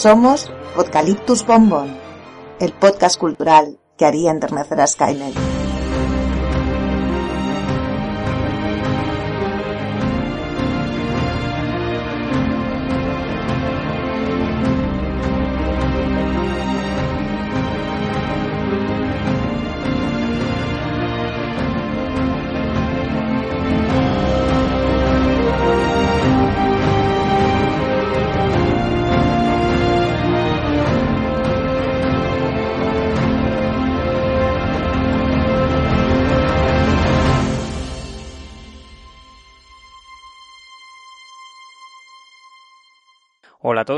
Somos 0.00 0.50
Podcaliptus 0.74 1.44
Bombón, 1.44 1.94
el 2.58 2.72
podcast 2.72 3.20
cultural 3.20 3.78
que 3.98 4.06
haría 4.06 4.30
enternecer 4.30 4.80
a 4.80 4.86
Skynet. 4.86 5.49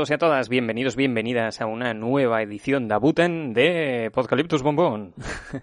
Todos 0.03 0.09
y 0.09 0.13
a 0.15 0.17
todas, 0.17 0.49
bienvenidos, 0.49 0.97
bienvenidas 0.97 1.61
a 1.61 1.65
una 1.65 1.93
nueva 1.93 2.41
edición 2.41 2.89
de 2.89 2.93
Abuten 2.93 3.53
de 3.53 4.11
Podcaliptus 4.13 4.61
Bombón. 4.61 5.13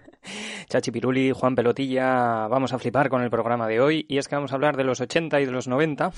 Chachi 0.67 0.89
Piruli, 0.89 1.31
Juan 1.31 1.53
Pelotilla, 1.53 2.47
vamos 2.47 2.73
a 2.73 2.79
flipar 2.79 3.09
con 3.09 3.21
el 3.21 3.29
programa 3.29 3.67
de 3.67 3.79
hoy 3.79 4.03
y 4.09 4.17
es 4.17 4.27
que 4.27 4.33
vamos 4.33 4.51
a 4.51 4.55
hablar 4.55 4.77
de 4.77 4.83
los 4.83 4.99
80 4.99 5.41
y 5.41 5.45
de 5.45 5.51
los 5.51 5.67
90. 5.67 6.11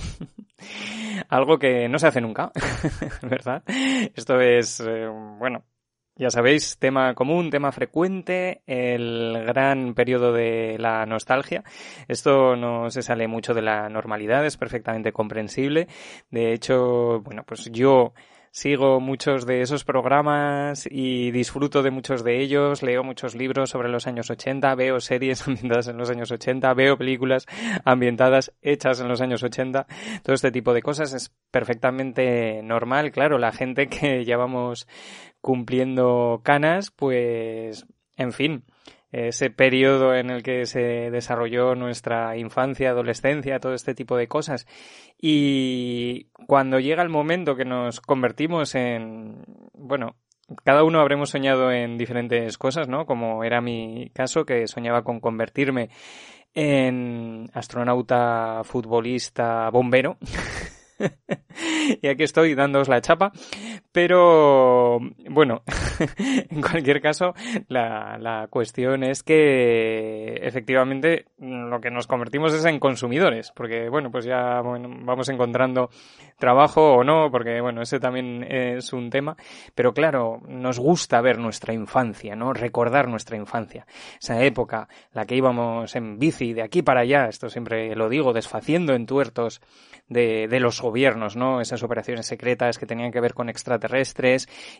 Algo 1.28 1.60
que 1.60 1.90
no 1.90 2.00
se 2.00 2.08
hace 2.08 2.22
nunca, 2.22 2.54
¿verdad? 3.24 3.62
Esto 4.16 4.40
es, 4.40 4.80
eh, 4.80 5.06
bueno, 5.38 5.66
ya 6.16 6.30
sabéis, 6.30 6.78
tema 6.78 7.16
común, 7.16 7.50
tema 7.50 7.72
frecuente, 7.72 8.62
el 8.68 9.46
gran 9.46 9.96
periodo 9.96 10.32
de 10.32 10.78
la 10.80 11.06
nostalgia. 11.06 11.64
Esto 12.08 12.56
no 12.56 12.92
se 12.92 13.02
sale 13.02 13.28
mucho 13.28 13.54
de 13.54 13.64
la 13.64 13.90
normalidad, 13.90 14.46
es 14.46 14.58
perfectamente 14.58 15.12
comprensible. 15.12 15.88
De 16.30 16.54
hecho, 16.54 17.22
bueno, 17.22 17.44
pues 17.46 17.70
yo 17.72 18.14
sigo 18.54 19.00
muchos 19.00 19.48
de 19.48 19.62
esos 19.62 19.84
programas 19.84 20.88
y 20.90 21.32
disfruto 21.32 21.82
de 21.82 21.90
muchos 21.90 22.24
de 22.24 22.40
ellos, 22.40 22.84
leo 22.84 23.04
muchos 23.04 23.34
libros 23.34 23.72
sobre 23.72 23.90
los 23.90 24.06
años 24.06 24.30
80, 24.30 24.76
veo 24.76 25.00
series 25.00 25.42
ambientadas 25.48 25.88
en 25.88 25.98
los 25.98 26.12
años 26.12 26.32
80, 26.32 26.72
veo 26.76 26.96
películas 26.96 27.48
ambientadas 27.84 28.54
hechas 28.62 29.00
en 29.00 29.08
los 29.08 29.22
años 29.22 29.42
80, 29.42 29.88
todo 30.22 30.36
este 30.36 30.52
tipo 30.52 30.76
de 30.76 30.84
cosas 30.84 31.14
es 31.14 31.34
perfectamente 31.50 32.62
normal, 32.62 33.12
claro, 33.12 33.40
la 33.40 33.52
gente 33.52 33.88
que 33.88 34.24
llevamos 34.24 34.88
cumpliendo 35.44 36.40
canas, 36.42 36.90
pues, 36.90 37.86
en 38.16 38.32
fin, 38.32 38.64
ese 39.12 39.50
periodo 39.50 40.16
en 40.16 40.30
el 40.30 40.42
que 40.42 40.66
se 40.66 41.12
desarrolló 41.12 41.76
nuestra 41.76 42.38
infancia, 42.38 42.92
adolescencia, 42.92 43.60
todo 43.60 43.74
este 43.74 43.94
tipo 43.94 44.16
de 44.16 44.30
cosas. 44.30 44.66
Y 45.22 46.30
cuando 46.48 46.80
llega 46.80 47.04
el 47.04 47.10
momento 47.10 47.58
que 47.58 47.66
nos 47.66 48.00
convertimos 48.00 48.74
en, 48.74 49.44
bueno, 49.74 50.16
cada 50.64 50.86
uno 50.86 51.02
habremos 51.02 51.32
soñado 51.32 51.74
en 51.74 51.98
diferentes 51.98 52.58
cosas, 52.58 52.88
¿no? 52.88 53.06
Como 53.06 53.44
era 53.44 53.60
mi 53.60 54.12
caso, 54.14 54.46
que 54.46 54.66
soñaba 54.68 55.04
con 55.04 55.20
convertirme 55.20 55.90
en 56.54 57.50
astronauta, 57.54 58.62
futbolista, 58.64 59.70
bombero. 59.72 60.18
y 62.02 62.08
aquí 62.08 62.24
estoy 62.24 62.56
dándoos 62.56 62.88
la 62.88 63.02
chapa. 63.02 63.34
Pero 63.94 65.00
bueno, 65.30 65.62
en 66.50 66.62
cualquier 66.62 67.00
caso, 67.00 67.36
la, 67.68 68.18
la, 68.20 68.48
cuestión 68.50 69.04
es 69.04 69.22
que 69.22 70.40
efectivamente 70.42 71.26
lo 71.38 71.80
que 71.80 71.92
nos 71.92 72.08
convertimos 72.08 72.56
es 72.56 72.66
en 72.66 72.80
consumidores, 72.80 73.52
porque 73.56 73.90
bueno, 73.90 74.10
pues 74.10 74.26
ya 74.26 74.62
vamos 74.62 75.30
encontrando 75.30 75.92
trabajo 76.40 76.96
o 76.96 77.04
no, 77.04 77.30
porque 77.30 77.62
bueno, 77.62 77.84
ese 77.84 78.00
también 78.00 78.44
es 78.50 78.94
un 78.94 79.12
tema, 79.12 79.38
pero 79.76 79.94
claro, 79.94 80.42
nos 80.48 80.80
gusta 80.80 81.22
ver 81.22 81.38
nuestra 81.38 81.72
infancia, 81.72 82.36
¿no? 82.36 82.52
Recordar 82.52 83.08
nuestra 83.08 83.38
infancia, 83.38 83.86
esa 84.20 84.44
época, 84.44 84.88
la 85.12 85.26
que 85.26 85.36
íbamos 85.36 85.96
en 85.96 86.18
bici 86.18 86.54
de 86.54 86.64
aquí 86.64 86.82
para 86.82 87.02
allá, 87.02 87.28
esto 87.28 87.48
siempre 87.48 87.96
lo 87.96 88.10
digo, 88.10 88.34
desfaciendo 88.34 88.96
en 88.96 89.06
tuertos 89.06 89.62
de, 90.08 90.48
de 90.48 90.60
los 90.60 90.82
gobiernos, 90.82 91.36
¿no? 91.36 91.62
Esas 91.62 91.84
operaciones 91.84 92.26
secretas 92.26 92.80
que 92.80 92.88
tenían 92.88 93.12
que 93.12 93.22
ver 93.22 93.36
con 93.36 93.50
extraterrestres 93.50 93.83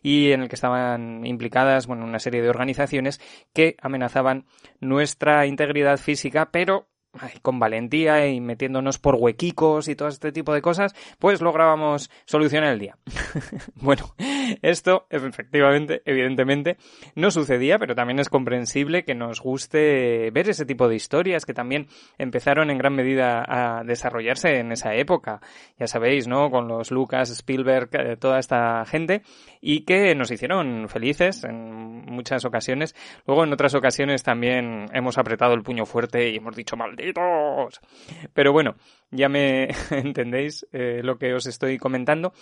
y 0.02 0.32
en 0.32 0.42
el 0.42 0.50
que 0.50 0.56
estaban 0.56 1.26
implicadas, 1.26 1.88
bueno, 1.88 2.06
una 2.06 2.20
serie 2.20 2.42
de 2.42 2.50
organizaciones 2.50 3.20
que 3.54 3.76
amenazaban 3.82 4.46
nuestra 4.80 5.46
integridad 5.46 5.98
física, 5.98 6.50
pero 6.52 6.88
con 7.42 7.60
valentía 7.60 8.28
y 8.28 8.42
metiéndonos 8.42 8.98
por 8.98 9.16
huequicos 9.16 9.88
y 9.88 9.96
todo 9.96 10.08
este 10.08 10.32
tipo 10.32 10.54
de 10.54 10.62
cosas, 10.62 10.96
pues 11.20 11.42
lográbamos 11.42 12.10
solucionar 12.26 12.74
el 12.74 12.80
día. 12.80 12.98
bueno, 13.76 14.16
esto 14.62 15.06
efectivamente, 15.10 16.02
evidentemente, 16.06 16.78
no 17.16 17.32
sucedía, 17.32 17.78
pero 17.80 17.96
también 17.96 18.20
es 18.20 18.30
comprensible 18.30 19.04
que 19.04 19.16
nos 19.16 19.42
guste 19.42 20.32
ver 20.32 20.50
ese 20.50 20.66
tipo 20.66 20.88
de 20.88 20.96
historias 20.96 21.46
que 21.46 21.54
también 21.54 21.88
empezaron 22.18 22.70
en 22.70 22.78
gran 22.78 22.96
medida 22.96 23.44
a 23.48 23.84
desarrollarse 23.84 24.60
en 24.60 24.72
esa 24.72 24.96
época. 24.96 25.42
Ya 25.80 25.88
sabéis, 25.88 26.28
¿no? 26.28 26.50
Con 26.50 26.68
los 26.68 26.92
Lucas, 26.92 27.30
Spielberg, 27.30 27.90
eh, 27.94 28.18
toda 28.18 28.40
esta 28.40 28.86
gente, 28.86 29.22
y 29.62 29.82
que 29.82 30.16
nos 30.16 30.32
hicieron 30.32 30.88
felices 30.90 31.44
en 31.44 32.06
muchas 32.06 32.46
ocasiones. 32.46 32.96
Luego, 33.26 33.44
en 33.44 33.54
otras 33.54 33.76
ocasiones 33.76 34.24
también 34.24 34.88
hemos 34.94 35.18
apretado 35.18 35.54
el 35.54 35.64
puño 35.64 35.86
fuerte 35.86 36.30
y 36.30 36.38
hemos 36.38 36.56
dicho, 36.56 36.76
maldito 37.04 37.70
pero 38.34 38.52
bueno, 38.52 38.76
ya 39.12 39.30
me 39.30 39.70
entendéis 39.92 40.66
eh, 40.72 41.02
lo 41.04 41.18
que 41.18 41.34
os 41.34 41.46
estoy 41.46 41.78
comentando. 41.78 42.34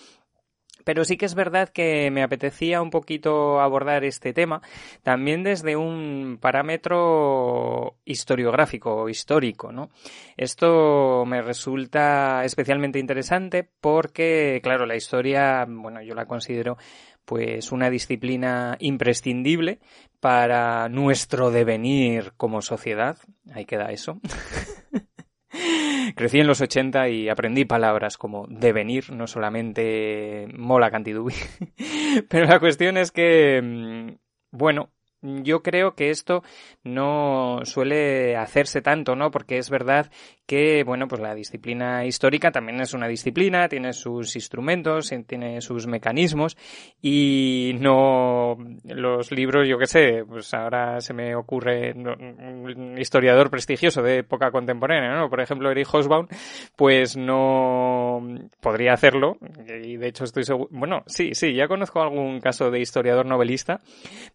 Pero 0.84 1.06
sí 1.06 1.16
que 1.16 1.26
es 1.26 1.36
verdad 1.36 1.70
que 1.70 2.10
me 2.10 2.24
apetecía 2.24 2.82
un 2.82 2.90
poquito 2.90 3.62
abordar 3.62 4.04
este 4.04 4.34
tema 4.34 4.64
también 5.04 5.44
desde 5.44 5.76
un 5.76 6.40
parámetro 6.42 7.98
historiográfico 8.04 8.96
o 8.96 9.10
histórico, 9.10 9.72
¿no? 9.72 9.92
Esto 10.38 11.24
me 11.28 11.44
resulta 11.44 12.44
especialmente 12.46 12.98
interesante 12.98 13.70
porque, 13.80 14.60
claro, 14.64 14.88
la 14.88 14.96
historia, 14.96 15.68
bueno, 15.68 16.02
yo 16.02 16.16
la 16.16 16.26
considero 16.26 16.78
pues 17.26 17.72
una 17.72 17.90
disciplina 17.90 18.78
imprescindible 18.80 19.80
para 20.20 20.90
nuestro 20.90 21.52
devenir 21.52 22.34
como 22.38 22.62
sociedad. 22.62 23.18
Ahí 23.54 23.66
queda 23.66 23.92
eso. 23.92 24.20
Crecí 26.16 26.40
en 26.40 26.48
los 26.48 26.62
80 26.62 27.10
y 27.10 27.30
aprendí 27.30 27.66
palabras 27.66 28.18
como 28.18 28.46
devenir, 28.48 29.12
no 29.12 29.28
solamente 29.28 30.48
mola 30.54 30.92
cantidubi. 30.92 31.34
Pero 32.30 32.46
la 32.46 32.60
cuestión 32.60 32.98
es 32.98 33.12
que, 33.12 33.62
mm, 33.62 34.18
bueno, 34.52 34.92
yo 35.22 35.62
creo 35.62 35.96
que 35.96 36.10
esto 36.10 36.44
no 36.84 37.60
suele 37.64 38.36
hacerse 38.36 38.82
tanto, 38.82 39.16
¿no? 39.16 39.32
Porque 39.32 39.58
es 39.58 39.70
verdad 39.70 40.12
que, 40.46 40.84
bueno, 40.84 41.08
pues 41.08 41.22
la 41.22 41.34
disciplina 41.34 42.06
histórica 42.06 42.52
también 42.52 42.82
es 42.82 42.94
una 42.94 43.08
disciplina, 43.08 43.70
tiene 43.70 43.94
sus 43.94 44.36
instrumentos, 44.36 45.14
tiene 45.26 45.62
sus 45.62 45.88
mecanismos 45.88 46.58
y 47.02 47.78
no 47.80 48.58
los 48.84 49.32
libros, 49.32 49.68
yo 49.68 49.78
qué 49.78 49.88
sé, 49.88 50.26
pues 50.28 50.54
ahora 50.54 51.00
se 51.00 51.14
me 51.14 51.36
ocurre 51.36 51.94
un 51.94 52.98
historiador 52.98 53.50
prestigioso 53.50 54.02
de 54.02 54.18
época 54.18 54.52
contemporánea, 54.52 55.16
¿no? 55.16 55.30
Por 55.30 55.40
ejemplo, 55.40 55.72
Eric 55.72 55.88
Hobsbawm, 55.88 56.28
pues 56.76 57.16
no 57.16 58.22
podría 58.60 58.94
hacerlo 58.94 59.38
y 59.84 59.96
de 59.96 60.08
hecho 60.08 60.26
estoy 60.26 60.44
seguro, 60.44 60.70
bueno, 60.72 61.04
sí, 61.06 61.34
sí, 61.34 61.54
ya 61.54 61.68
conozco 61.68 62.02
algún 62.02 62.42
caso 62.42 62.72
de 62.72 62.82
historiador 62.82 63.26
novelista, 63.26 63.80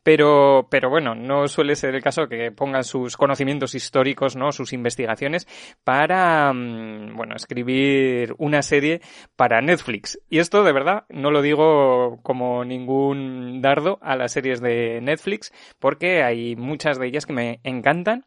pero, 0.02 0.66
pero 0.76 0.90
bueno, 0.90 1.14
no 1.14 1.48
suele 1.48 1.74
ser 1.74 1.94
el 1.94 2.02
caso 2.02 2.28
que 2.28 2.52
pongan 2.52 2.84
sus 2.84 3.16
conocimientos 3.16 3.74
históricos, 3.74 4.36
¿no? 4.36 4.52
Sus 4.52 4.74
investigaciones 4.74 5.48
para 5.84 6.52
mm, 6.52 7.16
bueno, 7.16 7.34
escribir 7.34 8.34
una 8.36 8.60
serie 8.60 9.00
para 9.36 9.62
Netflix. 9.62 10.20
Y 10.28 10.38
esto, 10.38 10.64
de 10.64 10.74
verdad, 10.74 11.04
no 11.08 11.30
lo 11.30 11.40
digo 11.40 12.20
como 12.22 12.62
ningún 12.66 13.62
dardo 13.62 13.98
a 14.02 14.16
las 14.16 14.32
series 14.32 14.60
de 14.60 15.00
Netflix, 15.00 15.50
porque 15.78 16.22
hay 16.22 16.56
muchas 16.56 16.98
de 16.98 17.06
ellas 17.06 17.24
que 17.24 17.32
me 17.32 17.60
encantan 17.64 18.26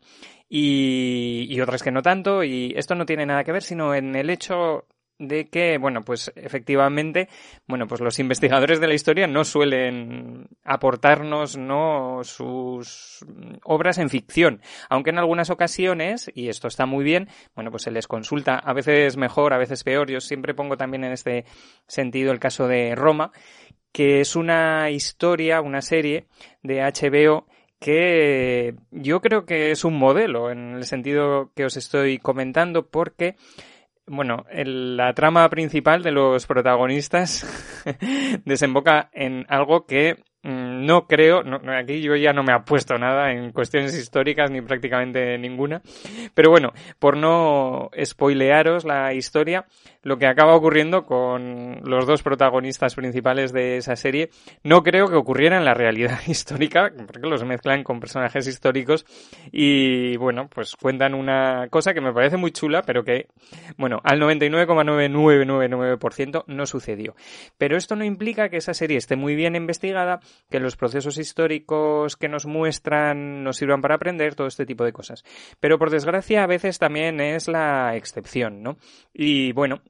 y, 0.49 1.45
y 1.51 1.61
otras 1.61 1.83
que 1.83 1.91
no 1.91 2.01
tanto, 2.01 2.43
y 2.43 2.73
esto 2.75 2.95
no 2.95 3.05
tiene 3.05 3.27
nada 3.27 3.43
que 3.43 3.51
ver, 3.51 3.61
sino 3.61 3.93
en 3.93 4.15
el 4.15 4.31
hecho 4.31 4.87
de 5.19 5.49
que, 5.49 5.77
bueno, 5.77 6.03
pues 6.03 6.31
efectivamente, 6.35 7.27
bueno, 7.67 7.87
pues 7.87 7.99
los 8.01 8.17
investigadores 8.19 8.79
de 8.79 8.87
la 8.87 8.93
historia 8.93 9.27
no 9.27 9.43
suelen 9.43 10.47
aportarnos, 10.63 11.57
no 11.57 12.21
sus 12.23 13.25
obras 13.63 13.97
en 13.97 14.09
ficción, 14.09 14.61
aunque 14.89 15.09
en 15.09 15.19
algunas 15.19 15.49
ocasiones, 15.49 16.31
y 16.33 16.47
esto 16.47 16.69
está 16.69 16.85
muy 16.85 17.03
bien, 17.03 17.27
bueno, 17.53 17.69
pues 17.69 17.83
se 17.83 17.91
les 17.91 18.07
consulta, 18.07 18.55
a 18.55 18.73
veces 18.73 19.17
mejor, 19.17 19.53
a 19.53 19.57
veces 19.57 19.83
peor, 19.83 20.09
yo 20.09 20.21
siempre 20.21 20.53
pongo 20.53 20.77
también 20.77 21.03
en 21.03 21.11
este 21.11 21.43
sentido 21.85 22.31
el 22.31 22.39
caso 22.39 22.67
de 22.67 22.95
Roma, 22.95 23.33
que 23.91 24.21
es 24.21 24.37
una 24.37 24.89
historia, 24.89 25.61
una 25.61 25.81
serie 25.81 26.27
de 26.63 26.81
HBO 26.81 27.45
que 27.79 28.75
yo 28.91 29.21
creo 29.21 29.45
que 29.45 29.71
es 29.71 29.85
un 29.85 29.97
modelo 29.97 30.51
en 30.51 30.75
el 30.75 30.83
sentido 30.83 31.51
que 31.55 31.65
os 31.65 31.77
estoy 31.77 32.19
comentando 32.19 32.87
porque 32.87 33.35
bueno, 34.09 34.45
la 34.51 35.13
trama 35.13 35.47
principal 35.49 36.03
de 36.03 36.11
los 36.11 36.45
protagonistas 36.45 37.45
desemboca 38.45 39.09
en 39.13 39.45
algo 39.49 39.85
que 39.85 40.23
no 40.43 41.07
creo, 41.07 41.43
aquí 41.77 42.01
yo 42.01 42.15
ya 42.15 42.31
no 42.31 42.43
me 42.43 42.53
apuesto 42.53 42.97
nada 42.97 43.31
en 43.31 43.51
cuestiones 43.51 43.93
históricas 43.95 44.49
ni 44.49 44.61
prácticamente 44.61 45.37
ninguna, 45.37 45.81
pero 46.33 46.49
bueno, 46.49 46.71
por 46.97 47.17
no 47.17 47.89
spoilearos 48.01 48.85
la 48.85 49.13
historia, 49.13 49.65
lo 50.01 50.17
que 50.17 50.27
acaba 50.27 50.55
ocurriendo 50.55 51.05
con 51.05 51.81
los 51.83 52.07
dos 52.07 52.23
protagonistas 52.23 52.95
principales 52.95 53.51
de 53.51 53.75
esa 53.77 53.97
serie, 53.97 54.29
no 54.63 54.81
creo 54.81 55.07
que 55.07 55.15
ocurriera 55.15 55.57
en 55.57 55.65
la 55.65 55.73
realidad 55.73 56.19
histórica, 56.27 56.93
porque 57.05 57.27
los 57.27 57.43
mezclan 57.43 57.83
con 57.83 57.99
personajes 57.99 58.47
históricos 58.47 59.05
y 59.51 60.15
bueno, 60.17 60.47
pues 60.47 60.75
cuentan 60.75 61.13
una 61.13 61.67
cosa 61.69 61.93
que 61.93 62.01
me 62.01 62.13
parece 62.13 62.37
muy 62.37 62.51
chula, 62.51 62.81
pero 62.83 63.03
que, 63.03 63.27
bueno, 63.77 63.99
al 64.03 64.21
99,9999% 64.21 66.45
no 66.47 66.65
sucedió. 66.65 67.13
Pero 67.57 67.75
esto 67.75 67.97
no 67.97 68.05
implica 68.05 68.49
que 68.49 68.57
esa 68.57 68.73
serie 68.73 68.97
esté 68.97 69.15
muy 69.15 69.35
bien 69.35 69.55
investigada, 69.55 70.19
que 70.49 70.59
los 70.59 70.75
procesos 70.75 71.17
históricos 71.17 72.15
que 72.15 72.29
nos 72.29 72.45
muestran 72.45 73.43
nos 73.43 73.57
sirvan 73.57 73.81
para 73.81 73.95
aprender 73.95 74.35
todo 74.35 74.47
este 74.47 74.65
tipo 74.65 74.83
de 74.83 74.93
cosas. 74.93 75.23
Pero 75.59 75.77
por 75.77 75.89
desgracia 75.89 76.43
a 76.43 76.47
veces 76.47 76.79
también 76.79 77.19
es 77.19 77.47
la 77.47 77.95
excepción, 77.95 78.63
¿no? 78.63 78.77
Y 79.13 79.51
bueno, 79.53 79.81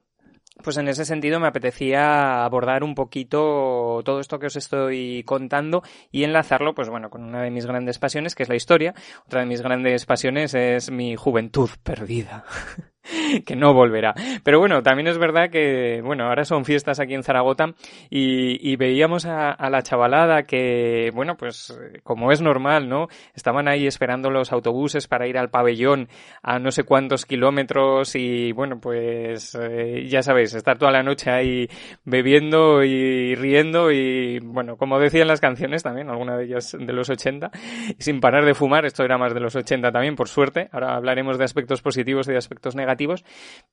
pues 0.62 0.76
en 0.76 0.88
ese 0.88 1.04
sentido 1.04 1.40
me 1.40 1.46
apetecía 1.46 2.44
abordar 2.44 2.84
un 2.84 2.94
poquito 2.94 4.02
todo 4.04 4.20
esto 4.20 4.38
que 4.38 4.46
os 4.46 4.56
estoy 4.56 5.24
contando 5.24 5.82
y 6.10 6.24
enlazarlo, 6.24 6.74
pues 6.74 6.88
bueno, 6.88 7.10
con 7.10 7.22
una 7.24 7.42
de 7.42 7.50
mis 7.50 7.66
grandes 7.66 7.98
pasiones, 7.98 8.34
que 8.34 8.42
es 8.42 8.48
la 8.48 8.56
historia. 8.56 8.94
Otra 9.26 9.40
de 9.40 9.46
mis 9.46 9.62
grandes 9.62 10.06
pasiones 10.06 10.54
es 10.54 10.90
mi 10.90 11.16
juventud 11.16 11.70
perdida. 11.82 12.44
que 13.46 13.56
no 13.56 13.72
volverá. 13.74 14.14
Pero 14.44 14.58
bueno, 14.58 14.82
también 14.82 15.08
es 15.08 15.18
verdad 15.18 15.50
que, 15.50 16.00
bueno, 16.02 16.24
ahora 16.24 16.44
son 16.44 16.64
fiestas 16.64 17.00
aquí 17.00 17.14
en 17.14 17.22
Zaragoza 17.22 17.74
y, 18.08 18.76
veíamos 18.76 19.26
a, 19.26 19.56
la 19.70 19.82
chavalada 19.82 20.44
que, 20.44 21.10
bueno, 21.14 21.36
pues 21.36 21.78
como 22.02 22.32
es 22.32 22.40
normal, 22.40 22.88
¿no? 22.88 23.08
Estaban 23.34 23.68
ahí 23.68 23.86
esperando 23.86 24.30
los 24.30 24.52
autobuses 24.52 25.06
para 25.06 25.26
ir 25.26 25.36
al 25.36 25.50
pabellón 25.50 26.08
a 26.42 26.58
no 26.58 26.70
sé 26.70 26.84
cuántos 26.84 27.26
kilómetros 27.26 28.14
y, 28.16 28.52
bueno, 28.52 28.80
pues 28.80 29.56
eh, 29.60 30.06
ya 30.08 30.22
sabéis, 30.22 30.54
estar 30.54 30.78
toda 30.78 30.92
la 30.92 31.02
noche 31.02 31.30
ahí 31.30 31.68
bebiendo 32.04 32.82
y 32.82 33.34
riendo 33.34 33.90
y, 33.90 34.38
bueno, 34.40 34.76
como 34.76 34.98
decían 34.98 35.28
las 35.28 35.40
canciones 35.40 35.82
también, 35.82 36.08
alguna 36.08 36.36
de 36.36 36.44
ellas 36.44 36.76
de 36.78 36.92
los 36.92 37.10
80, 37.10 37.50
y 37.98 38.02
sin 38.02 38.20
parar 38.20 38.44
de 38.44 38.54
fumar, 38.54 38.86
esto 38.86 39.04
era 39.04 39.18
más 39.18 39.34
de 39.34 39.40
los 39.40 39.54
80 39.54 39.92
también, 39.92 40.16
por 40.16 40.28
suerte. 40.28 40.68
Ahora 40.72 40.96
hablaremos 40.96 41.38
de 41.38 41.44
aspectos 41.44 41.82
positivos 41.82 42.28
y 42.28 42.32
de 42.32 42.38
aspectos 42.38 42.74
negativos 42.74 42.89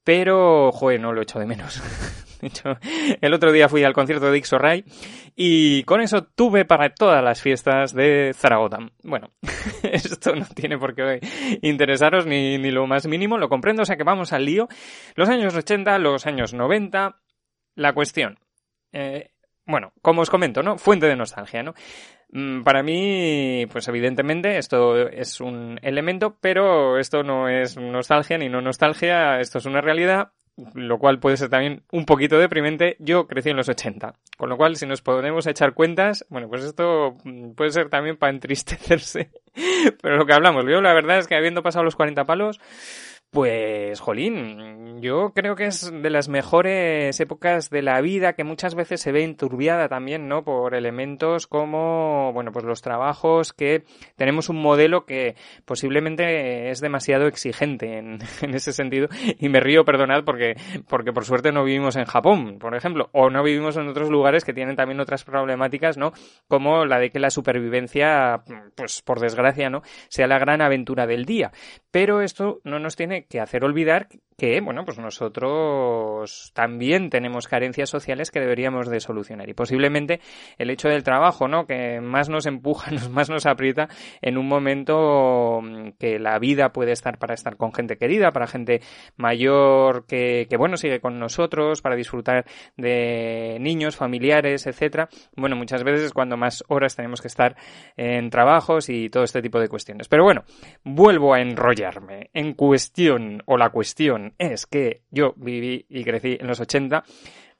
pero, 0.03 0.71
joder, 0.71 0.99
no 1.01 1.13
lo 1.13 1.21
echo 1.21 1.39
de 1.39 1.45
menos. 1.45 1.81
De 2.41 2.47
hecho, 2.47 2.77
el 3.19 3.33
otro 3.33 3.51
día 3.51 3.67
fui 3.67 3.83
al 3.83 3.93
concierto 3.93 4.29
de 4.29 4.37
Ixo 4.37 4.59
Ray 4.59 4.83
y 5.35 5.83
con 5.83 6.01
eso 6.01 6.23
tuve 6.23 6.65
para 6.65 6.93
todas 6.93 7.23
las 7.23 7.41
fiestas 7.41 7.93
de 7.93 8.31
Zaragoza. 8.35 8.77
Bueno, 9.03 9.31
esto 9.83 10.35
no 10.35 10.45
tiene 10.53 10.77
por 10.77 10.93
qué 10.93 11.19
interesaros 11.63 12.27
ni, 12.27 12.59
ni 12.59 12.69
lo 12.69 12.85
más 12.85 13.07
mínimo, 13.07 13.39
lo 13.39 13.49
comprendo, 13.49 13.81
o 13.81 13.85
sea 13.85 13.97
que 13.97 14.03
vamos 14.03 14.33
al 14.33 14.45
lío. 14.45 14.67
Los 15.15 15.29
años 15.29 15.55
80, 15.55 15.97
los 15.97 16.27
años 16.27 16.53
90, 16.53 17.19
la 17.75 17.93
cuestión. 17.93 18.37
Eh, 18.91 19.31
bueno, 19.65 19.91
como 20.01 20.21
os 20.21 20.29
comento, 20.29 20.63
¿no? 20.63 20.77
Fuente 20.77 21.07
de 21.07 21.15
nostalgia, 21.15 21.61
¿no? 21.63 21.73
Mm, 22.29 22.63
para 22.63 22.83
mí, 22.83 23.65
pues 23.71 23.87
evidentemente 23.87 24.57
esto 24.57 25.07
es 25.07 25.39
un 25.39 25.79
elemento, 25.81 26.37
pero 26.41 26.97
esto 26.97 27.23
no 27.23 27.47
es 27.47 27.77
nostalgia 27.77 28.37
ni 28.37 28.49
no 28.49 28.61
nostalgia, 28.61 29.39
esto 29.39 29.59
es 29.59 29.65
una 29.65 29.79
realidad, 29.79 30.31
lo 30.73 30.97
cual 30.99 31.19
puede 31.19 31.37
ser 31.37 31.49
también 31.49 31.83
un 31.91 32.05
poquito 32.05 32.37
deprimente. 32.37 32.97
Yo 32.99 33.27
crecí 33.27 33.49
en 33.49 33.57
los 33.57 33.69
80, 33.69 34.15
con 34.37 34.49
lo 34.49 34.57
cual 34.57 34.75
si 34.75 34.85
nos 34.85 35.01
podemos 35.01 35.47
echar 35.47 35.73
cuentas, 35.73 36.25
bueno, 36.29 36.49
pues 36.49 36.63
esto 36.63 37.17
mm, 37.23 37.51
puede 37.51 37.71
ser 37.71 37.89
también 37.89 38.17
para 38.17 38.33
entristecerse, 38.33 39.31
pero 40.01 40.17
lo 40.17 40.25
que 40.25 40.33
hablamos, 40.33 40.65
yo 40.65 40.81
la 40.81 40.93
verdad 40.93 41.19
es 41.19 41.27
que 41.27 41.35
habiendo 41.35 41.63
pasado 41.63 41.85
los 41.85 41.95
40 41.95 42.25
palos, 42.25 42.59
pues, 43.29 43.99
jolín, 43.99 45.01
yo 45.01 45.31
creo 45.33 45.55
que 45.55 45.65
es 45.65 45.91
de 45.91 46.09
las 46.09 46.29
mejores 46.29 47.19
épocas 47.19 47.69
de 47.69 47.81
la 47.81 47.99
vida 48.01 48.33
que 48.33 48.43
muchas 48.43 48.73
veces 48.73 49.01
se 49.01 49.11
ve 49.11 49.23
enturbiada 49.23 49.89
también, 49.89 50.27
¿no? 50.27 50.43
Por 50.43 50.73
elementos 50.73 51.45
como, 51.45 52.31
bueno, 52.33 52.51
pues 52.51 52.63
los 52.65 52.81
trabajos 52.81 53.53
que 53.53 53.83
tenemos 54.15 54.49
un 54.49 54.61
modelo 54.61 55.05
que 55.05 55.35
posiblemente 55.65 56.69
es 56.69 56.79
demasiado 56.79 57.27
exigente 57.27 57.97
en, 57.97 58.19
en 58.41 58.55
ese 58.55 58.71
sentido. 58.71 59.07
Y 59.39 59.49
me 59.49 59.59
río, 59.59 59.83
perdonad, 59.83 60.23
porque, 60.23 60.55
porque 60.87 61.11
por 61.11 61.25
suerte 61.25 61.51
no 61.51 61.63
vivimos 61.63 61.97
en 61.97 62.05
Japón, 62.05 62.57
por 62.59 62.75
ejemplo, 62.75 63.09
o 63.11 63.29
no 63.29 63.43
vivimos 63.43 63.75
en 63.77 63.89
otros 63.89 64.09
lugares 64.09 64.45
que 64.45 64.53
tienen 64.53 64.75
también 64.75 64.99
otras 64.99 65.23
problemáticas, 65.23 65.97
¿no? 65.97 66.13
Como 66.47 66.85
la 66.85 66.97
de 66.99 67.09
que 67.09 67.19
la 67.19 67.29
supervivencia, 67.29 68.43
pues 68.75 69.01
por 69.01 69.19
desgracia, 69.19 69.69
¿no? 69.69 69.81
Sea 70.07 70.27
la 70.27 70.39
gran 70.39 70.61
aventura 70.61 71.05
del 71.05 71.25
día. 71.25 71.51
Pero 71.91 72.21
esto 72.21 72.61
no 72.63 72.79
nos 72.79 72.95
tiene 72.95 73.16
que 73.23 73.39
hacer 73.39 73.63
olvidar 73.63 74.07
que, 74.37 74.61
bueno, 74.61 74.85
pues 74.85 74.99
nosotros 74.99 76.51
también 76.53 77.09
tenemos 77.09 77.47
carencias 77.47 77.89
sociales 77.89 78.29
que 78.29 78.39
deberíamos 78.39 78.87
de 78.87 78.99
solucionar. 78.99 79.49
Y 79.49 79.55
posiblemente 79.55 80.21
el 80.59 80.69
hecho 80.69 80.89
del 80.89 81.03
trabajo, 81.03 81.47
¿no? 81.47 81.65
Que 81.65 81.99
más 82.01 82.29
nos 82.29 82.45
empuja, 82.45 82.91
más 83.11 83.31
nos 83.31 83.47
aprieta 83.47 83.89
en 84.21 84.37
un 84.37 84.47
momento 84.47 85.59
mm, 85.63 85.89
que 85.99 86.19
la 86.19 86.37
vida 86.37 86.71
puede 86.71 86.91
estar 86.91 87.17
para 87.17 87.33
estar 87.33 87.57
con 87.57 87.73
gente 87.73 87.97
querida, 87.97 88.31
para 88.31 88.45
gente 88.45 88.81
mayor 89.15 90.05
que, 90.05 90.45
que 90.47 90.57
bueno, 90.57 90.77
sigue 90.77 90.99
con 90.99 91.17
nosotros, 91.17 91.81
para 91.81 91.95
disfrutar 91.95 92.45
de 92.75 93.57
niños, 93.59 93.95
familiares, 93.95 94.67
etcétera. 94.67 95.09
Bueno, 95.35 95.55
muchas 95.55 95.83
veces 95.83 96.01
es 96.03 96.13
cuando 96.13 96.37
más 96.37 96.63
horas 96.67 96.95
tenemos 96.95 97.21
que 97.21 97.27
estar 97.27 97.55
en 97.95 98.29
trabajos 98.29 98.89
y 98.89 99.09
todo 99.09 99.23
este 99.23 99.41
tipo 99.41 99.59
de 99.59 99.67
cuestiones. 99.67 100.07
Pero 100.07 100.23
bueno, 100.23 100.43
vuelvo 100.83 101.33
a 101.33 101.41
enrollarme. 101.41 102.29
En 102.35 102.53
cuestión, 102.53 103.41
o 103.47 103.57
la 103.57 103.71
cuestión 103.71 104.26
es 104.37 104.65
que 104.65 105.03
yo 105.11 105.33
viví 105.37 105.85
y 105.89 106.03
crecí 106.03 106.37
en 106.39 106.47
los 106.47 106.59
80 106.59 107.03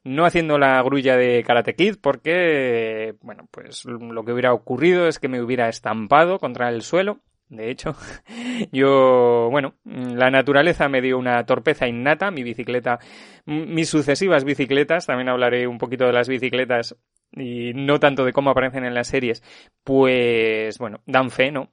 no 0.08 0.26
haciendo 0.26 0.58
la 0.58 0.82
grulla 0.84 1.18
de 1.18 1.44
Karate 1.44 1.76
Kid 1.76 1.96
porque, 2.02 3.16
bueno, 3.22 3.48
pues 3.52 3.84
lo 3.86 4.24
que 4.24 4.32
hubiera 4.32 4.54
ocurrido 4.54 5.08
es 5.08 5.20
que 5.20 5.28
me 5.28 5.42
hubiera 5.42 5.68
estampado 5.68 6.40
contra 6.40 6.70
el 6.70 6.82
suelo. 6.82 7.20
De 7.50 7.70
hecho, 7.70 7.96
yo, 8.72 9.50
bueno, 9.52 9.76
la 9.84 10.30
naturaleza 10.32 10.88
me 10.88 11.02
dio 11.02 11.18
una 11.18 11.46
torpeza 11.46 11.88
innata, 11.88 12.32
mi 12.32 12.44
bicicleta, 12.44 13.00
mis 13.46 13.90
sucesivas 13.90 14.46
bicicletas, 14.46 15.06
también 15.06 15.30
hablaré 15.30 15.68
un 15.68 15.78
poquito 15.78 16.06
de 16.06 16.14
las 16.14 16.30
bicicletas 16.30 16.96
y 17.34 17.74
no 17.74 18.00
tanto 18.00 18.24
de 18.24 18.34
cómo 18.34 18.50
aparecen 18.50 18.86
en 18.86 18.94
las 18.94 19.08
series, 19.08 19.44
pues, 19.84 20.78
bueno, 20.78 21.02
dan 21.06 21.32
fe, 21.32 21.52
¿no? 21.52 21.72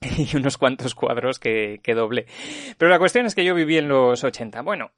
y 0.18 0.36
unos 0.36 0.58
cuantos 0.58 0.94
cuadros 0.94 1.38
que, 1.38 1.80
que 1.82 1.94
doble. 1.94 2.26
Pero 2.76 2.90
la 2.90 2.98
cuestión 2.98 3.26
es 3.26 3.34
que 3.34 3.44
yo 3.44 3.54
viví 3.54 3.78
en 3.78 3.88
los 3.88 4.22
80. 4.24 4.62
Bueno, 4.62 4.92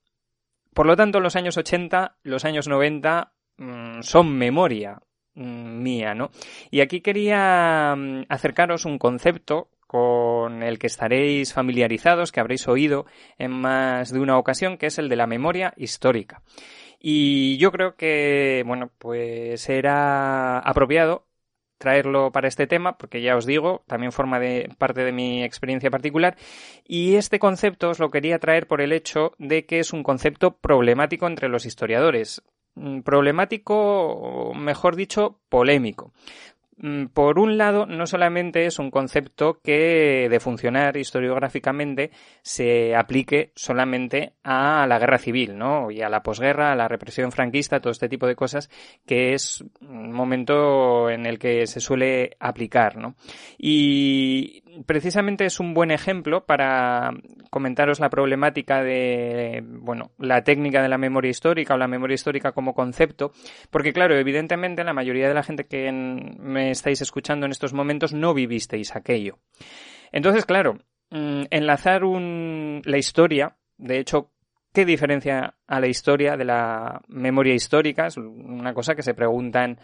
por 0.74 0.86
lo 0.86 0.96
tanto, 0.96 1.20
los 1.20 1.36
años 1.36 1.56
80, 1.56 2.16
los 2.22 2.44
años 2.44 2.68
90 2.68 3.32
mm, 3.56 4.00
son 4.02 4.36
memoria 4.36 5.00
mm, 5.34 5.82
mía, 5.82 6.14
¿no? 6.14 6.30
Y 6.70 6.80
aquí 6.80 7.00
quería 7.00 7.94
mm, 7.96 8.24
acercaros 8.28 8.84
un 8.84 8.98
concepto 8.98 9.70
con 9.86 10.62
el 10.62 10.78
que 10.78 10.86
estaréis 10.86 11.52
familiarizados, 11.52 12.30
que 12.30 12.38
habréis 12.38 12.68
oído 12.68 13.06
en 13.38 13.50
más 13.50 14.12
de 14.12 14.20
una 14.20 14.38
ocasión, 14.38 14.78
que 14.78 14.86
es 14.86 14.98
el 14.98 15.08
de 15.08 15.16
la 15.16 15.26
memoria 15.26 15.74
histórica. 15.76 16.42
Y 17.00 17.56
yo 17.56 17.72
creo 17.72 17.96
que, 17.96 18.62
bueno, 18.66 18.92
pues 18.98 19.68
era 19.68 20.58
apropiado 20.60 21.26
traerlo 21.80 22.30
para 22.30 22.46
este 22.46 22.66
tema, 22.66 22.98
porque 22.98 23.22
ya 23.22 23.36
os 23.36 23.46
digo, 23.46 23.82
también 23.86 24.12
forma 24.12 24.38
de 24.38 24.70
parte 24.76 25.02
de 25.02 25.12
mi 25.12 25.42
experiencia 25.42 25.90
particular. 25.90 26.36
Y 26.86 27.16
este 27.16 27.38
concepto 27.38 27.88
os 27.88 27.98
lo 27.98 28.10
quería 28.10 28.38
traer 28.38 28.66
por 28.66 28.82
el 28.82 28.92
hecho 28.92 29.32
de 29.38 29.64
que 29.64 29.80
es 29.80 29.94
un 29.94 30.02
concepto 30.02 30.52
problemático 30.58 31.26
entre 31.26 31.48
los 31.48 31.64
historiadores. 31.64 32.42
Mm, 32.74 33.00
problemático, 33.00 34.52
mejor 34.54 34.94
dicho, 34.94 35.40
polémico. 35.48 36.12
Mm, 36.82 37.08
por 37.08 37.38
un 37.38 37.58
lado, 37.58 37.84
no 37.84 38.06
solamente 38.06 38.64
es 38.64 38.78
un 38.78 38.90
concepto 38.90 39.60
que 39.62 40.28
de 40.30 40.40
funcionar 40.40 40.96
historiográficamente 40.96 42.10
se 42.42 42.96
aplique 42.96 43.52
solamente 43.54 44.32
a 44.42 44.86
la 44.86 44.98
guerra 44.98 45.18
civil, 45.18 45.58
¿no? 45.58 45.90
Y 45.90 46.00
a 46.00 46.08
la 46.08 46.22
posguerra, 46.22 46.72
a 46.72 46.76
la 46.76 46.88
represión 46.88 47.32
franquista, 47.32 47.80
todo 47.80 47.90
este 47.90 48.08
tipo 48.08 48.26
de 48.26 48.34
cosas, 48.34 48.70
que 49.06 49.34
es 49.34 49.62
un 49.82 50.10
momento 50.12 51.10
en 51.10 51.26
el 51.26 51.38
que 51.38 51.66
se 51.66 51.80
suele 51.80 52.36
aplicar, 52.40 52.96
¿no? 52.96 53.14
Y 53.58 54.59
precisamente 54.86 55.44
es 55.44 55.60
un 55.60 55.74
buen 55.74 55.90
ejemplo 55.90 56.44
para 56.44 57.12
comentaros 57.50 58.00
la 58.00 58.10
problemática 58.10 58.82
de, 58.82 59.62
bueno, 59.64 60.12
la 60.18 60.42
técnica 60.42 60.82
de 60.82 60.88
la 60.88 60.98
memoria 60.98 61.30
histórica 61.30 61.74
o 61.74 61.78
la 61.78 61.88
memoria 61.88 62.14
histórica 62.14 62.52
como 62.52 62.74
concepto, 62.74 63.32
porque 63.70 63.92
claro, 63.92 64.16
evidentemente 64.16 64.84
la 64.84 64.92
mayoría 64.92 65.28
de 65.28 65.34
la 65.34 65.42
gente 65.42 65.66
que 65.66 65.90
me 65.92 66.70
estáis 66.70 67.00
escuchando 67.00 67.46
en 67.46 67.52
estos 67.52 67.72
momentos 67.72 68.12
no 68.12 68.34
vivisteis 68.34 68.94
aquello. 68.94 69.38
Entonces, 70.12 70.44
claro, 70.44 70.78
mm, 71.10 71.44
enlazar 71.50 72.02
la 72.02 72.98
historia, 72.98 73.56
de 73.78 73.98
hecho, 73.98 74.30
¿qué 74.72 74.84
diferencia 74.84 75.54
a 75.66 75.80
la 75.80 75.88
historia 75.88 76.36
de 76.36 76.44
la 76.44 77.00
memoria 77.08 77.54
histórica? 77.54 78.06
Es 78.06 78.16
una 78.16 78.74
cosa 78.74 78.94
que 78.94 79.02
se 79.02 79.14
preguntan 79.14 79.78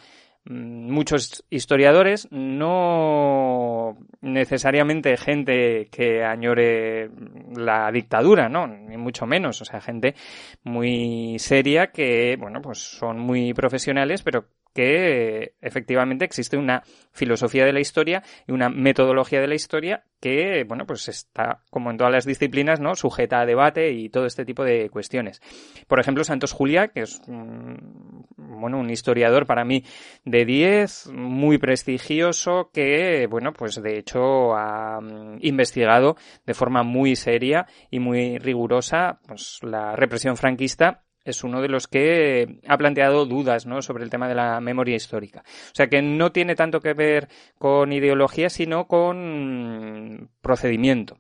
Mm, 0.49 0.93
muchos 0.93 1.45
historiadores, 1.51 2.29
no 2.31 3.97
necesariamente 4.37 5.17
gente 5.17 5.89
que 5.91 6.23
añore 6.23 7.11
la 7.57 7.91
dictadura, 7.91 8.49
¿no? 8.49 8.67
Ni 8.67 8.97
mucho 8.97 9.27
menos, 9.27 9.61
o 9.63 9.65
sea, 9.65 9.81
gente 9.81 10.15
muy 10.63 11.39
seria 11.39 11.89
que, 11.89 12.37
bueno, 12.39 12.61
pues 12.61 12.79
son 12.79 13.19
muy 13.19 13.53
profesionales, 13.55 14.23
pero 14.23 14.47
que 14.77 15.55
efectivamente 15.63 16.27
existe 16.27 16.59
una 16.59 16.83
filosofía 17.11 17.65
de 17.65 17.73
la 17.73 17.81
historia 17.81 18.23
y 18.47 18.53
una 18.53 18.69
metodología 18.69 19.41
de 19.41 19.49
la 19.49 19.55
historia 19.55 20.05
que, 20.21 20.65
bueno, 20.69 20.85
pues 20.87 21.09
está, 21.09 21.63
como 21.71 21.91
en 21.91 21.97
todas 21.97 22.13
las 22.13 22.27
disciplinas, 22.27 22.79
¿no? 22.79 22.95
Sujeta 22.95 23.41
a 23.41 23.47
debate 23.47 23.93
y 23.93 24.11
todo 24.11 24.27
este 24.27 24.45
tipo 24.45 24.65
de 24.65 24.91
cuestiones. 24.91 25.41
Por 25.89 25.99
ejemplo, 25.99 26.25
Santos 26.25 26.53
Juliá, 26.53 26.89
que 26.89 27.01
es, 27.01 27.23
bueno, 27.27 28.79
un 28.79 28.91
historiador 28.91 29.47
para 29.47 29.65
mí 29.65 29.83
de 30.27 30.45
10, 30.45 31.09
muy 31.15 31.57
prestigioso, 31.57 32.69
que, 32.71 33.27
bueno, 33.31 33.55
pues 33.55 33.81
de 33.83 33.99
hecho 33.99 34.55
ha 34.55 35.01
mm, 35.01 35.39
investigado 35.41 36.17
de 36.45 36.53
forma 36.53 36.83
muy 36.83 37.17
seria 37.17 37.67
y 37.91 37.99
muy 37.99 38.37
rigurosa, 38.37 39.21
pues 39.27 39.61
la 39.63 39.97
represión 39.97 40.37
franquista 40.37 41.06
es 41.27 41.43
uno 41.45 41.61
de 41.61 41.69
los 41.69 41.89
que 41.89 42.61
ha 42.67 42.79
planteado 42.79 43.27
dudas 43.27 43.67
¿no? 43.67 43.83
sobre 43.83 44.05
el 44.05 44.11
tema 44.11 44.29
de 44.29 44.37
la 44.37 44.61
memoria 44.61 44.97
histórica. 44.97 45.43
O 45.47 45.75
sea 45.75 45.89
que 45.89 46.01
no 46.01 46.33
tiene 46.33 46.55
tanto 46.55 46.81
que 46.81 46.95
ver 46.95 47.29
con 47.59 47.93
ideología, 47.93 48.49
sino 48.49 48.87
con 48.87 50.31
procedimiento. 50.41 51.19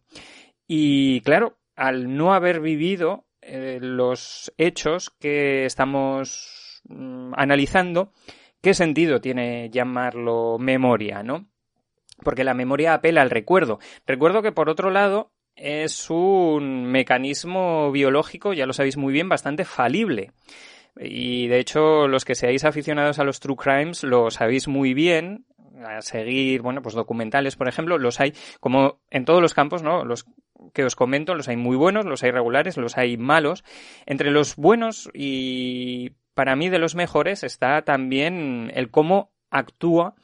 Y 0.68 1.20
claro, 1.22 1.58
al 1.74 2.16
no 2.16 2.34
haber 2.34 2.60
vivido 2.60 3.26
eh, 3.42 3.78
los 3.80 4.52
hechos 4.56 5.10
que 5.10 5.66
estamos 5.66 6.82
mm, 6.88 7.32
analizando, 7.36 8.12
¿qué 8.62 8.74
sentido 8.74 9.20
tiene 9.20 9.70
llamarlo 9.70 10.56
memoria, 10.58 11.22
no? 11.22 11.48
Porque 12.22 12.44
la 12.44 12.54
memoria 12.54 12.94
apela 12.94 13.22
al 13.22 13.30
recuerdo. 13.30 13.78
Recuerdo 14.06 14.40
que 14.40 14.52
por 14.52 14.70
otro 14.70 14.90
lado 14.90 15.32
es 15.56 16.10
un 16.10 16.84
mecanismo 16.84 17.90
biológico, 17.90 18.52
ya 18.52 18.66
lo 18.66 18.72
sabéis 18.72 18.96
muy 18.96 19.12
bien, 19.12 19.28
bastante 19.28 19.64
falible. 19.64 20.32
Y 20.98 21.48
de 21.48 21.58
hecho, 21.58 22.08
los 22.08 22.24
que 22.24 22.34
seáis 22.34 22.64
aficionados 22.64 23.18
a 23.18 23.24
los 23.24 23.40
true 23.40 23.56
crimes 23.56 24.02
lo 24.02 24.30
sabéis 24.30 24.68
muy 24.68 24.94
bien. 24.94 25.46
A 25.84 26.00
seguir, 26.00 26.62
bueno, 26.62 26.80
pues 26.80 26.94
documentales, 26.94 27.56
por 27.56 27.68
ejemplo, 27.68 27.98
los 27.98 28.18
hay, 28.18 28.32
como 28.60 29.00
en 29.10 29.26
todos 29.26 29.42
los 29.42 29.52
campos, 29.52 29.82
¿no? 29.82 30.06
Los 30.06 30.24
que 30.72 30.84
os 30.84 30.96
comento, 30.96 31.34
los 31.34 31.48
hay 31.48 31.56
muy 31.56 31.76
buenos, 31.76 32.06
los 32.06 32.22
hay 32.22 32.30
regulares, 32.30 32.78
los 32.78 32.96
hay 32.96 33.18
malos. 33.18 33.62
Entre 34.06 34.30
los 34.30 34.56
buenos 34.56 35.10
y 35.12 36.12
para 36.32 36.56
mí 36.56 36.70
de 36.70 36.78
los 36.78 36.94
mejores 36.94 37.44
está 37.44 37.82
también 37.82 38.72
el 38.74 38.90
cómo 38.90 39.32
actúa 39.50 40.14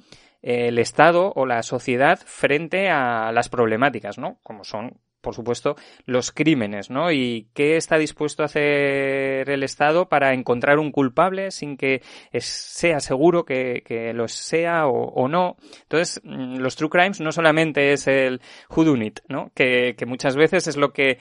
el 0.41 0.79
Estado 0.79 1.33
o 1.37 1.47
la 1.47 1.63
sociedad 1.63 2.19
frente 2.25 2.89
a 2.91 3.31
las 3.33 3.49
problemáticas, 3.49 4.19
¿no? 4.19 4.39
Como 4.43 4.65
son 4.65 5.02
por 5.23 5.35
supuesto, 5.35 5.77
los 6.05 6.33
crímenes, 6.33 6.91
¿no? 6.91 7.11
Y 7.11 7.49
qué 7.55 7.77
está 7.77 7.97
dispuesto 7.97 8.43
a 8.43 8.47
hacer 8.47 9.49
el 9.49 9.63
Estado 9.63 10.09
para 10.09 10.35
encontrar 10.35 10.79
un 10.79 10.93
culpable 10.93 11.51
sin 11.51 11.77
que 11.79 12.03
sea 12.39 13.01
seguro 13.01 13.45
que, 13.45 14.13
lo 14.15 14.29
sea 14.29 14.87
o, 14.87 15.29
no. 15.29 15.57
Entonces, 15.83 16.21
mm, 16.25 16.57
los 16.57 16.77
true 16.77 16.91
crimes 16.91 17.21
no 17.21 17.33
solamente 17.33 17.93
es 17.93 18.07
el 18.07 18.41
whodunit, 18.69 19.21
¿no? 19.29 19.51
Que, 19.55 19.95
que 19.97 20.05
muchas 20.05 20.37
veces 20.37 20.67
es 20.67 20.77
lo 20.77 20.93
que 20.93 21.19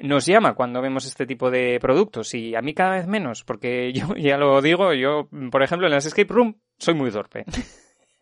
nos 0.00 0.26
llama 0.26 0.54
cuando 0.54 0.82
vemos 0.82 1.06
este 1.06 1.26
tipo 1.26 1.50
de 1.50 1.78
productos 1.80 2.34
y 2.34 2.54
a 2.54 2.62
mí 2.62 2.74
cada 2.74 2.96
vez 2.96 3.06
menos, 3.06 3.44
porque 3.44 3.92
yo 3.94 4.14
ya 4.16 4.36
lo 4.36 4.60
digo, 4.60 4.92
yo, 4.94 5.28
por 5.50 5.62
ejemplo, 5.62 5.86
en 5.86 5.92
las 5.92 6.06
escape 6.06 6.32
room 6.32 6.56
soy 6.78 6.94
muy 6.94 7.10
torpe. 7.10 7.44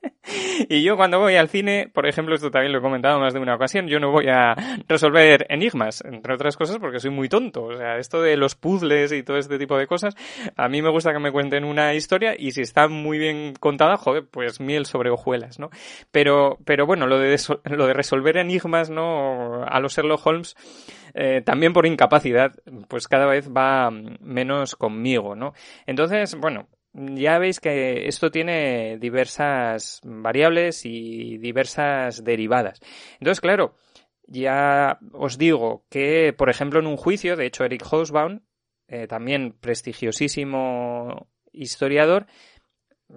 y 0.69 0.83
yo 0.83 0.97
cuando 0.97 1.19
voy 1.19 1.37
al 1.37 1.49
cine, 1.49 1.91
por 1.93 2.07
ejemplo, 2.07 2.35
esto 2.35 2.51
también 2.51 2.73
lo 2.73 2.79
he 2.79 2.83
comentado 2.83 3.19
más 3.19 3.35
de 3.35 3.41
una 3.41 3.55
ocasión, 3.55 3.89
yo 3.89 4.01
no 4.01 4.11
voy 4.11 4.29
a 4.29 4.55
resolver 4.89 5.47
enigmas, 5.49 6.03
entre 6.05 6.35
otras 6.35 6.57
cosas 6.57 6.79
porque 6.79 7.01
soy 7.01 7.11
muy 7.11 7.29
tonto. 7.29 7.65
O 7.65 7.77
sea, 7.77 7.99
esto 7.99 8.23
de 8.23 8.37
los 8.37 8.55
puzzles 8.55 9.13
y 9.13 9.23
todo 9.23 9.37
este 9.39 9.59
tipo 9.59 9.77
de 9.77 9.87
cosas, 9.87 10.15
a 10.57 10.69
mí 10.69 10.83
me 10.83 10.91
gusta 10.91 11.13
que 11.13 11.19
me 11.19 11.33
cuenten 11.33 11.65
una 11.65 11.95
historia 11.95 12.35
y 12.39 12.53
si 12.53 12.63
está 12.63 12.89
muy 12.89 13.19
bien 13.19 13.55
contada, 13.59 13.97
joder, 13.97 14.27
pues 14.31 14.61
miel 14.61 14.87
sobre 14.87 15.11
hojuelas, 15.11 15.59
¿no? 15.59 15.71
Pero, 16.11 16.59
pero 16.65 16.87
bueno, 16.87 17.07
lo 17.07 17.19
de, 17.19 17.37
resolver 17.93 18.37
enigmas, 18.37 18.91
¿no? 18.91 19.65
A 19.65 19.81
los 19.81 19.95
Sherlock 19.95 20.27
Holmes, 20.27 20.57
eh, 21.15 21.43
también 21.45 21.73
por 21.73 21.87
incapacidad, 21.87 22.53
pues 22.89 23.09
cada 23.09 23.27
vez 23.27 23.51
va 23.51 23.91
menos 23.91 24.77
conmigo, 24.77 25.35
¿no? 25.35 25.53
Entonces, 25.87 26.37
bueno, 26.37 26.69
ya 26.93 27.39
veis 27.39 27.61
que 27.61 28.09
esto 28.09 28.31
tiene 28.31 28.99
diversas 28.99 30.01
variables 30.05 30.85
y 30.85 31.39
diversas 31.39 32.25
derivadas. 32.25 32.81
Entonces, 33.21 33.41
claro, 33.41 33.77
ya 34.27 34.99
os 35.13 35.39
digo 35.39 35.85
que, 35.89 36.33
por 36.37 36.51
ejemplo, 36.51 36.81
en 36.81 36.87
un 36.87 36.97
juicio, 36.97 37.37
de 37.37 37.47
hecho, 37.47 37.65
Eric 37.65 37.85
Hobsbawm, 37.85 38.41
eh, 38.89 39.07
también 39.07 39.53
prestigiosísimo 39.61 41.29
historiador, 41.53 42.27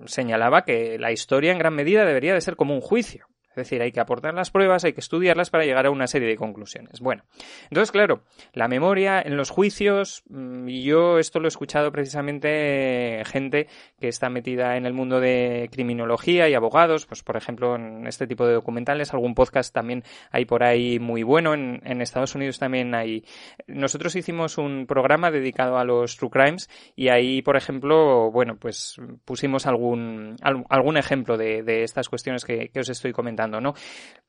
señalaba 0.05 0.65
que 0.65 0.97
la 0.99 1.11
historia 1.11 1.51
en 1.51 1.59
gran 1.59 1.75
medida 1.75 2.05
debería 2.05 2.33
de 2.33 2.41
ser 2.41 2.55
como 2.55 2.73
un 2.73 2.81
juicio. 2.81 3.27
Es 3.53 3.69
decir, 3.69 3.83
hay 3.83 3.91
que 3.91 3.99
aportar 3.99 4.33
las 4.33 4.49
pruebas, 4.49 4.83
hay 4.83 4.93
que 4.93 4.99
estudiarlas 4.99 5.51
para 5.51 5.63
llegar 5.63 5.85
a 5.85 5.91
una 5.91 6.07
serie 6.07 6.27
de 6.27 6.35
conclusiones. 6.35 7.01
Bueno, 7.01 7.23
entonces, 7.69 7.91
claro, 7.91 8.23
la 8.53 8.67
memoria 8.67 9.21
en 9.21 9.37
los 9.37 9.51
juicios, 9.51 10.23
mm, 10.27 10.67
yo 10.69 11.19
esto 11.19 11.39
lo 11.39 11.45
he 11.45 11.49
escuchado 11.49 11.91
precisamente 11.91 13.21
gente 13.25 13.67
que 13.99 14.07
está 14.07 14.31
metida 14.31 14.75
en 14.75 14.87
el 14.87 14.93
mundo 14.93 15.19
de 15.19 15.69
criminología 15.71 16.49
y 16.49 16.55
abogados, 16.55 17.05
pues 17.05 17.21
por 17.21 17.37
ejemplo 17.37 17.75
en 17.75 18.07
este 18.07 18.25
tipo 18.25 18.47
de 18.47 18.53
documentales, 18.53 19.13
algún 19.13 19.35
podcast 19.35 19.71
también 19.71 20.03
hay 20.31 20.45
por 20.45 20.63
ahí 20.63 20.97
muy 20.97 21.21
bueno, 21.21 21.53
en, 21.53 22.01
Estados 22.01 22.33
Unidos 22.33 22.59
también 22.59 22.95
hay. 22.95 23.23
Nosotros 23.67 24.15
hicimos 24.15 24.57
un 24.57 24.87
programa 24.87 25.31
dedicado 25.31 25.77
a 25.77 25.85
los 25.85 26.17
true 26.17 26.29
crimes 26.29 26.69
y 26.95 27.09
ahí, 27.09 27.41
por 27.41 27.55
ejemplo, 27.55 28.29
bueno, 28.31 28.57
pues 28.59 28.99
pusimos 29.23 29.67
algún, 29.67 30.35
algún 30.41 30.97
ejemplo 30.97 31.37
de 31.37 31.83
estas 31.83 32.09
cuestiones 32.09 32.43
que 32.43 32.71
os 32.77 32.89
estoy 32.89 33.13
comentando. 33.13 33.42
¿No? 33.51 33.73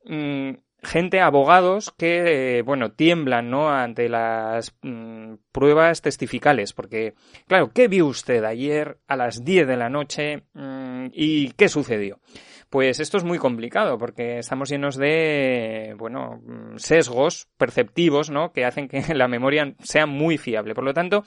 Mm, 0.05 0.53
gente, 0.83 1.21
abogados 1.21 1.93
que, 1.97 2.63
bueno, 2.65 2.93
tiemblan, 2.93 3.51
¿no? 3.51 3.71
Ante 3.71 4.09
las 4.09 4.77
mm, 4.83 5.35
pruebas 5.53 6.03
testificales, 6.03 6.73
porque, 6.73 7.15
claro, 7.47 7.71
¿qué 7.73 7.89
vio 7.89 8.07
usted 8.07 8.45
ayer 8.45 8.99
a 9.07 9.17
las 9.17 9.45
10 9.45 9.67
de 9.67 9.77
la 9.77 9.89
noche 9.89 10.45
mm, 10.53 11.07
y 11.13 11.51
qué 11.53 11.69
sucedió? 11.69 12.21
Pues 12.71 12.99
esto 12.99 13.19
es 13.19 13.25
muy 13.25 13.39
complicado 13.39 13.99
porque 13.99 14.39
estamos 14.39 14.69
llenos 14.69 14.97
de, 14.97 15.95
bueno, 15.97 16.43
sesgos 16.77 17.49
perceptivos, 17.57 18.31
¿no? 18.31 18.53
Que 18.53 18.65
hacen 18.65 18.89
que 18.89 19.03
la 19.15 19.29
memoria 19.29 19.75
sea 19.81 20.07
muy 20.07 20.39
fiable. 20.39 20.75
Por 20.75 20.85
lo 20.85 20.93
tanto, 20.93 21.25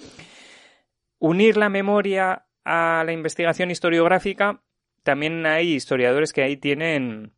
unir 1.20 1.58
la 1.58 1.70
memoria 1.70 2.46
a 2.65 3.03
la 3.06 3.13
investigación 3.13 3.72
historiográfica, 3.72 4.62
también 5.03 5.46
hay 5.46 5.74
historiadores 5.74 6.34
que 6.34 6.44
ahí 6.44 6.58
tienen 6.58 7.37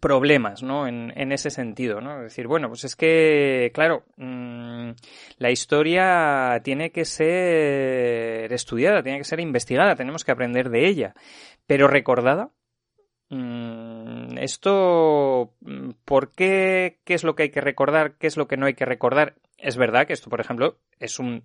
problemas, 0.00 0.62
¿no? 0.62 0.86
En, 0.86 1.32
ese 1.32 1.50
sentido, 1.50 2.00
¿no? 2.00 2.18
Es 2.18 2.24
decir, 2.24 2.46
bueno, 2.46 2.68
pues 2.68 2.84
es 2.84 2.96
que, 2.96 3.70
claro, 3.74 4.04
mmm, 4.16 4.90
la 5.38 5.50
historia 5.50 6.60
tiene 6.62 6.90
que 6.90 7.04
ser 7.04 8.52
estudiada, 8.52 9.02
tiene 9.02 9.18
que 9.18 9.24
ser 9.24 9.40
investigada, 9.40 9.96
tenemos 9.96 10.24
que 10.24 10.32
aprender 10.32 10.70
de 10.70 10.86
ella, 10.86 11.14
pero 11.66 11.88
recordada. 11.88 12.50
Mmm, 13.30 14.38
esto, 14.38 15.54
¿por 16.04 16.32
qué? 16.32 17.00
¿Qué 17.04 17.14
es 17.14 17.24
lo 17.24 17.34
que 17.34 17.44
hay 17.44 17.50
que 17.50 17.60
recordar? 17.60 18.14
¿Qué 18.18 18.26
es 18.26 18.36
lo 18.36 18.48
que 18.48 18.56
no 18.56 18.66
hay 18.66 18.74
que 18.74 18.86
recordar? 18.86 19.34
Es 19.58 19.76
verdad 19.76 20.06
que 20.06 20.12
esto, 20.12 20.30
por 20.30 20.40
ejemplo, 20.40 20.78
es 20.98 21.18
un 21.18 21.44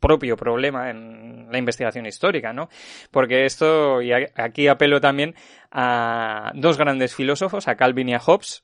propio 0.00 0.36
problema 0.36 0.90
en 0.90 1.48
la 1.50 1.58
investigación 1.58 2.06
histórica, 2.06 2.52
¿no? 2.52 2.68
Porque 3.10 3.44
esto, 3.44 4.02
y 4.02 4.12
aquí 4.12 4.68
apelo 4.68 5.00
también 5.00 5.34
a 5.70 6.52
dos 6.54 6.78
grandes 6.78 7.14
filósofos, 7.14 7.68
a 7.68 7.76
Calvin 7.76 8.08
y 8.08 8.14
a 8.14 8.20
Hobbes, 8.20 8.62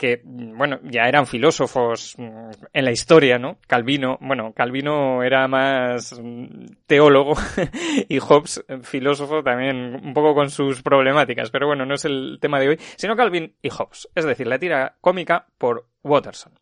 que, 0.00 0.22
bueno, 0.24 0.80
ya 0.82 1.02
eran 1.02 1.26
filósofos 1.26 2.14
mm, 2.16 2.50
en 2.72 2.84
la 2.86 2.90
historia, 2.90 3.38
¿no? 3.38 3.58
Calvino, 3.66 4.16
bueno, 4.22 4.54
Calvino 4.54 5.22
era 5.22 5.46
más 5.46 6.18
mm, 6.18 6.64
teólogo 6.86 7.34
y 8.08 8.18
Hobbes 8.18 8.64
filósofo 8.82 9.42
también 9.42 10.00
un 10.02 10.14
poco 10.14 10.34
con 10.34 10.48
sus 10.48 10.80
problemáticas, 10.80 11.50
pero 11.50 11.66
bueno, 11.66 11.84
no 11.84 11.96
es 11.96 12.06
el 12.06 12.38
tema 12.40 12.58
de 12.58 12.68
hoy, 12.68 12.78
sino 12.96 13.14
Calvin 13.14 13.54
y 13.60 13.68
Hobbes, 13.68 14.08
es 14.14 14.24
decir, 14.24 14.46
la 14.46 14.58
tira 14.58 14.96
cómica 15.02 15.48
por 15.58 15.89
Watterson. 16.02 16.52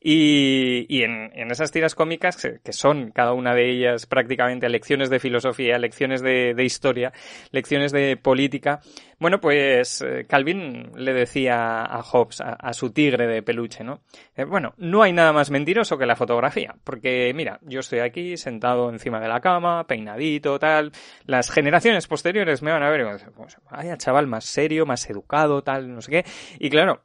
Y, 0.00 0.86
y 0.88 1.02
en, 1.02 1.30
en, 1.34 1.50
esas 1.50 1.70
tiras 1.70 1.94
cómicas, 1.94 2.36
que 2.36 2.72
son 2.72 3.10
cada 3.12 3.32
una 3.32 3.54
de 3.54 3.70
ellas 3.70 4.06
prácticamente 4.06 4.68
lecciones 4.68 5.10
de 5.10 5.20
filosofía, 5.20 5.78
lecciones 5.78 6.22
de, 6.22 6.54
historia, 6.64 7.12
lecciones 7.52 7.92
de 7.92 8.16
política, 8.16 8.80
bueno, 9.18 9.40
pues 9.40 10.00
eh, 10.02 10.24
Calvin 10.26 10.92
le 10.96 11.12
decía 11.12 11.84
a 11.84 12.02
Hobbes, 12.02 12.40
a, 12.40 12.72
su 12.72 12.90
tigre 12.90 13.26
de 13.26 13.42
peluche, 13.42 13.84
¿no? 13.84 14.00
Eh, 14.34 14.44
bueno, 14.44 14.72
no 14.78 15.02
hay 15.02 15.12
nada 15.12 15.32
más 15.32 15.50
mentiroso 15.50 15.98
que 15.98 16.06
la 16.06 16.16
fotografía, 16.16 16.74
porque 16.82 17.30
mira, 17.34 17.58
yo 17.62 17.80
estoy 17.80 17.98
aquí 17.98 18.36
sentado 18.38 18.88
encima 18.88 19.20
de 19.20 19.28
la 19.28 19.40
cama, 19.40 19.86
peinadito, 19.86 20.58
tal, 20.58 20.92
las 21.26 21.50
generaciones 21.50 22.06
posteriores 22.06 22.62
me 22.62 22.72
van 22.72 22.82
a 22.82 22.90
ver 22.90 23.00
pues, 23.36 23.58
vaya 23.70 23.98
chaval 23.98 24.26
más 24.26 24.46
serio, 24.46 24.86
más 24.86 25.08
educado, 25.10 25.62
tal, 25.62 25.92
no 25.94 26.00
sé 26.00 26.10
qué, 26.10 26.24
y 26.58 26.70
claro, 26.70 27.02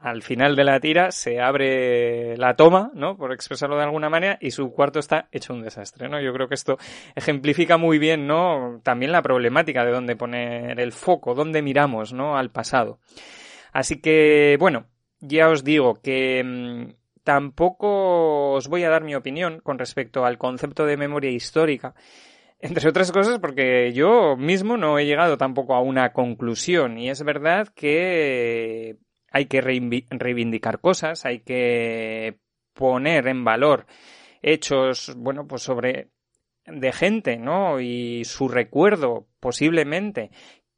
al 0.00 0.22
final 0.22 0.56
de 0.56 0.64
la 0.64 0.80
tira 0.80 1.10
se 1.10 1.40
abre 1.40 2.36
la 2.38 2.56
toma, 2.56 2.90
¿no? 2.94 3.16
Por 3.16 3.32
expresarlo 3.32 3.76
de 3.76 3.84
alguna 3.84 4.08
manera, 4.08 4.38
y 4.40 4.50
su 4.50 4.72
cuarto 4.72 4.98
está 4.98 5.28
hecho 5.30 5.52
un 5.52 5.62
desastre, 5.62 6.08
¿no? 6.08 6.20
Yo 6.20 6.32
creo 6.32 6.48
que 6.48 6.54
esto 6.54 6.78
ejemplifica 7.14 7.76
muy 7.76 7.98
bien, 7.98 8.26
¿no? 8.26 8.80
También 8.82 9.12
la 9.12 9.22
problemática 9.22 9.84
de 9.84 9.92
dónde 9.92 10.16
poner 10.16 10.80
el 10.80 10.92
foco, 10.92 11.34
dónde 11.34 11.60
miramos, 11.60 12.12
¿no? 12.12 12.36
Al 12.36 12.50
pasado. 12.50 12.98
Así 13.72 14.00
que, 14.00 14.56
bueno, 14.58 14.86
ya 15.20 15.50
os 15.50 15.64
digo 15.64 16.00
que 16.00 16.42
mm, 16.44 16.94
tampoco 17.22 18.52
os 18.52 18.68
voy 18.68 18.84
a 18.84 18.90
dar 18.90 19.04
mi 19.04 19.14
opinión 19.14 19.60
con 19.60 19.78
respecto 19.78 20.24
al 20.24 20.38
concepto 20.38 20.86
de 20.86 20.96
memoria 20.96 21.30
histórica. 21.30 21.94
Entre 22.58 22.88
otras 22.88 23.12
cosas 23.12 23.38
porque 23.38 23.92
yo 23.92 24.36
mismo 24.36 24.76
no 24.76 24.98
he 24.98 25.06
llegado 25.06 25.38
tampoco 25.38 25.74
a 25.74 25.80
una 25.80 26.12
conclusión 26.12 26.98
y 26.98 27.08
es 27.08 27.22
verdad 27.22 27.68
que 27.68 28.98
hay 29.30 29.46
que 29.46 29.60
reivindicar 29.60 30.80
cosas, 30.80 31.24
hay 31.24 31.40
que 31.40 32.38
poner 32.72 33.28
en 33.28 33.44
valor 33.44 33.86
hechos, 34.42 35.14
bueno, 35.16 35.46
pues 35.46 35.62
sobre 35.62 36.10
de 36.66 36.92
gente, 36.92 37.38
¿no? 37.38 37.80
Y 37.80 38.24
su 38.24 38.48
recuerdo, 38.48 39.26
posiblemente, 39.40 40.30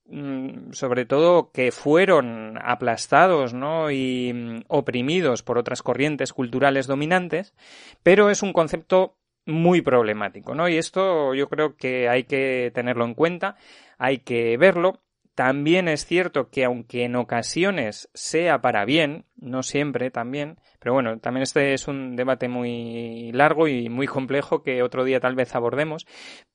mm, 0.06 0.72
sobre 0.72 1.04
todo 1.04 1.50
que 1.52 1.72
fueron 1.72 2.58
aplastados, 2.62 3.54
¿no? 3.54 3.90
Y 3.90 4.32
mm, 4.32 4.62
oprimidos 4.68 5.42
por 5.42 5.58
otras 5.58 5.82
corrientes 5.82 6.32
culturales 6.32 6.86
dominantes, 6.86 7.54
pero 8.02 8.30
es 8.30 8.42
un 8.42 8.52
concepto 8.52 9.16
muy 9.44 9.82
problemático, 9.82 10.54
¿no? 10.54 10.68
Y 10.68 10.76
esto 10.76 11.34
yo 11.34 11.48
creo 11.48 11.76
que 11.76 12.08
hay 12.08 12.24
que 12.24 12.70
tenerlo 12.74 13.04
en 13.04 13.14
cuenta, 13.14 13.56
hay 13.98 14.18
que 14.18 14.56
verlo 14.56 15.00
también 15.34 15.88
es 15.88 16.04
cierto 16.04 16.50
que 16.50 16.64
aunque 16.64 17.04
en 17.04 17.16
ocasiones 17.16 18.10
sea 18.14 18.60
para 18.60 18.84
bien, 18.84 19.24
no 19.36 19.62
siempre 19.62 20.10
también, 20.10 20.58
pero 20.78 20.92
bueno, 20.92 21.18
también 21.18 21.42
este 21.42 21.74
es 21.74 21.88
un 21.88 22.16
debate 22.16 22.48
muy 22.48 23.32
largo 23.32 23.68
y 23.68 23.88
muy 23.88 24.06
complejo 24.06 24.62
que 24.62 24.82
otro 24.82 25.04
día 25.04 25.20
tal 25.20 25.34
vez 25.34 25.54
abordemos, 25.54 26.06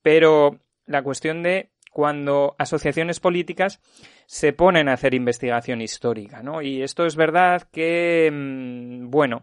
pero 0.02 0.60
la 0.86 1.04
cuestión 1.04 1.44
de 1.44 1.72
cuando 1.92 2.56
asociaciones 2.60 3.20
políticas 3.20 3.82
se 4.28 4.54
ponen 4.54 4.88
a 4.88 4.94
hacer 4.94 5.16
investigación 5.16 5.82
histórica, 5.82 6.44
¿no? 6.44 6.62
Y 6.62 6.84
esto 6.84 7.06
es 7.08 7.16
verdad 7.16 7.64
que, 7.72 8.30
mm, 8.32 9.10
bueno, 9.10 9.42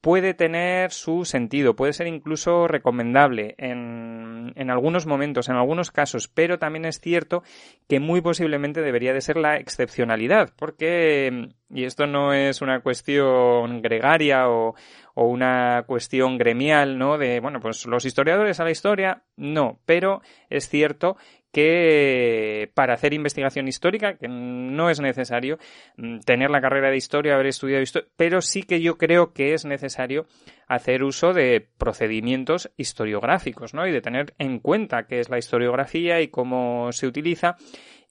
puede 0.00 0.34
tener 0.34 0.92
su 0.92 1.24
sentido, 1.24 1.76
puede 1.76 1.92
ser 1.92 2.06
incluso 2.06 2.66
recomendable 2.66 3.54
en, 3.58 4.52
en, 4.56 4.70
algunos 4.70 5.06
momentos, 5.06 5.48
en 5.48 5.56
algunos 5.56 5.90
casos, 5.90 6.28
pero 6.28 6.58
también 6.58 6.86
es 6.86 7.00
cierto 7.00 7.42
que 7.88 8.00
muy 8.00 8.20
posiblemente 8.20 8.80
debería 8.80 9.12
de 9.12 9.20
ser 9.20 9.36
la 9.36 9.56
excepcionalidad, 9.56 10.52
porque, 10.56 11.50
y 11.68 11.84
esto 11.84 12.06
no 12.06 12.32
es 12.32 12.62
una 12.62 12.80
cuestión 12.80 13.82
gregaria 13.82 14.48
o, 14.48 14.74
o 15.14 15.26
una 15.26 15.84
cuestión 15.86 16.38
gremial, 16.38 16.98
¿no? 16.98 17.18
De, 17.18 17.40
bueno, 17.40 17.60
pues 17.60 17.84
los 17.84 18.06
historiadores 18.06 18.58
a 18.58 18.64
la 18.64 18.70
historia, 18.70 19.24
no, 19.36 19.80
pero 19.84 20.22
es 20.48 20.68
cierto 20.68 21.16
que 21.52 22.70
para 22.74 22.94
hacer 22.94 23.12
investigación 23.12 23.68
histórica, 23.68 24.16
que 24.16 24.28
no 24.28 24.90
es 24.90 25.00
necesario 25.00 25.58
mm, 25.96 26.20
tener 26.20 26.50
la 26.50 26.60
carrera 26.60 26.90
de 26.90 26.96
historia, 26.96 27.34
haber 27.34 27.46
estudiado 27.46 27.82
historia, 27.82 28.08
pero 28.16 28.40
sí 28.40 28.62
que 28.62 28.80
yo 28.80 28.98
creo 28.98 29.32
que 29.32 29.54
es 29.54 29.64
necesario 29.64 30.26
hacer 30.66 31.02
uso 31.02 31.32
de 31.32 31.68
procedimientos 31.78 32.70
historiográficos, 32.76 33.74
¿no? 33.74 33.86
Y 33.86 33.92
de 33.92 34.00
tener 34.00 34.34
en 34.38 34.58
cuenta 34.60 35.06
qué 35.06 35.20
es 35.20 35.30
la 35.30 35.38
historiografía 35.38 36.20
y 36.20 36.28
cómo 36.28 36.92
se 36.92 37.06
utiliza 37.06 37.56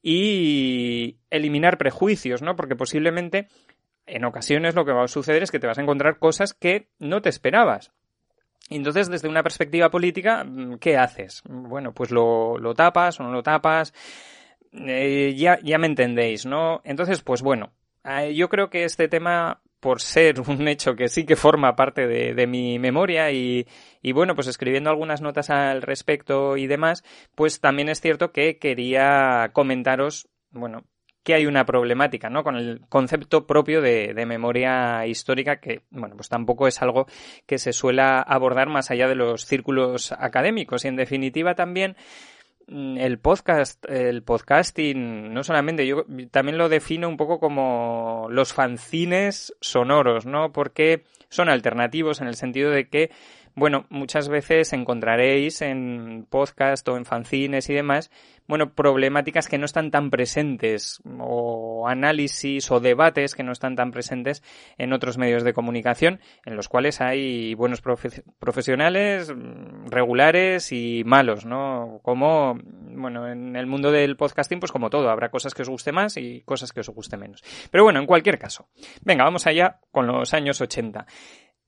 y 0.02 1.18
eliminar 1.30 1.78
prejuicios, 1.78 2.42
¿no? 2.42 2.56
Porque 2.56 2.76
posiblemente 2.76 3.48
en 4.06 4.26
ocasiones 4.26 4.76
lo 4.76 4.86
que 4.86 4.92
va 4.92 5.04
a 5.04 5.08
suceder 5.08 5.44
es 5.44 5.52
que 5.52 5.60
te 5.60 5.68
vas 5.68 5.78
a 5.78 5.82
encontrar 5.82 6.20
cosas 6.20 6.54
que 6.54 6.90
no 7.00 7.22
te 7.22 7.30
esperabas. 7.30 7.94
Entonces, 8.70 9.10
desde 9.10 9.28
una 9.28 9.44
perspectiva 9.44 9.90
política, 9.90 10.44
mm, 10.44 10.78
¿qué 10.80 10.98
haces? 10.98 11.42
Bueno, 11.48 11.94
pues 11.94 12.12
lo, 12.12 12.58
lo 12.58 12.74
tapas 12.74 13.20
o 13.20 13.24
no 13.24 13.32
lo 13.32 13.44
tapas. 13.44 13.94
Eh, 14.72 15.34
ya, 15.36 15.60
ya 15.64 15.78
me 15.80 15.88
entendéis, 15.88 16.46
¿no? 16.46 16.82
Entonces, 16.84 17.22
pues 17.22 17.42
bueno, 17.42 17.74
eh, 18.04 18.34
yo 18.36 18.50
creo 18.50 18.70
que 18.70 18.84
este 18.84 19.08
tema, 19.08 19.62
por 19.80 20.02
ser 20.02 20.40
un 20.48 20.68
hecho 20.68 20.96
que 20.96 21.10
sí 21.10 21.26
que 21.26 21.36
forma 21.36 21.76
parte 21.76 22.08
de, 22.08 22.34
de 22.34 22.48
mi 22.48 22.80
memoria 22.80 23.32
y, 23.32 23.68
y, 24.02 24.12
bueno, 24.12 24.36
pues 24.36 24.48
escribiendo 24.48 24.90
algunas 24.90 25.22
notas 25.22 25.50
al 25.50 25.82
respecto 25.82 26.58
y 26.58 26.68
demás, 26.68 27.04
pues 27.36 27.60
también 27.60 27.90
es 27.90 28.02
cierto 28.02 28.32
que 28.32 28.60
quería 28.60 29.50
comentaros, 29.54 30.30
bueno, 30.52 30.84
que 31.30 31.36
hay 31.36 31.46
una 31.46 31.64
problemática, 31.64 32.32
¿no? 32.32 32.44
Con 32.44 32.56
el 32.56 32.82
concepto 32.90 33.46
propio 33.46 33.84
de, 33.84 34.16
memoria 34.26 35.06
histórica 35.06 35.58
que, 35.58 35.84
bueno, 35.92 36.16
pues 36.16 36.28
tampoco 36.28 36.68
es 36.68 36.82
algo 36.82 37.06
que 37.46 37.60
se 37.60 37.72
suela 37.72 38.20
abordar 38.20 38.68
más 38.68 38.90
allá 38.90 39.08
de 39.08 39.14
los 39.14 39.46
círculos 39.46 40.12
académicos 40.12 40.86
y 40.86 40.88
en 40.88 40.96
definitiva 40.96 41.54
también 41.54 41.96
mm, 42.68 42.98
el 42.98 43.20
podcast, 43.20 43.86
el 43.88 44.24
podcasting, 44.24 45.32
no 45.32 45.44
solamente, 45.44 45.86
yo 45.86 46.04
también 46.32 46.58
lo 46.58 46.68
defino 46.68 47.08
un 47.08 47.18
poco 47.18 47.40
como 47.40 48.26
los 48.32 48.52
fanzines 48.52 49.54
sonoros, 49.62 50.26
¿no? 50.26 50.52
Porque 50.52 51.04
son 51.30 51.48
alternativos 51.48 52.22
en 52.22 52.28
el 52.28 52.34
sentido 52.34 52.72
de 52.72 52.90
que 52.90 53.12
bueno, 53.60 53.86
muchas 53.90 54.30
veces 54.30 54.74
encontraréis 54.74 55.62
en 55.62 56.26
podcast 56.30 56.88
o 56.88 56.98
en 56.98 57.06
fanzines 57.06 57.70
y 57.70 57.74
demás, 57.74 58.10
bueno, 58.48 58.74
problemáticas 58.74 59.48
que 59.48 59.60
no 59.60 59.66
están 59.66 59.92
tan 59.92 60.10
presentes 60.10 61.02
o 61.20 61.88
análisis 61.88 62.72
o 62.72 62.80
debates 62.80 63.36
que 63.36 63.44
no 63.44 63.52
están 63.52 63.76
tan 63.76 63.92
presentes 63.92 64.42
en 64.80 64.92
otros 64.92 65.20
medios 65.20 65.44
de 65.44 65.54
comunicación, 65.54 66.20
en 66.46 66.56
los 66.56 66.68
cuales 66.68 67.00
hay 67.00 67.54
buenos 67.54 67.82
profesionales, 68.40 69.32
mm, 69.32 69.90
regulares 69.90 70.72
y 70.72 71.04
malos, 71.06 71.46
¿no? 71.46 72.00
Como, 72.02 72.58
bueno, 72.64 73.28
en 73.28 73.56
el 73.56 73.68
mundo 73.68 73.92
del 73.92 74.18
podcasting, 74.18 74.60
pues 74.60 74.72
como 74.72 74.90
todo, 74.90 75.12
habrá 75.12 75.30
cosas 75.30 75.54
que 75.54 75.62
os 75.62 75.70
guste 75.70 75.92
más 75.92 76.18
y 76.18 76.42
cosas 76.42 76.72
que 76.72 76.80
os 76.80 76.90
guste 76.90 77.18
menos. 77.18 77.44
Pero 77.70 77.84
bueno, 77.84 78.00
en 78.00 78.08
cualquier 78.08 78.40
caso, 78.40 78.68
venga, 79.02 79.26
vamos 79.26 79.46
allá 79.46 79.80
con 79.92 80.08
los 80.08 80.34
años 80.34 80.60
80. 80.60 81.06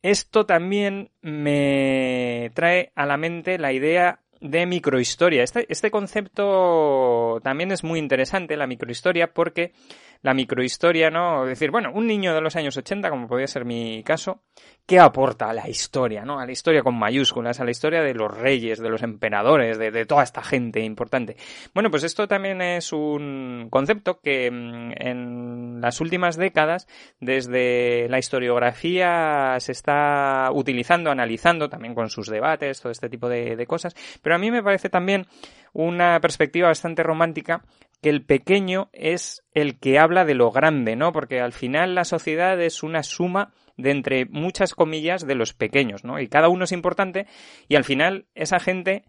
Esto 0.02 0.46
también 0.46 1.12
me 1.22 2.52
trae 2.56 2.92
a 2.96 3.06
la 3.06 3.18
mente 3.18 3.58
la 3.60 3.72
idea 3.72 4.20
de 4.40 4.66
microhistoria. 4.66 5.44
Este, 5.44 5.66
este 5.70 5.92
concepto 5.92 7.40
también 7.44 7.72
es 7.72 7.84
muy 7.84 8.00
interesante, 8.00 8.58
la 8.58 8.68
microhistoria, 8.68 9.34
porque 9.34 9.74
la 10.22 10.34
microhistoria, 10.34 11.10
¿no? 11.10 11.44
Es 11.44 11.50
decir, 11.50 11.72
bueno, 11.72 11.92
un 11.94 12.06
niño 12.06 12.34
de 12.34 12.42
los 12.42 12.56
años 12.56 12.78
80, 12.78 13.10
como 13.10 13.28
podría 13.28 13.48
ser 13.48 13.66
mi 13.66 14.04
caso, 14.04 14.42
¿qué 14.86 15.00
aporta 15.00 15.50
a 15.50 15.54
la 15.54 15.68
historia, 15.68 16.24
¿no? 16.24 16.40
A 16.40 16.46
la 16.46 16.52
historia 16.52 16.84
con 16.84 16.98
mayúsculas, 16.98 17.60
a 17.60 17.64
la 17.64 17.72
historia 17.72 18.02
de 18.02 18.14
los 18.14 18.36
reyes, 18.36 18.80
de 18.80 18.90
los 18.90 19.02
emperadores, 19.02 19.80
de, 19.80 20.06
toda 20.06 20.24
esta 20.24 20.44
gente 20.44 20.82
importante. 20.82 21.38
Bueno, 21.74 21.90
pues 21.90 22.04
esto 22.04 22.28
también 22.28 22.62
es 22.62 22.94
un 22.94 23.68
concepto 23.72 24.20
que 24.20 24.52
mm, 24.52 24.92
en 24.96 25.82
las 25.82 26.02
últimas 26.02 26.38
décadas, 26.38 26.88
desde 27.20 28.08
la 28.10 28.20
historiografía, 28.20 29.56
se 29.60 29.72
está 29.72 30.50
utilizando, 30.54 31.10
analizando, 31.10 31.70
también 31.70 31.96
con 31.96 32.10
sus 32.10 32.28
debates, 32.28 32.82
todo 32.82 32.92
este 32.92 33.10
tipo 33.10 33.28
de 33.28 33.66
cosas, 33.68 33.96
pero 34.22 34.36
a 34.36 34.40
mí 34.40 34.52
me 34.52 34.64
parece 34.64 34.90
también 34.90 35.26
una 35.74 36.20
perspectiva 36.20 36.68
bastante 36.68 37.04
romántica 37.04 37.64
que 38.02 38.10
el 38.10 38.26
pequeño 38.26 38.90
es 38.94 39.44
el 39.54 39.80
que 39.80 40.00
habla 40.00 40.26
de 40.26 40.34
lo 40.34 40.52
grande, 40.52 40.96
¿no? 40.96 41.12
Porque 41.12 41.40
al 41.40 41.54
final 41.54 41.96
la 41.96 42.04
sociedad 42.04 42.60
es 42.62 42.84
una 42.84 43.04
suma 43.04 43.54
de 43.78 43.92
entre 43.92 44.26
muchas 44.26 44.74
comillas 44.74 45.26
de 45.26 45.36
los 45.36 45.54
pequeños, 45.54 46.04
¿no? 46.04 46.20
Y 46.20 46.28
cada 46.28 46.50
uno 46.50 46.64
es 46.64 46.72
importante 46.72 47.28
y 47.68 47.76
al 47.76 47.84
final 47.84 48.26
esa 48.34 48.60
gente 48.60 49.04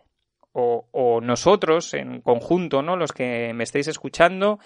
o, 0.53 0.89
o, 0.93 1.23
nosotros 1.23 1.95
en 1.95 2.21
conjunto, 2.21 2.83
¿no? 2.83 2.97
Los 2.97 3.13
que 3.13 3.53
me 3.55 3.65
estáis 3.65 3.89
escuchando 3.89 4.59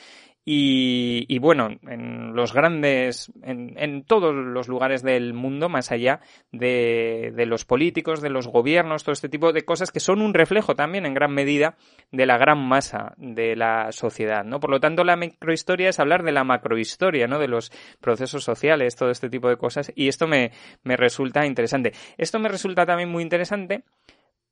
y, 0.48 1.40
bueno, 1.40 1.70
en 1.88 2.36
los 2.36 2.54
grandes, 2.54 3.32
en, 3.42 3.74
en, 3.76 4.04
todos 4.04 4.32
los 4.32 4.68
lugares 4.68 5.02
del 5.02 5.34
mundo, 5.34 5.68
más 5.68 5.90
allá 5.90 6.20
de, 6.52 7.32
de, 7.34 7.46
los 7.46 7.64
políticos, 7.64 8.20
de 8.20 8.30
los 8.30 8.46
gobiernos, 8.46 9.02
todo 9.02 9.12
este 9.12 9.28
tipo 9.28 9.52
de 9.52 9.64
cosas 9.64 9.90
que 9.90 9.98
son 9.98 10.22
un 10.22 10.34
reflejo 10.34 10.76
también 10.76 11.04
en 11.04 11.14
gran 11.14 11.32
medida 11.32 11.76
de 12.12 12.26
la 12.26 12.38
gran 12.38 12.58
masa 12.58 13.14
de 13.16 13.56
la 13.56 13.90
sociedad, 13.90 14.44
¿no? 14.44 14.60
Por 14.60 14.70
lo 14.70 14.78
tanto, 14.78 15.02
la 15.02 15.16
microhistoria 15.16 15.88
es 15.88 15.98
hablar 15.98 16.22
de 16.22 16.30
la 16.30 16.44
macrohistoria, 16.44 17.26
¿no? 17.26 17.40
De 17.40 17.48
los 17.48 17.72
procesos 18.00 18.44
sociales, 18.44 18.94
todo 18.94 19.10
este 19.10 19.28
tipo 19.28 19.48
de 19.48 19.56
cosas, 19.56 19.92
y 19.96 20.06
esto 20.06 20.28
me, 20.28 20.52
me 20.84 20.96
resulta 20.96 21.44
interesante. 21.44 21.92
Esto 22.18 22.38
me 22.38 22.48
resulta 22.48 22.86
también 22.86 23.08
muy 23.08 23.24
interesante 23.24 23.82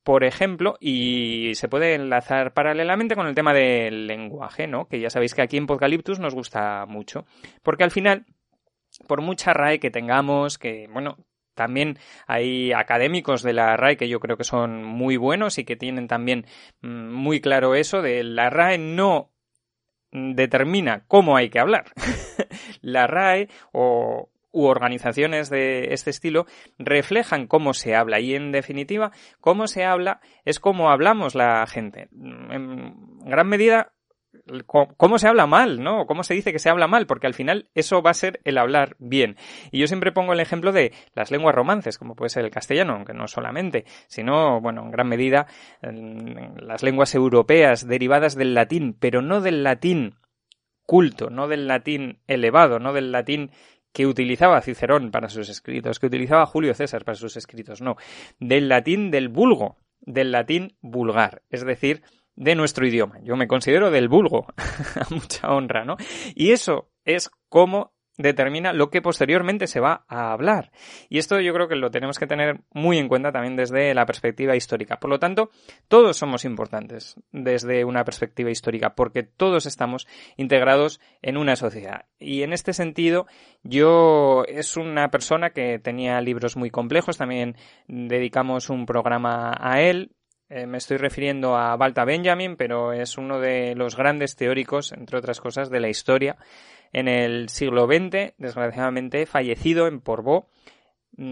por 0.05 0.23
ejemplo, 0.23 0.77
y 0.81 1.53
se 1.55 1.69
puede 1.69 1.95
enlazar 1.95 2.53
paralelamente 2.53 3.17
con 3.17 3.27
el 3.27 3.35
tema 3.35 3.55
del 3.55 4.07
lenguaje, 4.07 4.67
¿no? 4.67 4.87
Que 4.87 5.01
ya 5.01 5.09
sabéis 5.09 5.35
que 5.35 5.43
aquí 5.43 5.57
en 5.57 5.67
Podcaliptus 5.67 6.21
nos 6.21 6.35
gusta 6.35 6.85
mucho. 6.87 7.25
Porque 7.63 7.85
al 7.85 7.91
final, 7.91 8.27
por 9.09 9.23
mucha 9.23 9.55
RAE 9.55 9.81
que 9.81 9.91
tengamos, 9.91 10.59
que, 10.59 10.89
bueno, 10.93 11.17
también 11.55 11.99
hay 12.27 12.73
académicos 12.73 13.43
de 13.43 13.55
la 13.55 13.79
RAE 13.79 13.97
que 13.97 14.11
yo 14.11 14.21
creo 14.21 14.37
que 14.37 14.45
son 14.45 14.85
muy 14.85 15.17
buenos 15.17 15.57
y 15.57 15.65
que 15.65 15.77
tienen 15.77 16.07
también 16.07 16.47
mm, 16.83 17.11
muy 17.11 17.41
claro 17.41 17.75
eso 17.75 18.03
de 18.03 18.23
la 18.25 18.51
RAE 18.51 18.77
no 18.77 19.31
determina 20.13 21.05
cómo 21.09 21.37
hay 21.37 21.49
que 21.49 21.61
hablar. 21.61 21.87
la 22.83 23.07
RAE 23.07 23.49
o, 23.73 24.29
u 24.55 24.67
organizaciones 24.67 25.51
de 25.51 25.93
este 25.93 26.11
estilo 26.11 26.47
reflejan 26.79 27.47
cómo 27.47 27.75
se 27.75 27.95
habla 27.95 28.21
y 28.21 28.35
en 28.35 28.53
definitiva 28.53 29.11
cómo 29.41 29.67
se 29.67 29.85
habla 29.85 30.21
es 30.45 30.61
cómo 30.61 30.91
hablamos 30.91 31.35
la 31.35 31.67
gente. 31.67 32.09
En 32.13 32.95
gran 33.27 33.49
medida 33.49 33.93
cómo 34.67 35.19
se 35.19 35.29
habla 35.29 35.47
mal, 35.47 35.83
¿no? 35.83 36.07
Cómo 36.07 36.23
se 36.23 36.35
dice 36.35 36.53
que 36.53 36.59
se 36.59 36.69
habla 36.69 36.87
mal, 36.87 37.07
porque 37.07 37.27
al 37.27 37.35
final 37.35 37.69
eso 37.75 38.03
va 38.03 38.11
a 38.11 38.15
ser 38.15 38.41
el 38.45 38.59
hablar 38.59 38.97
bien. 38.99 39.37
Y 39.71 39.79
yo 39.81 39.87
siempre 39.87 40.13
pongo 40.13 40.33
el 40.33 40.41
ejemplo 40.41 40.73
de 40.73 40.93
las 41.15 41.31
lenguas 41.31 41.55
romances, 41.55 41.99
como 41.99 42.15
puede 42.15 42.31
ser 42.31 42.45
el 42.45 42.51
castellano, 42.51 42.95
aunque 42.95 43.15
no 43.15 43.27
solamente, 43.29 43.85
sino, 44.07 44.61
bueno, 44.61 44.83
en 44.83 44.91
gran 44.91 45.09
medida 45.09 45.47
las 45.81 46.83
lenguas 46.83 47.15
europeas 47.15 47.87
derivadas 47.87 48.35
del 48.35 48.55
latín, 48.55 48.97
pero 48.99 49.23
no 49.23 49.41
del 49.41 49.63
latín 49.63 50.17
culto, 50.87 51.31
no 51.31 51.49
del 51.49 51.67
latín 51.67 52.19
elevado, 52.27 52.79
no 52.79 52.93
del 52.93 53.13
latín 53.13 53.51
que 53.95 54.07
utilizaba 54.07 54.61
Cicerón 54.61 55.13
para 55.13 55.29
sus 55.29 55.49
escritos, 55.49 56.01
que 56.01 56.07
utilizaba 56.07 56.45
Julio 56.47 56.75
César 56.75 57.05
para 57.05 57.15
sus 57.15 57.37
escritos, 57.37 57.81
no, 57.81 57.97
del 58.41 58.69
latín 58.69 59.13
del 59.13 59.29
vulgo, 59.29 59.79
del 60.01 60.33
latín 60.33 60.77
vulgar, 60.83 61.43
es 61.49 61.65
decir, 61.65 62.03
de 62.35 62.57
nuestro 62.57 62.85
idioma. 62.87 63.21
Yo 63.23 63.37
me 63.37 63.47
considero 63.47 63.93
del 63.93 64.09
vulgo, 64.09 64.47
a 65.01 65.15
mucha 65.15 65.49
honra, 65.49 65.85
¿no? 65.85 65.97
Y 66.35 66.51
eso 66.51 66.91
es 67.05 67.31
como 67.49 67.94
determina 68.17 68.73
lo 68.73 68.91
que 68.91 69.03
posteriormente 69.03 69.67
se 69.67 69.81
va 69.81 70.05
a 70.09 70.33
hablar. 70.33 70.71
Y 71.09 71.19
esto 71.19 71.41
yo 71.41 71.53
creo 71.53 71.69
que 71.69 71.77
lo 71.77 71.91
tenemos 71.91 72.19
que 72.19 72.27
tener 72.27 72.61
muy 72.73 72.99
en 72.99 73.09
cuenta 73.09 73.33
también 73.33 73.57
desde 73.57 73.95
la 73.95 74.07
perspectiva 74.07 74.57
histórica. 74.57 75.01
Por 75.01 75.11
lo 75.11 75.19
tanto, 75.19 75.51
todos 75.89 76.17
somos 76.17 76.45
importantes 76.45 77.17
desde 77.33 77.85
una 77.85 78.05
perspectiva 78.05 78.51
histórica, 78.51 78.95
porque 78.95 79.23
todos 79.23 79.67
estamos 79.67 80.07
integrados 80.37 81.01
en 81.23 81.37
una 81.37 81.57
sociedad. 81.57 82.07
Y 82.19 82.43
en 82.43 82.53
este 82.53 82.73
sentido, 82.73 83.27
yo 83.63 84.45
es 84.47 84.77
una 84.77 85.11
persona 85.11 85.51
que 85.51 85.79
tenía 85.79 86.21
libros 86.21 86.57
muy 86.57 86.71
complejos, 86.71 87.19
también 87.19 87.57
dedicamos 87.89 88.71
un 88.71 88.87
programa 88.87 89.57
a 89.59 89.81
él, 89.81 90.13
eh, 90.51 90.67
me 90.67 90.79
estoy 90.79 90.99
refiriendo 90.99 91.57
a 91.57 91.75
Walter 91.75 92.05
Benjamin, 92.05 92.57
pero 92.57 92.93
es 92.93 93.17
uno 93.17 93.41
de 93.41 93.75
los 93.75 93.97
grandes 93.97 94.37
teóricos, 94.37 94.93
entre 94.93 95.19
otras 95.19 95.41
cosas, 95.41 95.71
de 95.71 95.81
la 95.81 95.89
historia 95.89 96.37
en 96.95 97.09
el 97.09 97.51
siglo 97.51 97.87
XX, 97.87 98.33
desgraciadamente 98.39 99.27
fallecido 99.27 99.87
en 99.87 100.01
Porvoo, 100.01 100.47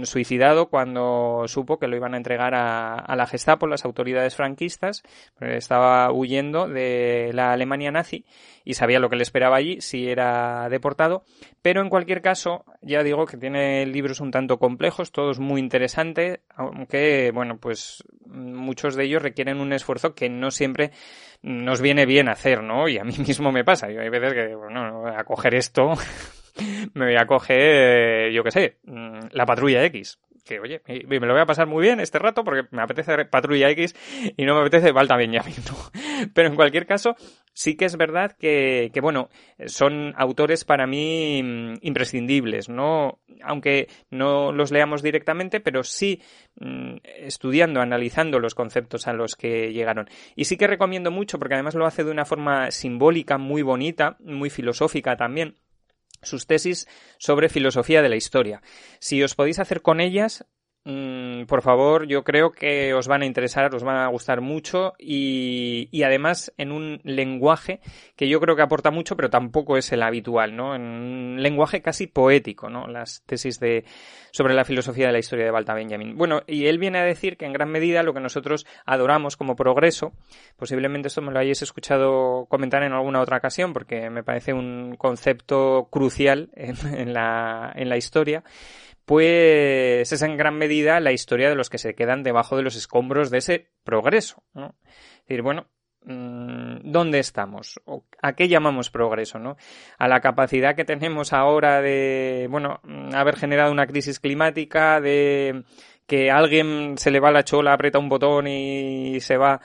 suicidado 0.05 0.68
cuando 0.68 1.45
supo 1.47 1.79
que 1.79 1.88
lo 1.88 1.97
iban 1.97 2.14
a 2.14 2.16
entregar 2.16 2.55
a, 2.55 3.16
la 3.16 3.27
Gestapo, 3.27 3.66
las 3.66 3.85
autoridades 3.85 4.37
franquistas, 4.37 5.03
estaba 5.40 6.12
huyendo 6.12 6.68
de 6.68 7.31
la 7.33 7.53
Alemania 7.53 7.90
nazi 7.90 8.25
y 8.64 8.75
sabía 8.75 9.01
lo 9.01 9.11
que 9.11 9.16
le 9.16 9.23
esperaba 9.23 9.57
allí 9.57 9.81
si 9.81 10.09
era 10.09 10.68
deportado, 10.68 11.25
pero 11.62 11.81
en 11.81 11.88
cualquier 11.88 12.23
caso, 12.23 12.64
ya 12.81 13.03
digo 13.03 13.27
que 13.27 13.37
tiene 13.37 13.87
libros 13.87 14.21
un 14.21 14.31
tanto 14.31 14.59
complejos, 14.59 15.12
todos 15.12 15.40
muy 15.40 15.61
interesantes, 15.61 16.40
aunque, 16.55 17.31
bueno, 17.33 17.59
pues 17.59 18.05
muchos 18.27 18.95
de 18.95 19.05
ellos 19.05 19.23
requieren 19.23 19.61
un 19.61 19.73
esfuerzo 19.73 20.14
que 20.14 20.29
no 20.29 20.51
siempre 20.51 20.92
nos 21.42 21.81
viene 21.81 22.07
bien 22.07 22.29
hacer, 22.29 22.62
¿no? 22.62 22.88
Y 22.88 22.99
a 22.99 23.05
mí 23.05 23.14
mismo 23.27 23.53
me 23.53 23.64
pasa. 23.64 23.90
Yo 23.90 24.01
hay 24.01 24.09
veces 24.09 24.33
que, 24.33 24.55
bueno, 24.55 25.07
a 25.07 25.25
coger 25.25 25.55
esto, 25.55 25.92
me 26.95 27.07
voy 27.07 27.17
a 27.17 27.27
coger, 27.27 28.33
yo 28.33 28.45
qué 28.45 28.51
sé, 28.51 28.79
mm, 28.85 29.29
la 29.33 29.47
patrulla 29.47 29.85
X 29.85 30.19
que 30.45 30.59
oye, 30.61 30.83
me 30.87 31.21
lo 31.21 31.33
voy 31.33 31.43
a 31.43 31.47
pasar 31.47 31.67
muy 31.67 31.83
bien 31.83 32.01
este 32.01 32.19
rato 32.19 32.43
porque 32.43 32.67
me 32.71 32.83
apetece 32.83 33.25
Patrulla 33.27 33.71
X 33.71 33.95
y 34.37 34.45
no 34.45 34.55
me 34.55 34.61
apetece 34.61 34.93
Balta 34.93 35.17
Benjamin, 35.17 35.55
¿no? 35.69 35.77
Pero 36.35 36.49
en 36.49 36.57
cualquier 36.57 36.87
caso, 36.87 37.17
sí 37.53 37.77
que 37.77 37.85
es 37.85 37.97
verdad 37.97 38.37
que, 38.38 38.91
que, 38.93 39.01
bueno, 39.01 39.29
son 39.67 40.15
autores 40.17 40.65
para 40.65 40.87
mí 40.87 41.43
mm, 41.43 41.75
imprescindibles, 41.83 42.69
¿no? 42.69 43.21
Aunque 43.43 43.88
no 44.11 44.53
los 44.53 44.73
leamos 44.73 45.03
directamente, 45.03 45.61
pero 45.61 45.83
sí 45.83 46.23
mm, 46.61 46.97
estudiando, 47.05 47.81
analizando 47.81 48.38
los 48.38 48.55
conceptos 48.55 49.07
a 49.09 49.12
los 49.12 49.35
que 49.35 49.73
llegaron. 49.73 50.09
Y 50.37 50.45
sí 50.45 50.57
que 50.57 50.67
recomiendo 50.67 51.11
mucho, 51.11 51.38
porque 51.38 51.55
además 51.55 51.75
lo 51.75 51.87
hace 51.87 52.05
de 52.05 52.11
una 52.11 52.25
forma 52.25 52.71
simbólica, 52.71 53.38
muy 53.38 53.62
bonita, 53.62 54.17
muy 54.21 54.51
filosófica 54.51 55.17
también 55.17 55.57
sus 56.23 56.47
tesis 56.47 56.87
sobre 57.19 57.49
filosofía 57.49 58.03
de 58.03 58.09
la 58.09 58.17
historia. 58.17 58.63
Si 59.01 59.23
os 59.23 59.35
podéis 59.35 59.59
hacer 59.59 59.83
con 59.83 60.01
ellas, 60.01 60.45
Mm, 60.85 61.45
por 61.45 61.62
favor, 61.62 62.09
yo 62.09 62.25
creo 62.25 62.51
que 62.51 62.92
os 62.92 63.07
van 63.07 63.23
a 63.23 63.27
interesar, 63.27 63.73
os 63.73 63.85
van 63.85 63.99
a 63.99 64.09
gustar 64.09 64.40
mucho 64.40 64.95
y, 64.99 65.88
y, 65.92 66.03
además 66.03 66.53
en 66.59 66.73
un 66.73 67.01
lenguaje 67.05 67.79
que 68.16 68.29
yo 68.29 68.40
creo 68.40 68.57
que 68.57 68.62
aporta 68.62 68.90
mucho, 68.90 69.14
pero 69.14 69.31
tampoco 69.31 69.77
es 69.77 69.92
el 69.92 70.03
habitual, 70.03 70.57
¿no? 70.57 70.75
En 70.75 70.83
un 70.83 71.37
lenguaje 71.40 71.83
casi 71.83 72.09
poético, 72.09 72.68
¿no? 72.68 72.88
Las 72.88 73.23
tesis 73.27 73.61
de, 73.61 73.85
sobre 74.33 74.55
la 74.55 74.64
filosofía 74.64 75.07
de 75.07 75.12
la 75.12 75.21
historia 75.21 75.45
de 75.45 75.53
Walter 75.53 75.77
Benjamin. 75.77 76.16
Bueno, 76.16 76.42
y 76.49 76.66
él 76.66 76.79
viene 76.79 76.99
a 76.99 77.05
decir 77.05 77.37
que 77.37 77.47
en 77.47 77.53
gran 77.53 77.71
medida 77.71 78.03
lo 78.03 78.12
que 78.12 78.21
nosotros 78.21 78.66
adoramos 78.85 79.37
como 79.37 79.55
progreso, 79.55 80.12
posiblemente 80.57 81.07
esto 81.07 81.23
me 81.23 81.31
lo 81.31 81.38
hayáis 81.38 81.62
escuchado 81.62 82.47
comentar 82.47 82.83
en 82.83 82.92
alguna 82.92 83.21
otra 83.21 83.37
ocasión 83.37 83.73
porque 83.73 84.11
me 84.11 84.25
parece 84.25 84.53
un 84.53 84.97
concepto 84.97 85.87
crucial 85.92 86.51
en 86.57 87.12
la, 87.12 87.71
en 87.77 87.88
la 87.88 87.97
historia, 87.97 88.42
pues 89.05 90.12
es 90.12 90.23
en 90.23 90.37
gran 90.37 90.57
medida 90.57 91.01
la 91.01 91.12
historia 91.12 91.49
de 91.49 91.57
los 91.57 91.71
que 91.71 91.79
se 91.79 91.95
quedan 91.95 92.23
debajo 92.23 92.57
de 92.57 92.62
los 92.62 92.77
escombros 92.77 93.31
de 93.31 93.38
ese 93.38 93.71
progreso. 93.85 94.43
¿no? 94.55 94.75
Es 94.85 95.23
decir, 95.29 95.43
bueno, 95.43 95.67
mm, 96.05 96.91
¿dónde 96.91 97.19
estamos? 97.19 97.81
¿A 98.21 98.35
qué 98.35 98.49
llamamos 98.49 98.91
progreso? 98.91 99.38
¿no? 99.38 99.57
A 99.99 100.09
la 100.09 100.21
capacidad 100.21 100.77
que 100.77 100.85
tenemos 100.85 101.33
ahora 101.33 101.81
de, 101.81 102.47
bueno, 102.51 102.81
mm, 102.85 103.15
haber 103.15 103.37
generado 103.37 103.73
una 103.73 103.87
crisis 103.87 104.21
climática, 104.21 105.01
de 105.01 105.65
que 106.07 106.31
alguien 106.31 106.99
se 106.99 107.11
le 107.11 107.21
va 107.21 107.31
la 107.31 107.45
chola, 107.45 107.73
aprieta 107.73 107.99
un 107.99 108.09
botón 108.09 108.47
y 108.47 109.21
se 109.21 109.37
va 109.37 109.61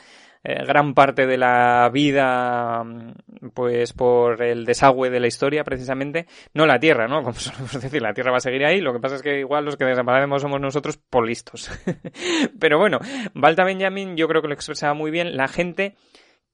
eh, 0.49 0.63
gran 0.65 0.93
parte 0.93 1.27
de 1.27 1.38
la 1.38 1.89
vida 1.91 2.81
mm, 2.81 3.49
pues 3.53 3.91
por 3.91 4.41
el 4.41 4.63
desagüe 4.63 5.10
de 5.10 5.19
la 5.19 5.27
historia 5.27 5.65
precisamente, 5.65 6.25
no 6.53 6.65
la 6.65 6.79
Tierra, 6.79 7.10
¿no? 7.10 7.21
Como 7.23 7.33
solemos 7.33 7.73
decir, 7.73 8.01
la 8.01 8.13
Tierra 8.13 8.31
va 8.31 8.38
a 8.38 8.39
seguir 8.39 8.63
ahí, 8.63 8.79
lo 8.79 8.93
que 8.93 9.01
pasa 9.01 9.15
es 9.15 9.21
que 9.21 9.39
igual 9.39 9.65
los 9.65 9.75
que 9.75 9.83
desaparecemos 9.83 10.41
somos 10.41 10.62
nosotros 10.62 10.95
por 10.95 11.27
listos. 11.27 11.69
Pero 12.62 12.79
bueno, 12.79 12.99
Balta 13.33 13.65
Benjamin 13.65 14.15
yo 14.15 14.29
creo 14.29 14.41
que 14.41 14.47
lo 14.47 14.53
expresaba 14.53 14.93
muy 14.93 15.12
bien, 15.12 15.36
la 15.36 15.49
gente 15.49 15.95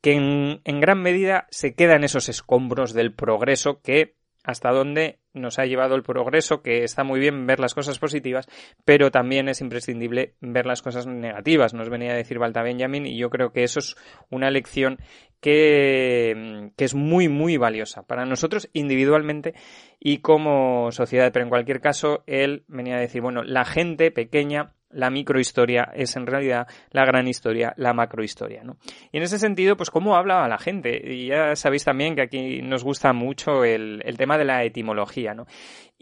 que 0.02 0.14
en, 0.14 0.62
en 0.64 0.80
gran 0.80 1.00
medida 1.00 1.46
se 1.52 1.76
queda 1.76 1.96
en 1.96 2.04
esos 2.04 2.30
escombros 2.30 2.94
del 2.94 3.14
progreso 3.14 3.80
que 3.84 4.16
hasta 4.44 4.72
dónde 4.72 5.20
nos 5.34 5.58
ha 5.58 5.66
llevado 5.66 5.96
el 5.96 6.04
progreso, 6.04 6.62
que 6.62 6.84
está 6.84 7.04
muy 7.04 7.20
bien 7.20 7.48
ver 7.48 7.60
las 7.60 7.74
cosas 7.74 7.98
positivas, 7.98 8.48
pero 8.86 9.10
también 9.10 9.50
es 9.50 9.62
imprescindible 9.62 10.36
ver 10.42 10.66
las 10.66 10.82
cosas 10.82 11.08
negativas, 11.08 11.74
nos 11.74 11.90
venía 11.90 12.12
a 12.12 12.16
decir 12.16 12.40
Balta 12.40 12.62
Benjamin, 12.62 13.06
y 13.06 13.18
yo 13.18 13.30
creo 13.30 13.52
que 13.52 13.64
eso 13.64 13.80
es 13.80 13.96
una 14.30 14.52
lección 14.52 15.00
que, 15.40 16.72
que 16.78 16.86
es 16.86 16.96
muy, 16.96 17.28
muy 17.28 17.58
valiosa 17.58 18.04
para 18.04 18.26
nosotros 18.26 18.70
individualmente 18.74 19.54
y 20.00 20.20
como 20.20 20.92
sociedad. 20.92 21.32
Pero 21.34 21.44
en 21.44 21.50
cualquier 21.50 21.82
caso, 21.82 22.24
él 22.28 22.64
venía 22.68 22.96
a 22.96 23.00
decir, 23.00 23.22
bueno, 23.22 23.44
la 23.44 23.66
gente 23.66 24.10
pequeña 24.10 24.74
la 24.94 25.10
microhistoria 25.10 25.92
es 25.94 26.16
en 26.16 26.28
realidad 26.28 26.68
la 26.92 27.06
gran 27.06 27.28
historia, 27.28 27.74
la 27.78 27.94
macrohistoria, 27.94 28.64
¿no? 28.64 28.78
Y 29.12 29.18
en 29.18 29.24
ese 29.24 29.40
sentido, 29.40 29.76
pues 29.76 29.90
cómo 29.90 30.16
habla 30.16 30.48
la 30.48 30.58
gente. 30.58 31.02
Y 31.04 31.28
ya 31.28 31.56
sabéis 31.56 31.84
también 31.84 32.16
que 32.16 32.22
aquí 32.22 32.62
nos 32.62 32.84
gusta 32.84 33.14
mucho 33.14 33.64
el, 33.64 34.02
el 34.06 34.18
tema 34.18 34.38
de 34.38 34.46
la 34.46 34.64
etimología, 34.64 35.34
¿no? 35.34 35.46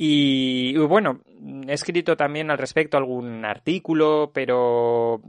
Y, 0.04 0.76
bueno, 0.78 1.22
he 1.68 1.74
escrito 1.74 2.18
también 2.18 2.50
al 2.50 2.58
respecto 2.58 2.98
algún 2.98 3.46
artículo, 3.46 4.32
pero 4.34 5.22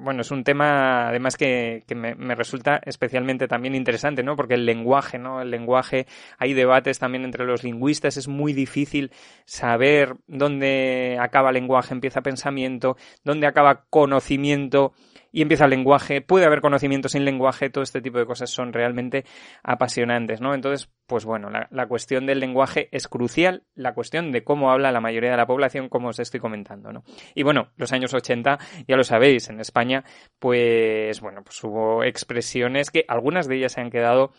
bueno, 0.00 0.22
es 0.22 0.30
un 0.30 0.44
tema 0.44 1.08
además 1.08 1.36
que, 1.36 1.84
me, 1.94 2.14
me, 2.14 2.34
resulta 2.34 2.80
especialmente 2.84 3.48
también 3.48 3.74
interesante, 3.74 4.22
¿no? 4.22 4.36
Porque 4.36 4.54
el 4.54 4.66
lenguaje, 4.66 5.18
¿no? 5.18 5.40
El 5.40 5.50
lenguaje, 5.50 6.06
hay 6.38 6.54
debates 6.54 6.98
también 6.98 7.24
entre 7.24 7.44
los 7.44 7.62
lingüistas, 7.62 8.16
es 8.16 8.28
muy 8.28 8.52
difícil 8.52 9.12
saber 9.44 10.16
dónde 10.26 11.18
acaba 11.20 11.52
lenguaje, 11.52 11.94
empieza 11.94 12.22
pensamiento, 12.22 12.96
dónde 13.24 13.46
acaba 13.46 13.84
conocimiento 13.90 14.92
y 15.32 15.42
empieza 15.42 15.64
el 15.64 15.70
lenguaje, 15.70 16.20
puede 16.20 16.46
haber 16.46 16.60
conocimiento 16.60 17.08
sin 17.08 17.24
lenguaje, 17.24 17.70
todo 17.70 17.82
este 17.82 18.00
tipo 18.00 18.18
de 18.18 18.26
cosas 18.26 18.50
son 18.50 18.72
realmente 18.72 19.24
apasionantes, 19.62 20.40
¿no? 20.40 20.54
Entonces, 20.54 20.90
pues 21.06 21.24
bueno, 21.24 21.50
la, 21.50 21.86
cuestión 21.86 22.26
del 22.26 22.40
lenguaje 22.40 22.88
es 22.92 23.08
crucial, 23.08 23.64
la 23.74 23.94
cuestión 23.94 24.32
de 24.32 24.44
cómo 24.44 24.70
habla 24.70 24.92
la 24.92 25.00
mayoría 25.00 25.30
de 25.30 25.36
la 25.36 25.46
población, 25.46 25.88
como 25.88 26.08
os 26.08 26.18
estoy 26.18 26.40
comentando, 26.40 26.92
¿no? 26.92 27.04
Y 27.34 27.42
bueno, 27.42 27.70
los 27.76 27.92
años 27.92 28.14
80, 28.14 28.58
ya 28.86 28.96
lo 28.96 29.04
sabéis, 29.04 29.48
en 29.50 29.60
España, 29.60 30.04
pues 30.38 31.20
bueno, 31.20 31.42
pues 31.42 31.62
hubo 31.64 32.04
expresiones 32.04 32.90
que 32.90 33.04
algunas 33.08 33.48
de 33.48 33.56
ellas 33.56 33.72
se 33.72 33.80
han 33.80 33.90
quedado 33.90 34.32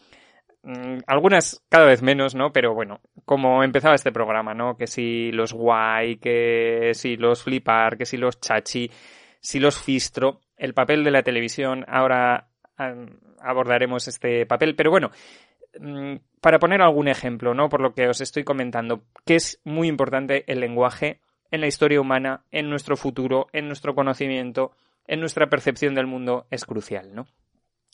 mm, 0.63 0.99
algunas 1.07 1.63
cada 1.69 1.85
vez 1.85 2.01
menos, 2.01 2.35
¿no? 2.35 2.51
Pero 2.51 2.73
bueno, 2.73 3.01
como 3.25 3.63
empezaba 3.63 3.95
este 3.95 4.11
programa, 4.11 4.53
¿no? 4.53 4.75
Que 4.75 4.87
si 4.87 5.31
los 5.31 5.53
guay, 5.53 6.17
que 6.17 6.91
si 6.93 7.15
los 7.17 7.43
flipar, 7.43 7.97
que 7.97 8.05
si 8.05 8.17
los 8.17 8.39
chachi, 8.39 8.89
si 9.41 9.59
los 9.59 9.77
fistro, 9.77 10.39
el 10.61 10.75
papel 10.75 11.03
de 11.03 11.09
la 11.09 11.23
televisión, 11.23 11.83
ahora 11.87 12.47
abordaremos 13.39 14.07
este 14.07 14.45
papel, 14.45 14.75
pero 14.75 14.91
bueno, 14.91 15.09
mm, 15.79 16.17
para 16.39 16.59
poner 16.59 16.81
algún 16.83 17.07
ejemplo, 17.07 17.55
¿no? 17.55 17.67
Por 17.67 17.81
lo 17.81 17.95
que 17.95 18.07
os 18.07 18.21
estoy 18.21 18.43
comentando, 18.43 19.03
que 19.25 19.35
es 19.35 19.59
muy 19.63 19.87
importante 19.87 20.43
el 20.45 20.59
lenguaje 20.59 21.19
en 21.49 21.61
la 21.61 21.67
historia 21.67 21.99
humana, 21.99 22.45
en 22.51 22.69
nuestro 22.69 22.95
futuro, 22.95 23.47
en 23.53 23.65
nuestro 23.65 23.95
conocimiento, 23.95 24.71
en 25.07 25.19
nuestra 25.19 25.49
percepción 25.49 25.95
del 25.95 26.05
mundo, 26.05 26.45
es 26.51 26.63
crucial, 26.65 27.15
¿no? 27.15 27.25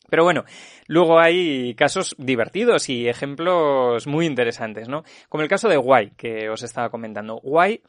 Pero 0.10 0.26
bueno, 0.26 0.44
luego 0.88 1.20
hay 1.20 1.74
casos 1.76 2.16
divertidos 2.18 2.90
y 2.90 3.08
ejemplos 3.08 4.08
muy 4.08 4.26
interesantes, 4.26 4.90
¿no? 4.90 5.04
Como 5.30 5.42
el 5.42 5.50
caso 5.50 5.70
de 5.70 5.78
Guay, 5.78 6.12
que 6.18 6.50
os 6.50 6.64
estaba 6.64 6.90
comentando. 6.90 7.40
Guay 7.42 7.82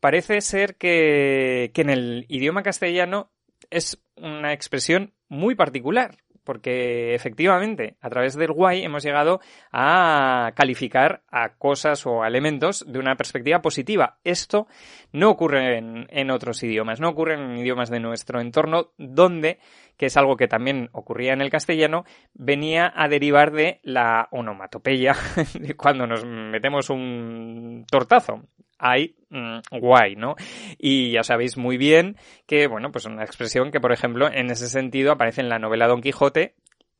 parece 0.00 0.42
ser 0.42 0.76
que, 0.76 1.70
que 1.72 1.80
en 1.80 1.90
el 1.90 2.26
idioma 2.28 2.62
castellano 2.62 3.30
es 3.70 4.02
una 4.20 4.52
expresión 4.52 5.12
muy 5.28 5.54
particular, 5.54 6.16
porque 6.48 7.14
efectivamente 7.14 7.98
a 8.00 8.08
través 8.08 8.34
del 8.34 8.52
guay 8.52 8.82
hemos 8.82 9.02
llegado 9.02 9.40
a 9.70 10.52
calificar 10.56 11.22
a 11.30 11.56
cosas 11.56 12.06
o 12.06 12.22
a 12.22 12.26
elementos 12.26 12.86
de 12.88 12.98
una 12.98 13.16
perspectiva 13.16 13.60
positiva. 13.60 14.18
Esto 14.24 14.66
no 15.12 15.28
ocurre 15.28 15.76
en, 15.76 16.06
en, 16.08 16.30
otros 16.30 16.62
idiomas, 16.62 17.00
no 17.00 17.10
ocurre 17.10 17.34
en 17.34 17.58
idiomas 17.58 17.90
de 17.90 18.00
nuestro 18.00 18.40
entorno 18.40 18.92
donde, 18.96 19.58
que 19.98 20.06
es 20.06 20.16
algo 20.16 20.36
que 20.36 20.48
también 20.48 20.88
ocurría 20.92 21.34
en 21.34 21.42
el 21.42 21.50
castellano, 21.50 22.04
venía 22.32 22.90
a 22.94 23.08
derivar 23.08 23.52
de 23.52 23.80
la 23.82 24.28
onomatopeya 24.30 25.14
cuando 25.76 26.06
nos 26.06 26.24
metemos 26.24 26.88
un 26.88 27.84
tortazo 27.90 28.44
hay 28.78 29.16
mm, 29.30 29.58
guay, 29.80 30.16
¿no? 30.16 30.36
Y 30.78 31.12
ya 31.12 31.22
sabéis 31.22 31.56
muy 31.56 31.76
bien 31.76 32.16
que, 32.46 32.68
bueno, 32.68 32.92
pues 32.92 33.04
una 33.04 33.24
expresión 33.24 33.70
que, 33.70 33.80
por 33.80 33.92
ejemplo, 33.92 34.30
en 34.32 34.50
ese 34.50 34.68
sentido 34.68 35.12
aparece 35.12 35.40
en 35.40 35.48
la 35.48 35.58
novela 35.58 35.88
Don 35.88 36.00
Quijote, 36.00 36.54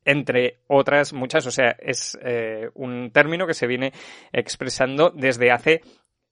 entre 0.04 0.58
otras 0.66 1.12
muchas, 1.12 1.46
o 1.46 1.50
sea, 1.50 1.76
es 1.78 2.18
eh, 2.22 2.70
un 2.74 3.10
término 3.12 3.46
que 3.46 3.54
se 3.54 3.66
viene 3.66 3.92
expresando 4.32 5.10
desde 5.10 5.50
hace 5.50 5.82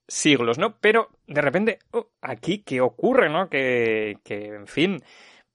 siglos, 0.08 0.58
¿no? 0.58 0.78
Pero 0.80 1.10
de 1.26 1.40
repente, 1.40 1.78
oh, 1.92 2.08
aquí, 2.20 2.62
¿qué 2.64 2.80
ocurre, 2.80 3.28
no? 3.28 3.48
Que, 3.48 4.18
que, 4.24 4.46
en 4.46 4.66
fin, 4.66 5.02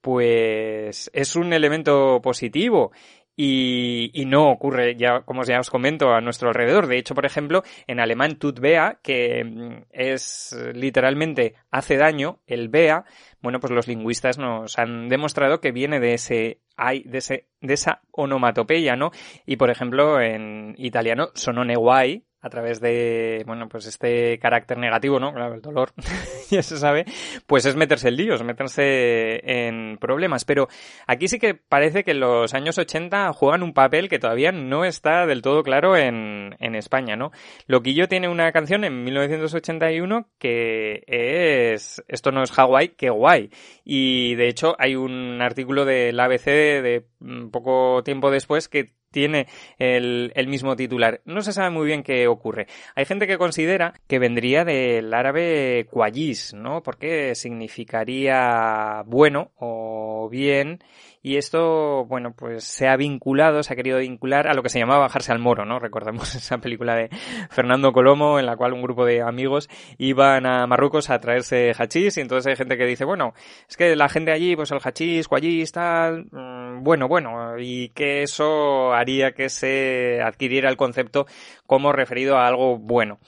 pues 0.01 1.09
es 1.13 1.35
un 1.35 1.53
elemento 1.53 2.19
positivo 2.21 2.91
y, 3.35 4.25
no 4.27 4.51
ocurre, 4.51 4.95
ya 4.95 5.21
como 5.21 5.43
ya 5.43 5.59
os 5.59 5.69
comento, 5.69 6.13
a 6.13 6.21
nuestro 6.21 6.49
alrededor. 6.49 6.87
De 6.87 6.97
hecho, 6.97 7.15
por 7.15 7.25
ejemplo, 7.25 7.63
en 7.87 7.99
alemán 7.99 8.37
tut 8.37 8.59
bea, 8.59 8.99
que 9.01 9.43
mm, 9.43 9.85
es 9.89 10.55
literalmente 10.73 11.55
hace 11.71 11.97
daño, 11.97 12.39
el 12.45 12.69
bea, 12.69 13.05
bueno, 13.41 13.59
pues 13.59 13.71
los 13.71 13.87
lingüistas 13.87 14.37
nos 14.37 14.77
han 14.77 15.09
demostrado 15.09 15.59
que 15.59 15.71
viene 15.71 15.99
de 15.99 16.13
ese 16.13 16.59
de, 17.05 17.17
ese, 17.17 17.47
de 17.61 17.73
esa 17.73 18.01
onomatopeya, 18.11 18.95
¿no? 18.95 19.11
Y 19.45 19.57
por 19.57 19.69
ejemplo, 19.69 20.19
en 20.19 20.73
italiano 20.77 21.29
sonone 21.35 21.75
guay, 21.75 22.25
a 22.41 22.49
través 22.49 22.79
de, 22.81 23.43
bueno, 23.45 23.69
pues 23.69 23.85
este 23.85 24.39
carácter 24.39 24.77
negativo, 24.77 25.19
¿no? 25.19 25.33
Claro, 25.33 25.53
el 25.53 25.61
dolor, 25.61 25.93
ya 26.49 26.63
se 26.63 26.77
sabe, 26.77 27.05
pues 27.45 27.65
es 27.65 27.75
meterse 27.75 28.07
en 28.07 28.15
líos, 28.15 28.43
meterse 28.43 29.41
en 29.67 29.97
problemas. 29.97 30.43
Pero 30.43 30.67
aquí 31.05 31.27
sí 31.27 31.37
que 31.37 31.53
parece 31.53 32.03
que 32.03 32.15
los 32.15 32.53
años 32.53 32.77
80 32.77 33.31
juegan 33.33 33.63
un 33.63 33.73
papel 33.73 34.09
que 34.09 34.19
todavía 34.19 34.51
no 34.51 34.85
está 34.85 35.25
del 35.27 35.41
todo 35.41 35.61
claro 35.61 35.95
en, 35.95 36.55
en 36.59 36.75
España, 36.75 37.15
¿no? 37.15 37.31
Loquillo 37.67 38.07
tiene 38.07 38.27
una 38.27 38.51
canción 38.51 38.83
en 38.83 39.03
1981 39.03 40.27
que 40.39 41.03
es 41.07 42.03
Esto 42.07 42.31
no 42.31 42.41
es 42.41 42.51
Hawái, 42.51 42.89
qué 42.89 43.09
guay. 43.09 43.51
Y 43.83 44.35
de 44.35 44.47
hecho 44.47 44.75
hay 44.79 44.95
un 44.95 45.41
artículo 45.41 45.85
del 45.85 46.19
ABC 46.19 46.45
de 46.45 47.05
poco 47.51 48.01
tiempo 48.03 48.31
después 48.31 48.67
que 48.67 48.93
tiene 49.11 49.47
el, 49.77 50.31
el, 50.35 50.47
mismo 50.47 50.75
titular. 50.75 51.21
No 51.25 51.41
se 51.41 51.53
sabe 51.53 51.69
muy 51.69 51.85
bien 51.85 52.03
qué 52.03 52.27
ocurre. 52.27 52.67
Hay 52.95 53.05
gente 53.05 53.27
que 53.27 53.37
considera 53.37 53.93
que 54.07 54.19
vendría 54.19 54.65
del 54.65 55.13
árabe 55.13 55.87
quayis, 55.91 56.53
¿no? 56.53 56.81
Porque 56.81 57.35
significaría 57.35 59.03
bueno 59.05 59.51
o 59.57 60.29
bien 60.31 60.79
y 61.23 61.37
esto, 61.37 62.05
bueno, 62.05 62.33
pues 62.35 62.63
se 62.63 62.87
ha 62.87 62.95
vinculado, 62.95 63.61
se 63.61 63.73
ha 63.73 63.75
querido 63.75 63.99
vincular 63.99 64.47
a 64.47 64.53
lo 64.53 64.63
que 64.63 64.69
se 64.69 64.79
llamaba 64.79 65.01
bajarse 65.01 65.31
al 65.31 65.39
moro, 65.39 65.65
¿no? 65.65 65.77
Recordemos 65.77 66.33
esa 66.35 66.57
película 66.57 66.95
de 66.95 67.09
Fernando 67.49 67.93
Colomo 67.93 68.39
en 68.39 68.47
la 68.47 68.57
cual 68.57 68.73
un 68.73 68.81
grupo 68.81 69.05
de 69.05 69.21
amigos 69.21 69.69
iban 69.97 70.45
a 70.45 70.65
Marruecos 70.65 71.09
a 71.09 71.19
traerse 71.19 71.73
hachís 71.77 72.17
y 72.17 72.21
entonces 72.21 72.49
hay 72.49 72.55
gente 72.55 72.77
que 72.77 72.85
dice, 72.85 73.05
bueno, 73.05 73.33
es 73.69 73.77
que 73.77 73.95
la 73.95 74.09
gente 74.09 74.31
allí, 74.31 74.55
pues 74.55 74.71
el 74.71 74.79
hachís, 74.83 75.27
cuallís, 75.27 75.71
tal, 75.71 76.25
mm, 76.31 76.83
bueno, 76.83 77.07
bueno, 77.07 77.59
y 77.59 77.89
que 77.89 78.23
eso 78.23 78.93
haría 78.93 79.33
que 79.33 79.49
se 79.49 80.21
adquiriera 80.23 80.69
el 80.69 80.77
concepto 80.77 81.27
como 81.67 81.91
referido 81.91 82.37
a 82.37 82.47
algo 82.47 82.77
bueno. 82.77 83.19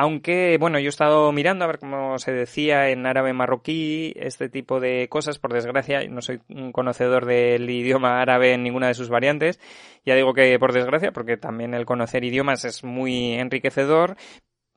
Aunque, 0.00 0.58
bueno, 0.60 0.78
yo 0.78 0.86
he 0.86 0.88
estado 0.90 1.32
mirando 1.32 1.64
a 1.64 1.66
ver 1.66 1.80
cómo 1.80 2.20
se 2.20 2.30
decía 2.30 2.88
en 2.90 3.04
árabe 3.04 3.32
marroquí 3.32 4.12
este 4.14 4.48
tipo 4.48 4.78
de 4.78 5.08
cosas. 5.08 5.40
Por 5.40 5.52
desgracia, 5.52 6.06
no 6.08 6.22
soy 6.22 6.40
un 6.48 6.70
conocedor 6.70 7.26
del 7.26 7.68
idioma 7.68 8.22
árabe 8.22 8.52
en 8.52 8.62
ninguna 8.62 8.86
de 8.86 8.94
sus 8.94 9.08
variantes. 9.08 9.58
Ya 10.06 10.14
digo 10.14 10.34
que 10.34 10.56
por 10.60 10.72
desgracia, 10.72 11.10
porque 11.10 11.36
también 11.36 11.74
el 11.74 11.84
conocer 11.84 12.22
idiomas 12.22 12.64
es 12.64 12.84
muy 12.84 13.32
enriquecedor. 13.32 14.16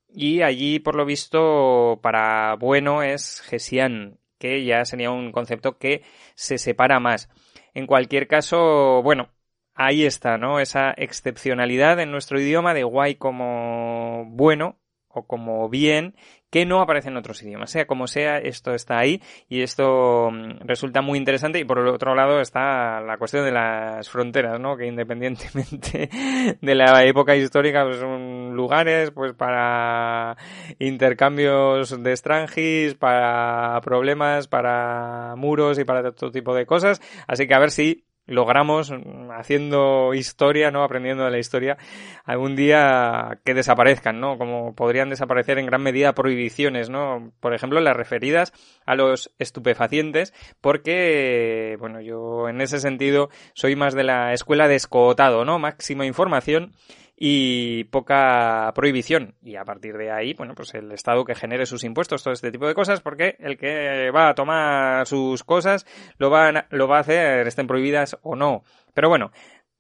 Y 0.09 0.41
allí, 0.41 0.79
por 0.79 0.95
lo 0.95 1.05
visto, 1.05 1.99
para 2.01 2.55
bueno 2.55 3.03
es 3.03 3.41
Gesian, 3.41 4.17
que 4.39 4.65
ya 4.65 4.85
sería 4.85 5.11
un 5.11 5.31
concepto 5.31 5.77
que 5.77 6.01
se 6.33 6.57
separa 6.57 6.99
más. 6.99 7.29
En 7.75 7.85
cualquier 7.85 8.27
caso, 8.27 9.03
bueno, 9.03 9.29
ahí 9.75 10.03
está, 10.03 10.39
¿no? 10.39 10.59
Esa 10.59 10.95
excepcionalidad 10.97 11.99
en 11.99 12.09
nuestro 12.09 12.39
idioma 12.41 12.73
de 12.73 12.83
guay 12.83 13.15
como 13.15 14.25
bueno 14.25 14.80
o 15.13 15.23
como 15.23 15.69
bien 15.69 16.15
que 16.51 16.65
no 16.65 16.81
aparece 16.81 17.07
en 17.09 17.17
otros 17.17 17.41
idiomas. 17.43 17.71
Sea 17.71 17.87
como 17.87 18.07
sea, 18.07 18.37
esto 18.37 18.73
está 18.73 18.99
ahí 18.99 19.21
y 19.47 19.61
esto 19.61 20.29
mm, 20.31 20.67
resulta 20.67 21.01
muy 21.01 21.17
interesante 21.17 21.59
y 21.59 21.65
por 21.65 21.79
el 21.79 21.87
otro 21.87 22.13
lado 22.13 22.41
está 22.41 22.99
la 23.01 23.17
cuestión 23.17 23.45
de 23.45 23.51
las 23.51 24.09
fronteras, 24.09 24.59
¿no? 24.59 24.75
Que 24.75 24.85
independientemente 24.85 26.09
de 26.61 26.75
la 26.75 27.05
época 27.05 27.35
histórica 27.35 27.83
pues 27.85 27.97
son 27.97 28.53
lugares 28.53 29.11
pues 29.11 29.33
para 29.33 30.35
intercambios 30.77 32.03
de 32.03 32.11
extranjis, 32.11 32.95
para 32.95 33.79
problemas, 33.81 34.47
para 34.47 35.35
muros 35.37 35.79
y 35.79 35.85
para 35.85 36.11
todo 36.11 36.31
tipo 36.31 36.53
de 36.53 36.65
cosas. 36.65 37.01
Así 37.27 37.47
que 37.47 37.53
a 37.53 37.59
ver 37.59 37.71
si 37.71 38.03
logramos, 38.25 38.91
mm, 38.91 39.31
haciendo 39.31 40.13
historia, 40.13 40.71
¿no? 40.71 40.83
Aprendiendo 40.83 41.25
de 41.25 41.31
la 41.31 41.39
historia, 41.39 41.77
algún 42.23 42.55
día 42.55 43.39
que 43.43 43.53
desaparezcan, 43.53 44.19
¿no? 44.19 44.37
Como 44.37 44.75
podrían 44.75 45.09
desaparecer 45.09 45.57
en 45.57 45.65
gran 45.65 45.81
medida 45.81 46.13
prohibiciones, 46.13 46.89
¿no? 46.89 47.31
Por 47.39 47.53
ejemplo, 47.53 47.79
las 47.79 47.95
referidas 47.95 48.53
a 48.85 48.95
los 48.95 49.31
estupefacientes, 49.39 50.33
porque, 50.61 51.77
bueno, 51.79 52.01
yo 52.01 52.47
en 52.49 52.61
ese 52.61 52.79
sentido 52.79 53.29
soy 53.53 53.75
más 53.75 53.93
de 53.93 54.03
la 54.03 54.33
escuela 54.33 54.67
de 54.67 54.75
escotado, 54.75 55.45
¿no? 55.45 55.59
Máxima 55.59 56.05
información 56.05 56.73
y 57.23 57.83
poca 57.83 58.71
prohibición. 58.73 59.35
Y 59.43 59.55
a 59.55 59.63
partir 59.63 59.95
de 59.95 60.09
ahí, 60.09 60.33
bueno, 60.33 60.55
pues 60.55 60.73
el 60.73 60.91
Estado 60.91 61.23
que 61.23 61.35
genere 61.35 61.67
sus 61.67 61.83
impuestos, 61.83 62.23
todo 62.23 62.33
este 62.33 62.51
tipo 62.51 62.65
de 62.65 62.73
cosas, 62.73 62.99
porque 62.99 63.35
el 63.37 63.59
que 63.59 64.09
va 64.09 64.29
a 64.29 64.33
tomar 64.33 65.05
sus 65.05 65.43
cosas 65.43 65.85
lo 66.17 66.31
va 66.31 66.49
a, 66.49 66.65
lo 66.71 66.87
va 66.87 66.97
a 66.97 67.01
hacer, 67.01 67.45
estén 67.45 67.67
prohibidas 67.67 68.17
o 68.23 68.35
no. 68.35 68.63
Pero 68.95 69.07
bueno, 69.07 69.31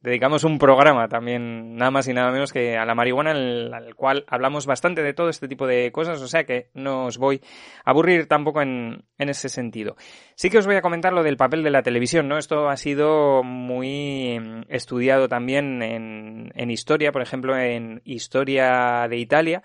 dedicamos 0.01 0.43
un 0.43 0.57
programa 0.57 1.07
también, 1.07 1.75
nada 1.75 1.91
más 1.91 2.07
y 2.07 2.13
nada 2.13 2.31
menos 2.31 2.51
que 2.51 2.77
a 2.77 2.85
la 2.85 2.95
marihuana, 2.95 3.31
en 3.31 3.37
el, 3.37 3.95
cual 3.95 4.25
hablamos 4.27 4.65
bastante 4.65 5.03
de 5.03 5.13
todo 5.13 5.29
este 5.29 5.47
tipo 5.47 5.67
de 5.67 5.91
cosas, 5.91 6.21
o 6.21 6.27
sea 6.27 6.43
que 6.43 6.69
no 6.73 7.05
os 7.05 7.17
voy 7.17 7.41
a 7.85 7.91
aburrir 7.91 8.27
tampoco 8.27 8.61
en, 8.61 9.05
en 9.17 9.29
ese 9.29 9.49
sentido. 9.49 9.95
Sí 10.35 10.49
que 10.49 10.57
os 10.57 10.65
voy 10.65 10.75
a 10.75 10.81
comentar 10.81 11.13
lo 11.13 11.23
del 11.23 11.37
papel 11.37 11.63
de 11.63 11.71
la 11.71 11.83
televisión, 11.83 12.27
¿no? 12.27 12.37
Esto 12.37 12.69
ha 12.69 12.77
sido 12.77 13.43
muy 13.43 14.39
estudiado 14.69 15.27
también 15.27 15.81
en, 15.83 16.51
en 16.55 16.71
historia, 16.71 17.11
por 17.11 17.21
ejemplo, 17.21 17.57
en 17.57 18.01
Historia 18.03 19.07
de 19.07 19.17
Italia, 19.17 19.61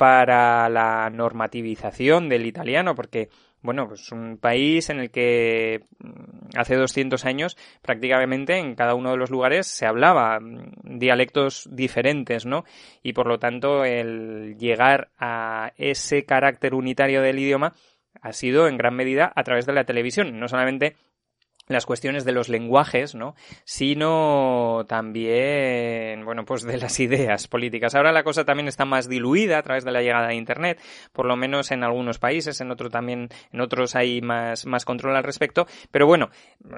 para 0.00 0.70
la 0.70 1.10
normativización 1.10 2.30
del 2.30 2.46
italiano, 2.46 2.94
porque 2.94 3.28
bueno, 3.62 3.86
pues 3.88 4.10
un 4.12 4.38
país 4.38 4.88
en 4.90 5.00
el 5.00 5.10
que 5.10 5.84
mm, 5.98 6.58
hace 6.58 6.76
200 6.76 7.24
años 7.24 7.56
prácticamente 7.82 8.56
en 8.56 8.74
cada 8.74 8.94
uno 8.94 9.10
de 9.10 9.16
los 9.16 9.30
lugares 9.30 9.66
se 9.66 9.86
hablaba 9.86 10.40
mm, 10.40 10.98
dialectos 10.98 11.68
diferentes, 11.70 12.46
¿no? 12.46 12.64
Y 13.02 13.12
por 13.12 13.26
lo 13.26 13.38
tanto 13.38 13.84
el 13.84 14.56
llegar 14.58 15.10
a 15.18 15.72
ese 15.76 16.24
carácter 16.24 16.74
unitario 16.74 17.22
del 17.22 17.38
idioma 17.38 17.74
ha 18.22 18.32
sido 18.32 18.68
en 18.68 18.76
gran 18.76 18.94
medida 18.94 19.32
a 19.34 19.44
través 19.44 19.66
de 19.66 19.72
la 19.72 19.84
televisión, 19.84 20.38
no 20.38 20.48
solamente 20.48 20.96
las 21.74 21.86
cuestiones 21.86 22.24
de 22.24 22.32
los 22.32 22.48
lenguajes, 22.48 23.14
¿no? 23.14 23.34
Sino 23.64 24.84
también, 24.88 26.24
bueno, 26.24 26.44
pues 26.44 26.62
de 26.62 26.78
las 26.78 26.98
ideas 27.00 27.48
políticas. 27.48 27.94
Ahora 27.94 28.12
la 28.12 28.24
cosa 28.24 28.44
también 28.44 28.68
está 28.68 28.84
más 28.84 29.08
diluida 29.08 29.58
a 29.58 29.62
través 29.62 29.84
de 29.84 29.92
la 29.92 30.02
llegada 30.02 30.28
de 30.28 30.34
Internet, 30.34 30.80
por 31.12 31.26
lo 31.26 31.36
menos 31.36 31.70
en 31.70 31.84
algunos 31.84 32.18
países, 32.18 32.60
en 32.60 32.70
otros 32.70 32.90
también, 32.90 33.28
en 33.52 33.60
otros 33.60 33.96
hay 33.96 34.20
más, 34.20 34.66
más 34.66 34.84
control 34.84 35.16
al 35.16 35.24
respecto. 35.24 35.66
Pero 35.90 36.06
bueno, 36.06 36.30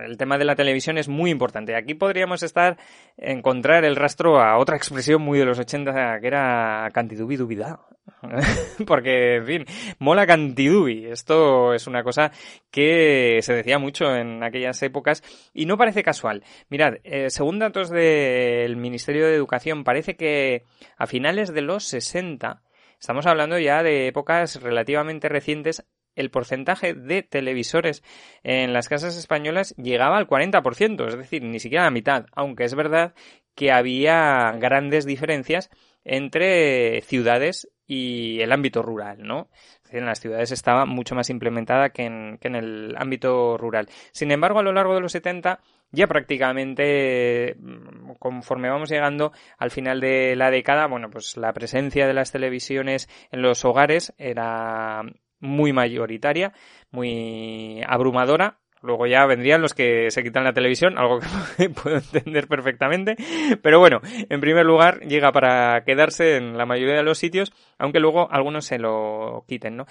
el 0.04 0.16
tema 0.16 0.38
de 0.38 0.44
la 0.44 0.56
televisión 0.56 0.98
es 0.98 1.08
muy 1.08 1.30
importante. 1.30 1.74
Aquí 1.76 1.94
podríamos 1.94 2.42
estar, 2.42 2.76
encontrar 3.16 3.84
el 3.84 3.96
rastro 3.96 4.40
a 4.40 4.58
otra 4.58 4.76
expresión 4.76 5.22
muy 5.22 5.38
de 5.38 5.44
los 5.44 5.58
80 5.58 6.20
que 6.20 6.26
era 6.26 6.88
cantidubidubidad. 6.92 7.80
Porque, 8.86 9.36
en 9.36 9.46
fin, 9.46 9.64
mola 9.98 10.26
cantidubi. 10.26 11.06
Esto 11.06 11.74
es 11.74 11.86
una 11.86 12.02
cosa 12.02 12.32
que 12.70 13.38
se 13.42 13.54
decía 13.54 13.78
mucho 13.78 14.14
en 14.14 14.42
aquellas 14.42 14.82
épocas 14.82 15.22
y 15.52 15.66
no 15.66 15.76
parece 15.76 16.02
casual. 16.02 16.44
Mirad, 16.68 16.94
eh, 17.04 17.30
según 17.30 17.58
datos 17.58 17.90
del 17.90 18.76
Ministerio 18.76 19.26
de 19.26 19.34
Educación, 19.34 19.84
parece 19.84 20.16
que 20.16 20.64
a 20.96 21.06
finales 21.06 21.52
de 21.52 21.62
los 21.62 21.84
60, 21.84 22.62
estamos 22.98 23.26
hablando 23.26 23.58
ya 23.58 23.82
de 23.82 24.08
épocas 24.08 24.60
relativamente 24.62 25.28
recientes, 25.28 25.84
el 26.14 26.30
porcentaje 26.30 26.92
de 26.92 27.22
televisores 27.22 28.02
en 28.42 28.74
las 28.74 28.88
casas 28.88 29.16
españolas 29.16 29.74
llegaba 29.76 30.18
al 30.18 30.28
40%, 30.28 31.08
es 31.08 31.16
decir, 31.16 31.42
ni 31.42 31.58
siquiera 31.58 31.84
la 31.84 31.90
mitad, 31.90 32.26
aunque 32.32 32.64
es 32.64 32.74
verdad 32.74 33.14
que 33.54 33.72
había 33.72 34.52
grandes 34.58 35.06
diferencias 35.06 35.70
entre 36.04 37.00
ciudades 37.02 37.68
y 37.92 38.40
el 38.40 38.52
ámbito 38.52 38.80
rural, 38.80 39.18
¿no? 39.22 39.48
En 39.90 40.06
las 40.06 40.18
ciudades 40.18 40.50
estaba 40.50 40.86
mucho 40.86 41.14
más 41.14 41.28
implementada 41.28 41.90
que 41.90 42.04
en, 42.04 42.38
el 42.42 42.94
ámbito 42.96 43.58
rural. 43.58 43.86
Sin 44.12 44.30
embargo, 44.30 44.60
a 44.60 44.62
lo 44.62 44.72
largo 44.72 44.94
de 44.94 45.02
los 45.02 45.12
70 45.12 45.60
ya 45.90 46.06
prácticamente 46.06 47.54
mm, 47.58 48.12
conforme 48.18 48.70
vamos 48.70 48.88
llegando 48.88 49.32
al 49.58 49.70
final 49.70 50.00
de 50.00 50.34
la 50.36 50.50
década, 50.50 50.86
bueno, 50.86 51.10
pues 51.10 51.36
la 51.36 51.52
presencia 51.52 52.06
de 52.06 52.14
las 52.14 52.32
televisiones 52.32 53.10
en 53.30 53.42
los 53.42 53.62
hogares 53.66 54.14
era 54.16 55.02
muy 55.40 55.74
mayoritaria, 55.74 56.54
muy 56.92 57.82
abrumadora, 57.86 58.56
Luego 58.82 59.06
ya 59.06 59.24
vendrían 59.26 59.62
los 59.62 59.74
que 59.74 60.10
se 60.10 60.22
quitan 60.22 60.44
la 60.44 60.52
televisión, 60.52 60.98
algo 60.98 61.20
que 61.56 61.70
puedo 61.82 61.96
entender 61.96 62.48
perfectamente. 62.48 63.16
Pero 63.62 63.78
bueno, 63.78 64.00
en 64.28 64.40
primer 64.40 64.66
lugar 64.66 65.00
llega 65.00 65.32
para 65.32 65.84
quedarse 65.84 66.36
en 66.36 66.58
la 66.58 66.66
mayoría 66.66 66.96
de 66.96 67.02
los 67.02 67.18
sitios, 67.18 67.52
aunque 67.78 68.00
luego 68.00 68.30
algunos 68.30 68.64
se 68.64 68.78
lo 68.78 69.44
quiten, 69.46 69.76
¿no? 69.76 69.86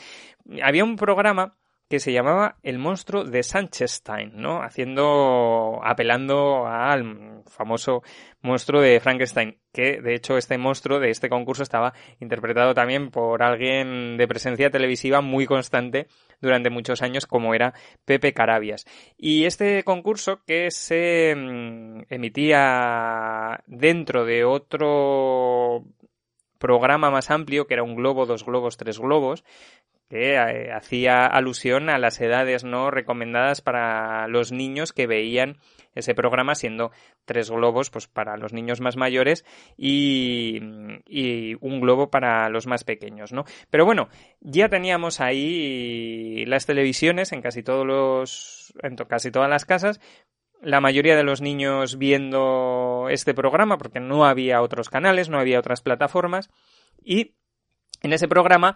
Había 0.61 0.83
un 0.83 0.97
programa 0.97 1.55
que 1.91 1.99
se 1.99 2.13
llamaba 2.13 2.55
El 2.63 2.79
monstruo 2.79 3.25
de 3.25 3.43
Sanchestein, 3.43 4.31
¿no? 4.33 4.63
Haciendo, 4.63 5.81
apelando 5.83 6.65
al 6.65 7.43
famoso 7.47 8.01
monstruo 8.41 8.81
de 8.81 9.01
Frankenstein, 9.01 9.57
que 9.73 10.01
de 10.01 10.15
hecho 10.15 10.37
este 10.37 10.57
monstruo 10.57 11.01
de 11.01 11.09
este 11.09 11.27
concurso 11.27 11.63
estaba 11.63 11.93
interpretado 12.21 12.73
también 12.73 13.11
por 13.11 13.43
alguien 13.43 14.15
de 14.15 14.25
presencia 14.25 14.71
televisiva 14.71 15.19
muy 15.19 15.45
constante 15.45 16.07
durante 16.39 16.69
muchos 16.69 17.01
años 17.01 17.25
como 17.25 17.53
era 17.53 17.73
Pepe 18.05 18.31
Carabias. 18.31 18.85
Y 19.17 19.43
este 19.43 19.83
concurso 19.83 20.45
que 20.47 20.71
se 20.71 21.35
mm, 21.35 22.03
emitía 22.09 23.61
dentro 23.67 24.23
de 24.23 24.45
otro 24.45 25.83
programa 26.61 27.11
más 27.11 27.31
amplio, 27.31 27.67
que 27.67 27.73
era 27.73 27.83
un 27.83 27.95
globo, 27.95 28.25
dos 28.25 28.45
globos, 28.45 28.77
tres 28.77 28.99
globos, 28.99 29.43
que 30.11 30.35
eh, 30.35 30.71
hacía 30.73 31.25
alusión 31.25 31.89
a 31.89 31.97
las 31.97 32.19
edades 32.19 32.65
no 32.65 32.91
recomendadas 32.91 33.61
para 33.61 34.27
los 34.27 34.51
niños 34.51 34.91
que 34.91 35.07
veían 35.07 35.57
ese 35.95 36.13
programa 36.13 36.53
siendo 36.53 36.91
tres 37.23 37.49
globos 37.49 37.89
pues 37.89 38.07
para 38.07 38.35
los 38.35 38.51
niños 38.51 38.81
más 38.81 38.97
mayores 38.97 39.45
y, 39.77 40.59
y, 41.07 41.55
un 41.61 41.79
globo 41.79 42.09
para 42.09 42.49
los 42.49 42.67
más 42.67 42.83
pequeños 42.83 43.31
no 43.31 43.45
pero 43.69 43.85
bueno 43.85 44.09
ya 44.41 44.67
teníamos 44.67 45.21
ahí 45.21 46.45
las 46.45 46.65
televisiones 46.65 47.31
en 47.31 47.41
casi 47.41 47.63
todos 47.63 47.85
los 47.85 48.73
en 48.83 48.95
casi 48.95 49.31
todas 49.31 49.49
las 49.49 49.65
casas 49.65 50.01
la 50.61 50.81
mayoría 50.81 51.15
de 51.15 51.23
los 51.23 51.41
niños 51.41 51.97
viendo 51.97 53.07
este 53.09 53.33
programa 53.33 53.77
porque 53.77 53.99
no 53.99 54.25
había 54.25 54.61
otros 54.61 54.89
canales 54.89 55.29
no 55.29 55.39
había 55.39 55.59
otras 55.59 55.81
plataformas 55.81 56.49
y 57.03 57.35
en 58.01 58.13
ese 58.13 58.27
programa 58.27 58.75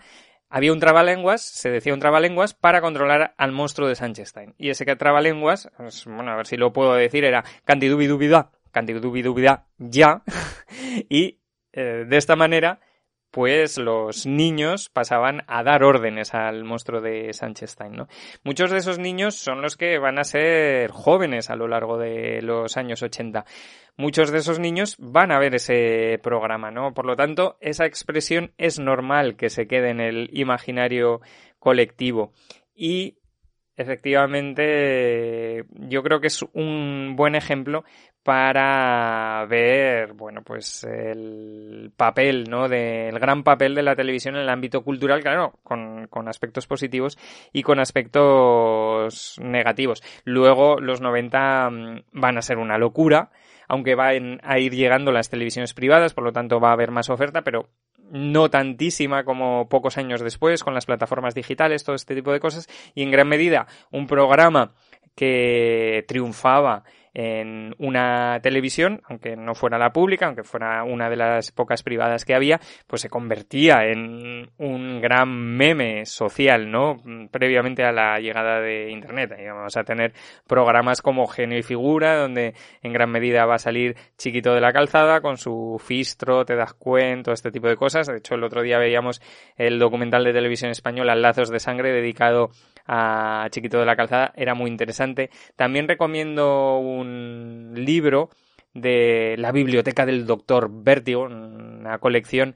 había 0.50 0.72
un 0.72 0.80
trabalenguas, 0.80 1.42
se 1.42 1.70
decía 1.70 1.94
un 1.94 2.00
trabalenguas, 2.00 2.54
para 2.54 2.82
controlar 2.82 3.34
al 3.38 3.52
monstruo 3.52 3.88
de 3.88 3.96
Sanchestein. 3.96 4.54
Y 4.58 4.70
ese 4.70 4.86
que 4.86 4.96
trabalenguas, 4.96 5.70
pues, 5.78 6.06
bueno, 6.06 6.32
a 6.32 6.36
ver 6.36 6.48
si 6.48 6.56
lo 6.56 6.72
puedo 6.72 6.94
decir, 6.94 7.26
era 7.26 7.44
cantidubidubida, 7.66 8.52
cantidubidubida, 8.72 9.66
ya. 9.78 10.24
y 11.10 11.40
eh, 11.74 12.06
de 12.08 12.18
esta 12.18 12.36
manera 12.36 12.80
pues 13.36 13.78
los 13.78 14.26
niños 14.26 14.88
pasaban 14.88 15.44
a 15.48 15.62
dar 15.62 15.84
órdenes 15.84 16.34
al 16.34 16.64
monstruo 16.64 17.02
de 17.02 17.34
Sanchestein, 17.34 17.92
¿no? 17.92 18.08
Muchos 18.46 18.72
de 18.72 18.78
esos 18.78 18.98
niños 18.98 19.36
son 19.36 19.62
los 19.62 19.76
que 19.76 20.00
van 20.00 20.20
a 20.20 20.24
ser 20.24 20.90
jóvenes 20.92 21.50
a 21.50 21.58
lo 21.58 21.68
largo 21.68 21.98
de 21.98 22.42
los 22.42 22.78
años 22.78 23.04
80. 23.04 23.44
Muchos 23.98 24.32
de 24.32 24.38
esos 24.38 24.60
niños 24.60 24.96
van 25.00 25.34
a 25.34 25.40
ver 25.40 25.54
ese 25.54 26.18
programa, 26.24 26.72
¿no? 26.72 26.94
Por 26.94 27.06
lo 27.06 27.18
tanto, 27.18 27.58
esa 27.60 27.86
expresión 27.86 28.54
es 28.58 28.80
normal 28.80 29.36
que 29.36 29.50
se 29.50 29.68
quede 29.68 29.90
en 29.90 30.00
el 30.00 30.30
imaginario 30.32 31.20
colectivo. 31.60 32.32
Y 32.74 33.18
efectivamente 33.76 35.66
yo 35.72 36.04
creo 36.04 36.22
que 36.22 36.28
es 36.28 36.42
un 36.54 37.16
buen 37.18 37.36
ejemplo 37.36 37.84
para 38.26 39.46
ver, 39.48 40.14
bueno, 40.14 40.42
pues 40.42 40.84
el 40.84 41.92
papel, 41.96 42.50
¿no? 42.50 42.68
Del 42.68 43.20
gran 43.20 43.44
papel 43.44 43.76
de 43.76 43.84
la 43.84 43.96
televisión 43.96 44.34
en 44.36 44.42
el 44.42 44.50
ámbito 44.50 44.84
cultural, 44.84 45.22
claro, 45.22 45.60
con, 45.62 46.08
con 46.08 46.28
aspectos 46.28 46.66
positivos 46.66 47.20
y 47.54 47.62
con 47.62 47.80
aspectos 47.80 49.40
negativos. 49.40 50.02
Luego, 50.24 50.80
los 50.80 51.02
90 51.02 51.70
mm, 51.70 52.00
van 52.14 52.40
a 52.40 52.42
ser 52.42 52.58
una 52.58 52.80
locura, 52.80 53.30
aunque 53.68 53.94
van 53.94 54.40
a 54.42 54.58
ir 54.58 54.74
llegando 54.74 55.12
las 55.12 55.30
televisiones 55.30 55.76
privadas, 55.76 56.16
por 56.16 56.24
lo 56.24 56.34
tanto 56.34 56.60
va 56.60 56.70
a 56.70 56.74
haber 56.74 56.90
más 56.90 57.12
oferta, 57.12 57.44
pero 57.44 57.70
no 58.10 58.50
tantísima 58.50 59.24
como 59.24 59.70
pocos 59.70 60.00
años 60.00 60.22
después, 60.22 60.64
con 60.64 60.74
las 60.74 60.88
plataformas 60.88 61.36
digitales, 61.36 61.84
todo 61.84 61.96
este 61.96 62.16
tipo 62.16 62.34
de 62.34 62.40
cosas, 62.40 62.68
y 62.96 63.04
en 63.04 63.12
gran 63.12 63.28
medida 63.28 63.68
un 63.92 64.08
programa 64.08 64.74
que 65.16 66.06
triunfaba 66.08 66.86
en 67.16 67.74
una 67.80 68.40
televisión, 68.44 69.02
aunque 69.06 69.38
no 69.38 69.56
fuera 69.56 69.78
la 69.78 69.94
pública, 69.94 70.28
aunque 70.28 70.44
fuera 70.44 70.84
una 70.84 71.10
de 71.10 71.16
las 71.16 71.52
pocas 71.52 71.82
privadas 71.82 72.26
que 72.26 72.36
había, 72.36 72.60
pues 72.88 73.02
se 73.02 73.10
convertía 73.10 73.86
en 73.86 74.50
un 74.58 75.00
gran 75.02 75.30
meme 75.30 76.06
social, 76.06 76.70
¿no? 76.70 77.02
Previamente 77.32 77.86
a 77.86 77.94
la 77.94 78.20
llegada 78.20 78.60
de 78.60 78.92
Internet. 78.92 79.32
Ahí 79.32 79.46
vamos 79.46 79.78
a 79.78 79.86
tener 79.86 80.14
programas 80.46 81.02
como 81.02 81.26
Genio 81.26 81.58
y 81.58 81.64
Figura, 81.64 82.18
donde 82.18 82.54
en 82.84 82.92
gran 82.92 83.10
medida 83.10 83.46
va 83.46 83.56
a 83.56 83.60
salir 83.60 83.96
Chiquito 84.18 84.54
de 84.54 84.60
la 84.60 84.74
Calzada 84.74 85.22
con 85.22 85.38
su 85.38 85.82
fistro, 85.82 86.44
te 86.44 86.58
das 86.58 86.74
cuenta, 86.74 87.32
este 87.32 87.50
tipo 87.50 87.70
de 87.70 87.78
cosas. 87.78 88.08
De 88.08 88.18
hecho, 88.18 88.36
el 88.36 88.44
otro 88.44 88.62
día 88.62 88.78
veíamos 88.78 89.22
el 89.56 89.80
documental 89.80 90.26
de 90.26 90.34
televisión 90.34 90.70
española 90.70 91.16
Lazos 91.16 91.50
de 91.50 91.62
Sangre 91.62 91.94
dedicado 91.94 92.50
a 92.88 93.48
Chiquito 93.50 93.80
de 93.80 93.86
la 93.86 93.96
Calzada, 93.96 94.32
era 94.36 94.54
muy 94.54 94.70
interesante. 94.70 95.30
También 95.56 95.88
recomiendo 95.88 96.78
un 96.78 97.05
libro 97.76 98.30
de 98.74 99.36
la 99.38 99.52
biblioteca 99.52 100.06
del 100.06 100.26
doctor 100.26 100.70
Vértigo, 100.72 101.24
una 101.24 101.98
colección 102.00 102.56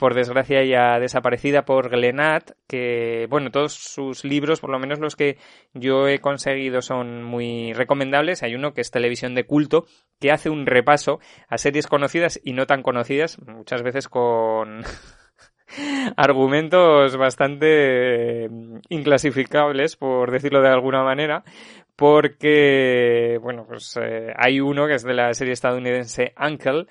por 0.00 0.14
desgracia 0.14 0.64
ya 0.64 0.98
desaparecida 0.98 1.66
por 1.66 1.90
Glenat, 1.90 2.52
que, 2.66 3.26
bueno, 3.28 3.50
todos 3.50 3.74
sus 3.74 4.24
libros, 4.24 4.58
por 4.58 4.70
lo 4.70 4.78
menos 4.78 4.98
los 4.98 5.14
que 5.14 5.36
yo 5.74 6.08
he 6.08 6.20
conseguido, 6.20 6.80
son 6.80 7.22
muy 7.22 7.74
recomendables. 7.74 8.42
Hay 8.42 8.54
uno 8.54 8.72
que 8.72 8.80
es 8.80 8.90
Televisión 8.90 9.34
de 9.34 9.44
Culto, 9.44 9.84
que 10.18 10.32
hace 10.32 10.48
un 10.48 10.64
repaso 10.64 11.20
a 11.48 11.58
series 11.58 11.86
conocidas 11.86 12.40
y 12.42 12.54
no 12.54 12.66
tan 12.66 12.82
conocidas, 12.82 13.38
muchas 13.46 13.82
veces 13.82 14.08
con 14.08 14.84
argumentos 16.16 17.16
bastante 17.18 18.48
inclasificables, 18.88 19.96
por 19.96 20.30
decirlo 20.30 20.62
de 20.62 20.68
alguna 20.68 21.02
manera, 21.02 21.44
porque, 22.00 23.38
bueno, 23.42 23.66
pues 23.68 23.94
eh, 24.00 24.32
hay 24.34 24.58
uno 24.58 24.86
que 24.86 24.94
es 24.94 25.02
de 25.02 25.12
la 25.12 25.34
serie 25.34 25.52
estadounidense 25.52 26.32
Uncle, 26.42 26.86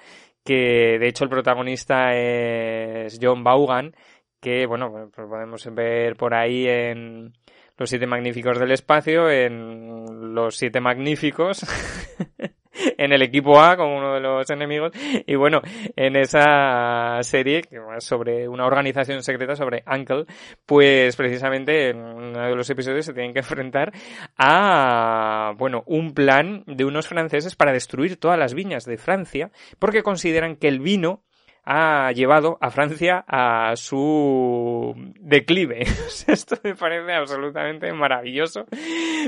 que 0.46 1.00
de 1.00 1.08
hecho 1.08 1.24
el 1.24 1.32
protagonista 1.32 2.14
es 2.14 3.18
John 3.20 3.44
Vaughan, 3.44 3.96
que, 4.40 4.68
bueno, 4.68 5.10
pues 5.12 5.28
podemos 5.28 5.68
ver 5.74 6.16
por 6.16 6.36
ahí 6.36 6.68
en 6.68 7.34
Los 7.76 7.90
Siete 7.90 8.06
Magníficos 8.06 8.60
del 8.60 8.70
Espacio, 8.70 9.32
en 9.32 10.36
Los 10.36 10.58
Siete 10.58 10.80
Magníficos. 10.80 11.66
en 12.98 13.12
el 13.12 13.22
equipo 13.22 13.60
A 13.60 13.78
como 13.78 13.98
uno 13.98 14.14
de 14.14 14.20
los 14.20 14.50
enemigos 14.50 14.92
y 15.26 15.36
bueno, 15.36 15.62
en 15.96 16.16
esa 16.16 17.20
serie 17.22 17.64
sobre 18.00 18.48
una 18.48 18.66
organización 18.66 19.24
secreta 19.24 19.56
sobre 19.56 19.84
Uncle, 19.88 20.26
pues 20.66 21.16
precisamente 21.16 21.90
en 21.90 21.98
uno 21.98 22.42
de 22.42 22.56
los 22.56 22.70
episodios 22.70 23.06
se 23.06 23.14
tienen 23.14 23.34
que 23.34 23.40
enfrentar 23.40 23.92
a 24.38 25.54
bueno, 25.58 25.84
un 25.86 26.14
plan 26.14 26.64
de 26.66 26.86
unos 26.86 27.08
franceses 27.08 27.56
para 27.56 27.74
destruir 27.74 28.18
todas 28.18 28.38
las 28.38 28.54
viñas 28.54 28.86
de 28.86 28.98
Francia 28.98 29.52
porque 29.78 30.04
consideran 30.04 30.56
que 30.56 30.68
el 30.68 30.80
vino 30.80 31.24
ha 31.72 32.12
llevado 32.14 32.58
a 32.62 32.72
Francia 32.72 33.24
a 33.28 33.76
su 33.76 34.96
declive. 35.20 35.82
Esto 36.28 36.56
me 36.64 36.76
parece 36.76 37.14
absolutamente 37.14 37.92
maravilloso. 37.94 38.66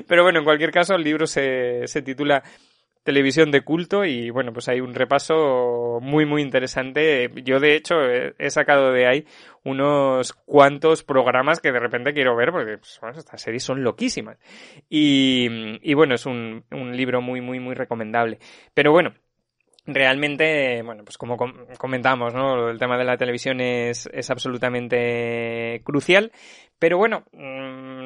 Pero 0.07 0.23
bueno, 0.23 0.39
en 0.39 0.45
cualquier 0.45 0.71
caso, 0.71 0.95
el 0.95 1.03
libro 1.03 1.27
se, 1.27 1.85
se 1.85 2.01
titula 2.01 2.41
televisión 3.03 3.51
de 3.51 3.61
culto 3.61 4.05
y 4.05 4.29
bueno, 4.29 4.53
pues 4.53 4.67
hay 4.69 4.79
un 4.81 4.93
repaso 4.93 5.99
muy 6.01 6.25
muy 6.25 6.41
interesante. 6.41 7.29
Yo 7.43 7.59
de 7.59 7.75
hecho 7.75 7.95
he, 8.01 8.49
sacado 8.49 8.91
de 8.91 9.07
ahí 9.07 9.25
unos 9.63 10.33
cuantos 10.33 11.03
programas 11.03 11.59
que 11.59 11.71
de 11.71 11.79
repente 11.79 12.13
quiero 12.13 12.35
ver 12.35 12.51
porque 12.51 12.77
pues, 12.77 12.99
estas 13.17 13.41
series 13.41 13.63
son 13.63 13.83
loquísimas. 13.83 14.37
Y, 14.89 15.47
y 15.81 15.93
bueno, 15.93 16.15
es 16.15 16.25
un, 16.25 16.63
un 16.71 16.95
libro 16.95 17.21
muy 17.21 17.41
muy 17.41 17.59
muy 17.59 17.75
recomendable. 17.75 18.39
Pero 18.73 18.91
bueno, 18.91 19.13
realmente, 19.85 20.81
bueno, 20.83 21.03
pues 21.03 21.17
como 21.17 21.37
comentamos, 21.77 22.33
¿no? 22.33 22.69
El 22.69 22.79
tema 22.79 22.97
de 22.97 23.05
la 23.05 23.17
televisión 23.17 23.61
es, 23.61 24.09
es 24.13 24.29
absolutamente 24.29 25.81
crucial. 25.83 26.31
Pero 26.77 26.97
bueno, 26.97 27.25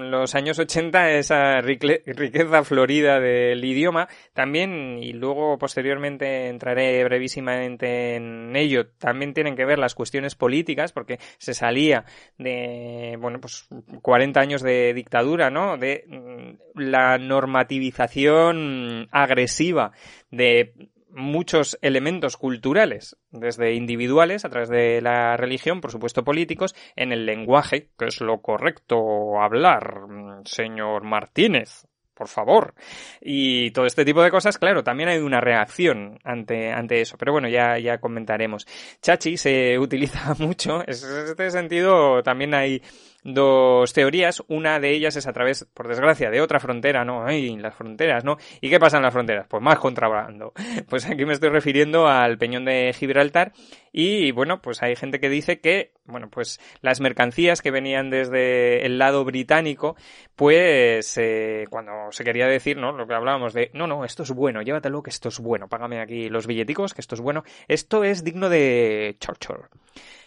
mm, 0.07 0.11
los 0.11 0.35
años 0.35 0.59
80, 0.59 1.11
esa 1.11 1.61
riqueza 1.61 2.63
florida 2.63 3.19
del 3.19 3.63
idioma, 3.63 4.07
también, 4.33 4.99
y 5.01 5.13
luego 5.13 5.57
posteriormente 5.57 6.47
entraré 6.47 7.03
brevísimamente 7.03 8.15
en 8.15 8.55
ello, 8.55 8.87
también 8.87 9.33
tienen 9.33 9.55
que 9.55 9.65
ver 9.65 9.79
las 9.79 9.95
cuestiones 9.95 10.35
políticas, 10.35 10.91
porque 10.91 11.19
se 11.37 11.53
salía 11.53 12.05
de, 12.37 13.17
bueno, 13.19 13.39
pues 13.39 13.67
40 14.01 14.39
años 14.39 14.61
de 14.61 14.93
dictadura, 14.93 15.49
¿no? 15.49 15.77
De 15.77 16.05
mm, 16.07 16.79
la 16.79 17.17
normativización 17.17 19.07
agresiva 19.11 19.91
de 20.31 20.73
muchos 21.15 21.77
elementos 21.81 22.37
culturales, 22.37 23.17
desde 23.31 23.73
individuales, 23.73 24.45
a 24.45 24.49
través 24.49 24.69
de 24.69 25.01
la 25.01 25.37
religión, 25.37 25.81
por 25.81 25.91
supuesto 25.91 26.23
políticos, 26.23 26.75
en 26.95 27.11
el 27.11 27.25
lenguaje, 27.25 27.89
que 27.97 28.05
es 28.05 28.21
lo 28.21 28.41
correcto 28.41 29.41
hablar, 29.41 30.01
señor 30.45 31.03
Martínez, 31.03 31.87
por 32.15 32.27
favor. 32.27 32.73
Y 33.21 33.71
todo 33.71 33.85
este 33.85 34.05
tipo 34.05 34.23
de 34.23 34.31
cosas, 34.31 34.57
claro, 34.57 34.83
también 34.83 35.09
hay 35.09 35.19
una 35.19 35.41
reacción 35.41 36.17
ante, 36.23 36.71
ante 36.71 37.01
eso. 37.01 37.17
Pero 37.17 37.33
bueno, 37.33 37.49
ya, 37.49 37.77
ya 37.77 37.99
comentaremos. 37.99 38.65
Chachi 39.01 39.37
se 39.37 39.77
utiliza 39.77 40.33
mucho. 40.39 40.81
En 40.81 40.89
este 40.89 41.51
sentido, 41.51 42.23
también 42.23 42.53
hay 42.53 42.81
dos 43.25 43.91
teorías. 43.91 44.43
Una 44.47 44.79
de 44.79 44.91
ellas 44.91 45.15
es 45.15 45.27
a 45.27 45.33
través, 45.33 45.65
por 45.73 45.87
desgracia, 45.87 46.29
de 46.29 46.41
otra 46.41 46.59
frontera, 46.59 47.03
¿no? 47.03 47.25
Ay, 47.25 47.57
las 47.57 47.75
fronteras, 47.75 48.23
¿no? 48.23 48.37
¿Y 48.61 48.69
qué 48.69 48.79
pasa 48.79 48.97
en 48.97 49.03
las 49.03 49.13
fronteras? 49.13 49.47
Pues 49.49 49.61
más 49.61 49.79
contrabando. 49.79 50.53
Pues 50.89 51.09
aquí 51.09 51.25
me 51.25 51.33
estoy 51.33 51.49
refiriendo 51.49 52.07
al 52.07 52.37
peñón 52.37 52.65
de 52.65 52.93
Gibraltar 52.93 53.53
y 53.91 54.31
bueno, 54.31 54.61
pues 54.61 54.83
hay 54.83 54.95
gente 54.95 55.19
que 55.19 55.29
dice 55.29 55.59
que, 55.59 55.93
bueno, 56.05 56.29
pues 56.29 56.59
las 56.81 57.01
mercancías 57.01 57.61
que 57.61 57.71
venían 57.71 58.09
desde 58.09 58.85
el 58.85 58.99
lado 58.99 59.25
británico, 59.25 59.95
pues 60.35 61.17
eh, 61.17 61.65
cuando 61.69 62.11
se 62.11 62.23
quería 62.23 62.45
decir, 62.45 62.77
¿no? 62.77 62.91
Lo 62.91 63.07
que 63.07 63.15
hablábamos 63.15 63.53
de, 63.53 63.71
no, 63.73 63.87
no, 63.87 64.05
esto 64.05 64.23
es 64.23 64.31
bueno, 64.31 64.61
llévatelo 64.61 65.01
que 65.01 65.09
esto 65.09 65.29
es 65.29 65.39
bueno, 65.39 65.67
págame 65.67 65.99
aquí 66.01 66.29
los 66.29 66.45
billeticos, 66.45 66.93
que 66.93 67.01
esto 67.01 67.15
es 67.15 67.21
bueno, 67.21 67.43
esto 67.67 68.03
es 68.03 68.23
digno 68.23 68.49
de 68.49 69.15
Churchill. 69.19 69.65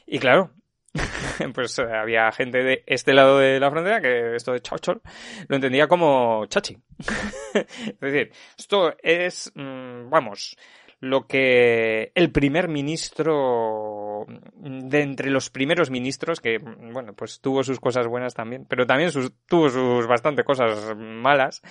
Y 0.06 0.18
claro, 0.18 0.50
pues 1.54 1.78
eh, 1.78 1.82
había 1.82 2.30
gente 2.32 2.62
de 2.62 2.82
este 2.86 3.12
lado 3.12 3.38
de 3.38 3.60
la 3.60 3.70
frontera 3.70 4.00
que 4.00 4.34
esto 4.34 4.52
de 4.52 4.60
Churchill 4.60 5.00
lo 5.48 5.56
entendía 5.56 5.86
como 5.86 6.46
chachi. 6.46 6.76
es 7.54 8.00
decir, 8.00 8.32
esto 8.56 8.94
es, 9.02 9.52
mm, 9.54 10.08
vamos, 10.08 10.56
lo 11.00 11.26
que 11.26 12.10
el 12.14 12.32
primer 12.32 12.68
ministro 12.68 14.26
de 14.56 15.00
entre 15.00 15.30
los 15.30 15.48
primeros 15.48 15.90
ministros 15.90 16.40
que 16.40 16.58
bueno 16.58 17.12
pues 17.14 17.40
tuvo 17.40 17.62
sus 17.62 17.78
cosas 17.78 18.08
buenas 18.08 18.34
también 18.34 18.66
pero 18.68 18.84
también 18.84 19.10
tuvo 19.46 19.68
sus 19.68 20.06
bastante 20.08 20.42
cosas 20.42 20.96
malas 20.96 21.62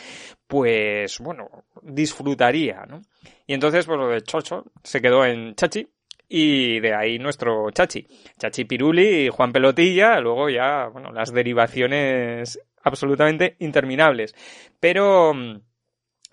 pues 0.47 1.19
bueno 1.19 1.65
disfrutaría 1.81 2.85
no 2.87 3.01
y 3.45 3.53
entonces 3.53 3.85
pues 3.85 3.99
lo 3.99 4.07
de 4.07 4.21
Chocho 4.21 4.63
se 4.81 5.01
quedó 5.01 5.25
en 5.25 5.55
Chachi 5.55 5.89
y 6.27 6.79
de 6.79 6.93
ahí 6.93 7.19
nuestro 7.19 7.69
Chachi. 7.71 8.07
Chachi 8.37 8.65
Piruli 8.65 9.25
y 9.25 9.29
Juan 9.29 9.51
Pelotilla, 9.51 10.19
luego 10.19 10.49
ya, 10.49 10.87
bueno, 10.87 11.11
las 11.11 11.31
derivaciones 11.31 12.59
absolutamente 12.83 13.55
interminables. 13.59 14.35
Pero, 14.79 15.33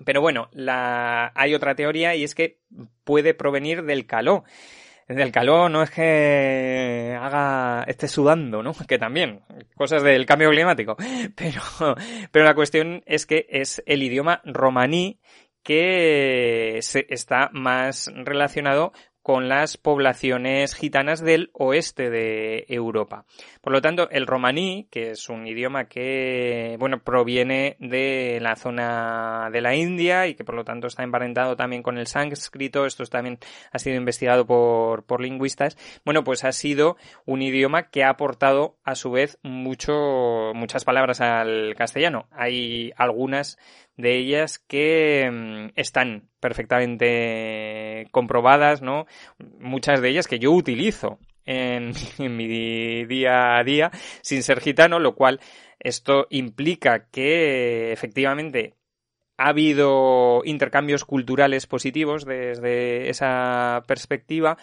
pero 0.04 0.20
bueno, 0.20 0.48
la, 0.52 1.32
hay 1.34 1.54
otra 1.54 1.74
teoría 1.74 2.14
y 2.14 2.24
es 2.24 2.34
que 2.34 2.60
puede 3.04 3.34
provenir 3.34 3.84
del 3.84 4.06
caló. 4.06 4.44
Del 5.06 5.32
calor 5.32 5.70
no 5.70 5.82
es 5.82 5.90
que 5.90 7.14
haga, 7.20 7.84
esté 7.86 8.08
sudando, 8.08 8.62
¿no? 8.62 8.72
Que 8.88 8.98
también, 8.98 9.42
cosas 9.76 10.02
del 10.02 10.24
cambio 10.24 10.50
climático. 10.50 10.96
Pero, 11.36 11.60
pero 12.30 12.44
la 12.44 12.54
cuestión 12.54 13.02
es 13.04 13.26
que 13.26 13.46
es 13.50 13.82
el 13.86 14.02
idioma 14.02 14.40
romaní 14.44 15.20
que 15.62 16.78
se, 16.82 17.06
está 17.08 17.50
más 17.52 18.10
relacionado 18.14 18.92
con 19.24 19.48
las 19.48 19.78
poblaciones 19.78 20.74
gitanas 20.74 21.22
del 21.22 21.48
oeste 21.54 22.10
de 22.10 22.66
Europa. 22.68 23.24
Por 23.62 23.72
lo 23.72 23.80
tanto, 23.80 24.10
el 24.10 24.26
romaní, 24.26 24.86
que 24.90 25.12
es 25.12 25.30
un 25.30 25.46
idioma 25.46 25.86
que, 25.86 26.76
bueno, 26.78 27.02
proviene 27.02 27.78
de 27.80 28.38
la 28.42 28.54
zona 28.54 29.48
de 29.50 29.62
la 29.62 29.74
India 29.74 30.26
y 30.26 30.34
que 30.34 30.44
por 30.44 30.54
lo 30.54 30.62
tanto 30.62 30.88
está 30.88 31.04
emparentado 31.04 31.56
también 31.56 31.82
con 31.82 31.96
el 31.96 32.06
sánscrito, 32.06 32.84
esto 32.84 33.02
también 33.06 33.38
ha 33.72 33.78
sido 33.78 33.96
investigado 33.96 34.44
por, 34.44 35.04
por 35.04 35.22
lingüistas, 35.22 35.78
bueno, 36.04 36.22
pues 36.22 36.44
ha 36.44 36.52
sido 36.52 36.98
un 37.24 37.40
idioma 37.40 37.88
que 37.88 38.04
ha 38.04 38.10
aportado 38.10 38.76
a 38.84 38.94
su 38.94 39.10
vez 39.10 39.38
mucho, 39.42 40.52
muchas 40.54 40.84
palabras 40.84 41.22
al 41.22 41.74
castellano. 41.78 42.28
Hay 42.30 42.92
algunas 42.98 43.56
de 43.96 44.18
ellas 44.18 44.58
que 44.58 45.30
mm, 45.32 45.72
están 45.76 46.28
perfectamente 46.44 48.06
comprobadas, 48.10 48.82
¿no? 48.82 49.06
Muchas 49.58 50.02
de 50.02 50.10
ellas 50.10 50.28
que 50.28 50.38
yo 50.38 50.52
utilizo 50.52 51.18
en, 51.46 51.94
mi 52.18 53.06
día 53.06 53.56
a 53.56 53.64
día 53.64 53.90
sin 54.20 54.42
ser 54.42 54.60
gitano, 54.60 54.98
lo 54.98 55.14
cual 55.14 55.40
esto 55.80 56.26
implica 56.28 57.06
que 57.10 57.92
efectivamente 57.92 58.74
ha 59.38 59.48
habido 59.48 60.42
intercambios 60.44 61.06
culturales 61.06 61.66
positivos 61.66 62.26
desde 62.26 63.08
esa 63.08 63.82
perspectiva. 63.86 64.58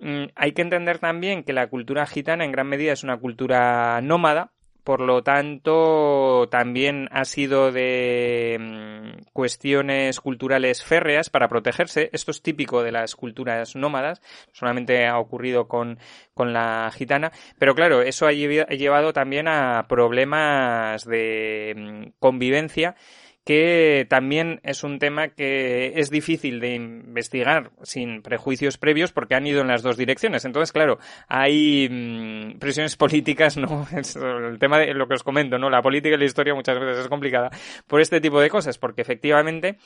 Mm, 0.00 0.24
hay 0.34 0.50
que 0.50 0.62
entender 0.62 0.98
también 0.98 1.44
que 1.44 1.52
la 1.52 1.68
cultura 1.68 2.06
gitana 2.06 2.44
en 2.44 2.50
gran 2.50 2.66
medida 2.66 2.92
es 2.92 3.04
una 3.04 3.18
cultura 3.18 4.00
nómada, 4.02 4.50
por 4.84 5.00
lo 5.00 5.22
tanto 5.22 6.48
también 6.50 7.08
ha 7.12 7.24
sido 7.24 7.72
de 7.72 8.56
mm, 8.58 9.22
cuestiones 9.32 10.20
culturales 10.20 10.82
férreas 10.82 11.30
para 11.30 11.48
protegerse. 11.48 12.10
Esto 12.12 12.30
es 12.30 12.42
típico 12.42 12.82
de 12.82 12.92
las 12.92 13.16
culturas 13.16 13.76
nómadas, 13.76 14.22
solamente 14.52 15.06
ha 15.06 15.18
ocurrido 15.18 15.68
con, 15.68 15.98
con 16.34 16.52
la 16.52 16.90
gitana, 16.94 17.32
pero 17.58 17.74
claro, 17.74 18.02
eso 18.02 18.26
ha 18.26 18.32
llevado 18.32 19.12
también 19.12 19.48
a 19.48 19.86
problemas 19.88 21.04
de 21.04 21.74
mm, 21.76 22.12
convivencia 22.18 22.96
que 23.44 24.06
también 24.08 24.60
es 24.62 24.84
un 24.84 24.98
tema 24.98 25.28
que 25.28 25.92
es 25.96 26.10
difícil 26.10 26.60
de 26.60 26.74
investigar 26.74 27.70
sin 27.82 28.22
prejuicios 28.22 28.78
previos 28.78 29.12
porque 29.12 29.34
han 29.34 29.46
ido 29.46 29.62
en 29.62 29.68
las 29.68 29.82
dos 29.82 29.96
direcciones. 29.96 30.44
Entonces, 30.44 30.72
claro, 30.72 30.98
hay 31.28 31.88
mm, 31.90 32.58
presiones 32.58 32.96
políticas, 32.96 33.56
¿no? 33.56 33.86
el 33.92 34.58
tema 34.58 34.78
de 34.78 34.94
lo 34.94 35.08
que 35.08 35.14
os 35.14 35.22
comento, 35.22 35.58
¿no? 35.58 35.70
La 35.70 35.82
política 35.82 36.16
y 36.16 36.18
la 36.18 36.24
historia 36.24 36.54
muchas 36.54 36.78
veces 36.78 36.98
es 36.98 37.08
complicada 37.08 37.50
por 37.86 38.00
este 38.00 38.20
tipo 38.20 38.40
de 38.40 38.50
cosas, 38.50 38.78
porque 38.78 39.02
efectivamente 39.02 39.78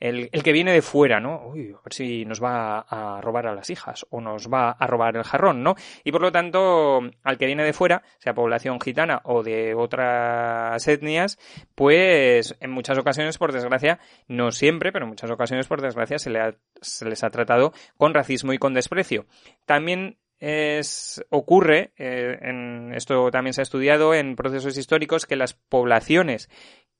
el, 0.00 0.30
que 0.30 0.52
viene 0.52 0.72
de 0.72 0.82
fuera, 0.82 1.20
¿no? 1.20 1.48
Uy, 1.48 1.72
a 1.72 1.82
ver 1.82 1.92
si 1.92 2.24
nos 2.24 2.42
va 2.42 2.80
a 2.80 3.20
robar 3.20 3.46
a 3.46 3.54
las 3.54 3.70
hijas 3.70 4.06
o 4.10 4.20
nos 4.20 4.48
va 4.48 4.70
a 4.70 4.86
robar 4.86 5.16
el 5.16 5.24
jarrón, 5.24 5.62
¿no? 5.62 5.74
Y 6.04 6.12
por 6.12 6.22
lo 6.22 6.32
tanto, 6.32 7.00
al 7.22 7.38
que 7.38 7.46
viene 7.46 7.64
de 7.64 7.72
fuera, 7.72 8.02
sea 8.18 8.34
población 8.34 8.80
gitana 8.80 9.20
o 9.24 9.42
de 9.42 9.74
otras 9.74 10.86
etnias, 10.88 11.38
pues 11.74 12.56
en 12.60 12.70
muchas 12.70 12.98
ocasiones, 12.98 13.38
por 13.38 13.52
desgracia, 13.52 13.98
no 14.28 14.50
siempre, 14.52 14.92
pero 14.92 15.04
en 15.04 15.10
muchas 15.10 15.30
ocasiones, 15.30 15.66
por 15.66 15.80
desgracia, 15.80 16.18
se, 16.18 16.30
le 16.30 16.56
se 16.80 17.04
les 17.04 17.22
ha 17.24 17.30
tratado 17.30 17.72
con 17.96 18.14
racismo 18.14 18.52
y 18.52 18.58
con 18.58 18.74
desprecio. 18.74 19.26
También 19.66 20.16
es, 20.42 21.24
ocurre, 21.30 21.92
eh, 21.96 22.36
en, 22.42 22.92
esto 22.96 23.30
también 23.30 23.54
se 23.54 23.60
ha 23.60 23.62
estudiado 23.62 24.12
en 24.12 24.34
procesos 24.34 24.76
históricos, 24.76 25.24
que 25.24 25.36
las 25.36 25.54
poblaciones 25.54 26.50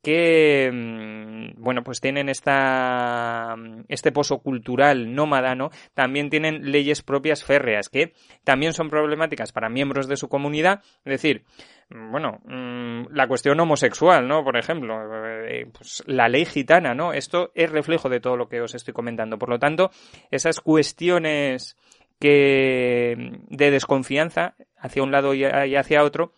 que 0.00 0.68
mm, 0.72 1.62
bueno 1.62 1.84
pues 1.84 2.00
tienen 2.00 2.28
esta 2.28 3.54
este 3.88 4.10
pozo 4.10 4.38
cultural 4.38 5.14
nómada 5.14 5.56
también 5.94 6.28
tienen 6.28 6.72
leyes 6.72 7.02
propias 7.02 7.44
férreas 7.44 7.88
que 7.88 8.12
también 8.42 8.72
son 8.72 8.90
problemáticas 8.90 9.52
para 9.52 9.68
miembros 9.68 10.08
de 10.08 10.16
su 10.16 10.28
comunidad. 10.28 10.80
Es 11.04 11.22
decir 11.22 11.44
mm, 11.90 12.10
bueno 12.10 12.40
mm, 12.44 13.12
la 13.12 13.28
cuestión 13.28 13.60
homosexual 13.60 14.26
no 14.26 14.42
por 14.42 14.56
ejemplo 14.56 14.96
eh, 15.46 15.66
pues 15.72 16.02
la 16.06 16.28
ley 16.28 16.46
gitana 16.46 16.94
no 16.94 17.12
esto 17.12 17.52
es 17.54 17.70
reflejo 17.70 18.08
de 18.08 18.18
todo 18.18 18.36
lo 18.36 18.48
que 18.48 18.60
os 18.60 18.74
estoy 18.74 18.94
comentando. 18.94 19.38
Por 19.38 19.50
lo 19.50 19.60
tanto 19.60 19.90
esas 20.32 20.60
cuestiones 20.60 21.76
que 22.22 23.40
de 23.48 23.72
desconfianza 23.72 24.54
hacia 24.76 25.02
un 25.02 25.10
lado 25.10 25.34
y 25.34 25.44
hacia 25.44 26.04
otro 26.04 26.34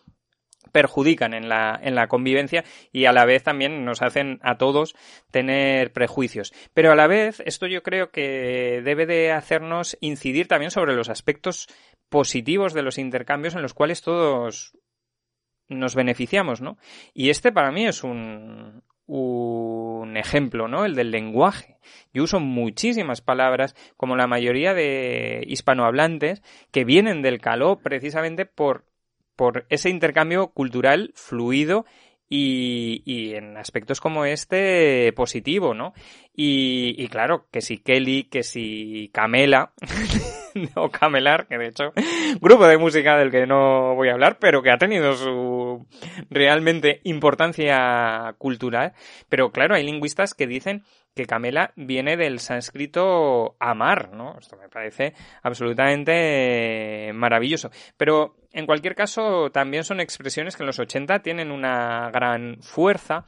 perjudican 0.72 1.34
en 1.34 1.50
la, 1.50 1.78
en 1.82 1.94
la 1.94 2.08
convivencia 2.08 2.64
y 2.90 3.04
a 3.04 3.12
la 3.12 3.26
vez 3.26 3.42
también 3.42 3.84
nos 3.84 4.00
hacen 4.00 4.40
a 4.42 4.56
todos 4.56 4.96
tener 5.30 5.92
prejuicios. 5.92 6.54
Pero 6.72 6.90
a 6.90 6.94
la 6.96 7.06
vez, 7.06 7.42
esto 7.44 7.66
yo 7.66 7.82
creo 7.82 8.10
que 8.10 8.80
debe 8.82 9.04
de 9.04 9.30
hacernos 9.30 9.98
incidir 10.00 10.48
también 10.48 10.70
sobre 10.70 10.94
los 10.94 11.10
aspectos 11.10 11.68
positivos 12.08 12.72
de 12.72 12.82
los 12.82 12.96
intercambios 12.96 13.54
en 13.54 13.60
los 13.60 13.74
cuales 13.74 14.00
todos 14.00 14.72
nos 15.68 15.94
beneficiamos, 15.94 16.62
¿no? 16.62 16.78
Y 17.12 17.28
este 17.28 17.52
para 17.52 17.72
mí 17.72 17.86
es 17.86 18.02
un, 18.04 18.82
un 19.06 20.16
ejemplo, 20.16 20.68
¿no? 20.68 20.84
El 20.84 20.94
del 20.94 21.10
lenguaje. 21.10 21.78
Yo 22.12 22.22
uso 22.24 22.40
muchísimas 22.40 23.20
palabras, 23.20 23.74
como 23.96 24.16
la 24.16 24.26
mayoría 24.26 24.74
de 24.74 25.44
hispanohablantes, 25.46 26.42
que 26.70 26.84
vienen 26.84 27.22
del 27.22 27.40
caló 27.40 27.80
precisamente 27.80 28.46
por 28.46 28.84
por 29.36 29.66
ese 29.68 29.90
intercambio 29.90 30.48
cultural 30.48 31.12
fluido 31.16 31.86
y, 32.28 33.02
y, 33.04 33.34
en 33.34 33.56
aspectos 33.56 34.00
como 34.00 34.24
este 34.24 35.12
positivo, 35.12 35.74
¿no? 35.74 35.92
Y, 36.34 36.94
y 36.96 37.08
claro, 37.08 37.48
que 37.50 37.60
si 37.60 37.78
Kelly, 37.78 38.24
que 38.24 38.42
si 38.42 39.10
Camela, 39.12 39.72
o 40.74 40.90
Camelar, 40.90 41.46
que 41.46 41.58
de 41.58 41.68
hecho, 41.68 41.92
grupo 42.40 42.66
de 42.66 42.78
música 42.78 43.16
del 43.16 43.30
que 43.30 43.46
no 43.46 43.94
voy 43.94 44.08
a 44.08 44.12
hablar, 44.12 44.38
pero 44.38 44.62
que 44.62 44.70
ha 44.70 44.78
tenido 44.78 45.14
su 45.14 45.86
realmente 46.30 47.00
importancia 47.04 48.34
cultural. 48.38 48.92
Pero 49.28 49.50
claro, 49.50 49.74
hay 49.74 49.84
lingüistas 49.84 50.34
que 50.34 50.46
dicen 50.46 50.84
que 51.14 51.26
Camela 51.26 51.72
viene 51.76 52.16
del 52.16 52.40
sánscrito 52.40 53.56
amar, 53.60 54.12
¿no? 54.12 54.36
Esto 54.38 54.56
me 54.56 54.68
parece 54.68 55.14
absolutamente 55.42 57.12
maravilloso. 57.14 57.70
Pero 57.96 58.36
en 58.52 58.66
cualquier 58.66 58.94
caso, 58.94 59.50
también 59.50 59.84
son 59.84 60.00
expresiones 60.00 60.56
que 60.56 60.62
en 60.62 60.68
los 60.68 60.78
80 60.78 61.20
tienen 61.20 61.50
una 61.52 62.10
gran 62.12 62.58
fuerza, 62.62 63.24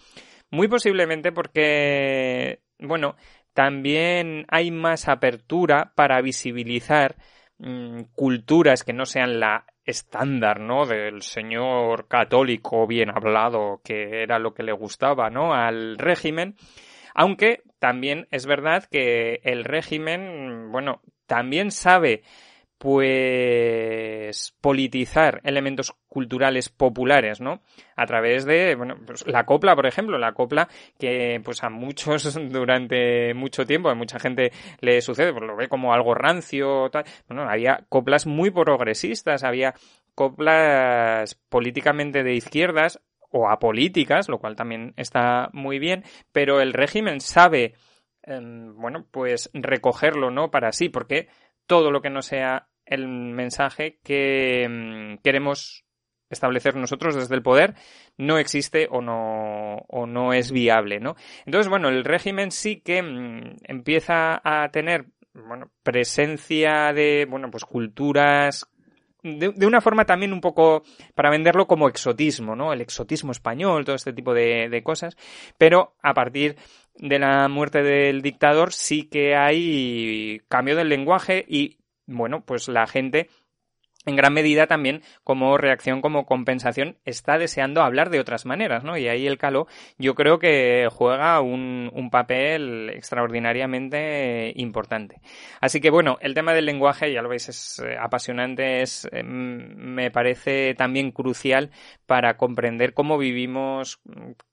muy 0.51 0.69
posiblemente 0.69 1.33
porque, 1.33 2.61
bueno, 2.79 3.17
también 3.57 4.45
hay 4.51 4.71
más 4.71 5.09
apertura 5.09 5.93
para 5.97 6.21
visibilizar 6.21 7.17
mm, 7.59 8.03
culturas 8.15 8.85
que 8.85 8.93
no 8.93 9.07
sean 9.07 9.41
la 9.41 9.65
estándar, 9.85 10.61
¿no? 10.61 10.85
Del 10.85 11.23
señor 11.23 12.07
católico 12.07 12.87
bien 12.87 13.11
hablado, 13.11 13.81
que 13.83 14.23
era 14.23 14.39
lo 14.39 14.53
que 14.53 14.63
le 14.63 14.73
gustaba, 14.73 15.31
¿no? 15.31 15.55
Al 15.55 15.97
régimen 15.97 16.57
aunque 17.19 17.63
también 17.79 18.29
es 18.31 18.45
verdad 18.45 18.85
que 18.85 19.41
el 19.43 19.65
régimen, 19.65 20.71
bueno, 20.71 21.01
también 21.27 21.71
sabe 21.71 22.23
pues 22.79 24.55
politizar 24.61 25.41
elementos 25.45 25.95
culturales 26.09 26.69
populares, 26.69 27.41
¿no? 27.41 27.63
A 27.97 28.07
través 28.07 28.45
de, 28.45 28.75
bueno, 28.75 28.97
pues 29.07 29.27
la 29.27 29.45
copla, 29.47 29.75
por 29.75 29.87
ejemplo, 29.87 30.19
la 30.19 30.33
copla 30.33 30.69
que 30.99 31.41
pues 31.45 31.63
a 31.65 31.71
muchos 31.71 32.35
durante 32.51 33.35
mucho 33.35 33.65
tiempo, 33.67 33.89
a 33.89 33.95
mucha 33.95 34.19
gente 34.19 34.53
le 34.81 35.01
sucede, 35.01 35.33
pues 35.33 35.45
lo 35.45 35.57
ve 35.57 35.69
como 35.69 35.95
algo 35.95 36.15
rancio, 36.15 36.91
tal. 36.91 37.05
Bueno, 37.29 37.49
había 37.49 37.85
coplas 37.89 38.27
muy 38.27 38.51
progresistas, 38.51 39.45
había 39.45 39.75
coplas 40.15 41.35
políticamente 41.49 42.23
de 42.23 42.35
izquierdas, 42.35 43.01
o 43.31 43.49
apolíticas, 43.49 44.29
lo 44.29 44.39
cual 44.39 44.57
también 44.57 44.95
está 44.97 45.51
muy 45.53 45.79
bien, 45.79 46.05
pero 46.33 46.61
el 46.61 46.73
régimen 46.73 47.21
sabe, 47.21 47.75
em, 48.23 48.75
bueno, 48.77 49.07
pues 49.11 49.51
recogerlo, 49.53 50.31
¿no? 50.31 50.51
Para 50.51 50.73
sí, 50.73 50.89
porque 50.89 51.29
todo 51.67 51.91
lo 51.91 52.01
que 52.01 52.11
no 52.11 52.23
sea 52.23 52.69
el 52.87 53.09
mensaje 53.09 53.99
que 54.03 54.63
em, 54.65 55.19
queremos 55.19 55.85
establecer 56.31 56.75
nosotros 56.75 57.15
desde 57.15 57.35
el 57.35 57.43
poder 57.43 57.75
no 58.17 58.39
existe 58.39 58.89
o 58.91 59.01
no, 59.01 59.77
o 59.89 60.07
no 60.07 60.33
es 60.33 60.51
viable, 60.51 60.99
¿no? 60.99 61.15
Entonces, 61.45 61.69
bueno, 61.69 61.89
el 61.89 62.05
régimen 62.05 62.51
sí 62.51 62.81
que 62.81 62.99
em, 62.99 63.57
empieza 63.65 64.41
a 64.43 64.69
tener 64.71 65.07
bueno, 65.35 65.71
presencia 65.83 66.93
de, 66.93 67.27
bueno, 67.29 67.51
pues 67.51 67.65
culturas 67.65 68.67
de, 69.23 69.67
una 69.67 69.81
forma 69.81 70.05
también 70.05 70.33
un 70.33 70.41
poco 70.41 70.85
para 71.15 71.31
venderlo 71.31 71.67
como 71.67 71.89
exotismo, 71.89 72.55
¿no? 72.55 72.73
El 72.73 72.81
exotismo 72.81 73.33
español, 73.33 73.85
todo 73.85 73.97
este 73.97 74.13
tipo 74.13 74.33
de 74.33 74.81
cosas. 74.85 75.17
Pero 75.59 75.97
a 76.01 76.15
partir 76.15 76.57
de 76.99 77.19
la 77.19 77.49
muerte 77.49 77.83
del 77.83 78.23
dictador 78.23 78.73
sí 78.73 79.05
que 79.05 79.37
hay 79.37 80.41
cambio 80.49 80.77
del 80.77 80.89
lenguaje 80.89 81.45
y, 81.49 81.79
bueno, 82.07 82.45
pues 82.45 82.69
la 82.69 82.87
gente 82.87 83.29
en 84.07 84.17
gran 84.17 84.33
medida 84.33 84.67
también 84.67 85.03
como 85.25 85.59
reacción, 85.59 86.01
como 86.01 86.27
compensación, 86.27 86.97
está 87.05 87.39
deseando 87.39 87.83
hablar 87.83 88.11
de 88.11 88.21
otras 88.21 88.47
maneras, 88.47 88.85
¿no? 88.85 88.97
Y 88.97 89.09
ahí 89.09 89.27
el 89.27 89.37
caló 89.37 89.67
yo 89.99 90.15
creo 90.15 90.39
que 90.39 90.89
juega 90.91 91.41
un, 91.41 91.91
un 91.93 92.11
papel 92.11 92.91
extraordinariamente 92.91 94.53
importante. 94.57 95.21
Así 95.61 95.81
que 95.81 95.91
bueno, 95.91 96.19
el 96.21 96.35
tema 96.35 96.55
del 96.55 96.67
lenguaje, 96.67 97.13
ya 97.13 97.23
lo 97.23 97.29
veis, 97.29 97.49
es 97.49 97.83
eh, 97.85 97.97
apasionante, 98.01 98.83
es, 98.83 99.09
eh, 99.13 99.23
me 99.25 100.11
parece 100.11 100.75
también 100.75 101.11
crucial 101.11 101.71
para 102.07 102.37
comprender 102.37 102.95
cómo 102.95 103.19
vivimos, 103.19 104.01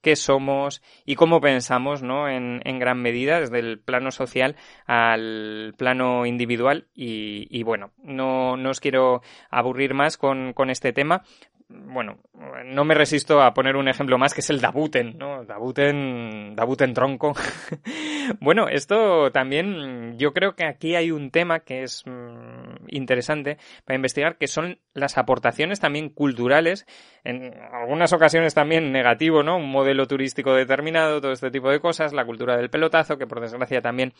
qué 0.02 0.16
somos 0.16 0.82
y 1.06 1.16
cómo 1.16 1.42
pensamos, 1.42 2.02
¿no? 2.02 2.28
En, 2.28 2.62
en 2.66 2.80
gran 2.80 3.02
medida, 3.02 3.40
desde 3.40 3.60
el 3.60 3.80
plano 3.80 4.12
social 4.12 4.56
al 4.88 5.76
plano 5.78 6.26
individual 6.26 6.88
y, 6.96 7.48
y 7.52 7.62
bueno, 7.64 7.92
no, 8.02 8.58
no 8.58 8.70
os 8.72 8.80
quiero 8.80 9.22
aburrir 9.50 9.94
más 9.94 10.18
con, 10.18 10.54
con 10.54 10.70
este 10.70 10.94
tema, 10.94 11.24
bueno, 11.70 12.20
no 12.66 12.86
me 12.86 12.94
resisto 12.94 13.42
a 13.42 13.54
poner 13.54 13.76
un 13.76 13.88
ejemplo 13.88 14.18
más 14.18 14.34
que 14.34 14.42
es 14.42 14.50
el 14.50 14.62
Dabuten, 14.62 15.18
¿no? 15.18 15.44
Dabuten, 15.46 16.56
Dabuten 16.56 16.94
tronco. 16.94 17.34
bueno, 18.40 18.68
esto 18.68 19.32
también, 19.32 20.18
yo 20.18 20.34
creo 20.34 20.56
que 20.56 20.66
aquí 20.66 20.96
hay 20.96 21.12
un 21.12 21.32
tema 21.32 21.62
que 21.62 21.84
es 21.84 22.04
mm, 22.06 22.86
interesante 22.90 23.58
para 23.86 23.96
investigar, 23.96 24.38
que 24.38 24.48
son 24.48 24.80
las 24.94 25.18
aportaciones 25.18 25.80
también 25.80 26.10
culturales, 26.10 26.86
en 27.24 27.54
algunas 27.74 28.14
ocasiones 28.14 28.54
también 28.54 28.92
negativo, 28.92 29.42
¿no? 29.42 29.58
Un 29.58 29.70
modelo 29.70 30.08
turístico 30.08 30.54
determinado, 30.54 31.22
todo 31.22 31.32
este 31.32 31.52
tipo 31.52 31.70
de 31.70 31.80
cosas, 31.80 32.14
la 32.14 32.26
cultura 32.26 32.58
del 32.58 32.70
pelotazo, 32.70 33.18
que 33.18 33.28
por 33.28 33.42
desgracia 33.42 33.82
también 33.82 34.14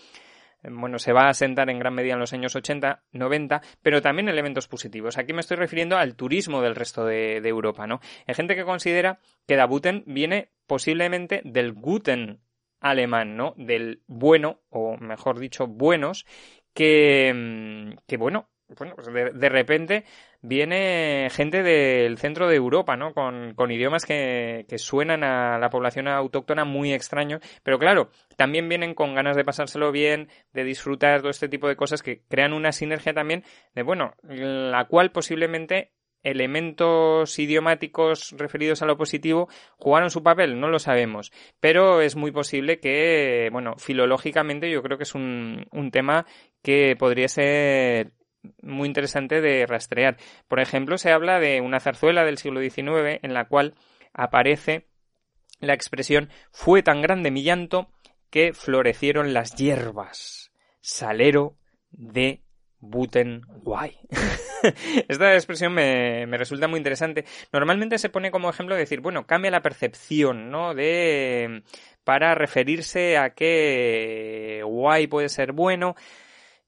bueno, 0.70 1.00
se 1.00 1.14
va 1.14 1.24
a 1.24 1.30
asentar 1.30 1.70
en 1.70 1.80
gran 1.80 1.94
medida 1.94 2.14
en 2.14 2.20
los 2.20 2.34
años 2.34 2.56
80, 2.56 3.04
90, 3.12 3.62
pero 3.82 4.02
también 4.02 4.30
elementos 4.30 4.68
positivos. 4.68 5.18
Aquí 5.18 5.34
me 5.34 5.42
estoy 5.42 5.58
refiriendo 5.58 5.98
al 5.98 6.16
turismo 6.16 6.62
del 6.62 6.76
resto 6.76 7.06
de, 7.06 7.38
Europa, 7.38 7.88
¿no? 7.88 8.00
Hay 8.26 8.36
gente 8.36 8.56
que 8.56 8.64
considera 8.64 9.20
que 9.48 9.56
Dabuten 9.56 10.04
viene 10.08 10.52
posiblemente 10.66 11.42
del 11.44 11.74
Guten 11.74 12.40
alemán, 12.80 13.36
¿no? 13.36 13.54
Del 13.58 14.02
bueno, 14.08 14.62
o 14.70 14.98
mejor 14.98 15.40
dicho, 15.40 15.68
buenos, 15.68 16.26
que, 16.74 17.96
que 18.08 18.18
bueno, 18.18 18.50
bueno, 18.78 18.96
pues 18.96 19.08
de, 19.14 19.50
repente 19.50 20.06
viene 20.44 21.30
gente 21.32 21.64
del 21.64 22.18
centro 22.20 22.48
de 22.48 22.58
Europa, 22.58 22.96
¿no? 22.96 23.14
Con, 23.14 23.56
con 23.56 23.72
idiomas 23.72 24.06
que, 24.06 24.66
que, 24.68 24.78
suenan 24.78 25.24
a 25.24 25.58
la 25.58 25.70
población 25.70 26.08
autóctona 26.08 26.66
muy 26.66 26.94
extraños, 26.94 27.42
pero 27.64 27.80
claro, 27.80 28.12
también 28.36 28.70
vienen 28.70 28.94
con 28.94 29.16
ganas 29.16 29.38
de 29.38 29.46
pasárselo 29.46 29.92
bien, 29.92 30.28
de 30.52 30.66
disfrutar 30.66 31.22
todo 31.22 31.32
este 31.32 31.50
tipo 31.50 31.68
de 31.68 31.78
cosas 31.78 32.04
que 32.04 32.22
crean 32.28 32.54
una 32.54 32.74
sinergia 32.74 33.14
también 33.14 33.44
de, 33.74 33.84
bueno, 33.84 34.16
la 34.22 34.86
cual 34.86 35.12
posiblemente 35.12 35.94
elementos 36.24 37.38
idiomáticos 37.40 38.34
referidos 38.38 38.82
a 38.82 38.86
lo 38.86 38.98
positivo 38.98 39.50
jugaron 39.78 40.10
su 40.10 40.24
papel, 40.24 40.60
no 40.60 40.70
lo 40.70 40.80
sabemos, 40.80 41.32
pero 41.60 42.02
es 42.02 42.16
muy 42.16 42.32
posible 42.32 42.80
que, 42.80 43.50
bueno, 43.52 43.76
filológicamente 43.78 44.70
yo 44.70 44.84
creo 44.84 44.98
que 44.98 45.04
es 45.04 45.16
un, 45.16 45.68
un 45.72 45.92
tema 45.92 46.26
que 46.62 46.96
podría 46.98 47.28
ser 47.28 48.14
muy 48.62 48.88
interesante 48.88 49.42
de 49.42 49.66
rastrear. 49.66 50.18
Por 50.48 50.60
ejemplo, 50.60 50.98
se 50.98 51.12
habla 51.12 51.40
de 51.40 51.62
una 51.62 51.80
zarzuela 51.80 52.24
del 52.24 52.38
siglo 52.38 52.62
XIX 52.62 53.20
en 53.22 53.34
la 53.34 53.46
cual 53.46 53.76
aparece 54.14 54.88
la 55.60 55.74
expresión 55.74 56.30
fue 56.52 56.84
tan 56.84 57.02
grande 57.02 57.32
mi 57.32 57.44
llanto 57.44 57.90
que 58.30 58.54
florecieron 58.54 59.34
las 59.34 59.56
hierbas. 59.56 60.52
Salero 60.82 61.56
de 61.92 62.42
Butenwai. 62.80 63.98
Esta 65.08 65.34
expresión 65.34 65.74
me, 65.74 66.26
me, 66.28 66.38
resulta 66.38 66.68
muy 66.68 66.78
interesante. 66.78 67.26
Normalmente 67.54 67.98
se 67.98 68.10
pone 68.10 68.32
como 68.32 68.50
ejemplo 68.50 68.76
decir, 68.76 69.00
bueno, 69.00 69.26
cambia 69.26 69.52
la 69.52 69.62
percepción, 69.62 70.50
¿no? 70.50 70.74
De 70.74 71.64
para 72.04 72.36
referirse 72.36 73.18
a 73.18 73.30
que 73.32 74.62
guay 74.66 75.08
puede 75.08 75.30
ser 75.30 75.54
bueno. 75.54 75.96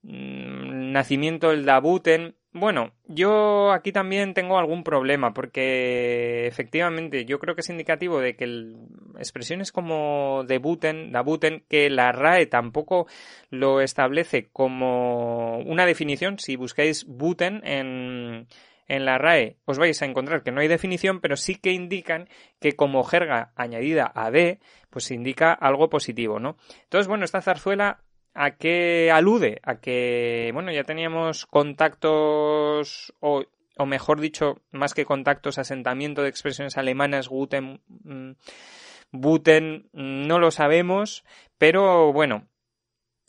Mm, 0.07 0.91
nacimiento 0.91 1.49
del 1.49 1.65
Dabuten. 1.65 2.35
Bueno, 2.53 2.93
yo 3.05 3.71
aquí 3.71 3.91
también 3.91 4.33
tengo 4.35 4.59
algún 4.59 4.83
problema 4.83 5.33
porque 5.33 6.45
efectivamente 6.47 7.25
yo 7.25 7.39
creo 7.39 7.55
que 7.55 7.61
es 7.61 7.69
indicativo 7.69 8.21
de 8.21 8.35
que 8.35 8.75
expresiones 9.17 9.71
como 9.71 10.43
debuten, 10.47 11.11
dabuten, 11.11 11.65
que 11.67 11.89
la 11.89 12.11
RAE 12.11 12.45
tampoco 12.45 13.07
lo 13.49 13.81
establece 13.81 14.47
como 14.53 15.57
una 15.59 15.85
definición. 15.85 16.37
Si 16.39 16.55
buscáis 16.55 17.05
buten 17.05 17.61
en, 17.65 18.47
en 18.87 19.05
la 19.05 19.17
RAE 19.17 19.57
os 19.65 19.79
vais 19.79 20.01
a 20.01 20.05
encontrar 20.05 20.43
que 20.43 20.51
no 20.51 20.61
hay 20.61 20.67
definición, 20.67 21.19
pero 21.19 21.35
sí 21.35 21.55
que 21.55 21.71
indican 21.71 22.29
que 22.61 22.73
como 22.73 23.03
jerga 23.03 23.51
añadida 23.55 24.11
a 24.15 24.29
D, 24.31 24.59
pues 24.91 25.11
indica 25.11 25.51
algo 25.51 25.89
positivo, 25.89 26.39
¿no? 26.39 26.57
Entonces, 26.83 27.07
bueno, 27.07 27.25
esta 27.25 27.41
zarzuela 27.41 28.04
¿A 28.37 28.57
qué 28.57 29.11
alude? 29.11 29.61
A 29.63 29.79
que, 29.79 30.51
bueno, 30.53 30.69
ya 30.71 30.83
teníamos 30.83 31.45
contactos, 31.45 33.13
o, 33.21 33.45
o 33.77 33.85
mejor 33.85 34.19
dicho, 34.19 34.61
más 34.71 34.93
que 34.93 35.05
contactos, 35.05 35.57
asentamiento 35.57 36.21
de 36.21 36.29
expresiones 36.29 36.77
alemanas, 36.77 37.29
Guten, 37.29 37.81
mm, 37.87 38.31
Buten, 39.13 39.89
no 39.93 40.39
lo 40.39 40.51
sabemos, 40.51 41.23
pero 41.57 42.11
bueno, 42.11 42.49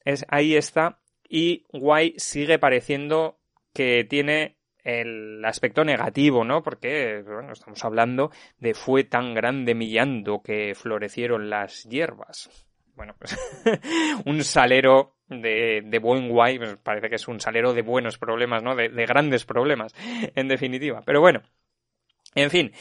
es, 0.04 0.26
ahí 0.28 0.57
está. 0.57 0.98
Y 1.28 1.64
Guay 1.72 2.14
sigue 2.16 2.59
pareciendo 2.59 3.38
que 3.72 4.04
tiene 4.04 4.57
el 4.82 5.44
aspecto 5.44 5.84
negativo, 5.84 6.44
¿no? 6.44 6.64
Porque, 6.64 7.22
bueno, 7.24 7.52
estamos 7.52 7.84
hablando 7.84 8.32
de 8.59 8.74
fue 8.74 9.04
tan 9.04 9.34
grande 9.34 9.76
millando 9.76 10.42
que 10.42 10.74
florecieron 10.74 11.48
las 11.48 11.84
hierbas 11.84 12.66
bueno, 12.97 13.14
pues 13.18 13.36
un 14.24 14.42
salero 14.42 15.16
de, 15.28 15.82
de 15.84 15.99
buen 15.99 16.28
guay, 16.28 16.59
pues 16.59 16.76
parece 16.82 17.09
que 17.09 17.16
es 17.16 17.28
un 17.28 17.40
salero 17.40 17.72
de 17.72 17.82
buenos 17.82 18.18
problemas, 18.18 18.62
¿no? 18.62 18.74
De, 18.74 18.88
de 18.88 19.07
grandes 19.07 19.44
problemas, 19.44 19.94
en 20.34 20.49
definitiva. 20.49 21.03
Pero 21.05 21.20
bueno, 21.20 21.42
en 22.34 22.51
fin. 22.51 22.72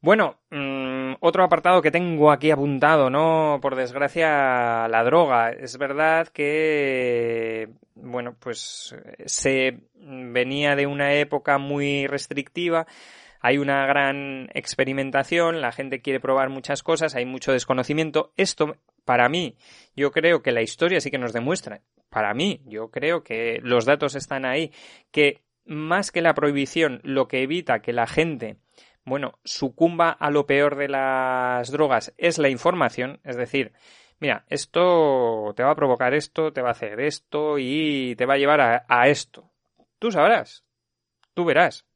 Bueno, 0.00 0.38
mmm, 0.50 1.14
otro 1.20 1.42
apartado 1.42 1.82
que 1.82 1.90
tengo 1.90 2.30
aquí 2.30 2.52
apuntado, 2.52 3.10
¿no? 3.10 3.58
Por 3.60 3.74
desgracia, 3.74 4.86
la 4.88 5.02
droga. 5.02 5.50
Es 5.50 5.76
verdad 5.76 6.28
que, 6.28 7.70
bueno, 7.96 8.36
pues 8.38 8.94
se 9.26 9.80
venía 9.96 10.76
de 10.76 10.86
una 10.86 11.14
época 11.14 11.58
muy 11.58 12.06
restrictiva 12.06 12.86
hay 13.40 13.58
una 13.58 13.86
gran 13.86 14.48
experimentación, 14.54 15.60
la 15.60 15.72
gente 15.72 16.00
quiere 16.00 16.20
probar 16.20 16.48
muchas 16.48 16.82
cosas, 16.82 17.14
hay 17.14 17.24
mucho 17.24 17.52
desconocimiento. 17.52 18.32
Esto, 18.36 18.76
para 19.04 19.28
mí, 19.28 19.56
yo 19.96 20.10
creo 20.10 20.42
que 20.42 20.52
la 20.52 20.62
historia 20.62 21.00
sí 21.00 21.10
que 21.10 21.18
nos 21.18 21.32
demuestra, 21.32 21.82
para 22.08 22.34
mí, 22.34 22.62
yo 22.66 22.90
creo 22.90 23.22
que 23.22 23.60
los 23.62 23.84
datos 23.84 24.14
están 24.14 24.44
ahí, 24.44 24.72
que 25.10 25.42
más 25.64 26.10
que 26.10 26.22
la 26.22 26.34
prohibición, 26.34 27.00
lo 27.04 27.28
que 27.28 27.42
evita 27.42 27.80
que 27.80 27.92
la 27.92 28.06
gente 28.06 28.56
bueno, 29.08 29.38
sucumba 29.42 30.10
a 30.10 30.30
lo 30.30 30.46
peor 30.46 30.76
de 30.76 30.88
las 30.88 31.70
drogas 31.70 32.12
es 32.18 32.38
la 32.38 32.50
información, 32.50 33.20
es 33.24 33.36
decir, 33.36 33.72
mira, 34.20 34.44
esto 34.48 35.54
te 35.56 35.62
va 35.62 35.70
a 35.70 35.76
provocar 35.76 36.12
esto, 36.12 36.52
te 36.52 36.60
va 36.60 36.68
a 36.68 36.72
hacer 36.72 37.00
esto 37.00 37.58
y 37.58 38.14
te 38.16 38.26
va 38.26 38.34
a 38.34 38.38
llevar 38.38 38.60
a, 38.60 38.84
a 38.86 39.08
esto. 39.08 39.50
Tú 39.98 40.12
sabrás, 40.12 40.64
tú 41.34 41.46
verás 41.46 41.87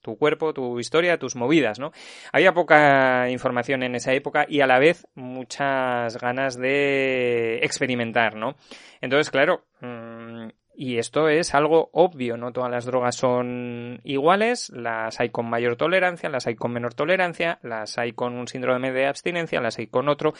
tu 0.00 0.16
cuerpo, 0.16 0.52
tu 0.54 0.78
historia, 0.78 1.18
tus 1.18 1.36
movidas, 1.36 1.78
¿no? 1.78 1.92
Había 2.32 2.54
poca 2.54 3.28
información 3.30 3.82
en 3.82 3.94
esa 3.94 4.12
época 4.12 4.46
y 4.48 4.60
a 4.60 4.66
la 4.66 4.78
vez 4.78 5.06
muchas 5.14 6.18
ganas 6.18 6.56
de 6.56 7.60
experimentar, 7.62 8.34
¿no? 8.34 8.56
Entonces, 9.00 9.30
claro, 9.30 9.64
mm, 9.80 10.48
y 10.74 10.96
esto 10.96 11.28
es 11.28 11.54
algo 11.54 11.90
obvio, 11.92 12.38
no 12.38 12.52
todas 12.52 12.70
las 12.70 12.86
drogas 12.86 13.14
son 13.14 14.00
iguales, 14.02 14.70
las 14.70 15.20
hay 15.20 15.28
con 15.28 15.44
mayor 15.44 15.76
tolerancia, 15.76 16.30
las 16.30 16.46
hay 16.46 16.54
con 16.54 16.72
menor 16.72 16.94
tolerancia, 16.94 17.58
las 17.62 17.98
hay 17.98 18.12
con 18.12 18.34
un 18.34 18.48
síndrome 18.48 18.90
de 18.90 19.06
abstinencia, 19.06 19.60
las 19.60 19.78
hay 19.78 19.88
con 19.88 20.08
otro. 20.08 20.32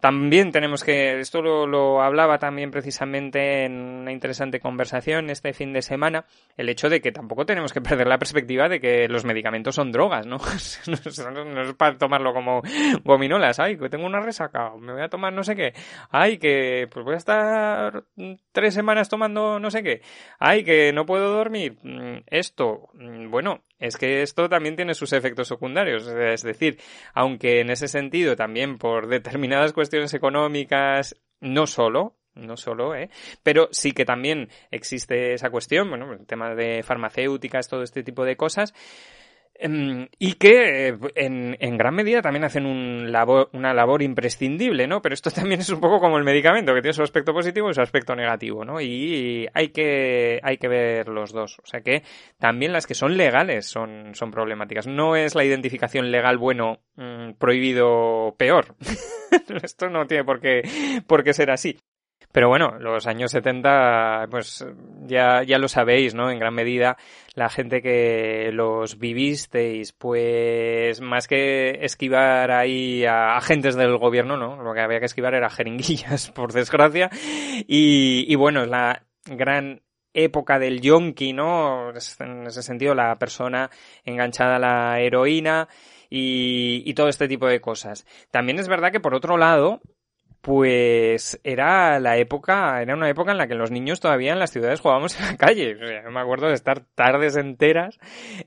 También 0.00 0.52
tenemos 0.52 0.84
que, 0.84 1.20
esto 1.20 1.40
lo, 1.40 2.02
hablaba 2.02 2.38
también 2.38 2.70
precisamente 2.70 3.64
en 3.64 3.72
una 3.72 4.12
interesante 4.12 4.60
conversación 4.60 5.30
este 5.30 5.54
fin 5.54 5.72
de 5.72 5.80
semana, 5.80 6.26
el 6.58 6.68
hecho 6.68 6.90
de 6.90 7.00
que 7.00 7.12
tampoco 7.12 7.46
tenemos 7.46 7.72
que 7.72 7.80
perder 7.80 8.06
la 8.06 8.18
perspectiva 8.18 8.68
de 8.68 8.78
que 8.78 9.08
los 9.08 9.24
medicamentos 9.24 9.74
son 9.74 9.92
drogas, 9.92 10.26
¿no? 10.26 10.36
no, 10.36 11.62
es 11.62 11.74
para 11.74 11.96
tomarlo 11.96 12.34
como 12.34 12.60
gominolas, 13.04 13.58
ay, 13.58 13.78
que 13.78 13.88
tengo 13.88 14.04
una 14.04 14.20
resaca, 14.20 14.72
me 14.78 14.92
voy 14.92 15.02
a 15.02 15.08
tomar 15.08 15.32
no 15.32 15.42
sé 15.42 15.56
qué, 15.56 15.72
ay, 16.10 16.36
que 16.36 16.88
pues 16.92 17.02
voy 17.02 17.14
a 17.14 17.18
estar 17.18 18.04
tres 18.52 18.74
semanas 18.74 19.08
tomando 19.08 19.58
no 19.58 19.70
sé 19.70 19.82
qué, 19.82 20.02
ay, 20.38 20.62
que 20.62 20.92
no 20.92 21.06
puedo 21.06 21.32
dormir, 21.32 21.78
mm, 21.82 22.18
esto, 22.26 22.90
mm, 22.92 23.30
bueno, 23.30 23.62
es 23.78 23.96
que 23.96 24.22
esto 24.22 24.48
también 24.48 24.76
tiene 24.76 24.94
sus 24.94 25.12
efectos 25.12 25.48
secundarios. 25.48 26.06
Es 26.06 26.42
decir, 26.42 26.78
aunque 27.14 27.60
en 27.60 27.70
ese 27.70 27.88
sentido 27.88 28.36
también 28.36 28.78
por 28.78 29.08
determinadas 29.08 29.72
cuestiones 29.72 30.14
económicas, 30.14 31.16
no 31.40 31.66
solo, 31.66 32.16
no 32.34 32.56
solo, 32.56 32.94
¿eh? 32.94 33.10
Pero 33.42 33.68
sí 33.72 33.92
que 33.92 34.04
también 34.04 34.48
existe 34.70 35.34
esa 35.34 35.50
cuestión, 35.50 35.88
bueno, 35.88 36.12
el 36.12 36.26
tema 36.26 36.54
de 36.54 36.82
farmacéuticas, 36.82 37.68
todo 37.68 37.82
este 37.82 38.02
tipo 38.02 38.24
de 38.24 38.36
cosas, 38.36 38.74
y 39.60 40.34
que 40.34 40.88
eh, 40.88 40.98
en, 41.14 41.56
en, 41.60 41.76
gran 41.78 41.94
medida 41.94 42.22
también 42.22 42.44
hacen 42.44 42.66
una 42.66 43.74
labor 43.74 44.02
imprescindible, 44.02 44.86
¿no? 44.86 45.00
Pero 45.02 45.14
esto 45.14 45.30
también 45.34 45.60
es 45.60 45.70
un 45.70 45.80
poco 45.80 46.00
como 46.00 46.18
el 46.18 46.24
medicamento, 46.24 46.74
que 46.74 46.82
tiene 46.82 46.92
su 46.92 47.02
aspecto 47.02 47.32
positivo 47.32 47.70
y 47.70 47.74
su 47.74 47.80
aspecto 47.80 48.14
negativo, 48.14 48.64
¿no? 48.64 48.80
Y 48.80 49.48
hay 49.54 49.68
que, 49.68 50.40
hay 50.42 50.58
que 50.58 50.68
ver 50.68 51.08
los 51.08 51.32
dos. 51.32 51.58
O 51.62 51.66
sea 51.66 51.80
que 51.80 52.02
también 52.38 52.72
las 52.72 52.86
que 52.86 52.94
son 52.94 53.16
legales 53.16 53.66
son, 53.66 54.14
son 54.14 54.30
problemáticas. 54.30 54.86
No 54.86 55.16
es 55.16 55.34
la 55.34 55.44
identificación 55.44 56.10
legal 56.10 56.38
bueno, 56.38 56.80
mm, 56.96 57.32
prohibido 57.38 58.34
peor. 58.38 58.76
esto 59.62 59.88
no 59.88 60.06
tiene 60.06 60.24
por 60.24 60.40
qué, 60.40 60.62
por 61.06 61.24
qué 61.24 61.32
ser 61.32 61.50
así. 61.50 61.78
Pero 62.36 62.50
bueno, 62.50 62.76
los 62.78 63.06
años 63.06 63.30
70, 63.30 64.26
pues 64.30 64.62
ya, 65.06 65.42
ya 65.42 65.56
lo 65.56 65.68
sabéis, 65.68 66.14
¿no? 66.14 66.30
En 66.30 66.38
gran 66.38 66.52
medida, 66.52 66.98
la 67.32 67.48
gente 67.48 67.80
que 67.80 68.50
los 68.52 68.98
vivisteis, 68.98 69.94
pues 69.94 71.00
más 71.00 71.28
que 71.28 71.78
esquivar 71.80 72.50
ahí 72.50 73.06
a 73.06 73.38
agentes 73.38 73.74
del 73.74 73.96
gobierno, 73.96 74.36
¿no? 74.36 74.62
Lo 74.62 74.74
que 74.74 74.80
había 74.80 75.00
que 75.00 75.06
esquivar 75.06 75.32
era 75.32 75.48
jeringuillas, 75.48 76.30
por 76.34 76.52
desgracia. 76.52 77.08
Y, 77.66 78.26
y 78.28 78.34
bueno, 78.34 78.66
la 78.66 79.06
gran 79.24 79.80
época 80.12 80.58
del 80.58 80.82
yonki, 80.82 81.32
¿no? 81.32 81.88
En 81.88 82.46
ese 82.46 82.62
sentido, 82.62 82.94
la 82.94 83.16
persona 83.18 83.70
enganchada 84.04 84.56
a 84.56 84.58
la 84.58 85.00
heroína 85.00 85.68
y, 86.10 86.82
y 86.84 86.92
todo 86.92 87.08
este 87.08 87.28
tipo 87.28 87.46
de 87.46 87.62
cosas. 87.62 88.04
También 88.30 88.58
es 88.58 88.68
verdad 88.68 88.92
que 88.92 89.00
por 89.00 89.14
otro 89.14 89.38
lado, 89.38 89.80
pues 90.46 91.40
era 91.42 91.98
la 91.98 92.18
época, 92.18 92.80
era 92.80 92.94
una 92.94 93.10
época 93.10 93.32
en 93.32 93.38
la 93.38 93.48
que 93.48 93.56
los 93.56 93.72
niños 93.72 93.98
todavía 93.98 94.32
en 94.32 94.38
las 94.38 94.52
ciudades 94.52 94.78
jugábamos 94.78 95.18
en 95.18 95.26
la 95.26 95.36
calle. 95.36 95.76
O 96.06 96.10
me 96.12 96.20
acuerdo 96.20 96.46
de 96.46 96.54
estar 96.54 96.84
tardes 96.94 97.34
enteras 97.36 97.98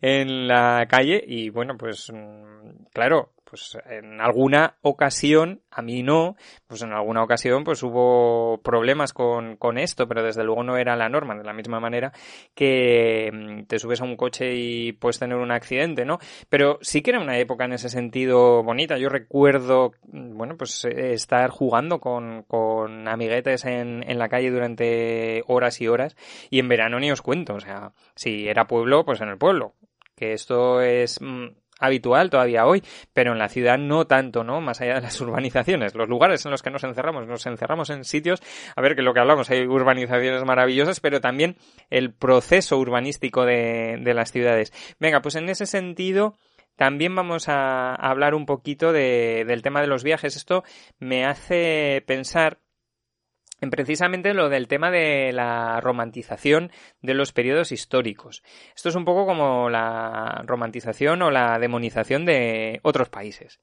en 0.01 0.47
la 0.47 0.87
calle 0.89 1.21
y 1.27 1.49
bueno, 1.49 1.75
pues 1.77 2.09
mm, 2.09 2.85
claro, 2.93 3.33
pues 3.49 3.77
en 3.89 4.21
alguna 4.21 4.77
ocasión, 4.81 5.61
a 5.71 5.81
mí 5.81 6.03
no, 6.03 6.35
pues 6.67 6.81
en 6.83 6.93
alguna 6.93 7.23
ocasión 7.23 7.63
pues 7.63 7.81
hubo 7.83 8.61
problemas 8.61 9.13
con, 9.13 9.57
con 9.57 9.77
esto, 9.77 10.07
pero 10.07 10.23
desde 10.23 10.43
luego 10.43 10.63
no 10.63 10.77
era 10.77 10.95
la 10.95 11.09
norma, 11.09 11.35
de 11.35 11.43
la 11.43 11.53
misma 11.53 11.79
manera 11.79 12.13
que 12.53 13.31
mm, 13.33 13.63
te 13.63 13.79
subes 13.79 14.01
a 14.01 14.05
un 14.05 14.15
coche 14.15 14.53
y 14.55 14.91
puedes 14.93 15.19
tener 15.19 15.37
un 15.37 15.51
accidente, 15.51 16.05
¿no? 16.05 16.19
Pero 16.49 16.77
sí 16.81 17.01
que 17.01 17.11
era 17.11 17.19
una 17.19 17.39
época 17.39 17.65
en 17.65 17.73
ese 17.73 17.89
sentido 17.89 18.63
bonita. 18.63 18.97
Yo 18.97 19.09
recuerdo, 19.09 19.93
mm, 20.11 20.37
bueno, 20.37 20.55
pues 20.57 20.85
eh, 20.85 21.13
estar 21.13 21.49
jugando 21.49 21.99
con, 21.99 22.43
con 22.43 23.07
amiguetes 23.07 23.65
en, 23.65 24.03
en 24.07 24.19
la 24.19 24.29
calle 24.29 24.51
durante 24.51 25.43
horas 25.47 25.81
y 25.81 25.87
horas 25.87 26.15
y 26.49 26.59
en 26.59 26.69
verano 26.69 26.99
ni 26.99 27.11
os 27.11 27.21
cuento, 27.21 27.55
o 27.55 27.59
sea, 27.59 27.93
si 28.15 28.47
era 28.47 28.67
pueblo, 28.67 29.05
pues 29.05 29.21
en 29.21 29.29
el 29.29 29.37
pueblo 29.37 29.73
que 30.19 30.33
esto 30.33 30.81
es 30.81 31.21
mm, 31.21 31.47
habitual 31.79 32.29
todavía 32.29 32.65
hoy, 32.65 32.83
pero 33.13 33.31
en 33.31 33.39
la 33.39 33.49
ciudad 33.49 33.77
no 33.77 34.05
tanto, 34.05 34.43
¿no? 34.43 34.61
Más 34.61 34.81
allá 34.81 34.95
de 34.95 35.01
las 35.01 35.19
urbanizaciones, 35.21 35.95
los 35.95 36.07
lugares 36.09 36.45
en 36.45 36.51
los 36.51 36.61
que 36.61 36.69
nos 36.69 36.83
encerramos, 36.83 37.27
nos 37.27 37.45
encerramos 37.45 37.89
en 37.89 38.03
sitios, 38.03 38.41
a 38.75 38.81
ver 38.81 38.95
que 38.95 39.01
lo 39.01 39.13
que 39.13 39.19
hablamos, 39.19 39.49
hay 39.49 39.65
urbanizaciones 39.65 40.43
maravillosas, 40.45 40.99
pero 40.99 41.21
también 41.21 41.55
el 41.89 42.13
proceso 42.13 42.77
urbanístico 42.77 43.45
de, 43.45 43.97
de 44.01 44.13
las 44.13 44.31
ciudades. 44.31 44.73
Venga, 44.99 45.21
pues 45.21 45.35
en 45.35 45.49
ese 45.49 45.65
sentido, 45.65 46.35
también 46.79 47.13
vamos 47.13 47.49
a 47.49 47.93
hablar 47.93 48.33
un 48.33 48.45
poquito 48.45 48.93
de, 48.93 49.43
del 49.45 49.61
tema 49.61 49.81
de 49.81 49.87
los 49.87 50.03
viajes. 50.03 50.37
Esto 50.37 50.63
me 50.97 51.25
hace 51.25 52.01
pensar 52.07 52.59
en 53.61 53.69
precisamente 53.69 54.33
lo 54.33 54.49
del 54.49 54.67
tema 54.67 54.91
de 54.91 55.31
la 55.33 55.79
romantización 55.81 56.71
de 57.01 57.13
los 57.13 57.33
periodos 57.33 57.71
históricos. 57.71 58.43
Esto 58.75 58.89
es 58.89 58.95
un 58.95 59.05
poco 59.05 59.25
como 59.25 59.69
la 59.69 60.41
romantización 60.45 61.21
o 61.21 61.31
la 61.31 61.59
demonización 61.59 62.25
de 62.25 62.79
otros 62.83 63.09
países. 63.09 63.59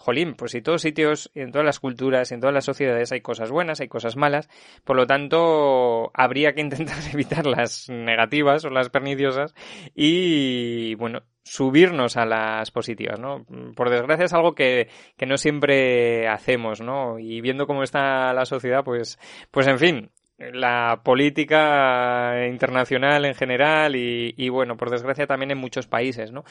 Jolín, 0.00 0.32
pues 0.32 0.52
si 0.52 0.62
todos 0.62 0.80
sitios, 0.80 1.30
en 1.34 1.52
todas 1.52 1.66
las 1.66 1.78
culturas, 1.78 2.32
en 2.32 2.40
todas 2.40 2.54
las 2.54 2.64
sociedades 2.64 3.12
hay 3.12 3.20
cosas 3.20 3.50
buenas, 3.50 3.82
hay 3.82 3.88
cosas 3.88 4.16
malas, 4.16 4.48
por 4.82 4.96
lo 4.96 5.06
tanto 5.06 6.10
habría 6.14 6.54
que 6.54 6.62
intentar 6.62 6.96
evitar 7.12 7.44
las 7.44 7.90
negativas 7.90 8.64
o 8.64 8.70
las 8.70 8.88
perniciosas 8.88 9.54
y, 9.94 10.94
bueno, 10.94 11.20
subirnos 11.42 12.16
a 12.16 12.24
las 12.24 12.70
positivas, 12.70 13.20
¿no? 13.20 13.44
Por 13.76 13.90
desgracia 13.90 14.24
es 14.24 14.32
algo 14.32 14.54
que, 14.54 14.88
que 15.18 15.26
no 15.26 15.36
siempre 15.36 16.28
hacemos, 16.28 16.80
¿no? 16.80 17.18
Y 17.18 17.42
viendo 17.42 17.66
cómo 17.66 17.82
está 17.82 18.32
la 18.32 18.46
sociedad, 18.46 18.82
pues, 18.82 19.18
pues 19.50 19.66
en 19.66 19.78
fin, 19.78 20.10
la 20.52 21.02
política 21.04 22.46
internacional 22.48 23.26
en 23.26 23.34
general 23.34 23.94
y, 23.94 24.34
y, 24.36 24.48
bueno, 24.48 24.76
por 24.76 24.90
desgracia 24.90 25.26
también 25.26 25.50
en 25.50 25.58
muchos 25.58 25.86
países, 25.86 26.32
¿no? 26.32 26.44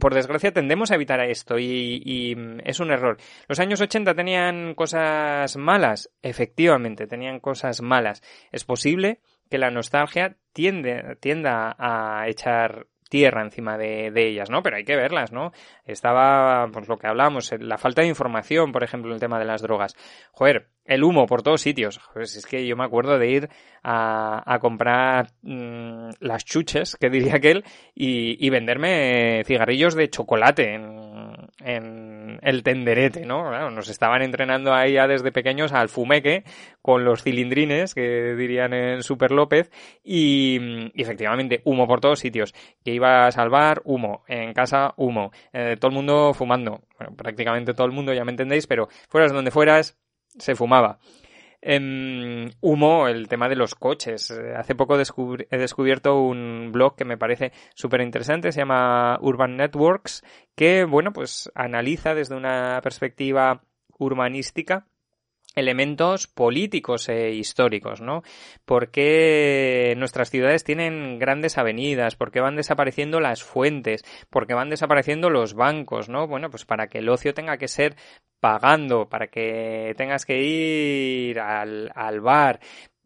Por 0.00 0.14
desgracia 0.14 0.52
tendemos 0.52 0.90
a 0.90 0.94
evitar 0.94 1.20
esto 1.20 1.58
y, 1.58 2.02
y, 2.04 2.36
es 2.64 2.80
un 2.80 2.90
error. 2.90 3.18
Los 3.48 3.60
años 3.60 3.80
80 3.80 4.14
tenían 4.14 4.74
cosas 4.74 5.56
malas, 5.56 6.10
efectivamente, 6.22 7.06
tenían 7.06 7.38
cosas 7.38 7.82
malas. 7.82 8.22
Es 8.50 8.64
posible 8.64 9.20
que 9.50 9.58
la 9.58 9.70
nostalgia 9.70 10.36
tiende, 10.52 11.16
tienda 11.20 11.76
a 11.78 12.28
echar 12.28 12.86
tierra 13.10 13.42
encima 13.42 13.76
de, 13.76 14.10
de, 14.10 14.28
ellas, 14.28 14.48
¿no? 14.48 14.62
Pero 14.62 14.76
hay 14.76 14.84
que 14.84 14.96
verlas, 14.96 15.32
¿no? 15.32 15.52
Estaba, 15.84 16.68
pues 16.72 16.88
lo 16.88 16.96
que 16.96 17.08
hablamos, 17.08 17.52
la 17.58 17.76
falta 17.76 18.00
de 18.00 18.08
información, 18.08 18.72
por 18.72 18.82
ejemplo, 18.82 19.10
en 19.10 19.16
el 19.16 19.20
tema 19.20 19.38
de 19.38 19.44
las 19.44 19.60
drogas. 19.60 19.94
Joder, 20.32 20.68
el 20.86 21.04
humo 21.04 21.26
por 21.26 21.42
todos 21.42 21.60
sitios. 21.60 22.00
Es 22.16 22.46
que 22.46 22.66
yo 22.66 22.76
me 22.76 22.84
acuerdo 22.84 23.18
de 23.18 23.28
ir 23.28 23.48
a, 23.82 24.58
comprar 24.60 25.32
mmm, 25.42 26.10
las 26.20 26.44
chuches, 26.44 26.96
que 26.96 27.10
diría 27.10 27.36
aquel, 27.36 27.64
y, 27.94 28.44
y 28.44 28.48
venderme 28.50 29.42
cigarrillos 29.44 29.94
de 29.94 30.08
chocolate 30.08 30.74
en, 30.74 30.99
en, 31.64 32.38
el 32.42 32.62
tenderete, 32.62 33.24
¿no? 33.24 33.70
Nos 33.70 33.88
estaban 33.88 34.22
entrenando 34.22 34.74
ahí 34.74 34.94
ya 34.94 35.06
desde 35.06 35.32
pequeños 35.32 35.72
al 35.72 35.88
fumeque 35.88 36.44
con 36.82 37.04
los 37.04 37.22
cilindrines, 37.22 37.94
que 37.94 38.34
dirían 38.34 38.72
en 38.72 39.02
Super 39.02 39.30
López, 39.30 39.70
y, 40.02 40.58
y 40.94 41.02
efectivamente 41.02 41.62
humo 41.64 41.86
por 41.86 42.00
todos 42.00 42.18
sitios. 42.18 42.54
Que 42.84 42.92
iba 42.92 43.26
a 43.26 43.32
salvar, 43.32 43.82
humo. 43.84 44.24
En 44.28 44.52
casa, 44.52 44.94
humo. 44.96 45.32
Eh, 45.52 45.76
todo 45.78 45.90
el 45.90 45.94
mundo 45.94 46.34
fumando. 46.34 46.82
Bueno, 46.98 47.14
prácticamente 47.16 47.74
todo 47.74 47.86
el 47.86 47.92
mundo, 47.92 48.12
ya 48.12 48.24
me 48.24 48.30
entendéis, 48.32 48.66
pero 48.66 48.88
fueras 49.08 49.32
donde 49.32 49.50
fueras, 49.50 49.98
se 50.38 50.54
fumaba. 50.54 50.98
Eh, 51.62 52.50
humo, 52.60 53.08
el 53.08 53.28
tema 53.28 53.48
de 53.48 53.56
los 53.56 53.74
coches. 53.74 54.30
Hace 54.30 54.74
poco 54.74 54.94
he 54.96 55.58
descubierto 55.58 56.20
un 56.22 56.70
blog 56.72 56.96
que 56.96 57.04
me 57.04 57.18
parece 57.18 57.52
súper 57.74 58.00
interesante, 58.00 58.52
se 58.52 58.60
llama 58.60 59.18
Urban 59.20 59.56
Networks, 59.56 60.22
que, 60.54 60.84
bueno, 60.84 61.12
pues 61.12 61.50
analiza 61.54 62.14
desde 62.14 62.36
una 62.36 62.80
perspectiva 62.82 63.62
urbanística 63.98 64.86
elementos 65.54 66.26
políticos 66.26 67.08
e 67.08 67.32
históricos, 67.32 68.00
¿no? 68.00 68.22
¿Por 68.64 68.90
qué 68.90 69.94
nuestras 69.96 70.30
ciudades 70.30 70.64
tienen 70.64 71.18
grandes 71.18 71.58
avenidas? 71.58 72.16
¿Por 72.16 72.30
qué 72.30 72.40
van 72.40 72.56
desapareciendo 72.56 73.20
las 73.20 73.42
fuentes? 73.42 74.04
¿Por 74.30 74.46
qué 74.46 74.54
van 74.54 74.70
desapareciendo 74.70 75.30
los 75.30 75.54
bancos, 75.54 76.08
no? 76.08 76.26
Bueno, 76.26 76.50
pues 76.50 76.64
para 76.64 76.88
que 76.88 76.98
el 76.98 77.08
ocio 77.08 77.34
tenga 77.34 77.58
que 77.58 77.68
ser 77.68 77.96
pagando, 78.40 79.08
para 79.08 79.26
que 79.26 79.94
tengas 79.96 80.24
que 80.24 80.42
ir 80.42 81.40
al, 81.40 81.90
al 81.94 82.20
bar, 82.20 82.60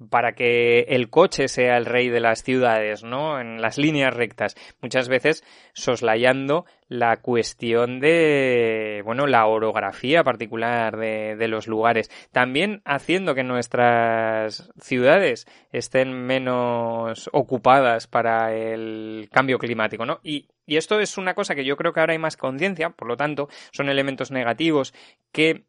para 0.09 0.33
que 0.33 0.81
el 0.89 1.11
coche 1.11 1.49
sea 1.49 1.77
el 1.77 1.87
rey 1.87 2.09
de 2.09 2.21
las 2.21 2.43
ciudades, 2.43 3.03
¿no? 3.03 3.41
En 3.41 3.61
las 3.61 3.79
líneas 3.79 4.15
rectas. 4.15 4.57
Muchas 4.81 5.09
veces 5.09 5.45
soslayando 5.73 6.65
la 6.89 7.17
cuestión 7.17 7.99
de, 8.01 9.03
bueno, 9.05 9.27
la 9.27 9.47
orografía 9.47 10.23
particular 10.23 10.97
de, 10.97 11.37
de, 11.37 11.49
los 11.49 11.67
lugares. 11.67 12.11
También 12.31 12.83
haciendo 12.85 13.35
que 13.35 13.43
nuestras 13.43 14.71
ciudades 14.81 15.47
estén 15.73 16.13
menos 16.13 17.29
ocupadas 17.33 18.07
para 18.07 18.55
el 18.55 19.29
cambio 19.33 19.59
climático, 19.59 20.07
¿no? 20.07 20.21
Y, 20.23 20.49
y 20.67 20.77
esto 20.77 21.01
es 21.01 21.19
una 21.19 21.35
cosa 21.35 21.55
que 21.55 21.65
yo 21.65 21.77
creo 21.77 21.93
que 21.93 22.01
ahora 22.01 22.13
hay 22.13 22.19
más 22.19 22.37
conciencia, 22.37 22.91
por 22.91 23.09
lo 23.09 23.17
tanto, 23.17 23.49
son 23.73 23.89
elementos 23.89 24.31
negativos 24.31 24.95
que 25.33 25.65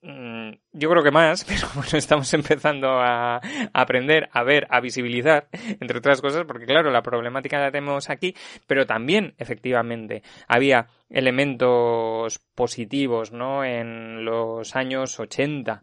yo 0.00 0.90
creo 0.90 1.02
que 1.02 1.10
más, 1.10 1.44
pero 1.48 1.68
bueno, 1.74 1.98
estamos 1.98 2.32
empezando 2.34 2.88
a, 3.00 3.40
aprender, 3.72 4.28
a 4.32 4.42
ver, 4.42 4.66
a 4.70 4.80
visibilizar, 4.80 5.48
entre 5.52 5.98
otras 5.98 6.20
cosas, 6.20 6.44
porque 6.46 6.66
claro, 6.66 6.90
la 6.90 7.02
problemática 7.02 7.58
la 7.58 7.70
tenemos 7.70 8.10
aquí, 8.10 8.34
pero 8.66 8.86
también, 8.86 9.34
efectivamente, 9.38 10.22
había 10.46 10.88
elementos 11.10 12.38
positivos, 12.54 13.32
¿no? 13.32 13.64
En 13.64 14.24
los 14.24 14.76
años 14.76 15.18
80. 15.18 15.82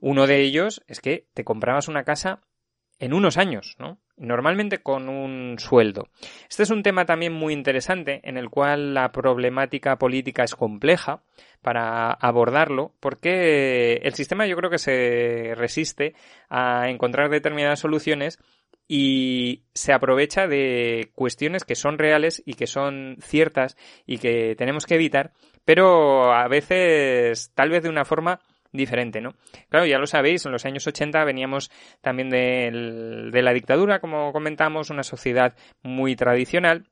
Uno 0.00 0.26
de 0.26 0.40
ellos 0.40 0.82
es 0.86 1.00
que 1.00 1.26
te 1.32 1.44
comprabas 1.44 1.88
una 1.88 2.04
casa 2.04 2.40
en 2.98 3.12
unos 3.12 3.36
años, 3.36 3.76
¿no? 3.78 3.98
Normalmente 4.16 4.78
con 4.78 5.08
un 5.08 5.58
sueldo. 5.58 6.08
Este 6.48 6.62
es 6.62 6.70
un 6.70 6.82
tema 6.82 7.04
también 7.04 7.32
muy 7.32 7.52
interesante 7.52 8.20
en 8.22 8.36
el 8.36 8.48
cual 8.48 8.94
la 8.94 9.10
problemática 9.10 9.96
política 9.96 10.44
es 10.44 10.54
compleja 10.54 11.22
para 11.62 12.12
abordarlo 12.12 12.92
porque 13.00 13.94
el 14.02 14.14
sistema 14.14 14.46
yo 14.46 14.56
creo 14.56 14.70
que 14.70 14.78
se 14.78 15.54
resiste 15.56 16.14
a 16.48 16.88
encontrar 16.88 17.28
determinadas 17.30 17.80
soluciones 17.80 18.38
y 18.86 19.62
se 19.72 19.92
aprovecha 19.92 20.46
de 20.46 21.10
cuestiones 21.14 21.64
que 21.64 21.74
son 21.74 21.98
reales 21.98 22.42
y 22.44 22.54
que 22.54 22.66
son 22.66 23.16
ciertas 23.20 23.76
y 24.06 24.18
que 24.18 24.54
tenemos 24.56 24.86
que 24.86 24.94
evitar, 24.94 25.32
pero 25.64 26.32
a 26.32 26.46
veces 26.48 27.50
tal 27.54 27.70
vez 27.70 27.82
de 27.82 27.88
una 27.88 28.04
forma 28.04 28.40
diferente, 28.74 29.20
¿no? 29.20 29.34
Claro, 29.70 29.86
ya 29.86 29.98
lo 29.98 30.06
sabéis, 30.06 30.44
en 30.44 30.52
los 30.52 30.66
años 30.66 30.86
80 30.86 31.24
veníamos 31.24 31.70
también 32.02 32.28
de, 32.28 33.30
de 33.32 33.42
la 33.42 33.52
dictadura, 33.54 34.00
como 34.00 34.32
comentamos, 34.32 34.90
una 34.90 35.04
sociedad 35.04 35.54
muy 35.82 36.16
tradicional, 36.16 36.84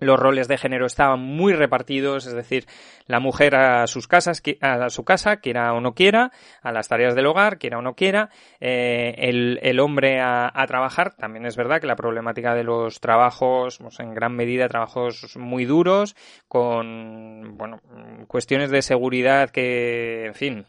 los 0.00 0.18
roles 0.18 0.48
de 0.48 0.58
género 0.58 0.86
estaban 0.86 1.20
muy 1.20 1.52
repartidos, 1.52 2.26
es 2.26 2.34
decir, 2.34 2.66
la 3.06 3.20
mujer 3.20 3.54
a 3.54 3.86
sus 3.86 4.08
casas, 4.08 4.42
a 4.60 4.90
su 4.90 5.04
casa, 5.04 5.36
quiera 5.36 5.72
o 5.72 5.80
no 5.80 5.94
quiera, 5.94 6.32
a 6.62 6.72
las 6.72 6.88
tareas 6.88 7.14
del 7.14 7.26
hogar, 7.26 7.58
quiera 7.58 7.78
o 7.78 7.82
no 7.82 7.94
quiera, 7.94 8.30
eh, 8.60 9.14
el, 9.18 9.80
hombre 9.80 10.20
a, 10.20 10.50
a, 10.52 10.66
trabajar, 10.66 11.14
también 11.14 11.46
es 11.46 11.56
verdad 11.56 11.80
que 11.80 11.86
la 11.86 11.96
problemática 11.96 12.54
de 12.54 12.64
los 12.64 13.00
trabajos, 13.00 13.78
pues 13.78 14.00
en 14.00 14.14
gran 14.14 14.34
medida 14.34 14.68
trabajos 14.68 15.36
muy 15.36 15.64
duros, 15.64 16.16
con, 16.48 17.56
bueno, 17.56 17.80
cuestiones 18.26 18.70
de 18.70 18.82
seguridad 18.82 19.50
que, 19.50 20.26
en 20.26 20.34
fin, 20.34 20.66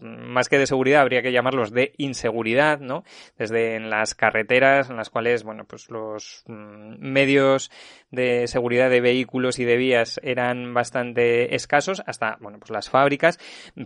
más 0.00 0.48
que 0.48 0.58
de 0.58 0.66
seguridad 0.66 1.02
habría 1.02 1.22
que 1.22 1.32
llamarlos 1.32 1.72
de 1.72 1.92
inseguridad, 1.98 2.80
¿no? 2.80 3.04
Desde 3.38 3.76
en 3.76 3.90
las 3.90 4.14
carreteras 4.14 4.90
en 4.90 4.96
las 4.96 5.10
cuales, 5.10 5.42
bueno, 5.42 5.64
pues 5.64 5.90
los 5.90 6.44
mm, 6.46 6.96
medios 6.98 7.70
de 8.10 8.46
seguridad 8.46 8.69
de 8.70 9.00
vehículos 9.00 9.58
y 9.58 9.64
de 9.64 9.76
vías 9.76 10.20
eran 10.22 10.72
bastante 10.74 11.54
escasos, 11.54 12.02
hasta, 12.06 12.36
bueno, 12.40 12.58
pues 12.58 12.70
las 12.70 12.88
fábricas, 12.88 13.38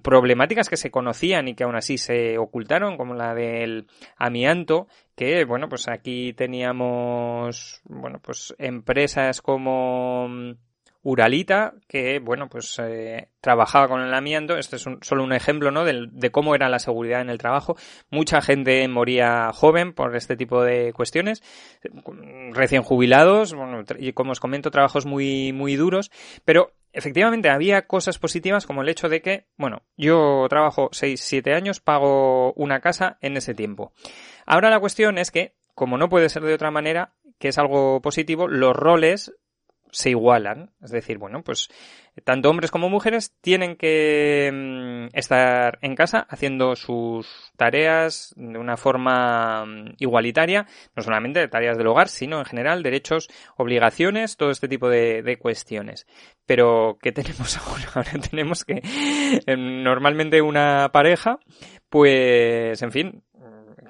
problemáticas 0.03 0.69
que 0.69 0.77
se 0.77 0.91
conocían 0.91 1.49
y 1.49 1.55
que 1.55 1.65
aún 1.65 1.77
así 1.77 1.99
se 1.99 2.39
ocultaron, 2.39 2.97
como 2.97 3.15
la 3.15 3.35
del 3.35 3.87
amianto, 4.17 4.89
que, 5.17 5.45
bueno, 5.45 5.69
pues 5.69 5.89
aquí 5.89 6.33
teníamos, 6.33 7.81
bueno, 7.85 8.21
pues 8.21 8.55
empresas 8.59 9.41
como 9.41 10.29
uralita 11.05 11.75
que, 11.87 12.19
bueno, 12.19 12.49
pues 12.49 12.77
eh, 12.83 13.29
trabajaba 13.41 13.89
con 13.89 14.01
el 14.01 14.13
amianto. 14.13 14.57
Este 14.57 14.77
es 14.77 14.85
solo 15.03 15.23
un 15.23 15.33
ejemplo, 15.33 15.71
¿no? 15.71 15.85
De, 15.85 16.09
de, 16.11 16.31
cómo 16.31 16.55
era 16.55 16.69
la 16.69 16.81
seguridad 16.81 17.21
en 17.21 17.31
el 17.31 17.39
trabajo. 17.39 17.77
Mucha 18.11 18.41
gente 18.41 18.89
moría 18.89 19.53
joven 19.53 19.93
por 19.93 20.17
este 20.17 20.37
tipo 20.37 20.65
de 20.65 20.93
cuestiones. 20.93 21.43
Recién 22.53 22.83
jubilados, 22.83 23.55
bueno, 23.55 23.85
y 23.99 24.13
como 24.13 24.33
os 24.33 24.41
comento, 24.41 24.71
trabajos 24.71 25.07
muy, 25.07 25.53
muy 25.53 25.77
duros. 25.77 26.11
Pero 26.45 26.73
efectivamente 26.95 27.51
había 27.51 27.87
cosas 27.87 28.19
positivas 28.19 28.67
como 28.67 28.83
el 28.83 28.89
hecho 28.89 29.09
de 29.09 29.21
que, 29.21 29.47
bueno, 29.57 29.83
yo 29.97 30.47
trabajo 30.49 30.89
6, 30.93 31.21
7 31.21 31.53
años, 31.53 31.81
pago 31.81 32.55
una 32.55 32.81
casa 32.81 33.19
en 33.21 33.37
ese 33.37 33.55
tiempo. 33.55 33.93
Ahora 34.47 34.71
la 34.71 34.81
cuestión 34.81 35.19
es 35.19 35.31
que, 35.31 35.55
como 35.75 35.99
no 35.99 36.09
puede 36.09 36.31
ser 36.31 36.43
de 36.45 36.55
otra 36.55 36.71
manera, 36.71 37.15
que 37.39 37.49
es 37.49 37.59
algo 37.59 38.01
positivo, 38.01 38.49
los 38.49 38.75
roles 38.75 39.35
se 39.95 40.11
igualan. 40.11 40.71
Es 40.83 40.91
decir, 40.91 41.19
bueno, 41.19 41.43
pues 41.43 41.69
tanto 42.23 42.49
hombres 42.49 42.71
como 42.71 42.89
mujeres 42.89 43.35
tienen 43.41 43.77
que 43.77 44.51
mm, 44.53 45.17
estar 45.17 45.79
en 45.83 45.97
casa 45.97 46.27
haciendo 46.29 46.77
sus 46.77 47.53
tareas 47.57 48.33
de 48.37 48.59
una 48.59 48.77
forma 48.77 49.65
mm, 49.65 49.95
igualitaria, 49.99 50.67
no 50.95 51.03
solamente 51.03 51.47
tareas 51.49 51.77
del 51.77 51.89
hogar, 51.89 52.09
sino 52.09 52.39
en 52.39 52.45
general 52.45 52.83
derechos, 52.83 53.29
obligaciones, 53.57 54.37
todo 54.37 54.51
este 54.51 54.69
tipo 54.69 54.89
de, 54.89 55.39
cuestiones. 55.41 56.07
Pero, 56.47 56.99
¿qué 57.01 57.13
tenemos 57.13 57.57
ahora? 57.59 57.85
Ahora 57.95 58.13
tenemos 58.31 58.65
que 58.65 58.83
normalmente 59.57 60.41
una 60.43 60.91
pareja, 60.93 61.39
pues, 61.89 62.81
en 62.83 62.93
fin, 62.93 63.24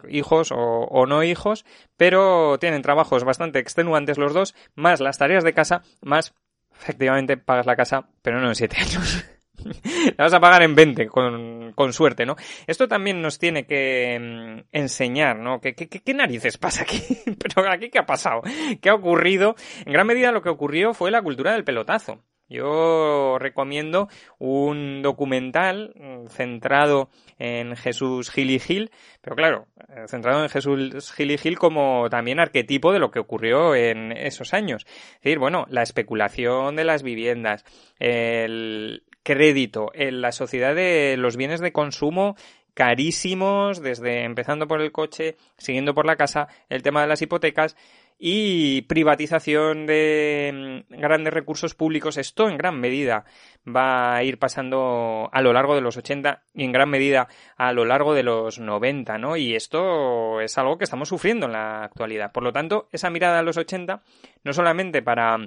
hijos 0.09 0.51
o, 0.53 1.07
no 1.07 1.23
hijos, 1.23 1.65
pero 1.97 2.59
tienen 2.59 2.83
trabajos 2.83 3.25
bastante 3.25 3.59
extenuantes 3.59 4.19
los 4.19 4.35
dos, 4.35 4.55
más 4.75 5.01
las 5.01 5.19
tareas 5.19 5.45
de 5.45 5.55
casa, 5.55 5.83
más 6.03 6.35
efectivamente 6.81 7.37
pagas 7.37 7.67
la 7.67 7.77
casa, 7.77 8.09
pero 8.23 8.41
no 8.41 8.49
en 8.49 8.55
siete 8.55 8.77
años. 8.79 9.25
la 10.17 10.25
vas 10.25 10.35
a 10.35 10.41
pagar 10.41 10.63
en 10.63 10.75
20, 10.75 11.07
con, 11.07 11.73
con, 11.75 11.93
suerte, 11.93 12.27
¿no? 12.27 12.37
Esto 12.67 12.89
también 12.89 13.23
nos 13.23 13.39
tiene 13.39 13.67
que 13.67 14.19
mm, 14.21 14.69
enseñar, 14.73 15.39
¿no? 15.39 15.61
¿Qué, 15.61 15.75
qué, 15.75 15.89
qué 15.89 16.15
narices 16.15 16.59
pasa 16.59 16.83
aquí? 16.83 17.01
Pero 17.39 17.71
aquí, 17.71 17.91
¿qué 17.91 17.99
ha 17.99 18.07
pasado? 18.07 18.43
¿Qué 18.81 18.89
ha 18.89 18.95
ocurrido? 18.95 19.55
En 19.85 19.93
gran 19.93 20.07
medida 20.07 20.33
lo 20.33 20.43
que 20.43 20.51
ocurrió 20.51 20.95
fue 20.95 21.11
la 21.11 21.23
cultura 21.23 21.53
del 21.53 21.65
pelotazo. 21.65 22.23
Yo 22.49 23.39
recomiendo 23.39 24.09
un 24.39 25.03
documental 25.03 25.95
mm, 25.97 26.27
centrado 26.29 27.09
en 27.39 27.75
Jesús 27.77 28.31
Gil 28.31 28.51
y 28.51 28.59
Gil, 28.59 28.91
pero 29.23 29.35
claro, 29.35 29.67
eh, 29.89 30.05
centrado 30.09 30.43
en 30.43 30.51
Jesús 30.51 31.13
Gil 31.13 31.31
y 31.31 31.39
Gil 31.39 31.59
como 31.59 32.09
también 32.11 32.41
arquetipo 32.41 32.93
de 32.93 32.99
lo 32.99 33.11
que 33.11 33.19
ocurrió 33.19 33.75
en 33.75 34.13
esos 34.13 34.53
años. 34.53 34.85
Es 34.87 35.23
decir, 35.23 35.39
bueno, 35.39 35.67
la 35.71 35.83
especulación 35.83 36.77
de 36.77 36.85
las 36.85 37.03
viviendas, 37.03 37.65
el 37.99 39.05
crédito, 39.23 39.91
en 39.95 40.21
la 40.21 40.33
sociedad 40.33 40.75
de 40.75 41.17
los 41.17 41.37
bienes 41.37 41.61
de 41.61 41.73
consumo 41.73 42.37
carísimos, 42.75 43.81
desde 43.81 44.25
empezando 44.25 44.67
por 44.67 44.81
el 44.81 44.93
coche, 44.93 45.37
siguiendo 45.57 45.95
por 45.95 46.07
la 46.07 46.17
casa, 46.17 46.49
el 46.69 46.83
tema 46.83 47.01
de 47.01 47.07
las 47.07 47.23
hipotecas, 47.23 47.77
y 48.19 48.83
privatización 48.83 49.87
de 49.87 50.85
mm, 50.89 50.95
grandes 51.01 51.35
recursos 51.35 51.75
públicos. 51.75 52.17
Esto 52.17 52.49
en 52.49 52.57
gran 52.57 52.81
medida 52.81 53.25
va 53.67 54.15
a 54.15 54.23
ir 54.23 54.39
pasando 54.39 55.29
a 55.33 55.41
lo 55.43 55.53
largo 55.53 55.75
de 55.75 55.81
los 55.81 55.97
80 55.97 56.45
y 56.55 56.65
en 56.65 56.73
gran 56.73 56.91
medida 56.91 57.29
a 57.57 57.73
lo 57.73 57.85
largo 57.85 58.15
de 58.15 58.23
los 58.23 58.59
90, 58.59 59.19
¿no? 59.19 59.37
Y 59.37 59.55
esto 59.55 60.41
es 60.41 60.57
algo 60.59 60.79
que 60.79 60.85
estamos 60.85 61.09
sufriendo 61.09 61.47
en 61.47 61.53
la 61.53 61.85
actualidad. 61.85 62.33
Por 62.33 62.43
lo 62.43 62.53
tanto, 62.53 62.89
esa 62.93 63.11
mirada 63.11 63.41
a 63.41 63.43
los 63.43 63.57
80 63.57 64.03
no 64.45 64.53
solamente 64.53 65.03
para 65.03 65.39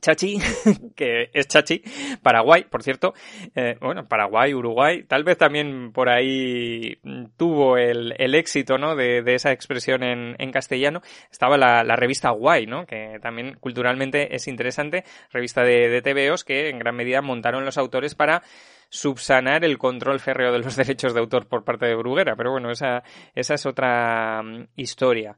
Chachi, 0.00 0.38
que 0.96 1.30
es 1.32 1.46
Chachi, 1.48 1.82
Paraguay, 2.22 2.64
por 2.64 2.82
cierto, 2.82 3.14
eh, 3.54 3.76
bueno, 3.80 4.08
Paraguay, 4.08 4.54
Uruguay, 4.54 5.04
tal 5.04 5.24
vez 5.24 5.38
también 5.38 5.92
por 5.92 6.08
ahí 6.08 6.98
tuvo 7.36 7.76
el, 7.76 8.14
el 8.18 8.34
éxito, 8.34 8.78
¿no? 8.78 8.96
De, 8.96 9.22
de, 9.22 9.34
esa 9.34 9.52
expresión 9.52 10.02
en, 10.02 10.36
en 10.38 10.52
castellano. 10.52 11.02
Estaba 11.30 11.56
la, 11.56 11.84
la, 11.84 11.96
revista 11.96 12.30
Guay, 12.30 12.66
¿no? 12.66 12.86
Que 12.86 13.18
también 13.20 13.56
culturalmente 13.60 14.34
es 14.34 14.48
interesante, 14.48 15.04
revista 15.30 15.62
de, 15.62 15.88
de 15.88 16.02
TVOs 16.02 16.44
que 16.44 16.68
en 16.68 16.78
gran 16.78 16.96
medida 16.96 17.22
montaron 17.22 17.64
los 17.64 17.78
autores 17.78 18.14
para 18.14 18.42
subsanar 18.90 19.64
el 19.64 19.78
control 19.78 20.20
férreo 20.20 20.52
de 20.52 20.58
los 20.58 20.76
derechos 20.76 21.14
de 21.14 21.20
autor 21.20 21.46
por 21.46 21.64
parte 21.64 21.86
de 21.86 21.94
Bruguera, 21.94 22.36
pero 22.36 22.50
bueno, 22.50 22.70
esa, 22.70 23.02
esa 23.34 23.54
es 23.54 23.66
otra 23.66 24.42
mm, 24.42 24.68
historia. 24.76 25.36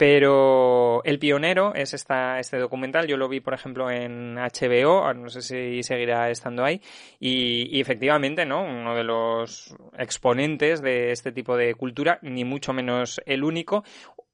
Pero 0.00 1.04
El 1.04 1.18
Pionero 1.18 1.74
es 1.74 1.92
esta, 1.92 2.38
este 2.38 2.56
documental. 2.56 3.06
Yo 3.06 3.18
lo 3.18 3.28
vi, 3.28 3.40
por 3.40 3.52
ejemplo, 3.52 3.90
en 3.90 4.36
HBO. 4.36 5.12
No 5.12 5.28
sé 5.28 5.42
si 5.42 5.82
seguirá 5.82 6.30
estando 6.30 6.64
ahí. 6.64 6.80
Y, 7.18 7.68
y, 7.76 7.82
efectivamente, 7.82 8.46
¿no? 8.46 8.62
Uno 8.62 8.96
de 8.96 9.04
los 9.04 9.76
exponentes 9.98 10.80
de 10.80 11.12
este 11.12 11.32
tipo 11.32 11.54
de 11.54 11.74
cultura, 11.74 12.18
ni 12.22 12.46
mucho 12.46 12.72
menos 12.72 13.20
el 13.26 13.44
único. 13.44 13.84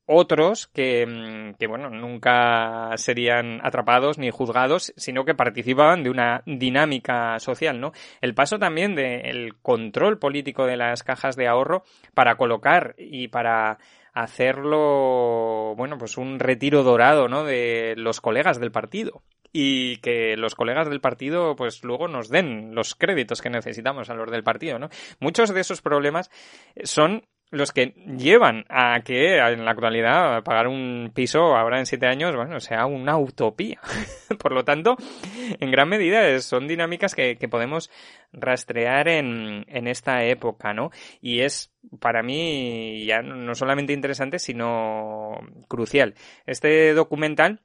Otros 0.08 0.68
que, 0.68 1.04
mm, 1.04 1.54
que, 1.58 1.66
bueno, 1.66 1.90
nunca 1.90 2.92
serían 2.94 3.58
atrapados 3.66 4.18
ni 4.18 4.30
juzgados, 4.30 4.92
sino 4.96 5.24
que 5.24 5.34
participaban 5.34 6.04
de 6.04 6.10
una 6.10 6.44
dinámica 6.46 7.40
social, 7.40 7.80
¿no? 7.80 7.90
El 8.20 8.34
paso 8.34 8.60
también 8.60 8.94
del 8.94 9.56
control 9.62 10.20
político 10.20 10.64
de 10.64 10.76
las 10.76 11.02
cajas 11.02 11.34
de 11.34 11.48
ahorro 11.48 11.82
para 12.14 12.36
colocar 12.36 12.94
y 12.98 13.26
para 13.26 13.78
hacerlo, 14.16 15.74
bueno, 15.76 15.98
pues 15.98 16.16
un 16.16 16.38
retiro 16.38 16.82
dorado, 16.82 17.28
¿no? 17.28 17.44
De 17.44 17.94
los 17.98 18.22
colegas 18.22 18.58
del 18.58 18.72
partido. 18.72 19.22
Y 19.52 19.98
que 19.98 20.36
los 20.38 20.54
colegas 20.54 20.88
del 20.88 21.02
partido, 21.02 21.54
pues 21.54 21.84
luego 21.84 22.08
nos 22.08 22.30
den 22.30 22.74
los 22.74 22.94
créditos 22.94 23.42
que 23.42 23.50
necesitamos 23.50 24.08
a 24.08 24.14
los 24.14 24.30
del 24.30 24.42
partido, 24.42 24.78
¿no? 24.78 24.88
Muchos 25.20 25.52
de 25.52 25.60
esos 25.60 25.82
problemas 25.82 26.30
son 26.82 27.26
los 27.50 27.72
que 27.72 27.94
llevan 28.18 28.64
a 28.68 29.00
que 29.04 29.38
en 29.38 29.64
la 29.64 29.70
actualidad 29.70 30.42
pagar 30.42 30.66
un 30.66 31.12
piso 31.14 31.56
ahora 31.56 31.78
en 31.78 31.86
siete 31.86 32.06
años, 32.06 32.34
bueno, 32.34 32.58
sea 32.60 32.86
una 32.86 33.16
utopía. 33.18 33.80
Por 34.38 34.52
lo 34.52 34.64
tanto, 34.64 34.96
en 35.60 35.70
gran 35.70 35.88
medida 35.88 36.40
son 36.40 36.66
dinámicas 36.66 37.14
que, 37.14 37.36
que 37.36 37.48
podemos 37.48 37.90
rastrear 38.32 39.08
en, 39.08 39.64
en, 39.68 39.86
esta 39.86 40.24
época, 40.24 40.74
¿no? 40.74 40.90
Y 41.20 41.40
es 41.40 41.72
para 42.00 42.22
mí 42.22 43.04
ya 43.06 43.22
no 43.22 43.54
solamente 43.54 43.92
interesante, 43.92 44.38
sino 44.38 45.38
crucial. 45.68 46.14
Este 46.46 46.94
documental 46.94 47.60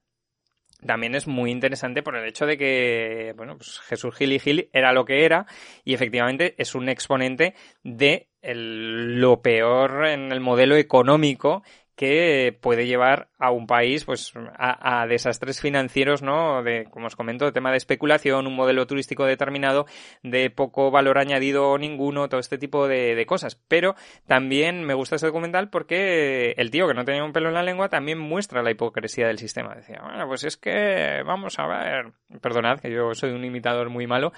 también 0.86 1.16
es 1.16 1.28
muy 1.28 1.52
interesante 1.52 2.02
por 2.02 2.16
el 2.16 2.28
hecho 2.28 2.46
de 2.46 2.58
que, 2.58 3.34
bueno, 3.38 3.58
pues 3.58 3.80
Jesús 3.82 4.16
Gil 4.16 4.34
y 4.34 4.40
Gil 4.40 4.70
era 4.74 4.94
lo 4.94 5.06
que 5.06 5.26
era 5.26 5.46
y 5.84 5.94
efectivamente 5.94 6.56
es 6.58 6.74
un 6.76 6.90
exponente 6.90 7.56
de 7.84 8.31
lo 8.44 9.42
peor 9.42 10.06
en 10.08 10.32
el 10.32 10.40
modelo 10.40 10.76
económico 10.76 11.64
que 12.02 12.58
puede 12.62 12.88
llevar 12.88 13.30
a 13.38 13.52
un 13.52 13.68
país 13.68 14.06
pues 14.06 14.34
a, 14.58 15.06
desastres 15.06 15.62
financieros, 15.62 16.24
¿no? 16.24 16.64
De, 16.64 16.86
como 16.90 17.06
os 17.06 17.16
comento, 17.16 17.46
el 17.46 17.54
tema 17.54 17.70
de 17.70 17.78
especulación, 17.78 18.48
un 18.48 18.56
modelo 18.56 18.88
turístico 18.88 19.26
determinado, 19.26 19.86
de 20.24 20.50
poco 20.50 20.90
valor 20.90 21.20
añadido 21.20 21.78
ninguno, 21.78 22.28
todo 22.28 22.40
este 22.40 22.58
tipo 22.58 22.88
de, 22.88 23.24
cosas. 23.28 23.62
Pero 23.68 23.94
también 24.26 24.84
me 24.84 24.96
gusta 24.96 25.18
ese 25.18 25.28
documental 25.28 25.70
porque 25.70 26.56
el 26.58 26.72
tío 26.72 26.88
que 26.88 26.96
no 26.96 27.06
tenía 27.06 27.24
un 27.24 27.34
pelo 27.34 27.50
en 27.50 27.54
la 27.54 27.62
lengua 27.62 27.88
también 27.88 28.18
muestra 28.18 28.64
la 28.64 28.72
hipocresía 28.72 29.28
del 29.28 29.38
sistema. 29.38 29.76
Decía, 29.76 30.02
bueno, 30.04 30.28
pues 30.28 30.44
es 30.44 30.58
que 30.58 31.22
vamos 31.24 31.60
a 31.60 31.68
ver, 31.68 32.14
perdonad 32.42 32.80
que 32.80 32.92
yo 32.92 33.14
soy 33.14 33.30
un 33.30 33.46
imitador 33.46 33.92
muy 33.92 34.08
malo, 34.08 34.32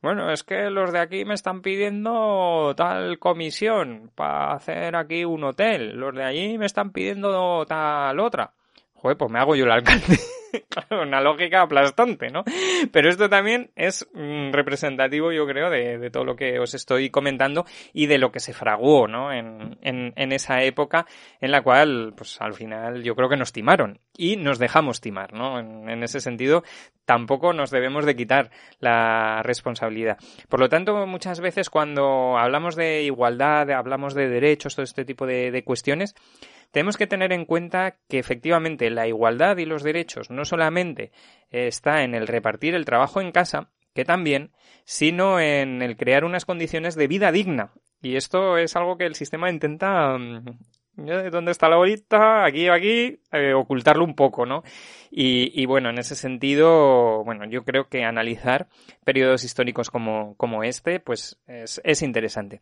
bueno, 0.00 0.30
es 0.32 0.44
que 0.44 0.70
los 0.70 0.92
de 0.92 1.00
aquí 1.00 1.24
me 1.24 1.34
están 1.34 1.60
pidiendo 1.62 2.74
tal 2.76 3.18
comisión 3.18 4.12
para 4.14 4.52
hacer 4.52 4.94
aquí 4.96 5.24
un 5.24 5.44
hotel, 5.44 5.96
los 5.96 6.14
de 6.14 6.24
allí 6.24 6.58
me 6.58 6.66
están 6.66 6.92
pidiendo 6.92 7.66
tal 7.66 8.20
otra. 8.20 8.54
Joder, 9.00 9.16
pues 9.16 9.30
me 9.30 9.38
hago 9.38 9.54
yo 9.54 9.64
el 9.64 9.70
alcalde. 9.70 10.18
una 10.90 11.20
lógica 11.20 11.62
aplastante, 11.62 12.30
¿no? 12.30 12.44
Pero 12.92 13.08
esto 13.08 13.28
también 13.28 13.70
es 13.76 14.08
mm, 14.12 14.50
representativo, 14.52 15.32
yo 15.32 15.46
creo, 15.46 15.70
de, 15.70 16.10
todo 16.10 16.24
lo 16.24 16.36
que 16.36 16.58
os 16.58 16.74
estoy 16.74 17.10
comentando 17.10 17.64
y 17.92 18.06
de 18.06 18.18
lo 18.18 18.32
que 18.32 18.40
se 18.40 18.52
fraguó, 18.52 19.06
¿no? 19.06 19.32
En, 19.32 19.78
en, 19.82 20.32
esa 20.32 20.62
época 20.62 21.06
en 21.40 21.50
la 21.52 21.62
cual, 21.62 22.12
pues 22.16 22.40
al 22.40 22.54
final, 22.54 23.02
yo 23.02 23.14
creo 23.14 23.28
que 23.28 23.36
nos 23.36 23.52
timaron 23.52 24.00
y 24.16 24.36
nos 24.36 24.58
dejamos 24.58 25.00
timar, 25.00 25.32
¿no? 25.32 25.58
En, 25.58 26.02
ese 26.02 26.20
sentido, 26.20 26.64
tampoco 27.04 27.52
nos 27.52 27.70
debemos 27.70 28.04
de 28.04 28.16
quitar 28.16 28.50
la 28.80 29.42
responsabilidad. 29.42 30.18
Por 30.48 30.60
lo 30.60 30.68
tanto, 30.68 31.06
muchas 31.06 31.40
veces 31.40 31.70
cuando 31.70 32.36
hablamos 32.36 32.76
de 32.76 33.02
igualdad, 33.02 33.70
hablamos 33.70 34.14
de 34.14 34.28
derechos, 34.28 34.74
todo 34.74 34.84
este 34.84 35.04
tipo 35.04 35.26
de 35.26 35.62
cuestiones, 35.64 36.14
tenemos 36.70 36.96
que 36.96 37.06
tener 37.06 37.32
en 37.32 37.44
cuenta 37.44 37.96
que 38.08 38.18
efectivamente 38.18 38.90
la 38.90 39.06
igualdad 39.06 39.56
y 39.58 39.64
los 39.64 39.82
derechos 39.82 40.30
no 40.30 40.44
solamente 40.44 41.12
está 41.50 42.02
en 42.02 42.14
el 42.14 42.26
repartir 42.26 42.74
el 42.74 42.84
trabajo 42.84 43.20
en 43.20 43.32
casa, 43.32 43.70
que 43.94 44.04
también, 44.04 44.52
sino 44.84 45.40
en 45.40 45.82
el 45.82 45.96
crear 45.96 46.24
unas 46.24 46.44
condiciones 46.44 46.94
de 46.94 47.08
vida 47.08 47.32
digna. 47.32 47.72
Y 48.00 48.16
esto 48.16 48.58
es 48.58 48.76
algo 48.76 48.96
que 48.96 49.06
el 49.06 49.14
sistema 49.14 49.50
intenta 49.50 50.16
mm, 50.16 50.44
¿Dónde 50.98 51.52
está 51.52 51.68
la 51.68 51.76
bolita? 51.76 52.44
Aquí 52.44 52.68
o 52.68 52.72
aquí, 52.72 53.20
eh, 53.30 53.54
ocultarlo 53.54 54.04
un 54.04 54.16
poco, 54.16 54.46
¿no? 54.46 54.64
Y, 55.12 55.64
bueno, 55.66 55.90
en 55.90 55.98
ese 55.98 56.16
sentido, 56.16 57.22
bueno, 57.24 57.44
yo 57.48 57.64
creo 57.64 57.88
que 57.88 58.04
analizar 58.04 58.66
periodos 59.04 59.44
históricos 59.44 59.90
como, 59.90 60.34
como 60.36 60.64
este, 60.64 60.98
pues 60.98 61.38
es, 61.46 61.80
es 61.84 62.02
interesante. 62.02 62.60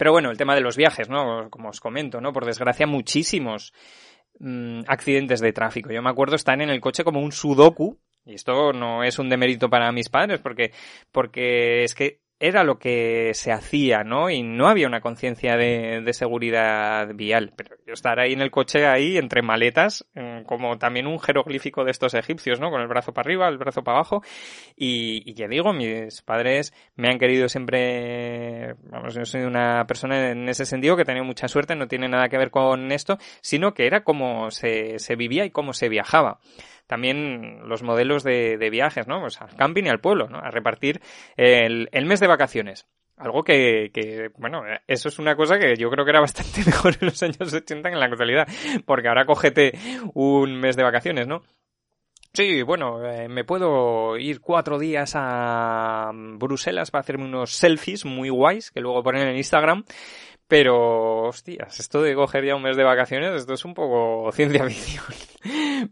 Pero 0.00 0.12
bueno, 0.12 0.30
el 0.30 0.38
tema 0.38 0.54
de 0.54 0.62
los 0.62 0.78
viajes, 0.78 1.10
¿no? 1.10 1.50
Como 1.50 1.68
os 1.68 1.78
comento, 1.78 2.22
¿no? 2.22 2.32
Por 2.32 2.46
desgracia, 2.46 2.86
muchísimos 2.86 3.74
mm, 4.38 4.80
accidentes 4.86 5.40
de 5.40 5.52
tráfico. 5.52 5.92
Yo 5.92 6.00
me 6.00 6.08
acuerdo 6.08 6.36
estar 6.36 6.58
en 6.62 6.70
el 6.70 6.80
coche 6.80 7.04
como 7.04 7.20
un 7.20 7.32
sudoku, 7.32 7.98
y 8.24 8.32
esto 8.32 8.72
no 8.72 9.04
es 9.04 9.18
un 9.18 9.28
demérito 9.28 9.68
para 9.68 9.92
mis 9.92 10.08
padres, 10.08 10.40
porque, 10.40 10.72
porque 11.12 11.84
es 11.84 11.94
que 11.94 12.19
era 12.40 12.64
lo 12.64 12.78
que 12.78 13.32
se 13.34 13.52
hacía, 13.52 14.02
¿no? 14.02 14.30
Y 14.30 14.42
no 14.42 14.66
había 14.66 14.86
una 14.86 15.02
conciencia 15.02 15.58
de, 15.58 16.00
de, 16.00 16.12
seguridad 16.14 17.14
vial. 17.14 17.52
Pero 17.54 17.76
yo 17.86 17.92
estar 17.92 18.18
ahí 18.18 18.32
en 18.32 18.40
el 18.40 18.50
coche, 18.50 18.86
ahí, 18.86 19.18
entre 19.18 19.42
maletas, 19.42 20.06
mm, 20.14 20.44
como 20.44 20.78
también 20.78 21.06
un 21.06 21.20
jeroglífico 21.20 21.84
de 21.84 21.90
estos 21.90 22.14
egipcios, 22.14 22.58
¿no? 22.58 22.70
Con 22.70 22.80
el 22.80 22.88
brazo 22.88 23.12
para 23.12 23.26
arriba, 23.26 23.46
el 23.46 23.58
brazo 23.58 23.84
para 23.84 23.98
abajo. 23.98 24.22
Y, 24.74 25.22
y 25.30 25.34
ya 25.34 25.48
digo, 25.48 25.74
mis 25.74 26.22
padres 26.22 26.72
me 26.96 27.08
han 27.08 27.18
querido 27.18 27.46
siempre, 27.46 28.74
vamos, 28.84 29.14
yo 29.14 29.26
soy 29.26 29.42
una 29.42 29.86
persona 29.86 30.30
en 30.30 30.48
ese 30.48 30.64
sentido 30.64 30.96
que 30.96 31.04
tenía 31.04 31.22
mucha 31.22 31.46
suerte, 31.46 31.76
no 31.76 31.88
tiene 31.88 32.08
nada 32.08 32.30
que 32.30 32.38
ver 32.38 32.50
con 32.50 32.90
esto, 32.90 33.18
sino 33.42 33.74
que 33.74 33.86
era 33.86 34.02
como 34.02 34.50
se, 34.50 34.98
se 34.98 35.14
vivía 35.14 35.44
y 35.44 35.50
cómo 35.50 35.74
se 35.74 35.90
viajaba 35.90 36.40
también 36.90 37.68
los 37.68 37.84
modelos 37.84 38.24
de, 38.24 38.68
viajes, 38.68 39.06
¿no? 39.06 39.20
Pues 39.20 39.40
al 39.40 39.54
camping 39.54 39.84
y 39.84 39.88
al 39.90 40.00
pueblo, 40.00 40.28
¿no? 40.28 40.38
A 40.38 40.50
repartir 40.50 41.00
el, 41.36 41.88
mes 42.04 42.18
de 42.18 42.26
vacaciones. 42.26 42.88
Algo 43.16 43.44
que, 43.44 43.92
que, 43.94 44.30
bueno, 44.38 44.64
eso 44.88 45.08
es 45.08 45.20
una 45.20 45.36
cosa 45.36 45.56
que 45.56 45.76
yo 45.76 45.88
creo 45.88 46.04
que 46.04 46.10
era 46.10 46.20
bastante 46.20 46.62
mejor 46.66 46.96
en 47.00 47.06
los 47.06 47.22
años 47.22 47.54
80 47.54 47.88
que 47.88 47.94
en 47.94 48.00
la 48.00 48.06
actualidad, 48.06 48.48
porque 48.86 49.06
ahora 49.06 49.24
cógete 49.24 49.78
un 50.14 50.58
mes 50.58 50.74
de 50.74 50.82
vacaciones, 50.82 51.28
¿no? 51.28 51.42
Sí, 52.32 52.62
bueno, 52.62 53.04
eh, 53.04 53.28
me 53.28 53.44
puedo 53.44 54.16
ir 54.16 54.40
cuatro 54.40 54.78
días 54.78 55.12
a 55.14 56.10
Bruselas 56.12 56.90
para 56.90 57.00
hacerme 57.00 57.24
unos 57.24 57.52
selfies 57.52 58.04
muy 58.04 58.30
guays 58.30 58.72
que 58.72 58.80
luego 58.80 59.02
ponen 59.02 59.28
en 59.28 59.36
Instagram 59.36 59.84
pero, 60.50 61.28
hostias, 61.28 61.78
esto 61.78 62.02
de 62.02 62.16
coger 62.16 62.44
ya 62.44 62.56
un 62.56 62.62
mes 62.62 62.76
de 62.76 62.82
vacaciones, 62.82 63.32
esto 63.34 63.54
es 63.54 63.64
un 63.64 63.72
poco 63.72 64.32
ciencia 64.34 64.66
ficción. 64.66 65.04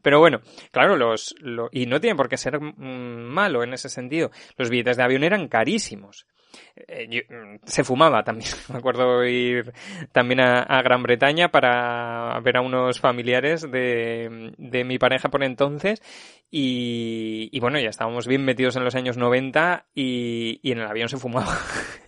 Pero 0.02 0.18
bueno, 0.18 0.40
claro, 0.72 0.96
los, 0.96 1.32
y 1.70 1.86
no 1.86 2.00
tiene 2.00 2.16
por 2.16 2.28
qué 2.28 2.36
ser 2.36 2.60
mm, 2.60 3.22
malo 3.22 3.62
en 3.62 3.72
ese 3.72 3.88
sentido. 3.88 4.32
Los 4.56 4.68
billetes 4.68 4.96
de 4.96 5.04
avión 5.04 5.22
eran 5.22 5.46
carísimos. 5.46 6.26
Eh, 6.74 7.24
mm, 7.28 7.66
se 7.66 7.84
fumaba 7.84 8.24
también. 8.24 8.50
Me 8.68 8.78
acuerdo 8.78 9.24
ir 9.24 9.72
también 10.10 10.40
a, 10.40 10.82
Gran 10.82 11.04
Bretaña 11.04 11.52
para 11.52 12.38
ver 12.40 12.56
a 12.56 12.60
unos 12.60 12.98
familiares 12.98 13.70
de, 13.70 14.52
de 14.58 14.84
mi 14.84 14.98
pareja 14.98 15.28
por 15.28 15.44
entonces. 15.44 16.02
Y, 16.50 17.56
bueno, 17.60 17.78
ya 17.78 17.90
estábamos 17.90 18.26
bien 18.26 18.44
metidos 18.44 18.74
en 18.74 18.82
los 18.82 18.96
años 18.96 19.16
90 19.16 19.86
y, 19.94 20.58
y 20.62 20.72
en 20.72 20.78
el 20.78 20.86
avión 20.88 21.08
se 21.08 21.16
fumaba. 21.16 21.56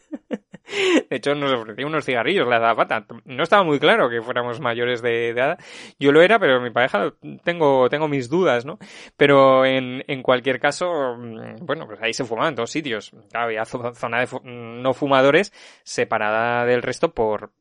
De 1.11 1.16
hecho, 1.16 1.35
nos 1.35 1.53
ofreció 1.53 1.87
unos 1.87 2.05
cigarrillos 2.05 2.49
la 2.49 2.61
zapata. 2.61 3.07
No 3.25 3.43
estaba 3.43 3.64
muy 3.64 3.79
claro 3.79 4.09
que 4.09 4.23
fuéramos 4.23 4.61
mayores 4.61 5.03
de, 5.03 5.31
edad. 5.31 5.59
Yo 5.99 6.12
lo 6.12 6.23
era, 6.23 6.39
pero 6.39 6.61
mi 6.61 6.71
pareja 6.71 7.12
tengo, 7.45 7.89
tengo 7.89 8.09
mis 8.09 8.29
dudas, 8.29 8.64
¿no? 8.64 8.79
Pero 9.16 9.64
en, 9.64 10.05
en 10.07 10.23
cualquier 10.23 10.61
caso, 10.61 11.16
mm, 11.16 11.66
bueno, 11.66 11.87
pues 11.87 12.01
ahí 12.03 12.12
se 12.12 12.25
fumaban 12.25 12.51
en 12.51 12.57
todos 12.57 12.71
sitios. 12.71 13.12
había 13.33 13.64
zona 13.64 14.21
de 14.21 14.29
no 14.45 14.95
fumadores 14.95 15.53
separada 15.83 16.64
del 16.64 16.83
resto 16.83 17.12
por, 17.12 17.53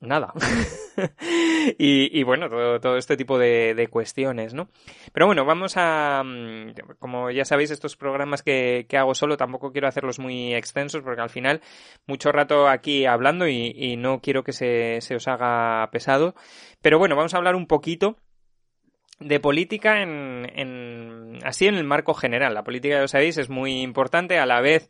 nada. 0.00 0.32
y, 1.78 2.22
bueno, 2.22 2.48
todo, 2.48 2.80
todo, 2.80 2.96
este 2.96 3.16
tipo 3.16 3.38
de, 3.38 3.74
de, 3.74 3.88
cuestiones, 3.88 4.54
¿no? 4.54 4.68
Pero 5.12 5.26
bueno, 5.26 5.44
vamos 5.44 5.74
a, 5.76 6.22
mm, 6.24 6.72
como 6.98 7.30
ya 7.30 7.44
sabéis, 7.44 7.70
estos 7.70 7.96
programas 7.96 8.42
que, 8.42 8.86
que, 8.88 8.96
hago 8.96 9.14
solo 9.14 9.36
tampoco 9.36 9.72
quiero 9.72 9.88
hacerlos 9.88 10.18
muy 10.18 10.54
extensos 10.54 11.02
porque 11.02 11.20
al 11.20 11.30
final 11.30 11.60
mucho 12.06 12.32
rato 12.32 12.68
aquí 12.68 13.06
hablando 13.06 13.46
y, 13.46 13.72
y 13.76 13.96
no 13.96 14.20
quiero 14.20 14.42
que 14.42 14.52
se, 14.52 15.00
se 15.00 15.14
os 15.14 15.28
haga 15.28 15.88
pesado. 15.90 16.34
Pero 16.82 16.98
bueno, 16.98 17.16
vamos 17.16 17.34
a 17.34 17.36
hablar 17.36 17.54
un 17.54 17.66
poquito 17.66 18.16
de 19.20 19.38
política 19.38 20.02
en, 20.02 20.50
en, 20.54 21.38
así 21.44 21.66
en 21.66 21.74
el 21.74 21.84
marco 21.84 22.14
general. 22.14 22.54
La 22.54 22.64
política, 22.64 22.96
ya 22.96 23.02
lo 23.02 23.08
sabéis, 23.08 23.36
es 23.36 23.50
muy 23.50 23.82
importante, 23.82 24.38
a 24.38 24.46
la 24.46 24.60
vez 24.60 24.88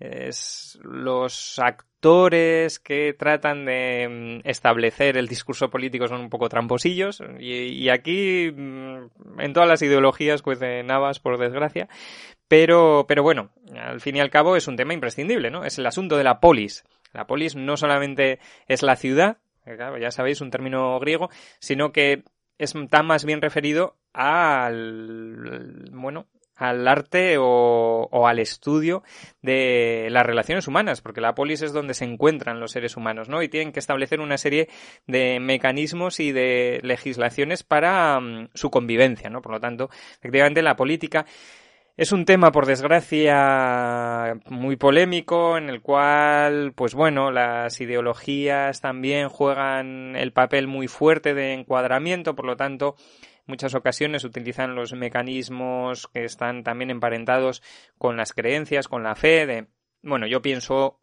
es 0.00 0.78
los 0.82 1.58
actores 1.58 2.78
que 2.78 3.12
tratan 3.12 3.66
de 3.66 4.40
mm, 4.42 4.48
establecer 4.48 5.18
el 5.18 5.28
discurso 5.28 5.68
político 5.68 6.08
son 6.08 6.22
un 6.22 6.30
poco 6.30 6.48
tramposillos. 6.48 7.22
Y, 7.38 7.88
aquí 7.90 8.50
mm, 8.50 9.40
en 9.40 9.52
todas 9.52 9.68
las 9.68 9.82
ideologías 9.82 10.42
de 10.42 10.82
Navas 10.82 11.20
por 11.20 11.38
desgracia. 11.38 11.88
Pero 12.48 13.04
pero 13.06 13.22
bueno 13.22 13.50
al 13.76 14.00
fin 14.00 14.16
y 14.16 14.20
al 14.20 14.30
cabo 14.30 14.56
es 14.56 14.66
un 14.66 14.74
tema 14.76 14.92
imprescindible 14.92 15.50
no 15.50 15.64
es 15.64 15.78
el 15.78 15.86
asunto 15.86 16.16
de 16.16 16.24
la 16.24 16.40
polis. 16.40 16.84
La 17.12 17.26
polis 17.26 17.54
no 17.54 17.76
solamente 17.76 18.40
es 18.66 18.82
la 18.82 18.96
ciudad 18.96 19.38
ya 20.00 20.10
sabéis 20.10 20.40
un 20.40 20.50
término 20.50 20.98
griego 20.98 21.30
sino 21.60 21.92
que 21.92 22.24
está 22.58 23.04
más 23.04 23.24
bien 23.24 23.40
referido 23.40 23.96
al 24.12 25.90
bueno 25.92 26.26
al 26.60 26.86
arte 26.86 27.36
o, 27.38 28.26
al 28.26 28.38
estudio 28.38 29.02
de 29.40 30.08
las 30.10 30.26
relaciones 30.26 30.68
humanas, 30.68 31.00
porque 31.00 31.22
la 31.22 31.34
polis 31.34 31.62
es 31.62 31.72
donde 31.72 31.94
se 31.94 32.04
encuentran 32.04 32.60
los 32.60 32.72
seres 32.72 32.98
humanos, 32.98 33.30
¿no? 33.30 33.42
Y 33.42 33.48
tienen 33.48 33.72
que 33.72 33.80
establecer 33.80 34.20
una 34.20 34.36
serie 34.36 34.68
de 35.06 35.40
mecanismos 35.40 36.20
y 36.20 36.32
de 36.32 36.80
legislaciones 36.82 37.62
para 37.62 38.20
mm, 38.20 38.50
su 38.54 38.70
convivencia, 38.70 39.30
¿no? 39.30 39.40
Por 39.40 39.52
lo 39.52 39.60
tanto, 39.60 39.88
efectivamente, 40.18 40.60
la 40.60 40.76
política 40.76 41.24
es 41.96 42.12
un 42.12 42.26
tema, 42.26 42.52
por 42.52 42.66
desgracia, 42.66 44.38
muy 44.48 44.76
polémico, 44.76 45.56
en 45.56 45.70
el 45.70 45.80
cual, 45.80 46.72
pues 46.74 46.94
bueno, 46.94 47.30
las 47.30 47.80
ideologías 47.80 48.82
también 48.82 49.28
juegan 49.30 50.14
el 50.14 50.32
papel 50.32 50.66
muy 50.66 50.88
fuerte 50.88 51.32
de 51.32 51.54
encuadramiento, 51.54 52.34
por 52.34 52.44
lo 52.44 52.56
tanto, 52.56 52.96
muchas 53.50 53.74
ocasiones 53.74 54.24
utilizan 54.24 54.74
los 54.74 54.94
mecanismos 54.94 56.06
que 56.06 56.24
están 56.24 56.62
también 56.62 56.90
emparentados 56.90 57.62
con 57.98 58.16
las 58.16 58.32
creencias, 58.32 58.88
con 58.88 59.02
la 59.02 59.16
fe 59.16 59.44
de, 59.46 59.66
bueno, 60.02 60.26
yo 60.26 60.40
pienso 60.40 61.00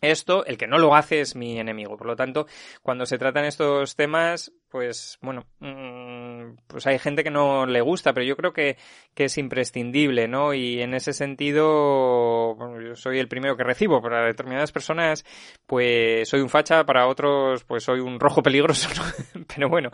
esto, 0.00 0.44
el 0.44 0.58
que 0.58 0.66
no 0.66 0.78
lo 0.78 0.94
hace 0.94 1.20
es 1.20 1.36
mi 1.36 1.58
enemigo. 1.58 1.96
Por 1.96 2.06
lo 2.06 2.16
tanto, 2.16 2.46
cuando 2.82 3.06
se 3.06 3.18
tratan 3.18 3.44
estos 3.44 3.96
temas, 3.96 4.52
pues 4.68 5.18
bueno, 5.22 5.46
mm, 5.60 6.56
pues 6.66 6.86
hay 6.86 6.98
gente 6.98 7.24
que 7.24 7.30
no 7.30 7.66
le 7.66 7.80
gusta, 7.80 8.12
pero 8.12 8.26
yo 8.26 8.36
creo 8.36 8.52
que, 8.52 8.76
que 9.14 9.24
es 9.24 9.38
imprescindible, 9.38 10.28
¿no? 10.28 10.52
Y 10.54 10.82
en 10.82 10.94
ese 10.94 11.12
sentido, 11.12 12.56
soy 12.96 13.18
el 13.18 13.28
primero 13.28 13.56
que 13.56 13.64
recibo. 13.64 14.00
Para 14.00 14.26
determinadas 14.26 14.72
personas, 14.72 15.24
pues 15.66 16.28
soy 16.28 16.40
un 16.40 16.48
facha, 16.48 16.84
para 16.84 17.06
otros, 17.06 17.64
pues 17.64 17.84
soy 17.84 18.00
un 18.00 18.18
rojo 18.18 18.42
peligroso. 18.42 18.88
Pero 19.54 19.68
bueno, 19.68 19.90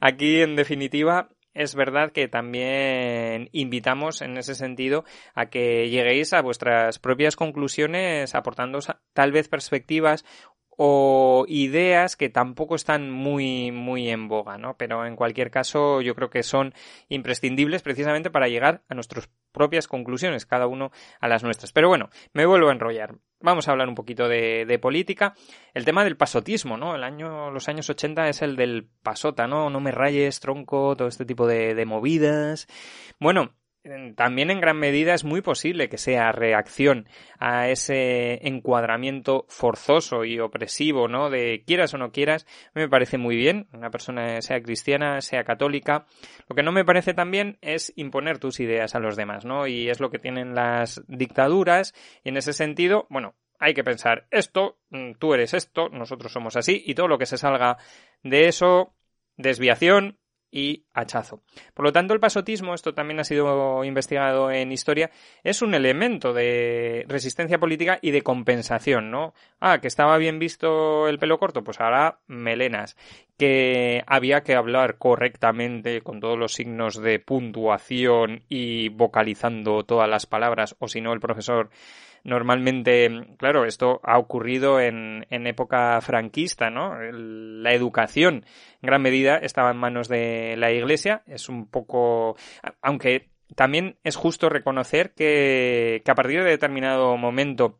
aquí 0.00 0.40
en 0.40 0.56
definitiva 0.56 1.28
es 1.54 1.74
verdad 1.74 2.12
que 2.12 2.28
también 2.28 3.48
invitamos 3.52 4.22
en 4.22 4.38
ese 4.38 4.54
sentido 4.54 5.04
a 5.34 5.46
que 5.46 5.88
lleguéis 5.90 6.32
a 6.32 6.40
vuestras 6.40 6.98
propias 6.98 7.36
conclusiones 7.36 8.34
aportando 8.34 8.78
tal 9.12 9.32
vez 9.32 9.48
perspectivas 9.48 10.24
o 10.76 11.44
ideas 11.48 12.16
que 12.16 12.28
tampoco 12.28 12.74
están 12.74 13.10
muy 13.10 13.70
muy 13.72 14.08
en 14.08 14.28
boga, 14.28 14.58
¿no? 14.58 14.76
Pero 14.76 15.06
en 15.06 15.16
cualquier 15.16 15.50
caso 15.50 16.00
yo 16.00 16.14
creo 16.14 16.30
que 16.30 16.42
son 16.42 16.74
imprescindibles 17.08 17.82
precisamente 17.82 18.30
para 18.30 18.48
llegar 18.48 18.82
a 18.88 18.94
nuestras 18.94 19.28
propias 19.52 19.86
conclusiones, 19.86 20.46
cada 20.46 20.66
uno 20.66 20.90
a 21.20 21.28
las 21.28 21.42
nuestras. 21.42 21.72
Pero 21.72 21.88
bueno, 21.88 22.08
me 22.32 22.46
vuelvo 22.46 22.68
a 22.68 22.72
enrollar. 22.72 23.16
Vamos 23.40 23.68
a 23.68 23.72
hablar 23.72 23.88
un 23.88 23.94
poquito 23.94 24.28
de, 24.28 24.64
de 24.66 24.78
política. 24.78 25.34
El 25.74 25.84
tema 25.84 26.04
del 26.04 26.16
pasotismo, 26.16 26.76
¿no? 26.76 26.94
El 26.94 27.04
año, 27.04 27.50
los 27.50 27.68
años 27.68 27.90
80 27.90 28.28
es 28.28 28.40
el 28.40 28.56
del 28.56 28.88
pasota, 29.02 29.46
¿no? 29.46 29.68
No 29.68 29.80
me 29.80 29.90
rayes, 29.90 30.40
tronco, 30.40 30.96
todo 30.96 31.08
este 31.08 31.24
tipo 31.24 31.46
de, 31.46 31.74
de 31.74 31.84
movidas. 31.84 32.66
Bueno, 33.18 33.52
también 34.14 34.50
en 34.50 34.60
gran 34.60 34.78
medida 34.78 35.12
es 35.12 35.24
muy 35.24 35.40
posible 35.40 35.88
que 35.88 35.98
sea 35.98 36.30
reacción 36.30 37.08
a 37.38 37.68
ese 37.68 38.46
encuadramiento 38.46 39.44
forzoso 39.48 40.24
y 40.24 40.38
opresivo, 40.38 41.08
¿no? 41.08 41.30
De 41.30 41.64
quieras 41.66 41.92
o 41.94 41.98
no 41.98 42.12
quieras, 42.12 42.46
me 42.74 42.88
parece 42.88 43.18
muy 43.18 43.34
bien, 43.34 43.68
una 43.72 43.90
persona 43.90 44.40
sea 44.40 44.62
cristiana, 44.62 45.20
sea 45.20 45.42
católica. 45.44 46.06
Lo 46.48 46.54
que 46.54 46.62
no 46.62 46.70
me 46.70 46.84
parece 46.84 47.12
también 47.12 47.58
es 47.60 47.92
imponer 47.96 48.38
tus 48.38 48.60
ideas 48.60 48.94
a 48.94 49.00
los 49.00 49.16
demás, 49.16 49.44
¿no? 49.44 49.66
Y 49.66 49.88
es 49.90 49.98
lo 49.98 50.10
que 50.10 50.18
tienen 50.18 50.54
las 50.54 51.02
dictaduras 51.08 51.94
y 52.22 52.28
en 52.28 52.36
ese 52.36 52.52
sentido, 52.52 53.06
bueno, 53.10 53.34
hay 53.58 53.74
que 53.74 53.84
pensar 53.84 54.26
esto, 54.30 54.78
mm, 54.90 55.12
tú 55.18 55.34
eres 55.34 55.54
esto, 55.54 55.88
nosotros 55.88 56.32
somos 56.32 56.56
así 56.56 56.82
y 56.84 56.94
todo 56.94 57.08
lo 57.08 57.18
que 57.18 57.26
se 57.26 57.38
salga 57.38 57.78
de 58.22 58.46
eso, 58.46 58.94
desviación, 59.36 60.18
y 60.52 60.84
hachazo. 60.92 61.42
Por 61.74 61.86
lo 61.86 61.92
tanto, 61.92 62.14
el 62.14 62.20
pasotismo, 62.20 62.74
esto 62.74 62.94
también 62.94 63.18
ha 63.18 63.24
sido 63.24 63.82
investigado 63.82 64.50
en 64.52 64.70
historia, 64.70 65.10
es 65.42 65.62
un 65.62 65.74
elemento 65.74 66.32
de 66.34 67.04
resistencia 67.08 67.58
política 67.58 67.98
y 68.02 68.10
de 68.10 68.22
compensación, 68.22 69.10
¿no? 69.10 69.34
Ah, 69.58 69.80
que 69.80 69.88
estaba 69.88 70.18
bien 70.18 70.38
visto 70.38 71.08
el 71.08 71.18
pelo 71.18 71.38
corto, 71.38 71.64
pues 71.64 71.80
ahora 71.80 72.18
melenas. 72.26 72.96
Que 73.38 74.04
había 74.06 74.42
que 74.42 74.54
hablar 74.54 74.98
correctamente 74.98 76.02
con 76.02 76.20
todos 76.20 76.38
los 76.38 76.52
signos 76.52 77.00
de 77.00 77.18
puntuación 77.18 78.42
y 78.48 78.90
vocalizando 78.90 79.84
todas 79.84 80.08
las 80.08 80.26
palabras, 80.26 80.76
o 80.78 80.86
si 80.86 81.00
no, 81.00 81.12
el 81.14 81.20
profesor 81.20 81.70
normalmente, 82.24 83.36
claro, 83.38 83.64
esto 83.64 84.00
ha 84.04 84.18
ocurrido 84.18 84.80
en, 84.80 85.26
en 85.30 85.46
época 85.46 86.00
franquista, 86.00 86.70
¿no? 86.70 86.96
La 87.00 87.72
educación 87.72 88.44
en 88.82 88.86
gran 88.86 89.02
medida 89.02 89.36
estaba 89.38 89.70
en 89.70 89.76
manos 89.76 90.08
de 90.08 90.54
la 90.56 90.70
Iglesia, 90.70 91.22
es 91.26 91.48
un 91.48 91.66
poco, 91.66 92.36
aunque 92.80 93.30
también 93.54 93.98
es 94.02 94.16
justo 94.16 94.48
reconocer 94.48 95.12
que, 95.14 96.02
que 96.04 96.10
a 96.10 96.14
partir 96.14 96.42
de 96.42 96.50
determinado 96.50 97.16
momento 97.16 97.78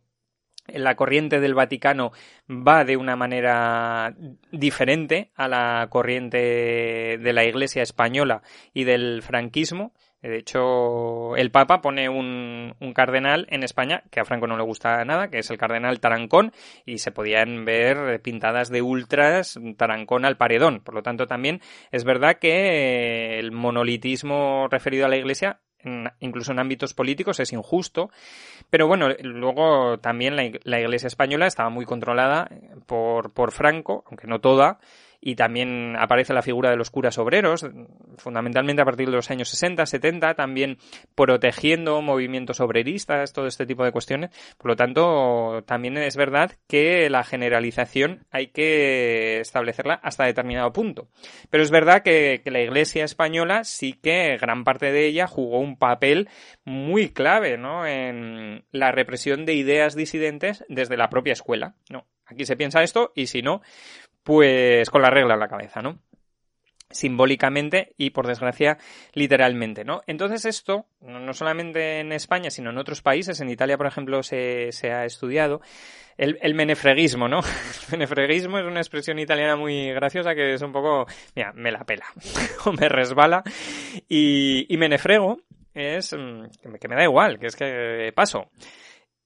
la 0.68 0.94
corriente 0.94 1.40
del 1.40 1.54
Vaticano 1.54 2.12
va 2.48 2.84
de 2.84 2.96
una 2.96 3.16
manera 3.16 4.14
diferente 4.52 5.32
a 5.34 5.48
la 5.48 5.88
corriente 5.90 7.18
de 7.18 7.32
la 7.32 7.44
Iglesia 7.44 7.82
española 7.82 8.42
y 8.72 8.84
del 8.84 9.22
franquismo. 9.22 9.92
De 10.22 10.38
hecho, 10.38 11.36
el 11.36 11.50
Papa 11.50 11.80
pone 11.80 12.08
un, 12.08 12.74
cardenal 12.94 13.46
en 13.50 13.64
España 13.64 14.04
que 14.10 14.20
a 14.20 14.24
Franco 14.24 14.46
no 14.46 14.56
le 14.56 14.62
gusta 14.62 15.04
nada, 15.04 15.28
que 15.28 15.38
es 15.38 15.50
el 15.50 15.58
cardenal 15.58 15.98
Tarancón, 15.98 16.52
y 16.86 16.98
se 16.98 17.10
podían 17.10 17.64
ver 17.64 18.22
pintadas 18.22 18.70
de 18.70 18.82
ultras 18.82 19.58
Tarancón 19.76 20.24
al 20.24 20.36
paredón. 20.36 20.80
Por 20.80 20.94
lo 20.94 21.02
tanto, 21.02 21.26
también 21.26 21.60
es 21.90 22.04
verdad 22.04 22.38
que 22.38 23.38
el 23.40 23.50
monolitismo 23.50 24.68
referido 24.70 25.06
a 25.06 25.08
la 25.08 25.16
Iglesia 25.16 25.60
incluso 26.20 26.52
en 26.52 26.60
ámbitos 26.60 26.94
políticos 26.94 27.40
es 27.40 27.52
injusto. 27.52 28.10
Pero 28.70 28.86
bueno, 28.86 29.08
luego 29.20 29.98
también 29.98 30.36
la, 30.36 30.50
la, 30.62 30.80
Iglesia 30.80 31.08
española 31.08 31.46
estaba 31.46 31.70
muy 31.70 31.84
controlada 31.84 32.48
por, 32.86 33.32
por 33.32 33.52
Franco, 33.52 34.04
aunque 34.06 34.26
no 34.26 34.40
toda, 34.40 34.78
y 35.24 35.36
también 35.36 35.94
aparece 35.96 36.34
la 36.34 36.42
figura 36.42 36.70
de 36.70 36.76
los 36.76 36.90
curas 36.90 37.16
obreros, 37.16 37.64
fundamentalmente 38.18 38.82
a 38.82 38.84
partir 38.84 39.08
de 39.08 39.14
los 39.14 39.30
años 39.30 39.48
60, 39.50 39.86
70, 39.86 40.34
también 40.34 40.78
protegiendo 41.14 42.02
movimientos 42.02 42.58
obreristas, 42.58 43.32
todo 43.32 43.46
este 43.46 43.64
tipo 43.64 43.84
de 43.84 43.92
cuestiones. 43.92 44.30
Por 44.58 44.72
lo 44.72 44.76
tanto, 44.76 45.62
también 45.64 45.96
es 45.96 46.16
verdad 46.16 46.50
que 46.66 47.08
la 47.08 47.22
generalización 47.22 48.26
hay 48.32 48.48
que 48.48 49.38
establecerla 49.38 49.94
hasta 49.94 50.24
determinado 50.24 50.72
punto. 50.72 51.08
Pero 51.50 51.62
es 51.62 51.70
verdad 51.70 52.02
que, 52.02 52.42
la 52.44 52.60
Iglesia 52.60 53.04
española 53.04 53.62
sí 53.62 53.92
que 53.92 54.36
gran 54.38 54.64
parte 54.64 54.90
de 54.90 55.06
ella 55.06 55.28
jugó 55.28 55.60
un 55.60 55.78
papel 55.78 56.28
muy 56.64 57.10
clave 57.10 57.56
¿no? 57.56 57.86
en 57.86 58.64
la 58.72 58.90
represión 58.90 59.46
de 59.46 59.54
ideas 59.54 59.94
disidentes 59.94 60.64
desde 60.68 60.96
la 60.96 61.08
propia 61.08 61.32
escuela. 61.32 61.76
No, 61.88 62.06
aquí 62.26 62.44
se 62.44 62.56
piensa 62.56 62.82
esto 62.82 63.12
y 63.14 63.28
si 63.28 63.40
no, 63.40 63.62
pues 64.22 64.90
con 64.90 65.02
la 65.02 65.10
regla 65.10 65.34
en 65.34 65.40
la 65.40 65.48
cabeza, 65.48 65.82
¿no? 65.82 65.98
simbólicamente 66.92 67.94
y 67.96 68.10
por 68.10 68.26
desgracia 68.26 68.78
literalmente, 69.12 69.84
¿no? 69.84 70.02
Entonces 70.06 70.44
esto, 70.44 70.86
no 71.00 71.32
solamente 71.32 72.00
en 72.00 72.12
España, 72.12 72.50
sino 72.50 72.70
en 72.70 72.78
otros 72.78 73.02
países, 73.02 73.40
en 73.40 73.50
Italia 73.50 73.76
por 73.76 73.86
ejemplo 73.86 74.22
se, 74.22 74.70
se 74.72 74.92
ha 74.92 75.04
estudiado, 75.04 75.60
el, 76.16 76.38
el, 76.42 76.54
menefreguismo, 76.54 77.26
¿no? 77.26 77.40
El 77.40 77.92
menefreguismo 77.92 78.58
es 78.58 78.66
una 78.66 78.80
expresión 78.80 79.18
italiana 79.18 79.56
muy 79.56 79.90
graciosa 79.92 80.34
que 80.34 80.54
es 80.54 80.62
un 80.62 80.72
poco, 80.72 81.06
mira, 81.34 81.52
me 81.54 81.72
la 81.72 81.84
pela 81.84 82.04
o 82.66 82.72
me 82.72 82.88
resbala 82.88 83.42
y, 84.08 84.66
y 84.68 84.76
menefrego 84.76 85.40
es 85.74 86.12
mm, 86.12 86.74
que 86.78 86.88
me 86.88 86.96
da 86.96 87.04
igual, 87.04 87.38
que 87.38 87.46
es 87.46 87.56
que 87.56 88.12
paso. 88.14 88.50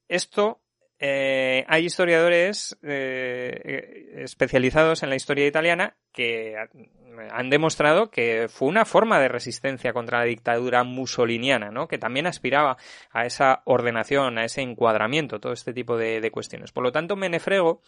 Esto 0.09 0.61
eh, 0.99 1.65
hay 1.69 1.85
historiadores 1.85 2.79
eh, 2.83 4.15
especializados 4.17 5.03
en 5.03 5.11
la 5.11 5.17
historia 5.17 5.47
italiana 5.47 5.97
que 6.13 6.57
han 7.31 7.51
demostrado 7.51 8.11
que 8.11 8.49
fue 8.49 8.69
una 8.69 8.85
forma 8.85 9.21
de 9.21 9.29
resistencia 9.29 9.93
contra 9.93 10.21
la 10.21 10.25
dictadura 10.25 10.85
musoliniana, 10.85 11.71
¿no? 11.71 11.89
que 11.89 11.99
también 11.99 12.27
aspiraba 12.27 12.77
a 13.11 13.27
esa 13.27 13.63
ordenación, 13.65 14.39
a 14.39 14.45
ese 14.45 14.63
encuadramiento, 14.63 15.41
todo 15.41 15.53
este 15.53 15.73
tipo 15.73 15.97
de, 15.97 16.21
de 16.21 16.31
cuestiones. 16.31 16.73
Por 16.73 16.85
lo 16.85 16.93
tanto, 16.93 17.17
Menefrego, 17.17 17.83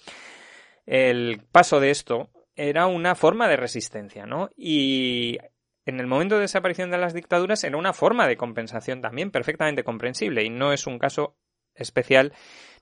el 0.86 1.42
paso 1.50 1.80
de 1.80 1.90
esto 1.90 2.30
era 2.56 2.86
una 2.86 3.14
forma 3.14 3.48
de 3.48 3.56
resistencia, 3.56 4.26
¿no? 4.26 4.50
Y 4.56 5.38
en 5.86 6.00
el 6.00 6.06
momento 6.06 6.34
de 6.34 6.42
desaparición 6.42 6.90
de 6.90 6.98
las 6.98 7.14
dictaduras 7.14 7.64
era 7.64 7.76
una 7.76 7.92
forma 7.92 8.26
de 8.26 8.36
compensación 8.36 9.00
también 9.00 9.30
perfectamente 9.30 9.84
comprensible 9.84 10.44
y 10.44 10.50
no 10.50 10.72
es 10.72 10.86
un 10.86 10.98
caso 10.98 11.36
especial 11.74 12.34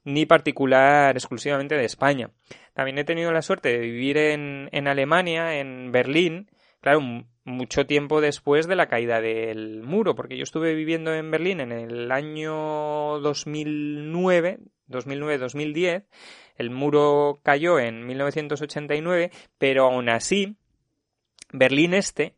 ni 0.07 0.25
particular 0.25 1.17
exclusivamente 1.17 1.75
de 1.75 1.85
España. 1.85 2.31
También 2.75 2.97
he 2.97 3.05
tenido 3.05 3.33
la 3.33 3.43
suerte 3.43 3.71
de 3.71 3.79
vivir 3.79 4.17
en, 4.17 4.69
en 4.71 4.87
Alemania, 4.87 5.59
en 5.59 5.91
Berlín, 5.91 6.49
claro, 6.81 7.01
mucho 7.45 7.87
tiempo 7.87 8.21
después 8.21 8.69
de 8.69 8.77
la 8.77 8.87
caída 8.87 9.21
del 9.21 9.83
muro, 9.83 10.15
porque 10.15 10.37
yo 10.37 10.45
estuve 10.45 10.75
viviendo 10.75 11.13
en 11.13 11.31
Berlín 11.33 11.61
en 11.61 11.73
el 11.73 12.13
año 12.13 13.19
2009, 13.19 14.61
2009-2010, 14.89 16.05
el 16.55 16.71
muro 16.71 17.41
cayó 17.43 17.81
en 17.81 18.07
1989, 18.07 19.33
pero 19.59 19.87
aún 19.87 20.09
así, 20.09 20.57
Berlín 21.53 21.95
Este, 21.95 22.37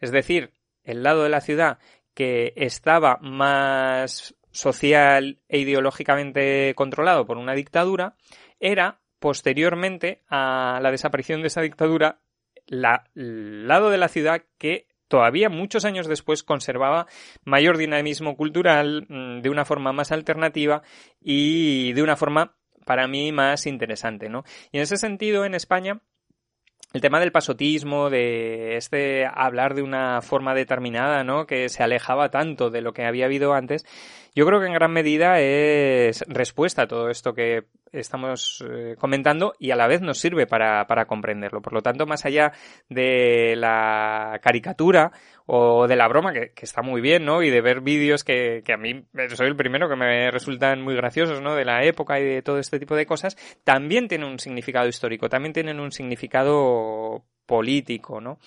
es 0.00 0.10
decir, 0.10 0.52
el 0.84 1.02
lado 1.02 1.22
de 1.22 1.28
la 1.28 1.42
ciudad 1.42 1.78
que 2.14 2.54
estaba 2.56 3.18
más 3.20 4.34
social 4.50 5.38
e 5.48 5.58
ideológicamente 5.58 6.74
controlado 6.74 7.26
por 7.26 7.38
una 7.38 7.54
dictadura, 7.54 8.16
era 8.58 9.00
posteriormente 9.18 10.22
a 10.28 10.80
la 10.82 10.90
desaparición 10.90 11.42
de 11.42 11.48
esa 11.48 11.60
dictadura 11.60 12.20
la, 12.66 13.04
el 13.14 13.68
lado 13.68 13.90
de 13.90 13.98
la 13.98 14.08
ciudad 14.08 14.42
que 14.58 14.86
todavía 15.08 15.48
muchos 15.48 15.84
años 15.84 16.06
después 16.06 16.42
conservaba 16.42 17.06
mayor 17.44 17.76
dinamismo 17.76 18.36
cultural 18.36 19.06
mm, 19.08 19.40
de 19.42 19.50
una 19.50 19.64
forma 19.64 19.92
más 19.92 20.12
alternativa 20.12 20.82
y 21.20 21.92
de 21.92 22.02
una 22.02 22.16
forma 22.16 22.56
para 22.86 23.06
mí 23.08 23.32
más 23.32 23.66
interesante, 23.66 24.28
¿no? 24.28 24.44
Y 24.72 24.78
en 24.78 24.84
ese 24.84 24.96
sentido, 24.96 25.44
en 25.44 25.54
España, 25.54 26.00
el 26.92 27.00
tema 27.00 27.20
del 27.20 27.30
pasotismo, 27.30 28.10
de 28.10 28.76
este 28.76 29.26
hablar 29.26 29.74
de 29.74 29.82
una 29.82 30.22
forma 30.22 30.54
determinada, 30.54 31.22
¿no? 31.22 31.46
Que 31.46 31.68
se 31.68 31.82
alejaba 31.82 32.30
tanto 32.30 32.70
de 32.70 32.80
lo 32.80 32.92
que 32.92 33.04
había 33.04 33.26
habido 33.26 33.52
antes, 33.52 33.84
yo 34.34 34.46
creo 34.46 34.60
que 34.60 34.66
en 34.66 34.74
gran 34.74 34.92
medida 34.92 35.40
es 35.40 36.24
respuesta 36.28 36.82
a 36.82 36.86
todo 36.88 37.10
esto 37.10 37.34
que 37.34 37.64
estamos 37.92 38.64
eh, 38.68 38.94
comentando 38.98 39.54
y 39.58 39.72
a 39.72 39.76
la 39.76 39.88
vez 39.88 40.00
nos 40.00 40.18
sirve 40.18 40.46
para, 40.46 40.86
para 40.86 41.06
comprenderlo. 41.06 41.60
Por 41.60 41.72
lo 41.72 41.82
tanto, 41.82 42.06
más 42.06 42.24
allá 42.24 42.52
de 42.88 43.54
la 43.56 44.38
caricatura 44.42 45.12
o 45.46 45.88
de 45.88 45.96
la 45.96 46.06
broma, 46.06 46.32
que, 46.32 46.52
que 46.52 46.64
está 46.64 46.82
muy 46.82 47.00
bien, 47.00 47.24
¿no? 47.24 47.42
Y 47.42 47.50
de 47.50 47.60
ver 47.60 47.80
vídeos 47.80 48.22
que, 48.22 48.62
que 48.64 48.72
a 48.72 48.76
mí 48.76 49.04
soy 49.34 49.48
el 49.48 49.56
primero 49.56 49.88
que 49.88 49.96
me 49.96 50.30
resultan 50.30 50.80
muy 50.82 50.94
graciosos, 50.94 51.40
¿no? 51.40 51.56
De 51.56 51.64
la 51.64 51.82
época 51.84 52.20
y 52.20 52.24
de 52.24 52.42
todo 52.42 52.58
este 52.58 52.78
tipo 52.78 52.94
de 52.94 53.06
cosas, 53.06 53.36
también 53.64 54.06
tienen 54.06 54.28
un 54.28 54.38
significado 54.38 54.86
histórico, 54.86 55.28
también 55.28 55.52
tienen 55.52 55.80
un 55.80 55.90
significado 55.90 57.24
político, 57.46 58.20
¿no? 58.20 58.38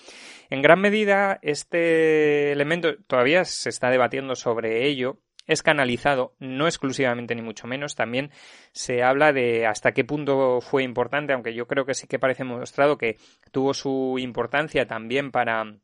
En 0.48 0.62
gran 0.62 0.80
medida, 0.80 1.38
este 1.42 2.52
elemento 2.52 2.96
todavía 3.06 3.44
se 3.44 3.68
está 3.68 3.90
debatiendo 3.90 4.34
sobre 4.34 4.86
ello, 4.86 5.18
es 5.46 5.62
canalizado, 5.62 6.34
no 6.38 6.66
exclusivamente 6.66 7.34
ni 7.34 7.42
mucho 7.42 7.66
menos, 7.66 7.94
también 7.94 8.30
se 8.72 9.02
habla 9.02 9.32
de 9.32 9.66
hasta 9.66 9.92
qué 9.92 10.04
punto 10.04 10.60
fue 10.60 10.82
importante, 10.82 11.32
aunque 11.32 11.54
yo 11.54 11.66
creo 11.66 11.84
que 11.84 11.94
sí 11.94 12.06
que 12.06 12.18
parece 12.18 12.44
mostrado 12.44 12.98
que 12.98 13.18
tuvo 13.50 13.74
su 13.74 14.16
importancia 14.18 14.86
también 14.86 15.30
para 15.30 15.76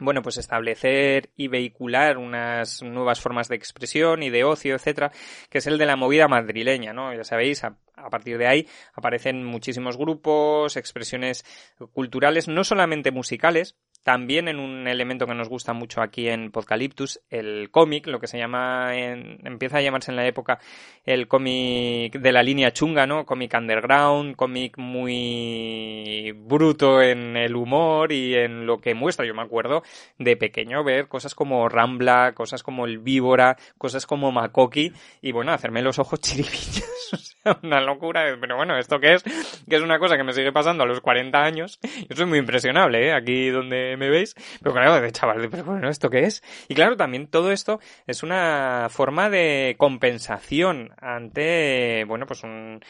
bueno, 0.00 0.22
pues 0.22 0.38
establecer 0.38 1.30
y 1.36 1.48
vehicular 1.48 2.18
unas 2.18 2.82
nuevas 2.82 3.20
formas 3.20 3.48
de 3.48 3.56
expresión 3.56 4.22
y 4.22 4.30
de 4.30 4.44
ocio, 4.44 4.74
etcétera, 4.74 5.12
que 5.48 5.58
es 5.58 5.66
el 5.66 5.78
de 5.78 5.86
la 5.86 5.96
movida 5.96 6.26
madrileña, 6.26 6.92
¿no? 6.92 7.14
Ya 7.14 7.22
sabéis, 7.22 7.64
a, 7.64 7.76
a, 7.94 8.08
partir 8.08 8.38
de 8.38 8.46
ahí 8.46 8.68
aparecen 8.94 9.44
muchísimos 9.44 9.96
grupos, 9.96 10.76
expresiones 10.76 11.44
culturales, 11.92 12.48
no 12.48 12.64
solamente 12.64 13.10
musicales, 13.10 13.76
también 14.02 14.48
en 14.48 14.58
un 14.58 14.88
elemento 14.88 15.26
que 15.26 15.34
nos 15.34 15.48
gusta 15.48 15.72
mucho 15.72 16.00
aquí 16.00 16.28
en 16.28 16.50
Podcaliptus, 16.50 17.20
el 17.28 17.70
cómic, 17.70 18.06
lo 18.06 18.18
que 18.18 18.26
se 18.26 18.38
llama, 18.38 18.96
en, 18.96 19.38
empieza 19.44 19.78
a 19.78 19.82
llamarse 19.82 20.10
en 20.10 20.16
la 20.16 20.26
época 20.26 20.58
el 21.04 21.28
cómic 21.28 22.18
de 22.18 22.32
la 22.32 22.42
línea 22.42 22.72
chunga, 22.72 23.06
¿no? 23.06 23.26
Cómic 23.26 23.54
underground, 23.56 24.36
cómic 24.36 24.78
muy 24.78 26.32
bruto 26.32 27.02
en 27.02 27.36
el 27.36 27.54
humor 27.56 28.12
y 28.12 28.34
en 28.34 28.66
lo 28.66 28.80
que 28.80 28.94
muestra. 28.94 29.26
Yo 29.26 29.34
me 29.34 29.42
acuerdo 29.42 29.82
de 30.18 30.36
pequeño 30.36 30.82
ver 30.82 31.08
cosas 31.08 31.34
como 31.34 31.68
Rambla, 31.68 32.32
cosas 32.34 32.62
como 32.62 32.86
el 32.86 32.98
Víbora, 32.98 33.56
cosas 33.76 34.06
como 34.06 34.32
Makoki 34.32 34.92
y 35.20 35.32
bueno, 35.32 35.52
hacerme 35.52 35.82
los 35.82 35.98
ojos 35.98 36.20
chiripiños. 36.20 37.29
una 37.62 37.80
locura, 37.80 38.36
pero 38.40 38.56
bueno, 38.56 38.76
¿esto 38.76 39.00
qué 39.00 39.14
es? 39.14 39.22
Que 39.68 39.76
es 39.76 39.82
una 39.82 39.98
cosa 39.98 40.16
que 40.16 40.24
me 40.24 40.32
sigue 40.32 40.52
pasando 40.52 40.84
a 40.84 40.86
los 40.86 41.00
40 41.00 41.42
años. 41.42 41.78
Yo 42.08 42.16
soy 42.16 42.26
muy 42.26 42.38
impresionable, 42.38 43.08
¿eh? 43.08 43.12
Aquí 43.12 43.48
donde 43.50 43.96
me 43.96 44.10
veis. 44.10 44.34
Pero 44.62 44.74
claro, 44.74 45.00
de 45.00 45.12
chaval, 45.12 45.48
pero 45.50 45.64
bueno, 45.64 45.88
¿esto 45.88 46.10
qué 46.10 46.20
es? 46.20 46.42
Y 46.68 46.74
claro, 46.74 46.96
también 46.96 47.28
todo 47.28 47.52
esto 47.52 47.80
es 48.06 48.22
una 48.22 48.88
forma 48.90 49.30
de 49.30 49.74
compensación 49.78 50.92
ante, 51.00 52.04
bueno, 52.06 52.26
pues 52.26 52.42
un, 52.42 52.80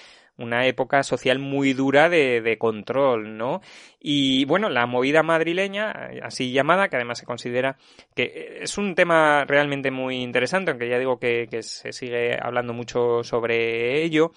una 0.41 0.67
época 0.67 1.03
social 1.03 1.39
muy 1.39 1.73
dura 1.73 2.09
de, 2.09 2.41
de, 2.41 2.59
control, 2.59 3.37
¿no? 3.37 3.61
Y 4.01 4.45
bueno, 4.47 4.69
la 4.69 4.87
movida 4.87 5.23
madrileña, 5.23 5.93
así 6.23 6.53
llamada, 6.53 6.89
que 6.89 6.97
además 6.97 7.19
se 7.19 7.27
considera 7.27 7.77
que 8.15 8.59
es 8.63 8.79
un 8.79 8.95
tema 8.95 9.45
realmente 9.45 9.91
muy 9.91 10.17
interesante, 10.17 10.71
aunque 10.71 10.89
ya 10.89 10.99
digo 10.99 11.19
que, 11.19 11.49
se 11.63 11.93
sigue 11.93 12.39
hablando 12.41 12.73
mucho 12.73 13.23
sobre 13.23 14.03
ello. 14.03 14.33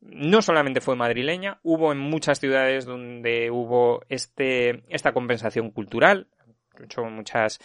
No 0.00 0.42
solamente 0.42 0.80
fue 0.80 0.94
madrileña, 0.94 1.58
hubo 1.64 1.90
en 1.90 1.98
muchas 1.98 2.38
ciudades 2.38 2.84
donde 2.84 3.50
hubo 3.50 4.02
este, 4.08 4.84
esta 4.88 5.12
compensación 5.12 5.70
cultural, 5.72 6.28
muchas 7.10 7.58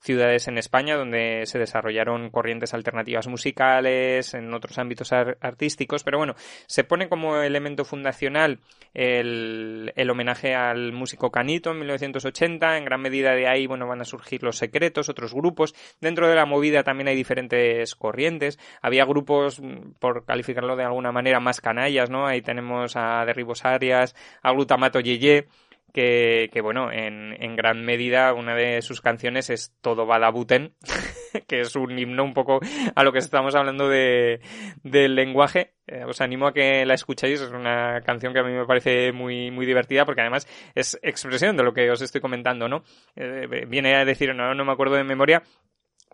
ciudades 0.00 0.48
en 0.48 0.58
España 0.58 0.96
donde 0.96 1.42
se 1.46 1.58
desarrollaron 1.58 2.30
corrientes 2.30 2.74
alternativas 2.74 3.26
musicales, 3.26 4.34
en 4.34 4.52
otros 4.54 4.78
ámbitos 4.78 5.12
artísticos, 5.12 6.04
pero 6.04 6.18
bueno, 6.18 6.34
se 6.66 6.84
pone 6.84 7.08
como 7.08 7.36
elemento 7.42 7.84
fundacional 7.84 8.60
el, 8.94 9.92
el, 9.96 10.10
homenaje 10.10 10.54
al 10.54 10.92
músico 10.92 11.30
Canito 11.30 11.70
en 11.70 11.78
1980, 11.78 12.78
en 12.78 12.84
gran 12.84 13.00
medida 13.00 13.32
de 13.34 13.48
ahí, 13.48 13.66
bueno, 13.66 13.86
van 13.86 14.00
a 14.00 14.04
surgir 14.04 14.42
los 14.42 14.56
secretos, 14.56 15.08
otros 15.08 15.34
grupos, 15.34 15.74
dentro 16.00 16.28
de 16.28 16.34
la 16.34 16.46
movida 16.46 16.82
también 16.84 17.08
hay 17.08 17.16
diferentes 17.16 17.94
corrientes, 17.94 18.58
había 18.80 19.04
grupos, 19.04 19.60
por 19.98 20.24
calificarlo 20.24 20.76
de 20.76 20.84
alguna 20.84 21.12
manera, 21.12 21.40
más 21.40 21.60
canallas, 21.60 22.10
¿no? 22.10 22.26
Ahí 22.26 22.42
tenemos 22.42 22.96
a 22.96 23.24
Derribos 23.24 23.64
Arias, 23.64 24.14
a 24.42 24.52
Glutamato 24.52 25.00
Yeye, 25.00 25.48
que, 25.92 26.50
que 26.52 26.60
bueno, 26.60 26.92
en, 26.92 27.36
en, 27.42 27.56
gran 27.56 27.84
medida 27.84 28.32
una 28.34 28.54
de 28.54 28.82
sus 28.82 29.00
canciones 29.00 29.50
es 29.50 29.74
Todo 29.80 30.06
Badabuten, 30.06 30.74
que 31.46 31.60
es 31.60 31.76
un 31.76 31.98
himno 31.98 32.24
un 32.24 32.34
poco 32.34 32.60
a 32.94 33.04
lo 33.04 33.12
que 33.12 33.18
estamos 33.18 33.54
hablando 33.54 33.88
de, 33.88 34.40
del 34.82 35.14
lenguaje. 35.14 35.74
Eh, 35.86 36.04
os 36.04 36.20
animo 36.20 36.46
a 36.46 36.52
que 36.52 36.84
la 36.84 36.94
escuchéis, 36.94 37.40
es 37.40 37.50
una 37.50 38.02
canción 38.02 38.32
que 38.32 38.40
a 38.40 38.44
mí 38.44 38.52
me 38.52 38.66
parece 38.66 39.12
muy, 39.12 39.50
muy 39.50 39.64
divertida 39.64 40.04
porque 40.04 40.20
además 40.20 40.46
es 40.74 40.98
expresión 41.02 41.56
de 41.56 41.62
lo 41.62 41.72
que 41.72 41.90
os 41.90 42.02
estoy 42.02 42.20
comentando, 42.20 42.68
¿no? 42.68 42.84
Eh, 43.16 43.64
viene 43.66 43.96
a 43.96 44.04
decir, 44.04 44.34
no, 44.34 44.54
no 44.54 44.64
me 44.64 44.72
acuerdo 44.72 44.96
de 44.96 45.04
memoria, 45.04 45.42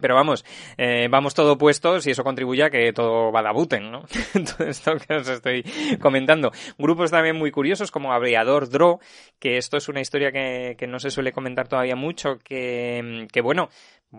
pero 0.00 0.14
vamos, 0.14 0.44
eh, 0.76 1.08
vamos 1.10 1.34
todo 1.34 1.58
puestos 1.58 2.06
y 2.06 2.10
eso 2.10 2.24
contribuye 2.24 2.64
a 2.64 2.70
que 2.70 2.92
todo 2.92 3.30
badabuten, 3.30 3.90
¿no? 3.90 4.02
todo 4.56 4.66
esto 4.66 4.96
que 4.96 5.14
os 5.14 5.28
estoy 5.28 5.64
comentando. 6.00 6.52
Grupos 6.78 7.10
también 7.10 7.36
muy 7.36 7.50
curiosos 7.50 7.90
como 7.90 8.12
Abriador 8.12 8.68
Dro, 8.68 9.00
que 9.38 9.56
esto 9.56 9.76
es 9.76 9.88
una 9.88 10.00
historia 10.00 10.32
que, 10.32 10.76
que 10.78 10.86
no 10.86 10.98
se 10.98 11.10
suele 11.10 11.32
comentar 11.32 11.68
todavía 11.68 11.96
mucho, 11.96 12.38
que, 12.42 13.26
que 13.32 13.40
bueno, 13.40 13.68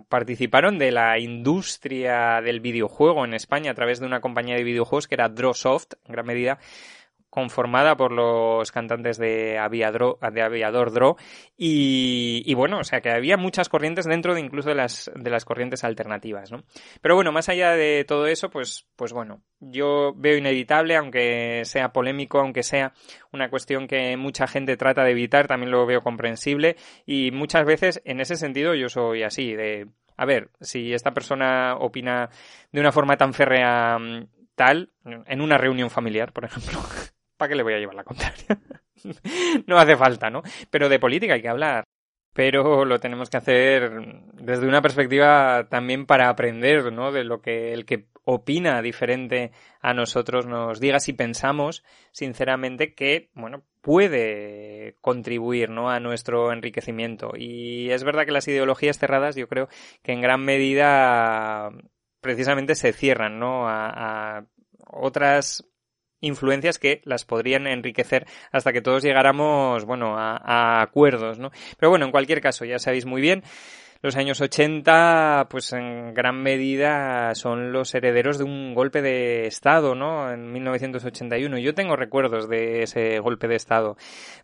participaron 0.09 0.77
de 0.77 0.91
la 0.91 1.19
industria 1.19 2.41
del 2.41 2.59
videojuego 2.59 3.25
en 3.25 3.33
España 3.33 3.71
a 3.71 3.75
través 3.75 3.99
de 3.99 4.05
una 4.05 4.21
compañía 4.21 4.55
de 4.55 4.63
videojuegos 4.63 5.07
que 5.07 5.15
era 5.15 5.29
Drawsoft, 5.29 5.93
en 6.05 6.13
gran 6.13 6.25
medida 6.25 6.59
conformada 7.35 7.97
por 7.97 8.13
los 8.13 8.71
cantantes 8.71 9.17
de 9.17 9.57
Aviador, 9.57 10.17
de 10.31 10.41
Aviador 10.41 10.93
Dro 10.93 11.17
y, 11.57 12.41
y, 12.45 12.53
bueno, 12.53 12.79
o 12.79 12.83
sea 12.85 13.01
que 13.01 13.09
había 13.09 13.35
muchas 13.35 13.67
corrientes 13.67 14.05
dentro 14.05 14.33
de 14.33 14.39
incluso 14.39 14.69
de 14.69 14.75
las, 14.75 15.11
de 15.13 15.29
las 15.29 15.43
corrientes 15.43 15.83
alternativas, 15.83 16.53
¿no? 16.53 16.63
Pero 17.01 17.15
bueno, 17.15 17.33
más 17.33 17.49
allá 17.49 17.71
de 17.71 18.05
todo 18.07 18.27
eso, 18.27 18.49
pues, 18.49 18.87
pues 18.95 19.11
bueno, 19.11 19.41
yo 19.59 20.13
veo 20.15 20.37
inevitable, 20.37 20.95
aunque 20.95 21.63
sea 21.65 21.91
polémico, 21.91 22.39
aunque 22.39 22.63
sea 22.63 22.93
una 23.33 23.49
cuestión 23.49 23.85
que 23.85 24.15
mucha 24.15 24.47
gente 24.47 24.77
trata 24.77 25.03
de 25.03 25.11
evitar, 25.11 25.45
también 25.45 25.71
lo 25.71 25.85
veo 25.85 26.01
comprensible 26.01 26.77
y 27.05 27.31
muchas 27.31 27.65
veces 27.65 28.01
en 28.05 28.21
ese 28.21 28.37
sentido 28.37 28.75
yo 28.75 28.87
soy 28.87 29.23
así, 29.23 29.53
de, 29.55 29.89
a 30.15 30.25
ver, 30.25 30.51
si 30.61 30.93
esta 30.93 31.13
persona 31.13 31.75
opina 31.77 32.29
de 32.71 32.79
una 32.79 32.93
forma 32.93 33.17
tan 33.17 33.33
férrea 33.33 33.99
mm, 33.99 34.27
tal, 34.55 34.93
en 35.03 35.41
una 35.41 35.57
reunión 35.57 35.89
familiar, 35.89 36.31
por 36.31 36.45
ejemplo, 36.45 36.79
¿para 37.37 37.49
qué 37.49 37.55
le 37.55 37.63
voy 37.63 37.73
a 37.73 37.79
llevar 37.79 37.95
la 37.95 38.03
contraria? 38.03 38.59
no 39.67 39.77
hace 39.77 39.95
falta, 39.95 40.29
¿no? 40.29 40.41
Pero 40.69 40.89
de 40.89 40.99
política 40.99 41.33
hay 41.33 41.41
que 41.41 41.49
hablar. 41.49 41.83
Pero 42.33 42.83
lo 42.83 42.99
tenemos 42.99 43.29
que 43.29 43.37
hacer 43.37 43.91
desde 44.33 44.67
una 44.67 44.81
perspectiva 44.81 45.67
también 45.69 46.05
para 46.05 46.27
aprender, 46.27 46.91
¿no? 46.91 47.13
De 47.13 47.23
lo 47.23 47.41
que 47.41 47.71
el 47.71 47.85
que 47.85 48.07
opina 48.25 48.81
diferente 48.81 49.51
a 49.79 49.93
nosotros 49.93 50.45
nos 50.45 50.81
diga 50.81 50.99
si 50.99 51.13
pensamos 51.13 51.85
sinceramente 52.11 52.93
que, 52.93 53.29
bueno, 53.35 53.63
puede 53.81 54.97
contribuir, 54.99 55.69
¿no? 55.69 55.89
A 55.89 56.01
nuestro 56.01 56.51
enriquecimiento. 56.51 57.31
Y 57.37 57.91
es 57.91 58.03
verdad 58.03 58.25
que 58.25 58.31
las 58.31 58.47
ideologías 58.49 58.97
cerradas, 58.99 59.37
yo 59.37 59.47
creo 59.47 59.69
que 60.03 60.11
en 60.11 60.21
gran 60.21 60.43
medida 60.43 61.71
precisamente 62.19 62.75
se 62.75 62.91
cierran, 62.91 63.39
¿no? 63.39 63.69
a, 63.69 64.39
a 64.39 64.45
otras 64.87 65.63
influencias 66.25 66.79
que 66.79 67.01
las 67.05 67.25
podrían 67.25 67.67
enriquecer 67.67 68.25
hasta 68.51 68.73
que 68.73 68.81
todos 68.81 69.03
llegáramos, 69.03 69.85
bueno, 69.85 70.17
a, 70.17 70.37
a 70.37 70.81
acuerdos, 70.81 71.39
¿no? 71.39 71.51
Pero 71.77 71.89
bueno, 71.89 72.05
en 72.05 72.11
cualquier 72.11 72.41
caso, 72.41 72.65
ya 72.65 72.79
sabéis 72.79 73.05
muy 73.05 73.21
bien, 73.21 73.43
los 74.05 74.17
años 74.17 74.39
80, 74.39 75.47
pues 75.49 75.73
en 75.73 76.13
gran 76.13 76.41
medida 76.43 77.33
son 77.33 77.71
los 77.71 77.95
herederos 77.95 78.37
de 78.37 78.43
un 78.43 78.75
golpe 78.75 79.01
de 79.01 79.47
Estado, 79.47 79.95
¿no? 79.95 80.31
En 80.31 80.51
1981. 80.51 81.57
Yo 81.57 81.73
tengo 81.73 81.95
recuerdos 81.95 82.47
de 82.47 82.83
ese 82.83 83.17
golpe 83.17 83.47
de 83.47 83.55
Estado. 83.55 83.97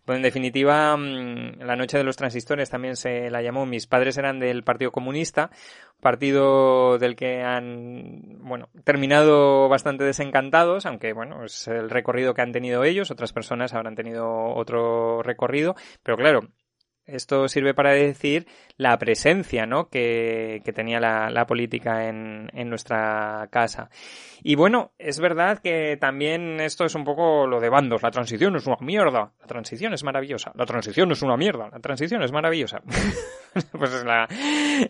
Pues 0.04 0.16
en 0.16 0.22
definitiva, 0.22 0.96
mm, 0.96 1.60
la 1.60 1.76
noche 1.76 1.96
de 1.96 2.02
los 2.02 2.16
transistores 2.16 2.70
también 2.70 2.96
se 2.96 3.30
la 3.30 3.40
llamó. 3.40 3.64
Mis 3.64 3.86
padres 3.86 4.18
eran 4.18 4.40
del 4.40 4.64
Partido 4.64 4.90
Comunista, 4.90 5.50
partido 6.00 6.98
del 6.98 7.14
que 7.14 7.42
han, 7.42 8.40
bueno, 8.40 8.68
terminado 8.82 9.68
bastante 9.68 10.02
desencantados, 10.02 10.86
aunque 10.86 11.12
bueno, 11.12 11.44
es 11.44 11.68
el 11.68 11.88
recorrido 11.88 12.34
que 12.34 12.42
han 12.42 12.50
tenido 12.50 12.82
ellos, 12.82 13.12
otras 13.12 13.32
personas 13.32 13.74
habrán 13.74 13.94
tenido 13.94 14.28
otro 14.56 15.22
recorrido, 15.22 15.76
pero 16.02 16.16
claro, 16.16 16.48
esto 17.12 17.48
sirve 17.48 17.74
para 17.74 17.92
decir 17.92 18.46
la 18.76 18.98
presencia 18.98 19.66
¿no? 19.66 19.88
que, 19.88 20.62
que 20.64 20.72
tenía 20.72 20.98
la, 21.00 21.30
la 21.30 21.46
política 21.46 22.08
en, 22.08 22.50
en, 22.52 22.68
nuestra 22.68 23.48
casa. 23.50 23.90
Y 24.42 24.54
bueno, 24.56 24.92
es 24.98 25.20
verdad 25.20 25.58
que 25.58 25.96
también 26.00 26.60
esto 26.60 26.84
es 26.84 26.94
un 26.94 27.04
poco 27.04 27.46
lo 27.46 27.60
de 27.60 27.68
bandos. 27.68 28.02
La 28.02 28.10
transición 28.10 28.56
es 28.56 28.66
una 28.66 28.78
mierda. 28.80 29.32
La 29.40 29.46
transición 29.46 29.92
es 29.92 30.02
maravillosa. 30.02 30.52
La 30.54 30.66
transición 30.66 31.12
es 31.12 31.22
una 31.22 31.36
mierda. 31.36 31.68
La 31.70 31.78
transición 31.78 32.22
es 32.22 32.32
maravillosa. 32.32 32.82
pues 33.72 33.92
es 33.92 34.04
la... 34.04 34.26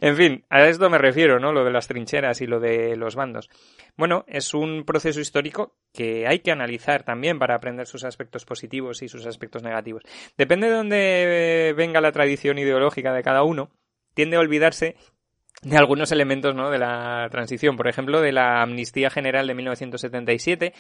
En 0.00 0.16
fin, 0.16 0.44
a 0.48 0.64
esto 0.66 0.88
me 0.88 0.98
refiero, 0.98 1.38
¿no? 1.38 1.52
Lo 1.52 1.64
de 1.64 1.72
las 1.72 1.88
trincheras 1.88 2.40
y 2.40 2.46
lo 2.46 2.60
de 2.60 2.96
los 2.96 3.14
bandos. 3.14 3.50
Bueno, 3.96 4.24
es 4.26 4.54
un 4.54 4.84
proceso 4.84 5.20
histórico 5.20 5.74
que 5.92 6.26
hay 6.26 6.38
que 6.38 6.52
analizar 6.52 7.02
también 7.02 7.38
para 7.38 7.54
aprender 7.54 7.86
sus 7.86 8.04
aspectos 8.04 8.44
positivos 8.44 9.02
y 9.02 9.08
sus 9.08 9.26
aspectos 9.26 9.62
negativos. 9.62 10.02
Depende 10.38 10.68
de 10.68 10.74
dónde 10.74 11.74
venga 11.76 12.00
la 12.00 12.11
tradición 12.12 12.58
ideológica 12.58 13.12
de 13.12 13.22
cada 13.22 13.42
uno, 13.42 13.70
tiende 14.14 14.36
a 14.36 14.40
olvidarse 14.40 14.96
de 15.62 15.76
algunos 15.76 16.10
elementos 16.12 16.54
¿no? 16.54 16.70
de 16.70 16.78
la 16.78 17.28
transición, 17.30 17.76
por 17.76 17.88
ejemplo, 17.88 18.20
de 18.20 18.32
la 18.32 18.62
amnistía 18.62 19.10
general 19.10 19.46
de 19.46 19.54
1977 19.54 20.74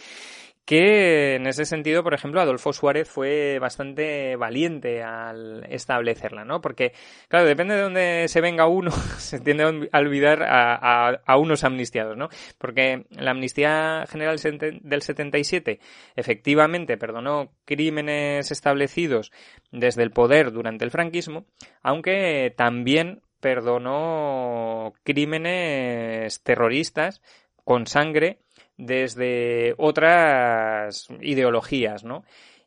que 0.64 1.34
en 1.34 1.46
ese 1.46 1.64
sentido, 1.64 2.04
por 2.04 2.14
ejemplo, 2.14 2.40
Adolfo 2.40 2.72
Suárez 2.72 3.08
fue 3.08 3.58
bastante 3.58 4.36
valiente 4.36 5.02
al 5.02 5.64
establecerla, 5.68 6.44
¿no? 6.44 6.60
Porque, 6.60 6.92
claro, 7.28 7.46
depende 7.46 7.74
de 7.74 7.82
dónde 7.82 8.28
se 8.28 8.40
venga 8.40 8.66
uno, 8.66 8.90
se 9.18 9.40
tiende 9.40 9.88
a 9.90 9.98
olvidar 9.98 10.44
a, 10.44 10.74
a, 11.08 11.20
a 11.26 11.36
unos 11.36 11.64
amnistiados, 11.64 12.16
¿no? 12.16 12.28
Porque 12.58 13.06
la 13.10 13.32
amnistía 13.32 14.04
general 14.08 14.38
del 14.40 15.02
77 15.02 15.80
efectivamente 16.14 16.96
perdonó 16.96 17.52
crímenes 17.64 18.50
establecidos 18.50 19.32
desde 19.72 20.04
el 20.04 20.12
poder 20.12 20.52
durante 20.52 20.84
el 20.84 20.90
franquismo, 20.92 21.44
aunque 21.82 22.54
también 22.56 23.22
perdonó 23.40 24.92
crímenes 25.02 26.40
terroristas 26.42 27.20
con 27.64 27.86
sangre 27.86 28.38
desde 28.76 29.74
otras 29.78 31.08
ideologías, 31.20 32.04
¿no? 32.04 32.24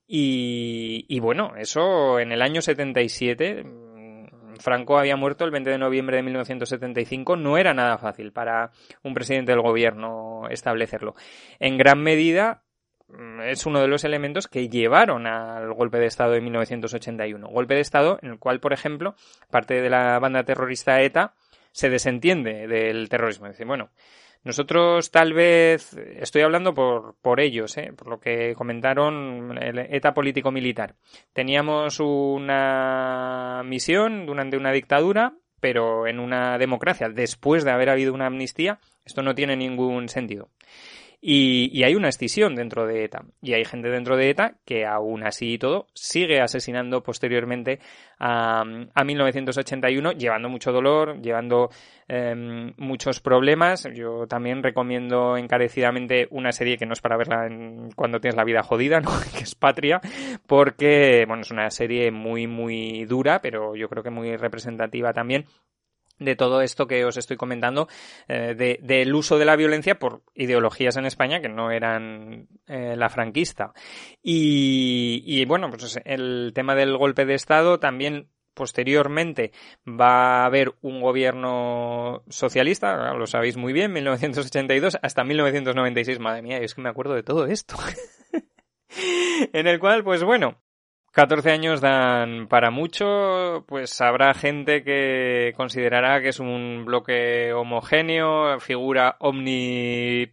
Y, 0.07 1.05
y 1.07 1.19
bueno, 1.19 1.53
eso 1.57 2.19
en 2.19 2.31
el 2.31 2.41
año 2.41 2.61
77 2.61 3.63
mm, 3.63 3.95
Franco 4.59 4.97
había 4.97 5.15
muerto 5.15 5.45
el 5.45 5.51
20 5.51 5.69
de 5.69 5.77
noviembre 5.77 6.17
de 6.17 6.23
1975, 6.23 7.35
no 7.35 7.57
era 7.57 7.73
nada 7.73 7.97
fácil 7.97 8.31
para 8.31 8.71
un 9.03 9.13
presidente 9.13 9.51
del 9.51 9.61
gobierno 9.61 10.43
establecerlo. 10.49 11.15
En 11.59 11.77
gran 11.77 12.01
medida 12.01 12.63
mm, 13.07 13.41
es 13.41 13.65
uno 13.65 13.81
de 13.81 13.87
los 13.87 14.03
elementos 14.03 14.47
que 14.47 14.69
llevaron 14.69 15.27
al 15.27 15.73
golpe 15.73 15.97
de 15.97 16.05
Estado 16.05 16.33
de 16.33 16.41
1981. 16.41 17.47
Golpe 17.47 17.75
de 17.75 17.81
Estado 17.81 18.19
en 18.21 18.31
el 18.31 18.39
cual, 18.39 18.59
por 18.59 18.73
ejemplo, 18.73 19.15
parte 19.49 19.81
de 19.81 19.89
la 19.89 20.19
banda 20.19 20.43
terrorista 20.43 21.01
ETA 21.01 21.33
se 21.75 21.89
desentiende 21.89 22.67
del 22.67 23.09
terrorismo. 23.09 23.49
Dice, 23.49 23.65
bueno, 23.65 23.89
nosotros 24.45 25.11
tal 25.11 25.33
vez, 25.33 25.93
estoy 25.93 26.43
hablando 26.43 26.73
por, 26.73 27.15
por 27.21 27.41
ellos, 27.41 27.77
¿eh? 27.77 27.91
por 27.93 28.07
lo 28.07 28.19
que 28.21 28.55
comentaron 28.55 29.57
el 29.61 29.79
ETA 29.79 30.13
político-militar. 30.13 30.95
Teníamos 31.33 31.99
una 31.99 33.61
misión 33.65 34.25
durante 34.25 34.55
una 34.55 34.71
dictadura, 34.71 35.33
pero 35.59 36.07
en 36.07 36.19
una 36.21 36.57
democracia, 36.57 37.09
después 37.09 37.65
de 37.65 37.71
haber 37.71 37.89
habido 37.89 38.13
una 38.13 38.27
amnistía, 38.27 38.79
esto 39.03 39.21
no 39.21 39.35
tiene 39.35 39.57
ningún 39.57 40.07
sentido. 40.07 40.47
Y, 41.27 41.83
hay 41.83 41.95
una 41.95 42.09
escisión 42.09 42.53
dentro 42.53 42.85
de 42.85 43.03
ETA. 43.03 43.23
Y 43.41 43.53
hay 43.53 43.65
gente 43.65 43.89
dentro 43.89 44.15
de 44.15 44.29
ETA 44.29 44.57
que 44.63 44.85
aún 44.85 45.25
así 45.25 45.53
y 45.53 45.57
todo 45.57 45.87
sigue 45.95 46.39
asesinando 46.39 47.01
posteriormente 47.01 47.79
a, 48.19 48.63
a 48.93 49.03
1981, 49.03 50.11
llevando 50.11 50.49
mucho 50.49 50.71
dolor, 50.71 51.19
llevando 51.23 51.71
em, 52.07 52.73
muchos 52.77 53.21
problemas. 53.21 53.87
Yo 53.95 54.27
también 54.27 54.61
recomiendo 54.61 55.35
encarecidamente 55.35 56.27
una 56.29 56.51
serie 56.51 56.77
que 56.77 56.85
no 56.85 56.93
es 56.93 57.01
para 57.01 57.17
verla 57.17 57.49
cuando 57.95 58.19
tienes 58.19 58.35
la 58.35 58.43
vida 58.43 58.61
jodida, 58.61 58.99
¿no? 59.01 59.09
que 59.35 59.45
es 59.45 59.55
Patria, 59.55 60.01
porque, 60.45 61.25
bueno, 61.27 61.41
es 61.41 61.49
una 61.49 61.71
serie 61.71 62.11
muy, 62.11 62.45
muy 62.45 63.05
dura, 63.05 63.41
pero 63.41 63.75
yo 63.75 63.89
creo 63.89 64.03
que 64.03 64.11
muy 64.11 64.37
representativa 64.37 65.11
también 65.11 65.45
de 66.19 66.35
todo 66.35 66.61
esto 66.61 66.87
que 66.87 67.05
os 67.05 67.17
estoy 67.17 67.37
comentando, 67.37 67.87
eh, 68.27 68.77
del 68.81 69.13
uso 69.13 69.37
de 69.37 69.45
la 69.45 69.55
violencia 69.55 69.99
por 69.99 70.21
ideologías 70.33 70.97
en 70.97 71.05
España 71.05 71.41
que 71.41 71.49
no 71.49 71.71
eran 71.71 72.47
eh, 72.67 72.95
la 72.95 73.09
franquista. 73.09 73.73
Y, 74.21 75.23
y, 75.25 75.45
bueno, 75.45 75.69
pues 75.69 75.99
el 76.05 76.51
tema 76.53 76.75
del 76.75 76.97
golpe 76.97 77.25
de 77.25 77.35
Estado 77.35 77.79
también 77.79 78.29
posteriormente 78.55 79.51
va 79.85 80.41
a 80.41 80.45
haber 80.45 80.73
un 80.81 81.01
gobierno 81.01 82.23
socialista, 82.29 83.13
lo 83.13 83.27
sabéis 83.27 83.57
muy 83.57 83.73
bien, 83.73 83.93
1982 83.93 84.97
hasta 85.01 85.23
1996, 85.23 86.19
madre 86.19 86.41
mía, 86.41 86.57
es 86.57 86.73
que 86.73 86.81
me 86.81 86.89
acuerdo 86.89 87.13
de 87.13 87.23
todo 87.23 87.45
esto. 87.45 87.75
en 89.53 89.67
el 89.67 89.79
cual, 89.79 90.03
pues 90.03 90.23
bueno, 90.23 90.57
14 91.15 91.49
años 91.49 91.79
dan 91.79 92.47
para 92.49 92.71
mucho, 92.71 93.63
pues 93.69 94.01
habrá 94.01 94.33
gente 94.33 94.83
que 94.83 95.53
considerará 95.55 96.19
que 96.19 96.27
es 96.27 96.41
un 96.41 96.83
bloque 96.83 97.53
homogéneo, 97.53 98.59
figura 98.59 99.15
omnipresente 99.19 100.27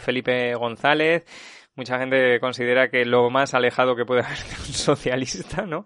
Felipe 0.00 0.52
González. 0.56 1.22
Mucha 1.78 1.96
gente 2.00 2.40
considera 2.40 2.90
que 2.90 3.04
lo 3.04 3.30
más 3.30 3.54
alejado 3.54 3.94
que 3.94 4.04
puede 4.04 4.22
haber 4.26 4.36
de 4.38 4.56
un 4.66 4.72
socialista, 4.72 5.64
¿no? 5.64 5.84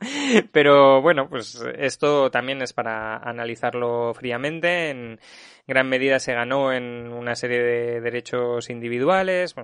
Pero 0.50 1.02
bueno, 1.02 1.28
pues 1.28 1.62
esto 1.76 2.30
también 2.30 2.62
es 2.62 2.72
para 2.72 3.18
analizarlo 3.18 4.14
fríamente. 4.14 4.88
En, 4.88 5.20
gran 5.66 5.90
medida 5.90 6.18
se 6.18 6.32
ganó 6.32 6.72
en 6.72 7.12
una 7.12 7.36
serie 7.36 7.62
de 7.62 8.00
derechos 8.00 8.70
individuales. 8.70 9.54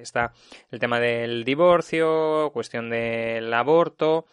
está 0.00 0.32
el 0.70 0.78
tema 0.78 0.98
del 1.00 1.44
divorcio, 1.44 2.50
cuestión 2.54 2.88
del 2.88 3.52
aborto. 3.52 4.24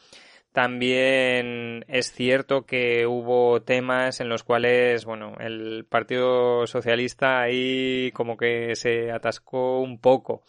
También 0.54 1.84
es 1.90 2.14
cierto 2.14 2.66
que 2.66 3.06
hubo 3.06 3.62
temas 3.62 4.22
en 4.22 4.30
los 4.30 4.44
cuales, 4.44 5.04
bueno, 5.04 5.36
el 5.40 5.86
Partido 5.88 6.66
Socialista 6.66 7.42
ahí 7.42 8.12
como 8.14 8.38
que 8.38 8.76
se 8.76 9.12
atascó 9.12 9.82
un 9.82 10.00
poco 10.00 10.44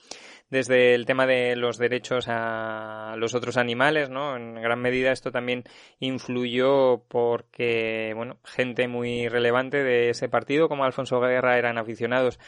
desde 0.53 0.95
el 0.95 1.07
tema 1.07 1.27
de 1.27 1.57
los 1.57 1.79
derechos 1.79 2.27
a 2.29 3.15
los 3.17 3.35
otros 3.35 3.57
animales, 3.57 4.11
¿no? 4.11 4.37
En 4.37 4.55
gran 4.57 4.81
medida 4.81 5.11
esto 5.11 5.33
también 5.33 5.65
influyó 5.99 7.05
porque, 7.09 8.13
bueno, 8.15 8.37
gente 8.45 8.87
muy 8.87 9.29
relevante 9.29 9.83
de 9.83 10.11
ese 10.11 10.29
partido, 10.29 10.69
como 10.69 10.85
Alfonso 10.85 11.19
Guerra, 11.21 11.57
eran 11.57 11.79
aficionados 11.79 12.39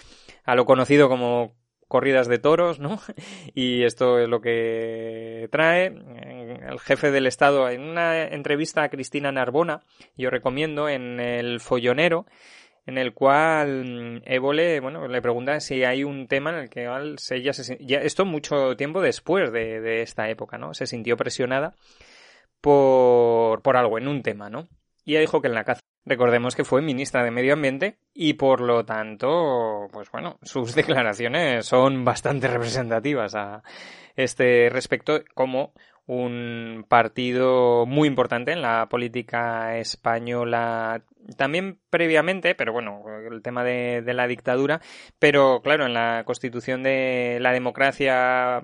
a 0.44 0.54
lo 0.54 0.66
conocido 0.66 1.08
como 1.08 1.54
corridas 1.88 2.28
de 2.28 2.38
toros, 2.38 2.78
¿no? 2.78 3.00
Y 3.54 3.84
esto 3.84 4.18
es 4.18 4.28
lo 4.28 4.42
que 4.42 5.48
trae 5.50 5.86
el 5.86 6.78
jefe 6.80 7.10
del 7.10 7.26
Estado 7.26 7.70
en 7.70 7.80
una 7.80 8.22
entrevista 8.24 8.82
a 8.82 8.90
Cristina 8.90 9.32
Narbona, 9.32 9.80
yo 10.14 10.28
recomiendo 10.28 10.90
en 10.90 11.20
el 11.20 11.58
Follonero, 11.58 12.26
en 12.86 12.98
el 12.98 13.14
cual 13.14 13.84
mm, 13.84 14.22
Évole, 14.24 14.80
bueno, 14.80 15.08
le 15.08 15.22
pregunta 15.22 15.60
si 15.60 15.84
hay 15.84 16.04
un 16.04 16.28
tema 16.28 16.50
en 16.50 16.56
el 16.56 16.70
que 16.70 16.84
ella 16.84 17.52
se, 17.52 17.78
ya, 17.84 17.98
esto 17.98 18.24
mucho 18.24 18.76
tiempo 18.76 19.00
después 19.00 19.52
de, 19.52 19.80
de, 19.80 20.02
esta 20.02 20.28
época, 20.28 20.58
¿no? 20.58 20.74
Se 20.74 20.86
sintió 20.86 21.16
presionada 21.16 21.74
por, 22.60 23.62
por 23.62 23.76
algo 23.76 23.98
en 23.98 24.08
un 24.08 24.22
tema, 24.22 24.50
¿no? 24.50 24.68
Y 25.04 25.12
ella 25.12 25.20
dijo 25.20 25.40
que 25.40 25.48
en 25.48 25.54
la 25.54 25.64
caza. 25.64 25.80
Recordemos 26.06 26.54
que 26.54 26.64
fue 26.64 26.82
ministra 26.82 27.24
de 27.24 27.30
Medio 27.30 27.54
Ambiente 27.54 27.96
y 28.12 28.34
por 28.34 28.60
lo 28.60 28.84
tanto, 28.84 29.88
pues 29.90 30.10
bueno, 30.10 30.38
sus 30.42 30.74
declaraciones 30.74 31.64
son 31.64 32.04
bastante 32.04 32.48
representativas 32.48 33.34
a 33.34 33.62
este 34.14 34.68
respecto 34.70 35.22
como 35.34 35.72
un 36.06 36.84
partido 36.88 37.86
muy 37.86 38.08
importante 38.08 38.52
en 38.52 38.60
la 38.60 38.86
política 38.90 39.78
española 39.78 41.02
también 41.36 41.78
previamente, 41.90 42.54
pero 42.54 42.72
bueno, 42.72 43.02
el 43.30 43.42
tema 43.42 43.64
de, 43.64 44.02
la 44.14 44.26
dictadura, 44.26 44.80
pero 45.18 45.60
claro, 45.62 45.86
en 45.86 45.94
la 45.94 46.22
constitución 46.24 46.82
de 46.82 47.38
la 47.40 47.52
democracia 47.52 48.62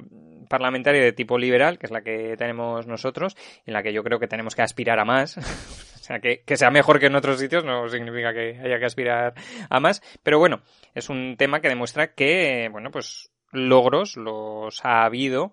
parlamentaria 0.49 1.03
de 1.03 1.12
tipo 1.12 1.39
liberal, 1.39 1.78
que 1.78 1.87
es 1.87 1.93
la 1.93 2.03
que 2.03 2.37
tenemos 2.37 2.87
nosotros, 2.87 3.37
en 3.66 3.74
la 3.74 3.82
que 3.82 3.93
yo 3.93 4.03
creo 4.03 4.19
que 4.19 4.28
tenemos 4.28 4.55
que 4.55 4.62
aspirar 4.62 4.99
a 4.99 5.05
más, 5.05 5.37
o 5.39 6.03
sea, 6.03 6.20
que, 6.20 6.43
que 6.45 6.57
sea 6.57 6.70
mejor 6.70 6.99
que 6.99 7.07
en 7.07 7.16
otros 7.16 7.39
sitios 7.39 7.65
no 7.65 7.89
significa 7.89 8.32
que 8.32 8.59
haya 8.62 8.78
que 8.78 8.87
aspirar 8.87 9.35
a 9.69 9.81
más, 9.81 10.03
pero 10.23 10.39
bueno, 10.39 10.62
es 10.95 11.09
un 11.09 11.37
tema 11.37 11.61
que 11.61 11.69
demuestra 11.69 12.15
que, 12.15 12.69
bueno, 12.70 12.91
pues 12.91 13.31
logros 13.53 14.16
los 14.16 14.85
ha 14.85 15.05
habido 15.05 15.53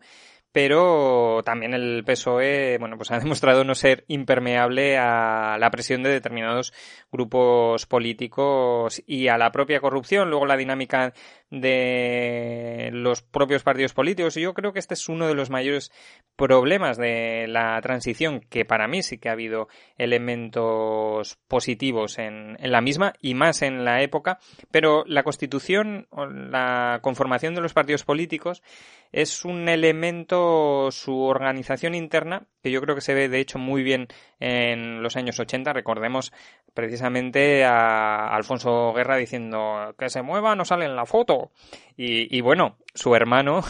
pero 0.57 1.43
también 1.45 1.75
el 1.75 2.03
PSOE, 2.03 2.79
bueno, 2.79 2.97
pues 2.97 3.11
ha 3.11 3.19
demostrado 3.19 3.63
no 3.63 3.75
ser 3.75 4.05
impermeable 4.07 4.97
a 4.97 5.55
la 5.59 5.69
presión 5.69 6.01
de 6.01 6.09
determinados 6.09 6.73
grupos 7.11 7.85
políticos 7.85 9.03
y 9.05 9.27
a 9.27 9.37
la 9.37 9.51
propia 9.51 9.79
corrupción, 9.79 10.31
luego 10.31 10.47
la 10.47 10.57
dinámica 10.57 11.13
de 11.51 12.89
los 12.91 13.21
propios 13.21 13.61
partidos 13.61 13.93
políticos. 13.93 14.35
Y 14.37 14.41
yo 14.41 14.55
creo 14.55 14.73
que 14.73 14.79
este 14.79 14.95
es 14.95 15.07
uno 15.09 15.27
de 15.27 15.35
los 15.35 15.51
mayores 15.51 15.91
problemas 16.35 16.97
de 16.97 17.45
la 17.47 17.79
transición, 17.83 18.41
que 18.49 18.65
para 18.65 18.87
mí 18.87 19.03
sí 19.03 19.19
que 19.19 19.29
ha 19.29 19.33
habido 19.33 19.67
elementos 19.99 21.37
positivos 21.47 22.17
en, 22.17 22.57
en 22.59 22.71
la 22.71 22.81
misma 22.81 23.13
y 23.21 23.35
más 23.35 23.61
en 23.61 23.85
la 23.85 24.01
época, 24.01 24.39
pero 24.71 25.03
la 25.05 25.21
constitución 25.21 26.07
o 26.09 26.25
la 26.25 26.97
conformación 27.03 27.53
de 27.53 27.61
los 27.61 27.73
partidos 27.73 28.03
políticos 28.03 28.63
es 29.11 29.45
un 29.45 29.69
elemento, 29.69 30.46
su 30.91 31.21
organización 31.21 31.95
interna, 31.95 32.47
que 32.61 32.71
yo 32.71 32.81
creo 32.81 32.95
que 32.95 33.01
se 33.01 33.13
ve 33.13 33.29
de 33.29 33.39
hecho 33.39 33.59
muy 33.59 33.83
bien 33.83 34.07
en 34.39 35.01
los 35.01 35.15
años 35.15 35.39
80. 35.39 35.73
Recordemos 35.73 36.31
precisamente 36.73 37.65
a 37.65 38.35
Alfonso 38.35 38.93
Guerra 38.93 39.17
diciendo 39.17 39.95
que 39.97 40.09
se 40.09 40.21
mueva, 40.21 40.55
no 40.55 40.65
sale 40.65 40.85
en 40.85 40.95
la 40.95 41.05
foto. 41.05 41.51
Y, 41.99 42.41
bueno, 42.41 42.77
su 42.93 43.15
hermano, 43.15 43.63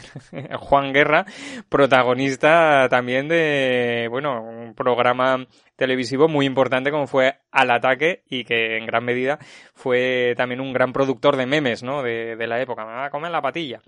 Juan 0.58 0.94
Guerra, 0.94 1.26
protagonista 1.68 2.88
también 2.88 3.28
de, 3.28 4.08
bueno, 4.10 4.42
un 4.42 4.74
programa 4.74 5.46
televisivo 5.76 6.28
muy 6.28 6.46
importante 6.46 6.90
como 6.90 7.06
fue 7.06 7.38
Al 7.50 7.70
Ataque 7.70 8.22
y 8.28 8.44
que 8.44 8.76
en 8.76 8.86
gran 8.86 9.04
medida 9.04 9.38
fue 9.74 10.34
también 10.36 10.60
un 10.60 10.72
gran 10.72 10.92
productor 10.92 11.36
de 11.36 11.46
memes, 11.46 11.82
¿no? 11.82 12.02
De, 12.02 12.36
de 12.36 12.46
la 12.46 12.60
época. 12.60 12.84
Me 12.84 12.92
va 12.92 13.06
a 13.06 13.10
comer 13.10 13.30
la 13.30 13.42
patilla. 13.42 13.80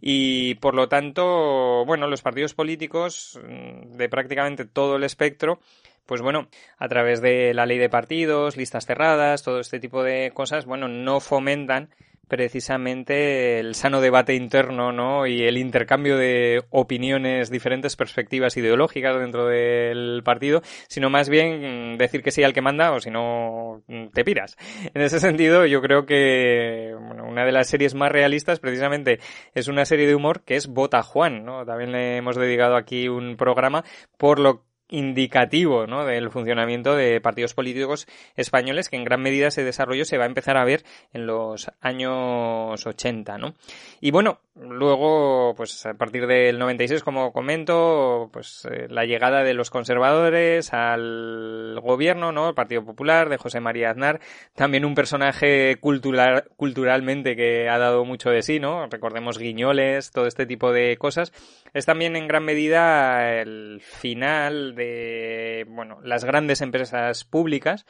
Y 0.00 0.56
por 0.56 0.74
lo 0.74 0.88
tanto, 0.88 1.84
bueno, 1.84 2.06
los 2.06 2.22
partidos 2.22 2.54
políticos 2.54 3.38
mm, 3.42 3.96
de 3.96 4.08
prácticamente 4.08 4.64
todo 4.64 4.96
el 4.96 5.04
espectro 5.04 5.60
pues 6.08 6.22
bueno, 6.22 6.48
a 6.78 6.88
través 6.88 7.20
de 7.20 7.52
la 7.52 7.66
ley 7.66 7.76
de 7.76 7.90
partidos, 7.90 8.56
listas 8.56 8.86
cerradas, 8.86 9.42
todo 9.42 9.60
este 9.60 9.78
tipo 9.78 10.02
de 10.02 10.30
cosas, 10.32 10.64
bueno, 10.64 10.88
no 10.88 11.20
fomentan 11.20 11.90
precisamente 12.28 13.58
el 13.58 13.74
sano 13.74 14.00
debate 14.00 14.34
interno, 14.34 14.92
¿no? 14.92 15.26
Y 15.26 15.42
el 15.42 15.56
intercambio 15.58 16.16
de 16.16 16.62
opiniones, 16.70 17.50
diferentes 17.50 17.96
perspectivas 17.96 18.56
ideológicas 18.56 19.18
dentro 19.18 19.46
del 19.46 20.22
partido, 20.24 20.62
sino 20.88 21.10
más 21.10 21.28
bien 21.28 21.98
decir 21.98 22.22
que 22.22 22.30
sí 22.30 22.42
al 22.42 22.52
que 22.52 22.62
manda 22.62 22.92
o 22.92 23.00
si 23.00 23.10
no 23.10 23.82
te 24.12 24.24
piras. 24.24 24.56
En 24.94 25.02
ese 25.02 25.20
sentido, 25.20 25.66
yo 25.66 25.80
creo 25.80 26.06
que 26.06 26.94
bueno, 27.00 27.24
una 27.24 27.44
de 27.44 27.52
las 27.52 27.68
series 27.68 27.94
más 27.94 28.12
realistas 28.12 28.60
precisamente 28.60 29.18
es 29.54 29.68
una 29.68 29.84
serie 29.84 30.06
de 30.06 30.14
humor 30.14 30.42
que 30.44 30.56
es 30.56 30.68
Bota 30.68 31.02
Juan, 31.02 31.44
¿no? 31.44 31.64
También 31.64 31.92
le 31.92 32.16
hemos 32.18 32.36
dedicado 32.36 32.76
aquí 32.76 33.08
un 33.08 33.36
programa 33.36 33.84
por 34.16 34.38
lo 34.38 34.67
indicativo 34.88 35.86
¿no? 35.86 36.04
del 36.04 36.30
funcionamiento 36.30 36.96
de 36.96 37.20
partidos 37.20 37.54
políticos 37.54 38.06
españoles 38.36 38.88
que 38.88 38.96
en 38.96 39.04
gran 39.04 39.20
medida 39.20 39.48
ese 39.48 39.64
desarrollo 39.64 40.04
se 40.04 40.18
va 40.18 40.24
a 40.24 40.28
empezar 40.28 40.56
a 40.56 40.64
ver 40.64 40.84
en 41.12 41.26
los 41.26 41.70
años 41.80 42.86
80, 42.86 43.38
¿no? 43.38 43.54
Y 44.00 44.10
bueno, 44.10 44.40
luego, 44.54 45.54
pues 45.56 45.86
a 45.86 45.94
partir 45.94 46.26
del 46.26 46.58
96, 46.58 47.02
como 47.02 47.32
comento, 47.32 48.30
pues 48.32 48.66
eh, 48.70 48.86
la 48.88 49.04
llegada 49.04 49.42
de 49.42 49.54
los 49.54 49.70
conservadores 49.70 50.72
al 50.72 51.78
gobierno, 51.82 52.32
¿no? 52.32 52.48
El 52.48 52.54
Partido 52.54 52.84
Popular 52.84 53.28
de 53.28 53.36
José 53.36 53.60
María 53.60 53.90
Aznar, 53.90 54.20
también 54.54 54.84
un 54.84 54.94
personaje 54.94 55.76
cultural, 55.80 56.44
culturalmente 56.56 57.36
que 57.36 57.68
ha 57.68 57.78
dado 57.78 58.04
mucho 58.04 58.30
de 58.30 58.42
sí, 58.42 58.60
¿no? 58.60 58.86
Recordemos 58.86 59.38
Guiñoles, 59.38 60.10
todo 60.10 60.26
este 60.26 60.46
tipo 60.46 60.72
de 60.72 60.96
cosas. 60.96 61.32
Es 61.74 61.86
también 61.86 62.16
en 62.16 62.28
gran 62.28 62.44
medida 62.44 63.40
el 63.40 63.80
final 63.82 64.74
de, 64.78 65.66
bueno, 65.68 65.98
las 66.02 66.24
grandes 66.24 66.62
empresas 66.62 67.24
públicas 67.24 67.84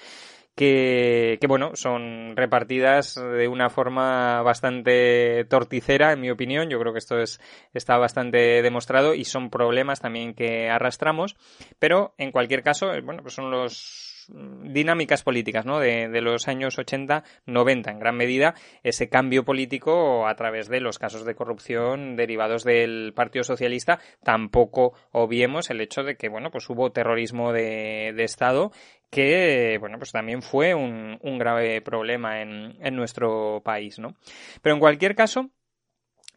que, 0.56 1.38
que, 1.40 1.46
bueno, 1.46 1.76
son 1.76 2.34
repartidas 2.34 3.14
de 3.14 3.46
una 3.46 3.70
forma 3.70 4.42
bastante 4.42 5.44
torticera, 5.44 6.12
en 6.12 6.20
mi 6.20 6.30
opinión. 6.30 6.68
Yo 6.68 6.80
creo 6.80 6.92
que 6.92 6.98
esto 6.98 7.20
es, 7.20 7.40
está 7.72 7.96
bastante 7.96 8.60
demostrado 8.60 9.14
y 9.14 9.24
son 9.24 9.50
problemas 9.50 10.00
también 10.00 10.34
que 10.34 10.68
arrastramos. 10.68 11.36
Pero, 11.78 12.12
en 12.18 12.32
cualquier 12.32 12.64
caso, 12.64 12.88
bueno, 13.04 13.22
pues 13.22 13.34
son 13.34 13.52
los 13.52 14.17
dinámicas 14.28 15.22
políticas 15.22 15.64
¿no? 15.64 15.80
de, 15.80 16.08
de 16.08 16.20
los 16.20 16.48
años 16.48 16.78
80-90, 16.78 17.90
en 17.90 17.98
gran 17.98 18.16
medida, 18.16 18.54
ese 18.82 19.08
cambio 19.08 19.44
político 19.44 20.26
a 20.26 20.34
través 20.34 20.68
de 20.68 20.80
los 20.80 20.98
casos 20.98 21.24
de 21.24 21.34
corrupción 21.34 22.16
derivados 22.16 22.64
del 22.64 23.12
Partido 23.14 23.44
Socialista. 23.44 23.98
Tampoco 24.22 24.92
obviemos 25.12 25.70
el 25.70 25.80
hecho 25.80 26.02
de 26.02 26.16
que 26.16 26.28
bueno, 26.28 26.50
pues 26.50 26.68
hubo 26.68 26.92
terrorismo 26.92 27.52
de, 27.52 28.12
de 28.14 28.24
Estado 28.24 28.70
que 29.10 29.78
bueno 29.80 29.96
pues 29.96 30.12
también 30.12 30.42
fue 30.42 30.74
un, 30.74 31.18
un 31.22 31.38
grave 31.38 31.80
problema 31.80 32.42
en, 32.42 32.76
en 32.80 32.94
nuestro 32.94 33.62
país 33.64 33.98
no 33.98 34.16
pero 34.60 34.74
en 34.74 34.80
cualquier 34.80 35.14
caso 35.14 35.48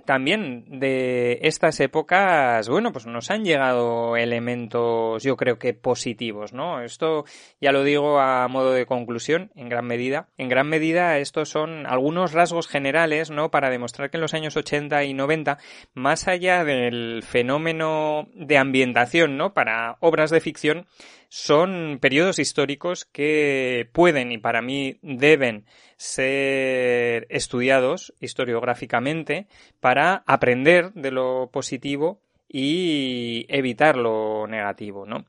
también 0.06 0.80
de 0.80 1.40
estas 1.44 1.80
épocas, 1.80 2.68
bueno, 2.70 2.92
pues 2.92 3.06
nos 3.06 3.32
han 3.32 3.44
llegado 3.44 4.16
elementos, 4.18 5.24
yo 5.24 5.36
creo 5.38 5.58
que 5.58 5.74
positivos, 5.74 6.54
¿no? 6.54 6.82
Esto 6.82 7.26
ya 7.60 7.72
lo 7.72 7.84
digo 7.84 8.20
a 8.20 8.48
modo 8.48 8.72
de 8.72 8.86
conclusión, 8.86 9.52
en 9.56 9.70
gran 9.70 9.86
medida. 9.86 10.28
En 10.38 10.50
gran 10.50 10.68
medida, 10.68 11.18
estos 11.18 11.50
son 11.50 11.86
algunos 11.86 12.34
rasgos 12.34 12.68
generales, 12.68 13.32
¿no? 13.32 13.52
Para 13.52 13.70
demostrar 13.70 14.10
que 14.10 14.18
en 14.18 14.22
los 14.22 14.34
años 14.34 14.58
80 14.58 15.04
y 15.04 15.14
90, 15.14 15.58
más 15.94 16.28
allá 16.28 16.64
del 16.64 17.24
fenómeno 17.24 18.28
de 18.34 18.58
ambientación, 18.58 19.38
¿no? 19.38 19.54
Para 19.54 19.98
obras 20.00 20.32
de 20.32 20.42
ficción, 20.42 20.88
son 21.34 22.00
periodos 22.02 22.40
históricos 22.40 23.06
que 23.06 23.90
pueden 23.94 24.34
y 24.34 24.38
para 24.38 24.62
mí 24.62 25.00
deben 25.02 25.66
ser 25.96 27.26
estudiados 27.30 28.14
historiográficamente 28.20 29.48
para 29.80 30.26
aprender 30.28 30.92
de 30.92 31.12
lo 31.12 31.50
positivo 31.50 32.20
y 32.50 33.46
evitar 33.48 33.96
lo 33.96 34.46
negativo, 34.46 35.06
¿no? 35.06 35.26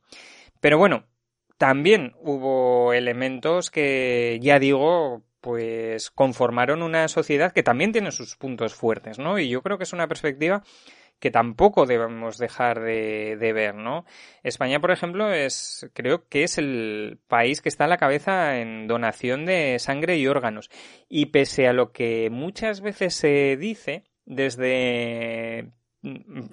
Pero 0.59 0.77
bueno, 0.77 1.05
también 1.57 2.17
hubo 2.19 2.93
elementos 2.93 3.71
que 3.71 4.41
ya 4.43 4.59
digo, 4.59 5.23
pues 5.41 6.11
conformaron 6.11 6.83
una 6.83 7.07
sociedad 7.07 7.53
que 7.53 7.63
también 7.63 7.93
tiene 7.93 8.11
sus 8.11 8.35
puntos 8.35 8.75
fuertes, 8.75 9.21
¿no? 9.21 9.39
Y 9.39 9.49
yo 9.49 9.63
creo 9.63 9.79
que 9.79 9.85
es 9.85 9.93
una 9.93 10.09
perspectiva 10.09 10.65
que 11.23 11.31
tampoco 11.31 11.87
debemos 11.87 12.37
dejar 12.37 12.81
de, 12.81 13.53
ver, 13.55 13.77
¿no? 13.77 14.05
España, 14.43 14.81
por 14.81 14.91
ejemplo, 14.91 15.33
es, 15.33 15.89
creo 15.95 16.29
que 16.29 16.43
es 16.43 16.59
el 16.59 17.21
país 17.29 17.63
que 17.63 17.69
está 17.69 17.85
a 17.85 17.89
la 17.89 17.97
cabeza 17.97 18.59
en 18.59 18.89
donación 18.89 19.47
de 19.47 19.79
sangre 19.79 20.17
y 20.17 20.27
órganos. 20.27 20.69
Y 21.09 21.27
pese 21.27 21.69
a 21.69 21.73
lo 21.73 21.93
que 21.93 22.29
muchas 22.29 22.81
veces 22.81 23.15
se 23.15 23.57
dice, 23.57 24.03
desde 24.25 25.71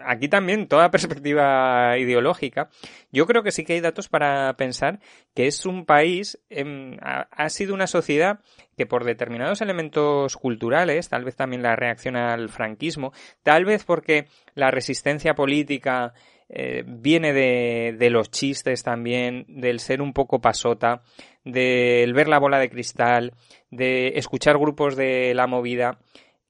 aquí 0.06 0.28
también 0.28 0.68
toda 0.68 0.92
perspectiva 0.92 1.98
ideológica, 1.98 2.70
yo 3.12 3.26
creo 3.26 3.44
que 3.44 3.52
sí 3.52 3.64
que 3.64 3.74
hay 3.74 3.82
datos 3.82 4.08
para 4.08 4.54
pensar 4.58 5.00
que 5.34 5.48
es 5.48 5.66
un 5.66 5.86
país, 5.86 6.40
em, 6.50 6.98
ha, 7.02 7.50
sido 7.50 7.74
una 7.74 7.88
sociedad 7.88 8.40
que 8.78 8.86
por 8.86 9.04
determinados 9.04 9.62
elementos 9.62 10.38
culturales, 10.38 11.10
tal 11.10 11.26
vez 11.26 11.36
también 11.36 11.64
la 11.64 11.76
reacción 11.76 12.16
al 12.16 12.50
franquismo, 12.50 13.12
tal 13.44 13.66
vez 13.66 13.84
porque 13.84 14.28
la 14.56 14.72
resistencia 14.72 15.34
política 15.34 16.14
eh, 16.48 16.84
viene 16.86 17.34
de 17.34 18.10
los 18.10 18.32
chistes 18.32 18.84
también, 18.84 19.46
del 19.48 19.80
ser 19.80 20.02
un 20.02 20.14
poco 20.14 20.40
pasota, 20.40 21.02
del 21.44 22.14
ver 22.14 22.28
la 22.28 22.40
bola 22.40 22.60
de 22.60 22.70
cristal, 22.70 23.34
de 23.70 24.14
escuchar 24.16 24.58
grupos 24.58 24.96
de 24.96 25.34
la 25.34 25.48
movida, 25.48 26.00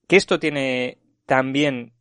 que 0.07 0.15
esto 0.15 0.39
tiene 0.39 0.97
también 1.25 1.93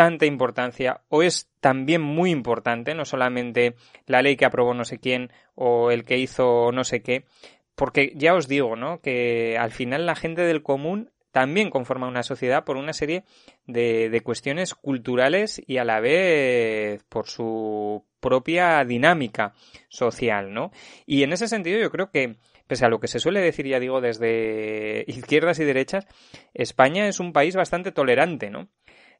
tanta 0.00 0.24
importancia 0.24 1.02
o 1.10 1.22
es 1.22 1.50
también 1.60 2.00
muy 2.00 2.30
importante, 2.30 2.94
no 2.94 3.04
solamente 3.04 3.74
la 4.06 4.22
ley 4.22 4.34
que 4.34 4.46
aprobó 4.46 4.72
no 4.72 4.86
sé 4.86 4.98
quién 4.98 5.30
o 5.54 5.90
el 5.90 6.06
que 6.06 6.16
hizo 6.16 6.72
no 6.72 6.84
sé 6.84 7.02
qué, 7.02 7.26
porque 7.74 8.14
ya 8.16 8.32
os 8.32 8.48
digo, 8.48 8.76
¿no? 8.76 9.02
Que 9.02 9.58
al 9.58 9.72
final 9.72 10.06
la 10.06 10.14
gente 10.14 10.40
del 10.40 10.62
común 10.62 11.10
también 11.32 11.68
conforma 11.68 12.08
una 12.08 12.22
sociedad 12.22 12.64
por 12.64 12.78
una 12.78 12.94
serie 12.94 13.24
de, 13.66 14.08
de 14.08 14.20
cuestiones 14.22 14.74
culturales 14.74 15.60
y 15.66 15.76
a 15.76 15.84
la 15.84 16.00
vez 16.00 17.04
por 17.10 17.26
su 17.26 18.02
propia 18.20 18.82
dinámica 18.86 19.52
social, 19.90 20.54
¿no? 20.54 20.70
Y 21.04 21.24
en 21.24 21.34
ese 21.34 21.46
sentido 21.46 21.78
yo 21.78 21.90
creo 21.90 22.10
que 22.10 22.36
pese 22.70 22.86
a 22.86 22.88
lo 22.88 23.00
que 23.00 23.08
se 23.08 23.18
suele 23.18 23.40
decir, 23.40 23.66
ya 23.66 23.80
digo, 23.80 24.00
desde 24.00 25.02
izquierdas 25.08 25.58
y 25.58 25.64
derechas, 25.64 26.06
España 26.54 27.08
es 27.08 27.18
un 27.18 27.32
país 27.32 27.56
bastante 27.56 27.90
tolerante, 27.90 28.48
¿no? 28.48 28.68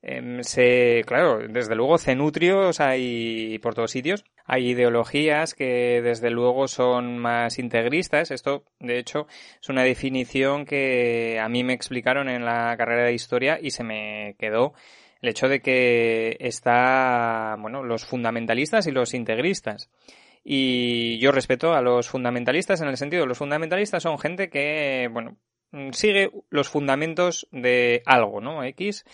Em, 0.03 0.43
se, 0.43 1.03
claro, 1.07 1.47
desde 1.47 1.75
luego 1.75 1.99
cenutrios 1.99 2.81
hay 2.81 3.59
por 3.59 3.75
todos 3.75 3.91
sitios. 3.91 4.25
Hay 4.47 4.71
ideologías 4.71 5.55
que 5.55 6.01
desde 6.03 6.31
luego 6.31 6.69
son 6.69 7.19
más 7.19 7.59
integristas. 7.59 8.31
Esto, 8.31 8.65
de 8.79 8.99
hecho, 8.99 9.27
es 9.61 9.69
una 9.69 9.83
definición 9.85 10.65
que 10.65 11.39
a 11.41 11.49
mí 11.49 11.65
me 11.65 11.75
explicaron 11.75 12.29
en 12.29 12.45
la 12.45 12.75
carrera 12.77 13.05
de 13.05 13.13
historia 13.15 13.59
y 13.61 13.71
se 13.71 13.85
me 13.85 14.37
quedó 14.39 14.73
el 15.21 15.29
hecho 15.29 15.49
de 15.49 15.61
que 15.61 16.37
está, 16.41 17.57
bueno, 17.59 17.83
los 17.85 18.05
fundamentalistas 18.07 18.87
y 18.87 18.93
los 18.93 19.13
integristas. 19.15 19.91
Y 20.43 21.19
yo 21.19 21.33
respeto 21.33 21.75
a 21.75 21.83
los 21.83 22.09
fundamentalistas 22.09 22.81
en 22.81 22.89
el 22.89 22.97
sentido, 22.97 23.27
los 23.27 23.37
fundamentalistas 23.39 24.03
son 24.03 24.19
gente 24.19 24.49
que, 24.49 25.09
bueno, 25.13 25.37
sigue 25.93 26.31
los 26.51 26.69
fundamentos 26.69 27.49
de 27.53 28.03
algo, 28.07 28.41
¿no? 28.41 28.65
X 28.65 29.05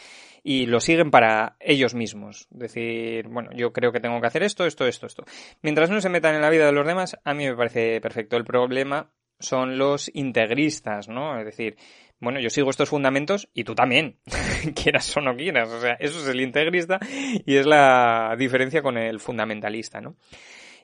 y 0.42 0.66
lo 0.66 0.78
siguen 0.78 1.10
para 1.10 1.56
ellos 1.58 1.94
mismos. 1.94 2.46
Decir, 2.50 3.26
bueno, 3.28 3.50
yo 3.52 3.72
creo 3.72 3.90
que 3.90 3.98
tengo 3.98 4.20
que 4.20 4.28
hacer 4.28 4.44
esto, 4.44 4.64
esto, 4.64 4.86
esto, 4.86 5.06
esto. 5.06 5.24
Mientras 5.60 5.90
no 5.90 6.00
se 6.00 6.08
metan 6.08 6.36
en 6.36 6.42
la 6.42 6.50
vida 6.50 6.66
de 6.66 6.72
los 6.72 6.86
demás, 6.86 7.18
a 7.24 7.34
mí 7.34 7.46
me 7.46 7.56
parece 7.56 8.00
perfecto. 8.00 8.36
El 8.36 8.44
problema 8.44 9.10
son 9.40 9.76
los 9.76 10.08
integristas, 10.14 11.08
¿no? 11.08 11.38
Es 11.38 11.44
decir, 11.44 11.76
bueno, 12.20 12.38
yo 12.38 12.48
sigo 12.48 12.70
estos 12.70 12.88
fundamentos 12.88 13.48
y 13.54 13.64
tú 13.64 13.74
también, 13.74 14.18
quieras 14.76 15.16
o 15.16 15.20
no 15.20 15.36
quieras. 15.36 15.68
O 15.68 15.80
sea, 15.80 15.94
eso 15.94 16.20
es 16.20 16.28
el 16.28 16.40
integrista 16.40 17.00
y 17.44 17.56
es 17.56 17.66
la 17.66 18.36
diferencia 18.38 18.82
con 18.82 18.98
el 18.98 19.18
fundamentalista, 19.18 20.00
¿no? 20.00 20.14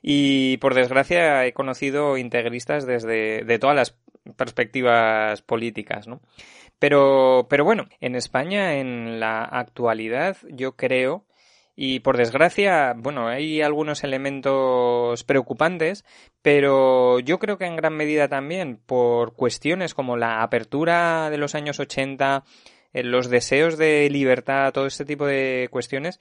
Y 0.01 0.57
por 0.57 0.73
desgracia 0.73 1.45
he 1.45 1.53
conocido 1.53 2.17
integristas 2.17 2.85
desde 2.85 3.45
de 3.45 3.59
todas 3.59 3.77
las 3.77 3.97
perspectivas 4.35 5.41
políticas, 5.41 6.07
¿no? 6.07 6.21
Pero, 6.79 7.47
pero 7.49 7.63
bueno, 7.63 7.87
en 8.01 8.15
España 8.15 8.75
en 8.75 9.19
la 9.19 9.43
actualidad 9.43 10.37
yo 10.49 10.75
creo 10.75 11.25
y 11.75 12.01
por 12.01 12.17
desgracia, 12.17 12.93
bueno, 12.95 13.27
hay 13.27 13.61
algunos 13.61 14.03
elementos 14.03 15.23
preocupantes, 15.23 16.05
pero 16.41 17.19
yo 17.19 17.39
creo 17.39 17.57
que 17.57 17.65
en 17.65 17.75
gran 17.75 17.95
medida 17.95 18.27
también 18.27 18.77
por 18.77 19.33
cuestiones 19.33 19.95
como 19.95 20.15
la 20.17 20.43
apertura 20.43 21.29
de 21.31 21.37
los 21.37 21.55
años 21.55 21.79
80, 21.79 22.43
eh, 22.93 23.03
los 23.03 23.29
deseos 23.29 23.77
de 23.77 24.07
libertad, 24.11 24.71
todo 24.71 24.85
este 24.85 25.05
tipo 25.05 25.25
de 25.25 25.67
cuestiones, 25.71 26.19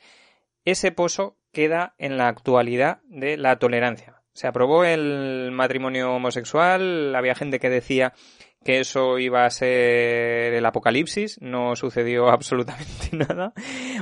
ese 0.64 0.90
pozo 0.90 1.36
queda 1.52 1.94
en 1.98 2.16
la 2.16 2.28
actualidad 2.28 3.00
de 3.04 3.36
la 3.36 3.58
tolerancia. 3.58 4.21
Se 4.32 4.46
aprobó 4.46 4.84
el 4.84 5.50
matrimonio 5.52 6.14
homosexual, 6.14 7.14
había 7.14 7.34
gente 7.34 7.60
que 7.60 7.68
decía 7.68 8.14
que 8.62 8.80
eso 8.80 9.18
iba 9.18 9.44
a 9.44 9.50
ser 9.50 10.54
el 10.54 10.64
apocalipsis, 10.64 11.40
no 11.40 11.76
sucedió 11.76 12.28
absolutamente 12.30 13.10
nada. 13.12 13.52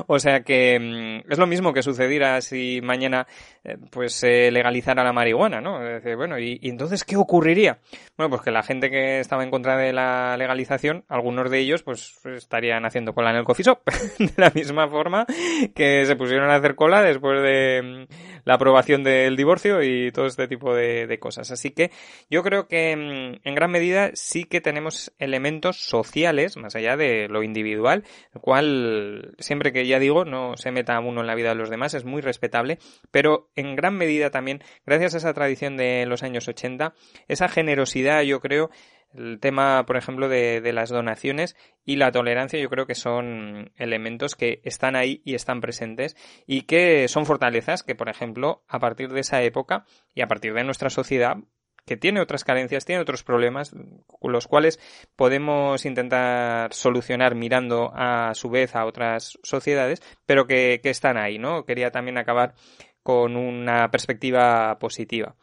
O 0.07 0.19
sea 0.19 0.41
que 0.43 0.79
mm, 0.79 1.31
es 1.33 1.39
lo 1.39 1.47
mismo 1.47 1.73
que 1.73 1.83
sucediera 1.83 2.41
si 2.41 2.81
mañana 2.83 3.27
eh, 3.65 3.77
pues 3.91 4.15
se 4.15 4.51
legalizara 4.51 5.05
la 5.05 5.13
marihuana, 5.13 5.61
¿no? 5.61 5.81
bueno, 6.17 6.39
¿y, 6.39 6.59
entonces 6.63 7.05
qué 7.05 7.17
ocurriría? 7.17 7.79
Bueno, 8.17 8.31
pues 8.31 8.43
que 8.43 8.51
la 8.51 8.63
gente 8.63 8.91
que 8.91 9.21
estaba 9.21 9.45
en 9.45 9.51
contra 9.51 9.77
de 9.77 9.93
la 9.93 10.37
legalización, 10.37 11.05
algunos 11.09 11.51
de 11.51 11.59
ellos 11.59 11.83
pues 11.83 12.21
estarían 12.25 12.85
haciendo 12.85 13.15
cola 13.15 13.31
en 13.31 13.37
el 13.37 13.45
coffee 13.45 13.61
de 14.19 14.33
la 14.37 14.51
misma 14.51 14.89
forma 14.89 15.27
que 15.75 16.05
se 16.07 16.17
pusieron 16.17 16.51
a 16.51 16.57
hacer 16.57 16.75
cola 16.75 17.03
después 17.03 17.43
de 17.43 18.07
mm, 18.09 18.15
la 18.45 18.55
aprobación 18.55 19.03
del 19.05 19.37
divorcio 19.37 19.83
y 19.83 20.11
todo 20.13 20.27
este 20.27 20.49
tipo 20.49 20.75
de, 20.75 21.07
de 21.07 21.19
cosas. 21.19 21.51
Así 21.51 21.71
que 21.71 21.91
yo 22.31 22.43
creo 22.43 22.67
que 22.67 22.97
mm, 22.97 23.47
en 23.47 23.55
gran 23.55 23.71
medida 23.71 24.11
sí 24.15 24.45
que 24.51 24.61
tenemos 24.61 25.15
elementos 25.19 25.79
sociales, 25.79 26.59
más 26.59 26.75
allá 26.75 26.97
de 26.97 27.29
lo 27.29 27.43
individual, 27.43 28.05
el 28.35 28.41
cual, 28.41 29.35
siempre 29.39 29.73
que 29.73 29.87
ya 29.87 29.99
digo, 29.99 30.27
no 30.27 30.57
se 30.57 30.73
meta 30.73 30.99
uno 31.01 31.23
en 31.23 31.27
la 31.27 31.35
vida 31.35 31.51
de 31.51 31.55
los 31.55 31.71
demás, 31.71 31.95
es 31.95 32.05
muy 32.05 32.21
respetable, 32.21 32.79
pero 33.11 33.49
en 33.55 33.77
gran 33.77 33.97
medida 33.97 34.31
también, 34.31 34.63
gracias 34.85 35.15
a 35.15 35.19
esa 35.19 35.33
tradición 35.33 35.77
de 35.77 36.05
los 36.05 36.23
años 36.23 36.49
80, 36.49 36.93
esa 37.29 37.49
generosidad, 37.49 38.23
yo 38.23 38.41
creo, 38.41 38.71
el 39.15 39.41
tema, 39.41 39.85
por 39.87 39.97
ejemplo, 39.97 40.29
de, 40.29 40.61
de, 40.61 40.73
las 40.73 40.91
donaciones 40.91 41.57
y 41.85 41.97
la 41.97 42.13
tolerancia, 42.13 42.61
yo 42.61 42.69
creo 42.69 42.87
que 42.87 42.95
son 42.95 43.73
elementos 43.77 44.37
que 44.37 44.61
están 44.65 44.95
ahí 44.95 45.21
y 45.25 45.35
están 45.35 45.61
presentes 45.61 46.17
y 46.47 46.63
que 46.63 47.09
son 47.09 47.27
fortalezas 47.27 47.83
que, 47.83 47.95
por 47.95 48.09
ejemplo, 48.09 48.63
a 48.69 48.79
partir 48.79 49.11
de 49.11 49.21
esa 49.21 49.43
época 49.43 49.85
y 50.15 50.23
a 50.23 50.29
partir 50.29 50.55
de 50.55 50.65
nuestra 50.65 50.91
sociedad, 50.91 51.39
que 51.87 51.97
tiene 51.97 52.21
otras 52.21 52.45
carencias, 52.45 52.85
tiene 52.85 53.03
otros 53.03 53.23
problemas, 53.23 53.75
los 54.23 54.47
cuales 54.47 54.79
podemos 55.17 55.85
intentar 55.85 56.73
solucionar 56.73 57.35
mirando 57.35 57.93
a 57.95 58.35
su 58.35 58.51
vez 58.51 58.75
a 58.77 58.87
otras 58.87 59.39
sociedades, 59.43 60.03
pero 60.27 60.47
que, 60.47 60.81
que 60.83 60.91
están 60.91 61.17
ahí, 61.17 61.39
¿no? 61.39 61.65
Quería 61.65 61.91
también 61.91 62.19
acabar 62.19 62.55
con 63.03 63.37
una 63.37 63.91
perspectiva 63.91 64.79
positiva. 64.79 65.35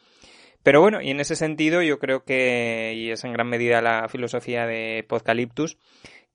Pero 0.67 0.81
bueno, 0.81 1.01
y 1.01 1.11
en 1.11 1.21
ese 1.21 1.37
sentido 1.37 1.81
yo 1.81 1.97
creo 1.97 2.25
que, 2.25 2.93
y 2.93 3.11
es 3.11 3.23
en 3.23 3.31
gran 3.31 3.47
medida 3.47 3.81
la 3.81 4.09
filosofía 4.09 4.65
de 4.65 5.05
Podcaliptus, 5.07 5.77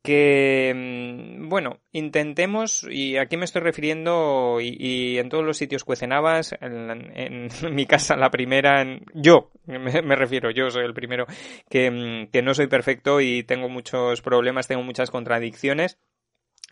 que, 0.03 0.73
mm, 0.75 1.49
bueno, 1.49 1.79
intentemos, 1.93 2.87
y 2.91 3.17
aquí 3.17 3.37
me 3.37 3.45
estoy 3.45 3.63
refiriendo, 3.63 4.59
y, 4.61 5.19
en 5.19 5.29
todos 5.29 5.45
los 5.45 5.57
sitios 5.57 5.85
cuecenabas, 5.85 6.55
en, 6.61 7.13
en, 7.17 7.49
mi 7.75 7.87
casa 7.87 8.17
la 8.17 8.31
primera, 8.31 8.85
yo, 9.15 9.51
me, 9.67 10.17
refiero, 10.17 10.51
yo 10.51 10.71
soy 10.71 10.85
el 10.85 10.95
primero, 10.95 11.27
que, 11.71 11.91
mm, 11.91 12.31
que 12.33 12.43
no 12.43 12.55
soy 12.55 12.67
perfecto 12.67 13.21
y 13.21 13.45
tengo 13.45 13.69
muchos 13.69 14.23
problemas, 14.23 14.67
tengo 14.67 14.83
muchas 14.83 15.11
contradicciones, 15.11 15.99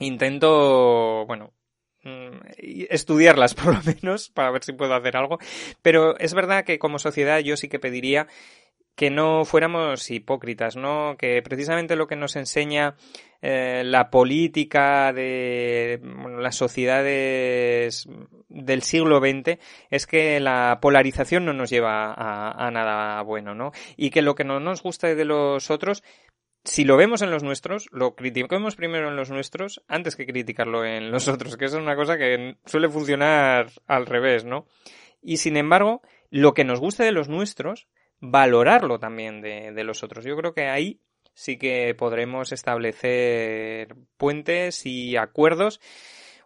intento, 0.00 1.24
bueno, 1.26 1.52
mm, 2.02 2.38
estudiarlas 2.90 3.54
por 3.54 3.74
lo 3.74 3.82
menos 3.82 4.30
para 4.30 4.50
ver 4.50 4.64
si 4.64 4.72
puedo 4.72 4.94
hacer 4.94 5.16
algo. 5.16 5.38
Pero 5.82 6.18
es 6.18 6.34
verdad 6.34 6.64
que 6.64 6.78
como 6.78 6.98
sociedad 6.98 7.38
yo 7.40 7.56
sí 7.56 7.68
que 7.68 7.78
pediría 7.78 8.26
que 8.94 9.10
no 9.10 9.44
fuéramos 9.44 10.10
hipócritas, 10.10 10.76
¿no? 10.76 11.16
Que 11.18 11.42
precisamente 11.42 11.96
lo 11.96 12.06
que 12.06 12.16
nos 12.16 12.36
enseña 12.36 12.96
eh, 13.42 13.82
la 13.84 14.10
política 14.10 15.12
de 15.12 16.00
las 16.38 16.56
sociedades 16.56 18.06
del 18.48 18.82
siglo 18.82 19.18
XX 19.18 19.58
es 19.88 20.06
que 20.06 20.38
la 20.40 20.78
polarización 20.82 21.46
no 21.46 21.54
nos 21.54 21.70
lleva 21.70 22.12
a, 22.12 22.70
nada 22.70 23.22
bueno, 23.22 23.54
¿no? 23.54 23.72
Y 23.96 24.10
que 24.10 24.20
lo 24.22 24.34
que 24.34 24.44
no 24.44 24.60
nos 24.60 24.82
gusta 24.82 25.14
de 25.14 25.24
los 25.24 25.70
otros 25.70 26.02
si 26.62 26.84
lo 26.84 26.98
vemos 26.98 27.22
en 27.22 27.30
los 27.30 27.42
nuestros, 27.42 27.88
lo 27.90 28.14
criticamos 28.14 28.76
primero 28.76 29.08
en 29.08 29.16
los 29.16 29.30
nuestros 29.30 29.82
antes 29.88 30.14
que 30.14 30.26
criticarlo 30.26 30.84
en 30.84 31.10
los 31.10 31.26
otros, 31.26 31.56
que 31.56 31.64
eso 31.64 31.78
es 31.78 31.82
una 31.82 31.96
cosa 31.96 32.18
que 32.18 32.56
suele 32.66 32.90
funcionar 32.90 33.70
al 33.86 34.04
revés, 34.04 34.44
¿no? 34.44 34.66
Y 35.22 35.38
sin 35.38 35.56
embargo, 35.56 36.02
lo 36.30 36.52
que 36.52 36.64
nos 36.64 36.78
gusta 36.78 37.02
de 37.04 37.12
los 37.12 37.30
nuestros 37.30 37.88
valorarlo 38.20 38.98
también 38.98 39.40
de, 39.40 39.84
los 39.84 40.02
otros. 40.02 40.24
Yo 40.24 40.36
creo 40.36 40.54
que 40.54 40.68
ahí 40.68 41.00
sí 41.34 41.56
que 41.58 41.94
podremos 41.94 42.52
establecer 42.52 43.96
puentes 44.16 44.84
y 44.84 45.16
acuerdos 45.16 45.80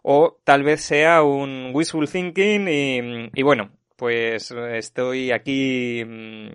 o 0.01 0.39
tal 0.43 0.63
vez 0.63 0.81
sea 0.81 1.23
un 1.23 1.71
wishful 1.73 2.09
thinking 2.09 3.29
y, 3.33 3.43
bueno, 3.43 3.71
pues 3.95 4.51
estoy 4.51 5.31
aquí 5.31 6.03
mm, 6.05 6.49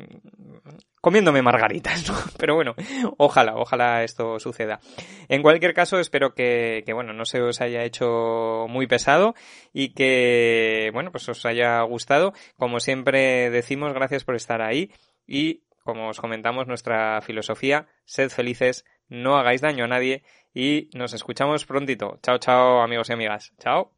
comiéndome 1.01 1.43
margaritas. 1.43 2.05
Pero 2.39 2.55
bueno, 2.55 2.75
ojalá, 3.19 3.57
ojalá 3.57 4.05
esto 4.05 4.39
suceda. 4.39 4.81
En 5.29 5.43
cualquier 5.43 5.75
caso, 5.75 5.99
espero 5.99 6.35
que, 6.35 6.83
que, 6.87 6.93
bueno, 6.93 7.13
no 7.13 7.25
se 7.25 7.43
os 7.43 7.61
haya 7.61 7.83
hecho 7.83 8.67
muy 8.69 8.87
pesado 8.87 9.35
y 9.73 9.95
que, 9.95 10.91
bueno, 10.93 11.11
pues 11.11 11.29
os 11.29 11.45
haya 11.45 11.83
gustado. 11.83 12.33
Como 12.57 12.79
siempre 12.79 13.51
decimos, 13.51 13.93
gracias 13.93 14.25
por 14.25 14.37
estar 14.37 14.63
ahí 14.63 14.93
y, 15.31 15.63
como 15.85 16.09
os 16.09 16.21
comentamos, 16.21 16.67
nuestra 16.67 17.21
filosofía, 17.23 17.87
sed 18.05 18.31
felices, 18.31 18.85
no 19.09 19.39
hagáis 19.39 19.61
daño 19.61 19.85
a 19.85 19.89
nadie 19.89 20.25
y 20.53 20.91
nos 20.93 21.15
escuchamos 21.15 21.65
prontito. 21.65 22.19
Chao, 22.23 22.39
chao, 22.39 22.83
amigos 22.83 23.09
y 23.09 23.13
amigas. 23.13 23.55
Chao. 23.59 23.93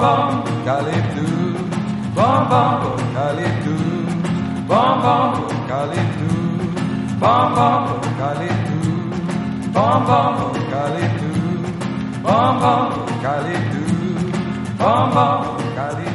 bom 0.00 0.42
Calibdu, 0.64 1.28
bom 2.14 2.48
bom 2.48 2.96
Calibdu, 3.14 3.76
bom 4.66 5.00
bom 5.02 5.32
Calibdu, 5.68 6.30
bom 7.20 7.54
bom 7.54 8.00
Calibdu, 8.18 8.80
bom 9.74 10.04
bom 10.06 10.52
Calibdu, 10.70 11.32
bom 12.22 12.58
bom 12.60 12.82
Calibdu, 13.22 13.84
bom 14.78 15.10
bom 15.10 15.56
Calibdu. 15.76 16.09